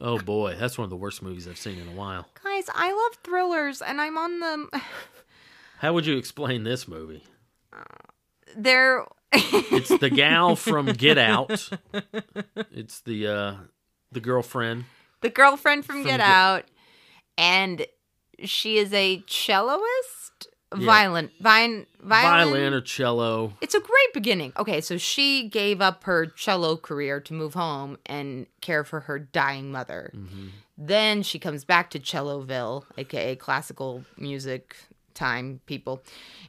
Oh 0.03 0.17
boy, 0.17 0.55
that's 0.59 0.79
one 0.79 0.85
of 0.85 0.89
the 0.89 0.95
worst 0.95 1.21
movies 1.21 1.47
I've 1.47 1.59
seen 1.59 1.77
in 1.77 1.87
a 1.87 1.91
while. 1.91 2.27
Guys, 2.43 2.65
I 2.73 2.91
love 2.91 3.19
thrillers, 3.23 3.83
and 3.83 4.01
I'm 4.01 4.17
on 4.17 4.39
the. 4.39 4.81
How 5.77 5.93
would 5.93 6.07
you 6.07 6.17
explain 6.17 6.63
this 6.63 6.87
movie? 6.87 7.23
They're. 8.57 9.05
It's 9.33 9.97
the 9.97 10.09
gal 10.09 10.55
from 10.55 10.87
Get 10.87 11.17
Out. 11.17 11.69
It's 12.71 13.01
the 13.01 13.27
uh 13.27 13.53
the 14.11 14.19
girlfriend. 14.19 14.85
the 15.21 15.29
girlfriend 15.29 15.85
from, 15.85 15.97
From 15.97 16.03
Get 16.03 16.17
Get- 16.17 16.27
Out, 16.27 16.63
and 17.37 17.85
she 18.43 18.77
is 18.77 18.91
a 18.93 19.19
celloist, 19.27 20.47
Yeah. 20.75 20.85
violin, 20.85 21.29
vine, 21.39 21.85
violin, 22.01 22.47
Violin 22.49 22.73
or 22.73 22.81
cello. 22.81 23.53
It's 23.61 23.75
a 23.75 23.79
great 23.79 24.13
beginning. 24.13 24.51
Okay, 24.57 24.81
so 24.81 24.97
she 24.97 25.47
gave 25.49 25.79
up 25.81 26.03
her 26.05 26.25
cello 26.25 26.75
career 26.77 27.19
to 27.21 27.33
move 27.33 27.53
home 27.53 27.97
and 28.05 28.47
care 28.61 28.83
for 28.83 29.01
her 29.01 29.19
dying 29.19 29.71
mother. 29.71 30.11
Mm-hmm. 30.15 30.47
Then 30.77 31.21
she 31.23 31.37
comes 31.39 31.63
back 31.65 31.89
to 31.91 31.99
Celloville, 31.99 32.83
aka 32.97 33.35
classical 33.35 34.03
music 34.17 34.75
time 35.25 35.61
people. 35.65 36.03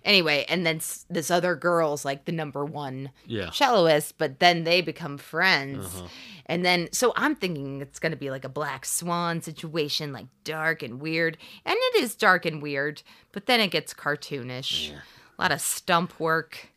Anyway, 0.05 0.45
and 0.49 0.65
then 0.67 0.77
s- 0.77 1.05
this 1.11 1.31
other 1.31 1.55
girl's 1.55 2.05
like 2.05 2.25
the 2.25 2.33
number 2.33 2.65
one 2.65 3.11
Yeah. 3.27 3.51
celloist, 3.51 4.15
but 4.19 4.39
then 4.41 4.65
they 4.65 4.81
become 4.81 5.19
friends. 5.19 5.85
Uh-huh. 5.87 6.09
And 6.47 6.65
then, 6.65 6.89
so 6.93 7.13
I'm 7.17 7.37
thinking 7.37 7.81
it's 7.81 7.99
going 8.01 8.11
to 8.13 8.19
be 8.19 8.31
like 8.31 8.45
a 8.45 8.49
black 8.49 8.85
swan 8.85 9.41
situation, 9.43 10.13
like 10.13 10.27
dark 10.45 10.83
and 10.83 11.01
weird. 11.01 11.39
And 11.65 11.77
it 11.79 12.03
is 12.03 12.17
dark 12.17 12.45
and 12.47 12.61
weird, 12.61 13.03
but 13.33 13.47
then 13.47 13.61
it 13.61 13.71
gets 13.71 13.95
cartoonish. 13.95 14.91
A 14.93 15.43
lot 15.43 15.53
of 15.53 15.61
stump 15.61 16.19
work. 16.19 16.69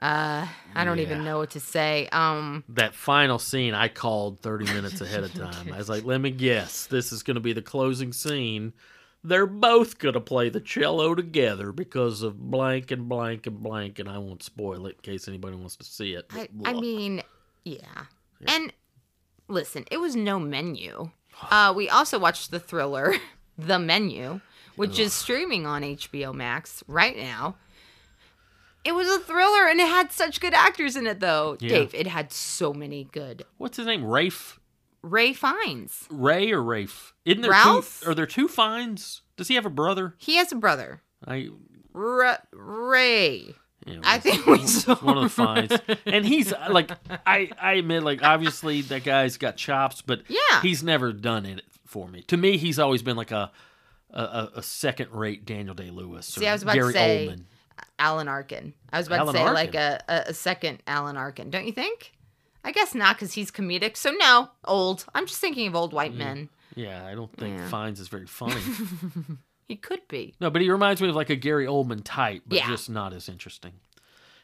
Uh, 0.00 0.46
I 0.74 0.84
don't 0.84 0.98
even 0.98 1.24
know 1.24 1.38
what 1.38 1.50
to 1.52 1.60
say. 1.60 2.06
Um, 2.12 2.62
That 2.68 2.94
final 2.94 3.38
scene 3.38 3.72
I 3.72 3.88
called 3.88 4.40
30 4.40 4.66
minutes 4.66 5.00
ahead 5.00 5.24
of 5.24 5.32
time. 5.44 5.72
I 5.72 5.78
was 5.78 5.88
like, 5.88 6.04
let 6.04 6.20
me 6.20 6.30
guess. 6.30 6.86
This 6.86 7.12
is 7.12 7.22
going 7.22 7.36
to 7.36 7.40
be 7.40 7.54
the 7.54 7.62
closing 7.62 8.12
scene. 8.12 8.74
They're 9.26 9.46
both 9.46 9.98
going 9.98 10.14
to 10.14 10.20
play 10.20 10.48
the 10.48 10.60
cello 10.60 11.14
together 11.14 11.72
because 11.72 12.22
of 12.22 12.38
blank 12.50 12.90
and 12.90 13.08
blank 13.08 13.46
and 13.46 13.60
blank. 13.60 13.98
And 13.98 14.08
I 14.08 14.18
won't 14.18 14.42
spoil 14.42 14.86
it 14.86 14.96
in 14.96 15.12
case 15.12 15.26
anybody 15.26 15.56
wants 15.56 15.76
to 15.76 15.84
see 15.84 16.12
it. 16.12 16.26
I, 16.30 16.48
I 16.64 16.72
mean, 16.74 17.22
yeah. 17.64 18.04
And 18.46 18.72
listen, 19.48 19.84
it 19.90 19.98
was 19.98 20.14
no 20.14 20.38
menu. 20.38 21.10
Uh, 21.50 21.72
we 21.74 21.88
also 21.88 22.18
watched 22.18 22.50
the 22.50 22.60
thriller, 22.60 23.14
The 23.58 23.78
Menu, 23.78 24.40
which 24.76 24.98
is 24.98 25.12
streaming 25.12 25.66
on 25.66 25.82
HBO 25.82 26.34
Max 26.34 26.84
right 26.86 27.16
now. 27.16 27.56
It 28.84 28.94
was 28.94 29.08
a 29.08 29.18
thriller 29.18 29.66
and 29.68 29.80
it 29.80 29.88
had 29.88 30.12
such 30.12 30.40
good 30.40 30.54
actors 30.54 30.94
in 30.94 31.06
it, 31.06 31.18
though. 31.20 31.56
Yeah. 31.58 31.70
Dave, 31.70 31.94
it 31.94 32.06
had 32.06 32.32
so 32.32 32.72
many 32.72 33.04
good. 33.04 33.44
What's 33.58 33.78
his 33.78 33.86
name? 33.86 34.04
Rafe? 34.04 34.60
Ray 35.08 35.32
Fiennes. 35.32 36.06
Ray 36.10 36.50
or 36.52 36.62
Rafe? 36.62 37.14
Isn't 37.24 37.42
there 37.42 37.50
Ralph? 37.52 38.00
two? 38.02 38.10
Are 38.10 38.14
there 38.14 38.26
two 38.26 38.48
Fiennes? 38.48 39.22
Does 39.36 39.48
he 39.48 39.54
have 39.54 39.66
a 39.66 39.70
brother? 39.70 40.14
He 40.18 40.36
has 40.36 40.50
a 40.52 40.56
brother, 40.56 41.02
I. 41.26 41.48
R- 41.94 42.38
Ray. 42.52 43.54
I 44.02 44.18
think 44.18 44.44
we 44.46 44.66
saw 44.66 44.96
one 44.96 45.16
of 45.16 45.22
the 45.22 45.28
Fiennes, 45.28 45.98
and 46.06 46.26
he's 46.26 46.52
uh, 46.52 46.68
like, 46.70 46.90
I, 47.24 47.50
I 47.60 47.74
admit, 47.74 48.02
like, 48.02 48.22
obviously 48.24 48.80
that 48.82 49.04
guy's 49.04 49.36
got 49.36 49.56
chops, 49.56 50.02
but 50.02 50.22
Yeah. 50.28 50.60
he's 50.60 50.82
never 50.82 51.12
done 51.12 51.46
it 51.46 51.62
for 51.86 52.08
me. 52.08 52.22
To 52.22 52.36
me, 52.36 52.56
he's 52.56 52.80
always 52.80 53.02
been 53.02 53.16
like 53.16 53.30
a, 53.30 53.52
a- 54.10 54.20
a, 54.20 54.50
a 54.56 54.62
second-rate 54.62 55.44
Daniel 55.44 55.74
Day 55.74 55.90
Lewis. 55.90 56.26
See, 56.26 56.46
I 56.48 56.52
was 56.52 56.62
about 56.64 56.72
to 56.72 56.78
Gary 56.80 56.92
say- 56.92 57.28
Oldman. 57.28 57.44
Alan 57.98 58.26
Arkin. 58.28 58.72
I 58.92 58.98
was 58.98 59.06
about 59.06 59.20
Alan 59.20 59.34
to 59.34 59.38
say 59.38 59.44
Arkin. 59.44 59.54
like 59.54 59.74
a, 59.74 60.02
a, 60.08 60.24
a 60.30 60.34
second 60.34 60.82
Alan 60.86 61.16
Arkin. 61.16 61.50
Don't 61.50 61.66
you 61.66 61.72
think? 61.72 62.12
I 62.66 62.72
guess 62.72 62.96
not 62.96 63.16
because 63.16 63.32
he's 63.34 63.52
comedic. 63.52 63.96
So 63.96 64.10
no, 64.10 64.50
old. 64.64 65.06
I'm 65.14 65.26
just 65.26 65.40
thinking 65.40 65.68
of 65.68 65.76
old 65.76 65.92
white 65.92 66.12
mm. 66.12 66.18
men. 66.18 66.48
Yeah, 66.74 67.06
I 67.06 67.14
don't 67.14 67.32
think 67.36 67.56
Yeah. 67.56 67.68
Fiennes 67.68 68.00
is 68.00 68.08
very 68.08 68.26
funny. 68.26 68.60
He 69.68 69.74
could 69.74 70.06
be. 70.06 70.32
no, 70.40 70.48
but 70.48 70.62
he 70.62 70.70
reminds 70.70 71.02
me 71.02 71.08
of 71.08 71.16
like 71.16 71.28
a 71.28 71.34
Gary 71.34 71.66
Oldman 71.66 72.02
type, 72.04 72.42
but 72.46 72.56
Yeah. 72.58 72.68
just 72.68 72.88
not 72.88 73.12
as 73.12 73.28
interesting. 73.28 73.72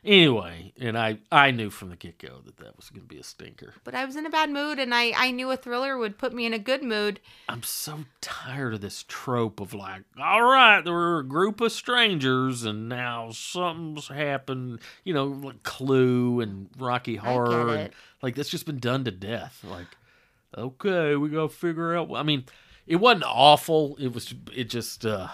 Anyway, 0.05 0.73
and 0.81 0.99
I, 0.99 1.19
I 1.31 1.53
knew 1.53 1.71
from 1.71 1.91
the 1.91 1.97
get-go 1.97 2.41
that 2.45 2.57
that 2.57 2.77
was 2.77 2.91
going 2.91 3.03
to 3.03 3.07
be 3.09 3.21
a 3.21 3.23
stinker. 3.23 3.75
But 3.85 3.95
I 3.95 4.05
was 4.05 4.17
in 4.17 4.27
a 4.27 4.31
bad 4.31 4.51
mood, 4.51 4.81
and 4.81 4.93
I 4.93 5.13
I 5.17 5.31
knew 5.31 5.49
a 5.53 5.57
thriller 5.57 5.97
would 5.97 6.19
put 6.19 6.33
me 6.33 6.45
in 6.45 6.53
a 6.53 6.59
good 6.59 6.83
mood. 6.83 7.21
I'm 7.49 7.63
so 7.63 8.01
tired 8.21 8.75
of 8.75 8.81
this 8.81 9.05
trope 9.07 9.61
of 9.61 9.73
like, 9.75 10.03
all 10.21 10.43
right, 10.43 10.85
there 10.85 10.93
were 10.93 11.21
a 11.21 11.25
group 11.25 11.61
of 11.61 11.71
strangers, 11.71 12.65
and 12.65 12.89
now 12.89 13.31
something's 13.31 14.09
happened. 14.09 14.81
You 15.05 15.15
know, 15.15 15.27
like 15.27 15.63
Clue 15.63 16.41
and 16.41 16.69
Rocky 16.79 17.15
Horror, 17.15 17.69
and 17.69 17.91
like 18.23 18.35
that's 18.35 18.51
just 18.51 18.67
been 18.67 18.81
done 18.81 19.05
to 19.05 19.13
death. 19.13 19.63
Like, 19.63 19.87
okay, 20.59 21.15
we 21.15 21.29
gotta 21.29 21.49
figure 21.49 21.97
out. 21.97 22.11
I 22.13 22.25
mean, 22.25 22.47
it 22.89 22.97
wasn't 22.97 23.25
awful. 23.25 23.97
It 24.01 24.13
was. 24.13 24.35
It 24.53 24.65
just. 24.65 25.07
uh 25.07 25.29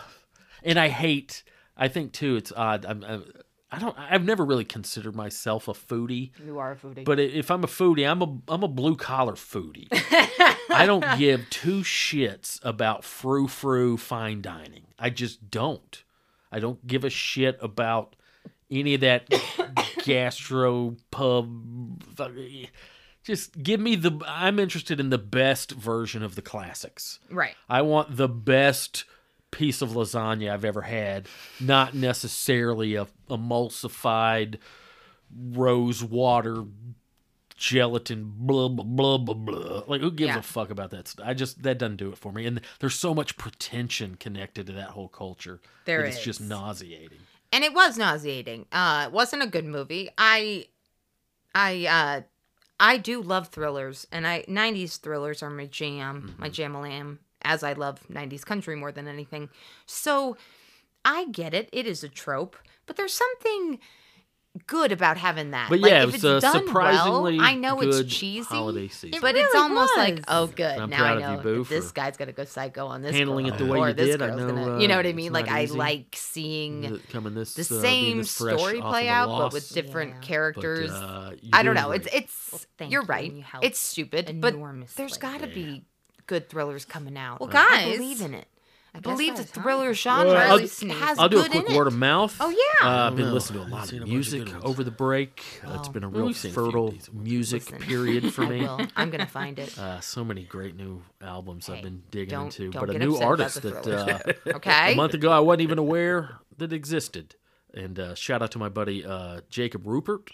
And 0.62 0.78
I 0.78 0.88
hate. 0.88 1.42
I 1.74 1.88
think 1.88 2.12
too. 2.12 2.36
It's 2.36 2.52
odd. 2.54 2.84
I'm, 2.84 3.02
I'm 3.02 3.24
I 3.70 3.78
don't. 3.78 3.94
I've 3.98 4.24
never 4.24 4.44
really 4.44 4.64
considered 4.64 5.14
myself 5.14 5.68
a 5.68 5.72
foodie. 5.72 6.30
You 6.44 6.58
are 6.58 6.72
a 6.72 6.76
foodie. 6.76 7.04
But 7.04 7.20
if 7.20 7.50
I'm 7.50 7.64
a 7.64 7.66
foodie, 7.66 8.08
I'm 8.08 8.22
a 8.22 8.38
I'm 8.48 8.62
a 8.62 8.68
blue 8.68 8.96
collar 8.96 9.34
foodie. 9.34 9.88
I 10.70 10.84
don't 10.86 11.18
give 11.18 11.48
two 11.50 11.80
shits 11.82 12.58
about 12.64 13.04
frou 13.04 13.46
frou 13.46 13.98
fine 13.98 14.40
dining. 14.40 14.86
I 14.98 15.10
just 15.10 15.50
don't. 15.50 16.02
I 16.50 16.60
don't 16.60 16.86
give 16.86 17.04
a 17.04 17.10
shit 17.10 17.58
about 17.60 18.16
any 18.70 18.94
of 18.94 19.02
that 19.02 19.28
gastro 20.04 20.96
pub. 21.10 22.02
Just 23.22 23.62
give 23.62 23.80
me 23.80 23.96
the. 23.96 24.18
I'm 24.26 24.58
interested 24.58 24.98
in 24.98 25.10
the 25.10 25.18
best 25.18 25.72
version 25.72 26.22
of 26.22 26.34
the 26.36 26.42
classics. 26.42 27.18
right. 27.30 27.54
I 27.68 27.82
want 27.82 28.16
the 28.16 28.28
best 28.28 29.04
piece 29.50 29.80
of 29.82 29.90
lasagna 29.90 30.50
I've 30.52 30.64
ever 30.64 30.82
had, 30.82 31.26
not 31.60 31.94
necessarily 31.94 32.94
a 32.94 33.06
emulsified 33.30 34.58
rose 35.34 36.02
water 36.02 36.64
gelatin 37.56 38.32
blah 38.36 38.68
blah 38.68 38.84
blah 38.84 39.18
blah 39.18 39.34
blah. 39.34 39.82
Like 39.88 40.00
who 40.00 40.10
gives 40.12 40.28
Yeah. 40.28 40.38
a 40.38 40.42
fuck 40.42 40.70
about 40.70 40.90
that 40.90 41.08
stuff? 41.08 41.26
I 41.26 41.34
just 41.34 41.62
that 41.64 41.78
doesn't 41.78 41.96
do 41.96 42.10
it 42.10 42.18
for 42.18 42.32
me. 42.32 42.46
And 42.46 42.60
there's 42.78 42.94
so 42.94 43.14
much 43.14 43.36
pretension 43.36 44.16
connected 44.16 44.66
to 44.68 44.72
that 44.74 44.90
whole 44.90 45.08
culture. 45.08 45.60
There 45.84 46.02
that 46.02 46.08
it's 46.08 46.22
just 46.22 46.40
nauseating. 46.40 47.18
and 47.52 47.64
it 47.64 47.72
was 47.74 47.98
nauseating. 47.98 48.66
Uh, 48.70 49.04
it 49.08 49.12
wasn't 49.12 49.42
a 49.42 49.46
good 49.46 49.64
movie. 49.64 50.10
I, 50.18 50.66
I, 51.54 51.86
uh, 51.86 52.20
I 52.78 52.98
do 52.98 53.20
love 53.22 53.48
thrillers, 53.48 54.06
and 54.12 54.26
I 54.26 54.42
'90s 54.48 55.00
thrillers 55.00 55.42
are 55.42 55.50
my 55.50 55.66
jam, 55.66 56.36
my 56.38 56.48
jam 56.48 56.76
As 57.42 57.62
I 57.62 57.72
love 57.74 58.00
'90s 58.08 58.44
country 58.44 58.76
more 58.76 58.92
than 58.92 59.06
anything, 59.08 59.48
so 59.86 60.36
I 61.04 61.26
get 61.26 61.54
it. 61.54 61.68
It 61.72 61.86
is 61.86 62.02
a 62.02 62.08
trope, 62.08 62.56
but 62.86 62.96
there's 62.96 63.14
something 63.14 63.78
good 64.66 64.90
about 64.92 65.16
having 65.16 65.50
that. 65.52 65.68
But 65.70 65.80
Like, 65.80 65.90
yeah, 65.90 66.02
if 66.02 66.08
it 66.10 66.14
it's 66.16 66.24
a 66.24 66.40
done 66.40 66.66
surprisingly 66.66 67.36
well, 67.36 67.46
I 67.46 67.54
know 67.54 67.76
good 67.76 68.06
it's 68.06 68.12
cheesy, 68.14 68.46
holiday 68.48 68.88
season. 68.88 69.20
but 69.20 69.36
it's 69.36 69.54
really 69.54 69.62
almost 69.62 69.96
like, 69.96 70.24
oh, 70.26 70.46
good. 70.48 70.78
I'm 70.78 70.90
now 70.90 71.04
I 71.04 71.12
of 71.12 71.20
you, 71.44 71.50
know 71.52 71.62
this 71.64 71.88
for 71.88 71.94
guy's 71.94 72.16
gonna 72.16 72.32
go 72.32 72.44
psycho 72.44 72.86
on 72.86 73.02
this 73.02 73.14
handling 73.14 73.46
girl, 73.46 73.54
it 73.54 73.58
the 73.58 73.66
way 73.66 73.78
or 73.78 73.88
you 73.88 73.94
this 73.94 74.06
did. 74.16 74.22
I 74.22 74.34
know, 74.34 74.48
gonna, 74.48 74.76
uh, 74.76 74.78
you 74.80 74.88
know 74.88 74.96
what 74.96 75.06
I 75.06 75.12
mean? 75.12 75.32
Like 75.32 75.48
I 75.48 75.66
like 75.66 76.14
seeing 76.16 76.98
coming 77.10 77.34
this 77.34 77.54
the 77.54 77.78
uh, 77.78 77.80
same 77.80 78.18
this 78.18 78.30
story 78.30 78.80
play 78.80 79.08
of 79.08 79.14
a 79.14 79.16
out, 79.16 79.28
but 79.38 79.52
with 79.52 79.68
different 79.72 80.10
Yeah. 80.10 80.14
But, 80.14 80.20
But, 80.20 80.26
characters. 80.26 80.90
uh, 80.90 81.36
I 81.52 81.62
don't 81.62 81.74
doing 81.76 81.86
know. 81.86 81.92
It's 81.92 82.08
it's 82.12 82.66
Well, 82.80 82.88
you're 82.90 83.04
right. 83.04 83.32
you 83.32 83.44
It's 83.62 83.78
stupid, 83.78 84.40
but 84.40 84.56
there's 84.96 85.18
got 85.18 85.40
to 85.42 85.46
be 85.46 85.84
good 86.28 86.48
thrillers 86.48 86.84
coming 86.84 87.16
out. 87.18 87.40
Well, 87.40 87.50
I 87.50 87.52
guys, 87.52 87.96
believe 87.98 88.20
in 88.20 88.34
it. 88.34 88.46
I 88.94 89.00
believe 89.00 89.34
the 89.36 89.42
that's 89.42 89.52
time. 89.52 89.62
thriller 89.64 89.92
genre 89.94 90.32
Well, 90.32 90.52
I'll- 90.52 90.58
has 90.60 91.18
I'll 91.18 91.28
do 91.28 91.40
a 91.40 91.42
good 91.42 91.50
quick 91.50 91.68
in 91.70 91.76
word 91.76 91.86
it. 91.88 91.92
of 91.92 91.98
mouth. 91.98 92.36
Oh, 92.40 92.48
yeah. 92.48 92.86
Uh, 92.88 93.06
I've 93.08 93.16
been 93.16 93.26
know. 93.26 93.34
listening 93.34 93.58
to 93.58 93.62
a 93.64 93.66
I've 93.66 93.72
lot 93.72 93.88
seen 93.88 93.98
a 93.98 94.02
of 94.02 94.08
bunch 94.08 94.10
of 94.10 94.14
music 94.14 94.44
good 94.46 94.52
ones. 94.54 94.64
over 94.64 94.82
the 94.82 94.90
break. 94.90 95.44
Uh, 95.64 95.76
it's 95.78 95.88
Oh. 95.88 95.92
been 95.92 96.04
a 96.04 96.08
real 96.08 96.26
we've 96.26 96.36
seen 96.36 96.50
a 96.50 96.54
few 96.54 96.64
fertile 96.64 96.88
decent 96.92 97.14
ones. 97.14 97.28
music 97.28 97.70
Listen. 97.70 97.78
period 97.86 98.32
for 98.34 98.44
I 98.44 98.48
me. 98.48 98.60
will. 98.62 98.80
I'm 98.96 99.10
gonna 99.10 99.26
find 99.26 99.58
it. 99.58 99.76
Uh, 99.78 100.00
so 100.00 100.24
many 100.24 100.42
great 100.44 100.74
new 100.74 101.02
albums 101.20 101.68
I've 101.68 101.82
been 101.82 102.02
digging 102.10 102.30
don't- 102.30 102.44
into, 102.46 102.70
don't 102.70 102.80
but 102.80 102.90
a 102.90 102.98
get 102.98 103.02
new 103.02 103.12
upset 103.16 103.22
about 103.22 103.30
artist 103.40 103.62
the 103.62 103.70
that 103.70 103.84
thrillers. 103.84 104.08
uh, 104.46 104.50
Okay. 104.56 104.92
a 104.92 104.96
month 104.96 105.14
ago 105.14 105.30
I 105.30 105.40
wasn't 105.40 105.62
even 105.62 105.78
aware 105.78 106.38
that 106.56 106.72
existed. 106.72 107.34
And 107.74 107.98
uh, 108.00 108.14
shout 108.14 108.40
out 108.42 108.50
to 108.52 108.58
my 108.58 108.70
buddy 108.70 109.04
uh, 109.04 109.42
Jacob 109.50 109.86
Rupert, 109.86 110.30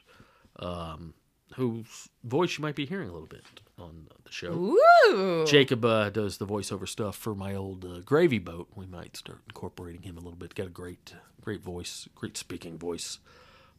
um, 0.61 1.15
whose 1.57 2.09
voice 2.23 2.57
you 2.57 2.63
might 2.63 2.77
be 2.77 2.87
hearing 2.87 3.09
a 3.09 3.13
little 3.13 3.27
bit 3.29 3.43
on 3.79 4.09
the 4.25 4.33
show. 4.33 4.53
Ooh. 4.53 5.45
Jacob 5.47 5.85
uh, 5.85 6.11
does 6.11 6.39
the 6.39 6.47
voiceover 6.47 6.89
stuff 6.89 7.17
for 7.17 7.35
my 7.35 7.55
old 7.55 7.85
uh, 7.85 8.01
gravy 8.05 8.39
boat. 8.39 8.69
We 8.75 8.87
might 8.87 9.17
start 9.17 9.41
incorporating 9.49 10.03
him 10.03 10.17
a 10.17 10.21
little 10.21 10.39
bit. 10.39 10.55
Got 10.55 10.67
a 10.67 10.71
great, 10.71 11.15
great 11.41 11.63
voice, 11.63 12.09
great 12.15 12.37
speaking 12.37 12.79
voice. 12.79 13.19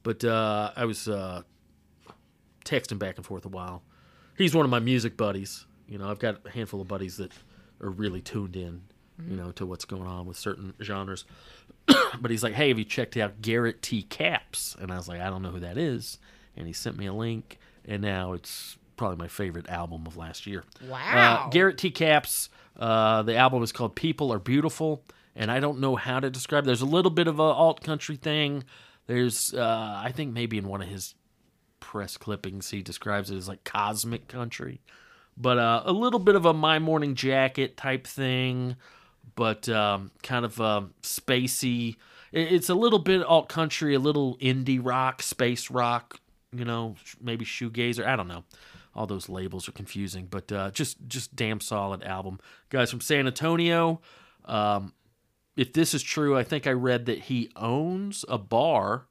But 0.04 0.24
uh, 0.24 0.72
I 0.76 0.86
was 0.86 1.08
uh, 1.08 1.44
texting 2.64 3.00
back 3.00 3.18
and 3.18 3.26
forth 3.26 3.46
a 3.46 3.50
while. 3.50 3.84
He's 4.38 4.54
one 4.54 4.66
of 4.66 4.72
my 4.72 4.80
music 4.80 5.18
buddies. 5.18 5.66
You 5.88 5.98
know, 5.98 6.10
I've 6.10 6.20
got 6.20 6.46
a 6.46 6.50
handful 6.50 6.82
of 6.82 6.88
buddies 6.88 7.18
that 7.18 7.32
are 7.82 7.90
really 7.90 8.22
tuned 8.22 8.56
in, 8.56 8.82
you 9.28 9.36
know, 9.36 9.52
to 9.54 9.66
what's 9.66 9.86
going 9.86 10.08
on 10.08 10.26
with 10.26 10.38
certain 10.38 10.74
genres. 10.82 11.26
but 12.20 12.32
he's 12.32 12.44
like, 12.44 12.54
"Hey, 12.54 12.70
have 12.70 12.80
you 12.80 12.86
checked 12.86 13.18
out 13.18 13.42
Garrett 13.42 13.82
T. 13.82 14.02
Capps?" 14.02 14.76
And 14.80 14.92
I 14.92 14.98
was 14.98 15.08
like, 15.08 15.22
"I 15.22 15.30
don't 15.30 15.42
know 15.42 15.52
who 15.52 15.60
that 15.60 15.78
is." 15.78 16.20
And 16.58 16.68
he 16.68 16.74
sent 16.74 16.98
me 16.98 17.06
a 17.06 17.14
link, 17.14 17.60
and 17.86 18.02
now 18.02 18.34
it's 18.34 18.78
probably 18.98 19.18
my 19.18 19.28
favorite 19.28 19.70
album 19.70 20.06
of 20.08 20.18
last 20.18 20.48
year. 20.48 20.64
Wow. 20.88 21.46
Uh, 21.46 21.50
Garrett 21.50 21.78
T. 21.78 21.92
Capps. 21.92 22.50
Uh, 22.78 23.22
the 23.24 23.36
album 23.36 23.64
is 23.64 23.72
called 23.72 23.96
"People 23.96 24.34
Are 24.34 24.40
Beautiful," 24.40 25.04
and 25.36 25.50
I 25.50 25.60
don't 25.60 25.80
know 25.80 25.96
how 25.96 26.20
to 26.20 26.30
describe. 26.30 26.66
There's 26.66 26.82
a 26.82 26.86
little 26.86 27.12
bit 27.12 27.28
of 27.28 27.40
a 27.40 27.44
alt 27.44 27.82
country 27.82 28.18
thing. 28.18 28.64
There's, 29.08 29.54
uh, 29.54 30.02
I 30.04 30.12
think, 30.12 30.34
maybe 30.34 30.58
in 30.58 30.68
one 30.68 30.82
of 30.82 30.88
his 30.88 31.16
press 31.80 32.18
clippings, 32.18 32.72
he 32.72 32.82
describes 32.82 33.30
it 33.30 33.38
as 33.38 33.48
like 33.48 33.64
cosmic 33.64 34.28
country, 34.28 34.82
but 35.38 35.58
uh, 35.58 35.84
a 35.86 35.94
little 35.94 36.20
bit 36.20 36.36
of 36.36 36.46
a 36.46 36.54
My 36.54 36.80
Morning 36.80 37.16
Jacket 37.16 37.78
type 37.78 38.08
thing, 38.08 38.76
but 39.36 39.70
um, 39.70 40.12
kind 40.24 40.44
of 40.44 40.60
um, 40.60 40.94
spacey. 41.04 41.96
It's 42.32 42.70
a 42.70 42.76
little 42.76 43.00
bit 43.00 43.24
alt 43.24 43.48
country, 43.48 43.94
a 43.94 44.00
little 44.00 44.38
indie 44.38 44.80
rock, 44.84 45.22
space 45.22 45.72
rock, 45.72 46.20
you 46.52 46.66
know, 46.66 46.96
maybe 47.22 47.46
shoegazer. 47.46 48.06
I 48.06 48.16
don't 48.16 48.28
know. 48.28 48.44
All 48.96 49.06
those 49.06 49.28
labels 49.28 49.68
are 49.68 49.74
confusing, 49.74 50.28
but 50.30 50.52
uh, 50.52 50.72
just 50.72 50.98
just 51.08 51.36
damn 51.36 51.60
solid 51.60 52.04
album. 52.04 52.40
Guys 52.70 52.90
from 52.90 53.02
San 53.02 53.28
Antonio. 53.28 54.02
Um, 54.46 54.94
if 55.58 55.74
this 55.74 55.94
is 55.94 56.04
true, 56.04 56.38
I 56.38 56.44
think 56.44 56.68
I 56.68 56.72
read 56.72 57.06
that 57.06 57.24
he 57.24 57.50
owns 57.56 58.24
a 58.30 58.38
bar. 58.38 59.08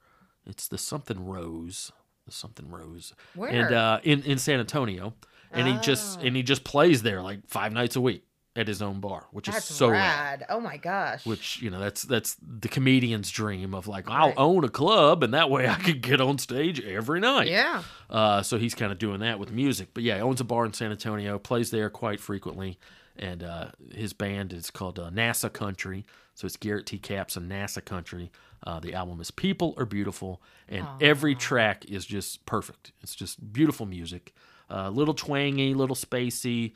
It's 0.47 0.69
the 0.69 0.79
something 0.79 1.25
Rose, 1.25 1.93
the 2.27 2.33
something 2.33 2.71
Rose, 2.71 3.15
Where? 3.35 3.51
and 3.51 3.75
uh, 3.75 4.01
in 4.03 4.23
in 4.23 4.39
San 4.39 4.61
Antonio, 4.61 5.15
and 5.53 5.67
he 5.69 5.79
just 5.79 6.21
and 6.23 6.35
he 6.35 6.43
just 6.43 6.65
plays 6.65 7.03
there 7.03 7.23
like 7.23 7.47
five 7.47 7.73
nights 7.73 7.97
a 7.97 8.01
week 8.01 8.25
at 8.57 8.69
his 8.69 8.81
own 8.81 9.01
bar, 9.01 9.27
which 9.33 9.47
That's 9.47 9.69
is 9.69 9.77
so 9.77 9.89
rad. 9.91 10.41
rad. 10.41 10.47
Oh 10.49 10.61
my 10.61 10.77
gosh. 10.77 11.27
Which 11.27 11.61
you 11.61 11.71
know 11.71 11.81
that's 11.81 12.03
that's 12.03 12.37
the 12.41 12.69
comedian's 12.69 13.31
dream 13.31 13.75
of 13.75 13.89
like 13.89 14.09
I'll 14.09 14.29
Right. 14.29 14.35
own 14.39 14.63
a 14.65 14.69
club 14.69 15.23
and 15.25 15.35
that 15.35 15.51
way 15.51 15.69
I 15.69 15.75
could 15.75 16.01
get 16.03 16.21
on 16.21 16.39
stage 16.39 16.81
every 16.81 17.19
night. 17.21 17.49
yeah. 17.49 17.83
Uh, 18.09 18.43
so 18.43 18.57
he's 18.59 18.75
kind 18.75 18.93
of 18.93 18.99
doing 18.99 19.21
that 19.21 19.39
with 19.41 19.51
music. 19.51 19.89
But 19.93 20.05
yeah, 20.05 20.17
he 20.17 20.21
owns 20.23 20.41
a 20.41 20.45
bar 20.45 20.65
in 20.65 20.73
San 20.73 20.93
Antonio, 20.93 21.39
plays 21.39 21.71
there 21.73 21.91
quite 21.91 22.21
frequently, 22.21 22.79
and 23.17 23.43
uh, 23.43 23.69
his 23.93 24.13
band 24.13 24.53
is 24.53 24.71
called 24.71 24.99
uh, 25.01 25.11
NASA 25.11 25.53
Country. 25.53 26.07
So 26.37 26.47
it's 26.47 26.57
Garrett 26.57 26.87
T. 26.87 26.99
Capps 26.99 27.37
and 27.37 27.51
NASA 27.51 27.85
Country. 27.85 28.31
Uh, 28.65 28.79
the 28.81 28.95
album 28.95 29.21
is 29.21 29.31
People 29.31 29.75
Are 29.77 29.85
Beautiful, 29.85 30.41
and 30.69 30.87
every 31.01 31.35
track 31.35 31.85
is 31.87 32.07
just 32.07 32.47
perfect. 32.47 32.93
It's 33.03 33.15
just 33.15 33.53
beautiful 33.53 33.85
music, 33.87 34.33
a 34.71 34.91
little 34.91 35.15
twangy, 35.15 35.75
little 35.75 35.97
spacey. 35.97 36.73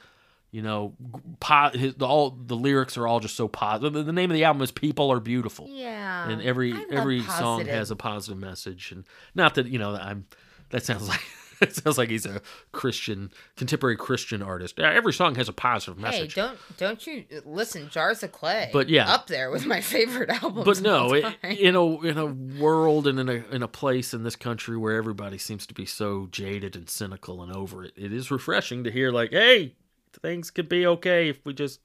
You 0.50 0.62
know, 0.62 0.94
po- 1.40 1.70
his, 1.74 1.94
the, 1.96 2.06
all 2.06 2.30
the 2.30 2.56
lyrics 2.56 2.96
are 2.96 3.06
all 3.06 3.20
just 3.20 3.36
so 3.36 3.48
positive. 3.48 3.92
The, 3.92 4.02
the 4.02 4.12
name 4.12 4.30
of 4.30 4.34
the 4.34 4.44
album 4.44 4.62
is 4.62 4.70
People 4.70 5.10
Are 5.12 5.20
Beautiful 5.20 5.66
Yeah. 5.68 6.28
and 6.28 6.40
every 6.40 6.72
every 6.90 7.22
song 7.22 7.66
has 7.66 7.90
a 7.90 7.96
positive 7.96 8.38
message 8.38 8.90
and 8.92 9.04
not 9.34 9.54
that 9.56 9.66
you 9.66 9.78
know 9.78 9.94
i'm 9.94 10.24
that 10.70 10.84
sounds 10.86 11.06
like 11.06 11.20
it 11.60 11.74
sounds 11.74 11.98
like 11.98 12.08
he's 12.08 12.24
a 12.24 12.40
christian 12.72 13.30
contemporary 13.56 13.96
christian 13.96 14.40
artist 14.42 14.78
every 14.80 15.12
song 15.12 15.34
has 15.34 15.48
a 15.50 15.52
positive 15.52 15.98
message. 15.98 16.34
Hey, 16.34 16.40
don't 16.42 16.58
don't 16.78 17.06
you 17.06 17.24
listen? 17.44 17.90
Jars 17.90 18.22
of 18.22 18.32
Clay. 18.32 18.70
But 18.72 18.88
yeah. 18.88 19.12
up 19.12 19.26
there 19.26 19.50
with 19.50 19.66
my 19.66 19.80
favorite 19.94 20.30
albums. 20.30 20.64
but 20.64 20.80
no 20.80 21.12
it, 21.12 21.26
in 21.42 21.74
a 21.76 22.00
in 22.06 22.16
a 22.16 22.26
world 22.62 23.06
and 23.06 23.20
in 23.20 23.28
a 23.28 23.44
in 23.54 23.62
a 23.62 23.68
place 23.68 24.14
in 24.14 24.22
this 24.22 24.36
country 24.36 24.76
where 24.78 24.96
everybody 24.96 25.36
seems 25.36 25.66
to 25.66 25.74
be 25.74 25.84
so 25.84 26.26
jaded 26.30 26.74
and 26.74 26.88
cynical 26.88 27.42
and 27.42 27.52
over 27.54 27.84
it 27.84 27.92
it 27.96 28.12
is 28.14 28.30
refreshing 28.30 28.84
to 28.84 28.90
hear 28.90 29.10
like 29.10 29.30
hey 29.30 29.74
things 30.22 30.50
could 30.50 30.68
be 30.68 30.86
okay 30.86 31.28
if 31.28 31.44
we 31.44 31.52
just 31.52 31.80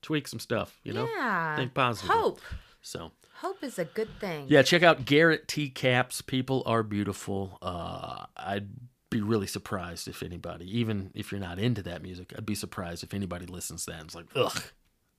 tweak 0.00 0.28
some 0.28 0.38
stuff 0.38 0.80
you 0.84 0.92
know 0.92 1.08
yeah. 1.16 1.56
think 1.56 1.74
positive 1.74 2.10
Hope. 2.10 2.40
so 2.82 3.12
Hope 3.40 3.62
is 3.62 3.78
a 3.78 3.84
good 3.84 4.08
thing. 4.18 4.46
Yeah, 4.48 4.62
check 4.62 4.82
out 4.82 5.04
Garrett 5.04 5.46
T. 5.46 5.70
Capps. 5.70 6.22
People 6.22 6.64
are 6.66 6.82
beautiful. 6.82 7.56
Uh, 7.62 8.26
I'd 8.36 8.68
be 9.10 9.22
really 9.22 9.46
surprised 9.46 10.08
if 10.08 10.24
anybody, 10.24 10.66
even 10.76 11.12
if 11.14 11.30
you're 11.30 11.40
not 11.40 11.60
into 11.60 11.80
that 11.84 12.02
music, 12.02 12.32
I'd 12.36 12.44
be 12.44 12.56
surprised 12.56 13.04
if 13.04 13.14
anybody 13.14 13.46
listens 13.46 13.84
to 13.84 13.92
that 13.92 14.12
like, 14.12 14.26
ugh. 14.34 14.60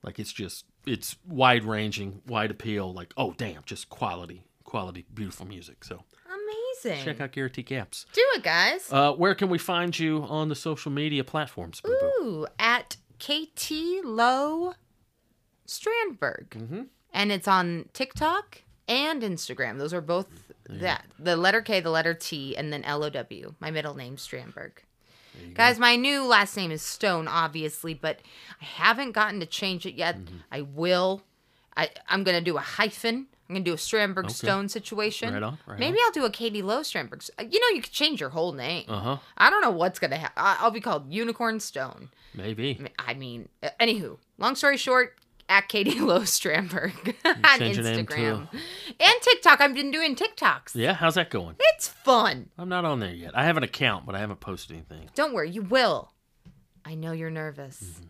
Like 0.04 0.20
it's 0.20 0.34
just, 0.34 0.66
it's 0.86 1.16
wide 1.26 1.64
ranging, 1.64 2.22
wide 2.28 2.52
appeal. 2.52 2.94
Like, 2.94 3.14
oh, 3.16 3.34
damn, 3.38 3.64
just 3.66 3.90
quality, 3.90 4.44
quality, 4.66 5.06
beautiful 5.14 5.46
music. 5.46 5.86
So 5.86 6.04
Amazing. 6.86 7.06
check 7.06 7.22
out 7.22 7.32
Garrett 7.32 7.54
T. 7.54 7.64
Capps. 7.64 8.06
Do 8.14 8.22
it, 8.36 8.44
guys. 8.44 8.92
Uh, 8.92 9.14
where 9.14 9.36
can 9.36 9.50
we 9.50 9.58
find 9.58 9.98
you 9.98 10.24
on 10.24 10.50
the 10.50 10.56
social 10.56 10.92
media 10.92 11.24
platforms? 11.24 11.82
Boo 11.82 11.96
Boo? 12.00 12.24
Ooh, 12.24 12.48
at 12.58 12.98
KT 13.20 13.72
Low 14.04 14.74
Strandberg. 15.68 16.50
Mm-hmm. 16.50 16.82
And 17.14 17.32
it's 17.32 17.48
on 17.48 17.90
TikTok 17.94 18.64
and 18.88 19.22
Instagram. 19.22 19.78
Those 19.78 19.94
are 19.94 20.02
both 20.02 20.28
that. 20.70 21.06
The 21.18 21.36
letter 21.36 21.62
K, 21.62 21.80
the 21.80 21.90
letter 21.90 22.14
T, 22.14 22.56
and 22.56 22.72
then 22.72 22.84
L 22.84 23.04
O 23.04 23.10
W. 23.10 23.56
My 23.60 23.72
middle 23.72 23.96
name, 23.96 24.16
Strandberg. 24.16 24.72
Guys, 25.54 25.80
my 25.80 25.96
new 25.96 26.26
last 26.26 26.58
name 26.58 26.72
is 26.72 26.82
Stone, 26.82 27.28
obviously, 27.28 27.94
but 27.94 28.20
I 28.62 28.66
haven't 28.66 29.14
gotten 29.14 29.40
to 29.40 29.46
change 29.46 29.86
it 29.86 29.94
yet. 29.96 30.18
Mm-hmm. 30.18 30.36
I 30.52 30.62
will. 30.62 31.22
I, 31.78 31.90
I'm 32.08 32.24
going 32.24 32.38
to 32.38 32.44
do 32.44 32.58
a 32.58 32.62
hyphen 32.62 33.28
I'm 33.50 33.56
gonna 33.56 33.66
do 33.66 33.74
a 33.74 33.78
Strandberg 33.78 34.26
Okay. 34.26 34.34
Stone 34.34 34.70
situation. 34.70 35.34
Right 35.34 35.42
on, 35.42 35.58
right 35.66 35.80
Maybe 35.80 35.98
I'll 36.06 36.12
do 36.12 36.24
a 36.24 36.30
Katie 36.30 36.62
Lowe 36.62 36.82
Strandberg. 36.82 37.28
You 37.40 37.60
know, 37.60 37.76
you 37.76 37.82
could 37.82 37.92
change 37.92 38.22
your 38.22 38.30
whole 38.30 38.52
name. 38.52 38.86
Uh 38.88 39.00
huh. 39.00 39.18
I 39.38 39.50
don't 39.50 39.62
know 39.62 39.72
what's 39.72 39.98
gonna 39.98 40.18
happen. 40.18 40.34
I'll 40.38 40.70
be 40.72 40.82
called 40.82 41.12
Unicorn 41.12 41.60
Stone. 41.60 42.10
Maybe. 42.36 42.80
I 43.00 43.16
mean, 43.16 43.50
anywho, 43.80 44.18
long 44.38 44.56
story 44.56 44.78
short, 44.78 45.16
at 45.50 45.68
Katie 45.68 46.00
Lowe 46.00 46.20
Strandberg 46.22 47.16
on 47.26 47.60
change 47.60 47.78
your 47.78 47.84
name 47.86 48.06
to- 48.06 48.14
Instagram 48.14 48.48
and 49.00 49.22
TikTok. 49.22 49.60
I've 49.62 49.74
been 49.74 49.90
doing 49.90 50.16
TikToks. 50.16 50.76
Yeah. 50.76 50.94
How's 50.94 51.16
that 51.16 51.32
going? 51.32 51.56
It's 51.60 51.88
fun. 51.88 52.50
I'm 52.58 52.70
not 52.70 52.86
on 52.86 53.00
there 53.00 53.12
yet. 53.14 53.36
I 53.36 53.46
have 53.46 53.58
an 53.58 53.64
account, 53.64 54.06
but 54.06 54.14
I 54.14 54.20
haven't 54.20 54.40
posted 54.42 54.76
anything. 54.76 55.10
Don't 55.16 55.34
worry, 55.34 55.50
you 55.50 55.64
will. 55.64 56.14
I 56.86 56.94
know 56.94 57.14
you're 57.14 57.32
nervous. 57.32 57.82
Mm-hmm. 57.84 58.06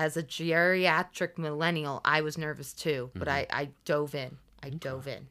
As 0.00 0.16
a 0.16 0.22
geriatric 0.22 1.36
millennial, 1.36 2.00
I 2.06 2.22
was 2.22 2.38
nervous 2.38 2.72
too, 2.72 3.10
but 3.14 3.28
Mm-hmm. 3.28 3.54
I, 3.54 3.60
I 3.60 3.68
dove 3.84 4.14
in. 4.14 4.38
I 4.62 4.70
dove 4.70 5.06
in. 5.06 5.26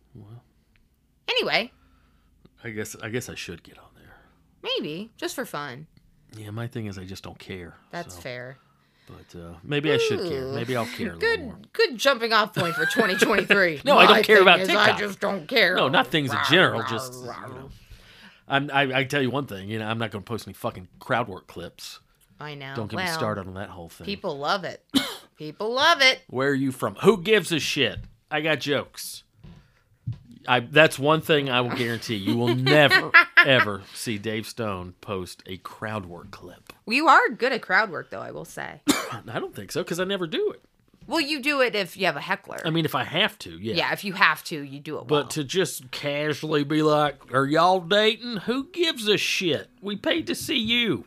Anyway, 1.27 1.71
I 2.63 2.69
guess. 2.69 2.95
I 3.01 3.09
guess 3.09 3.29
I 3.29 3.35
should 3.35 3.63
get 3.63 3.79
on 3.79 3.89
there. 3.95 4.13
maybe 4.61 5.09
just 5.17 5.33
for 5.33 5.45
fun. 5.45 5.87
Yeah. 6.37 6.51
My 6.51 6.67
thing 6.67 6.85
is, 6.85 6.99
I 6.99 7.03
just 7.05 7.23
don't 7.23 7.39
care. 7.39 7.73
That's 7.91 8.13
so- 8.15 8.21
fair. 8.21 8.57
But 9.07 9.39
uh, 9.39 9.53
maybe 9.63 9.91
I 9.91 9.97
should 9.97 10.19
care. 10.19 10.49
Maybe 10.53 10.75
I'll 10.75 10.85
care 10.85 11.13
a 11.13 11.17
little 11.17 11.47
Good, 11.47 11.73
good 11.73 11.97
jumping 11.97 12.31
off 12.31 12.53
point 12.53 12.75
for 12.75 12.85
2023. 12.85 13.81
No, 13.85 13.97
I 13.97 14.05
don't 14.05 14.23
care 14.23 14.39
about 14.39 14.59
TikTok. 14.59 14.87
I 14.87 14.95
just 14.99 15.19
don't 15.19 15.47
care. 15.47 15.73
No, 15.75 15.87
not 15.87 16.05
things 16.07 16.31
in 16.31 16.37
general. 16.47 16.83
Just 16.87 17.15
you 17.15 17.25
know. 17.25 17.69
I'm, 18.47 18.69
I, 18.71 18.99
I 18.99 19.03
tell 19.05 19.23
you 19.23 19.31
one 19.31 19.47
thing. 19.47 19.67
You 19.67 19.79
know, 19.79 19.87
I'm 19.87 19.97
not 19.97 20.11
going 20.11 20.23
to 20.23 20.27
post 20.27 20.47
any 20.47 20.53
fucking 20.53 20.89
crowd 20.99 21.27
work 21.27 21.47
clips. 21.47 22.01
I 22.39 22.55
know. 22.55 22.73
Don't 22.75 22.89
get 22.89 22.97
me 22.97 23.07
started 23.07 23.47
on 23.47 23.53
that 23.55 23.69
whole 23.69 23.89
thing. 23.89 24.05
People 24.05 24.37
love 24.37 24.63
it. 24.63 24.83
People 25.37 25.73
love 25.73 26.01
it. 26.01 26.21
Where 26.29 26.49
are 26.49 26.53
you 26.55 26.71
from? 26.71 26.95
Who 26.95 27.21
gives 27.21 27.51
a 27.51 27.59
shit? 27.59 27.99
I 28.31 28.41
got 28.41 28.59
jokes. 28.59 29.23
I 30.47 30.61
that's 30.61 30.97
one 30.97 31.21
thing 31.21 31.49
I 31.49 31.61
will 31.61 31.75
guarantee. 31.75 32.15
You 32.15 32.37
will 32.37 32.55
never 32.55 33.11
ever 33.45 33.81
see 33.93 34.17
Dave 34.17 34.47
Stone 34.47 34.93
post 35.01 35.43
a 35.45 35.57
crowd 35.57 36.05
work 36.05 36.31
clip. 36.31 36.73
You 36.87 37.07
are 37.07 37.29
good 37.29 37.51
at 37.53 37.61
crowd 37.61 37.91
work, 37.91 38.09
though. 38.09 38.21
I 38.21 38.31
will 38.31 38.45
say. 38.45 38.81
I 38.87 39.39
don't 39.39 39.55
think 39.55 39.71
so 39.71 39.83
because 39.83 39.99
I 39.99 40.05
never 40.05 40.27
do 40.27 40.51
it. 40.51 40.61
well, 41.07 41.21
you 41.21 41.41
do 41.41 41.61
it 41.61 41.75
if 41.75 41.97
you 41.97 42.05
have 42.05 42.15
a 42.15 42.21
heckler. 42.21 42.59
I 42.65 42.69
mean, 42.69 42.85
if 42.85 42.95
I 42.95 43.03
have 43.03 43.37
to, 43.39 43.51
yeah. 43.51 43.75
yeah, 43.75 43.93
if 43.93 44.03
you 44.03 44.13
have 44.13 44.43
to, 44.45 44.59
you 44.61 44.79
do 44.79 44.95
it. 44.95 45.07
well. 45.07 45.23
But 45.23 45.31
to 45.31 45.43
just 45.43 45.91
casually 45.91 46.63
be 46.63 46.81
like, 46.83 47.33
"Are 47.33 47.45
y'all 47.45 47.79
dating?" 47.81 48.37
Who 48.37 48.65
gives 48.71 49.07
a 49.07 49.17
shit? 49.17 49.69
We 49.81 49.97
paid 49.97 50.25
to 50.27 50.35
see 50.35 50.57
you. 50.57 51.05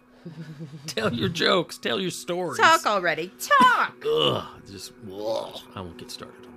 Tell 0.86 1.12
your 1.12 1.28
jokes. 1.28 1.78
Tell 1.78 2.00
your 2.00 2.10
stories. 2.10 2.58
talk 2.58 2.86
already. 2.86 3.32
Talk. 3.40 3.94
Ugh, 4.06 4.44
just 4.70 4.92
ugh. 5.12 5.60
I 5.74 5.80
won't 5.80 5.98
get 5.98 6.10
started 6.10 6.44
on 6.46 6.52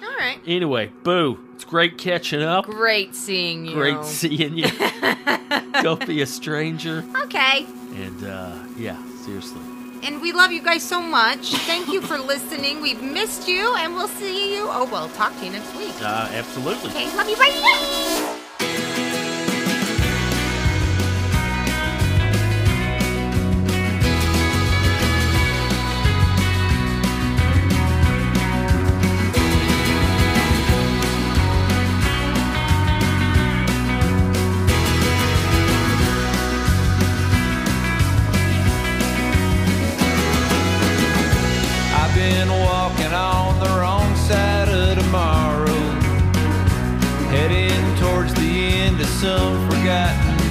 that. 0.00 0.06
All 0.08 0.16
right. 0.16 0.38
Anyway, 0.46 0.90
boo. 1.02 1.38
It's 1.54 1.64
great 1.64 1.98
catching 1.98 2.42
up. 2.42 2.64
Great 2.66 3.14
seeing 3.14 3.64
you. 3.66 3.74
Great 3.74 4.04
seeing 4.04 4.56
you. 4.56 4.66
Don't 5.82 6.06
be 6.06 6.20
a 6.22 6.26
stranger. 6.26 7.04
Okay. 7.22 7.64
And 7.94 8.24
uh, 8.24 8.56
yeah, 8.76 9.00
seriously. 9.24 9.62
And 10.02 10.20
we 10.20 10.32
love 10.32 10.52
you 10.52 10.62
guys 10.62 10.82
so 10.82 11.00
much. 11.00 11.54
Thank 11.54 11.88
you 11.90 12.02
for 12.02 12.18
listening. 12.18 12.82
We've 12.82 13.02
missed 13.02 13.48
you, 13.48 13.74
and 13.76 13.94
we'll 13.94 14.08
see 14.08 14.54
you. 14.54 14.66
Oh, 14.68 14.86
well, 14.92 15.08
talk 15.10 15.34
to 15.38 15.46
you 15.46 15.52
next 15.52 15.74
week. 15.76 15.94
Uh, 16.02 16.28
absolutely. 16.32 16.90
Okay, 16.90 17.16
love 17.16 17.28
you. 17.28 17.36
Bye. 17.36 18.40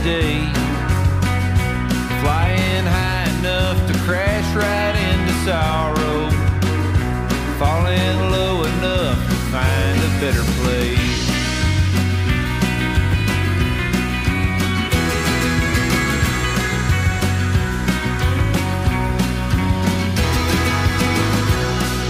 Day. 0.04 0.40
Flying 2.22 2.86
high 2.86 3.30
enough 3.40 3.78
to 3.88 3.94
crash 4.00 4.54
right 4.54 4.96
into 5.10 5.34
sorrow, 5.46 6.30
falling 7.58 8.18
low 8.30 8.64
enough 8.66 9.18
to 9.30 9.36
find 9.54 9.98
a 10.00 10.12
better 10.20 10.44
place. 10.60 11.24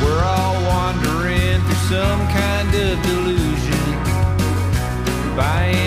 We're 0.01 0.23
all 0.23 0.55
wandering 0.65 1.61
through 1.61 1.83
some 1.93 2.21
kind 2.39 2.73
of 2.73 3.01
delusion, 3.03 3.87
buying 5.37 5.82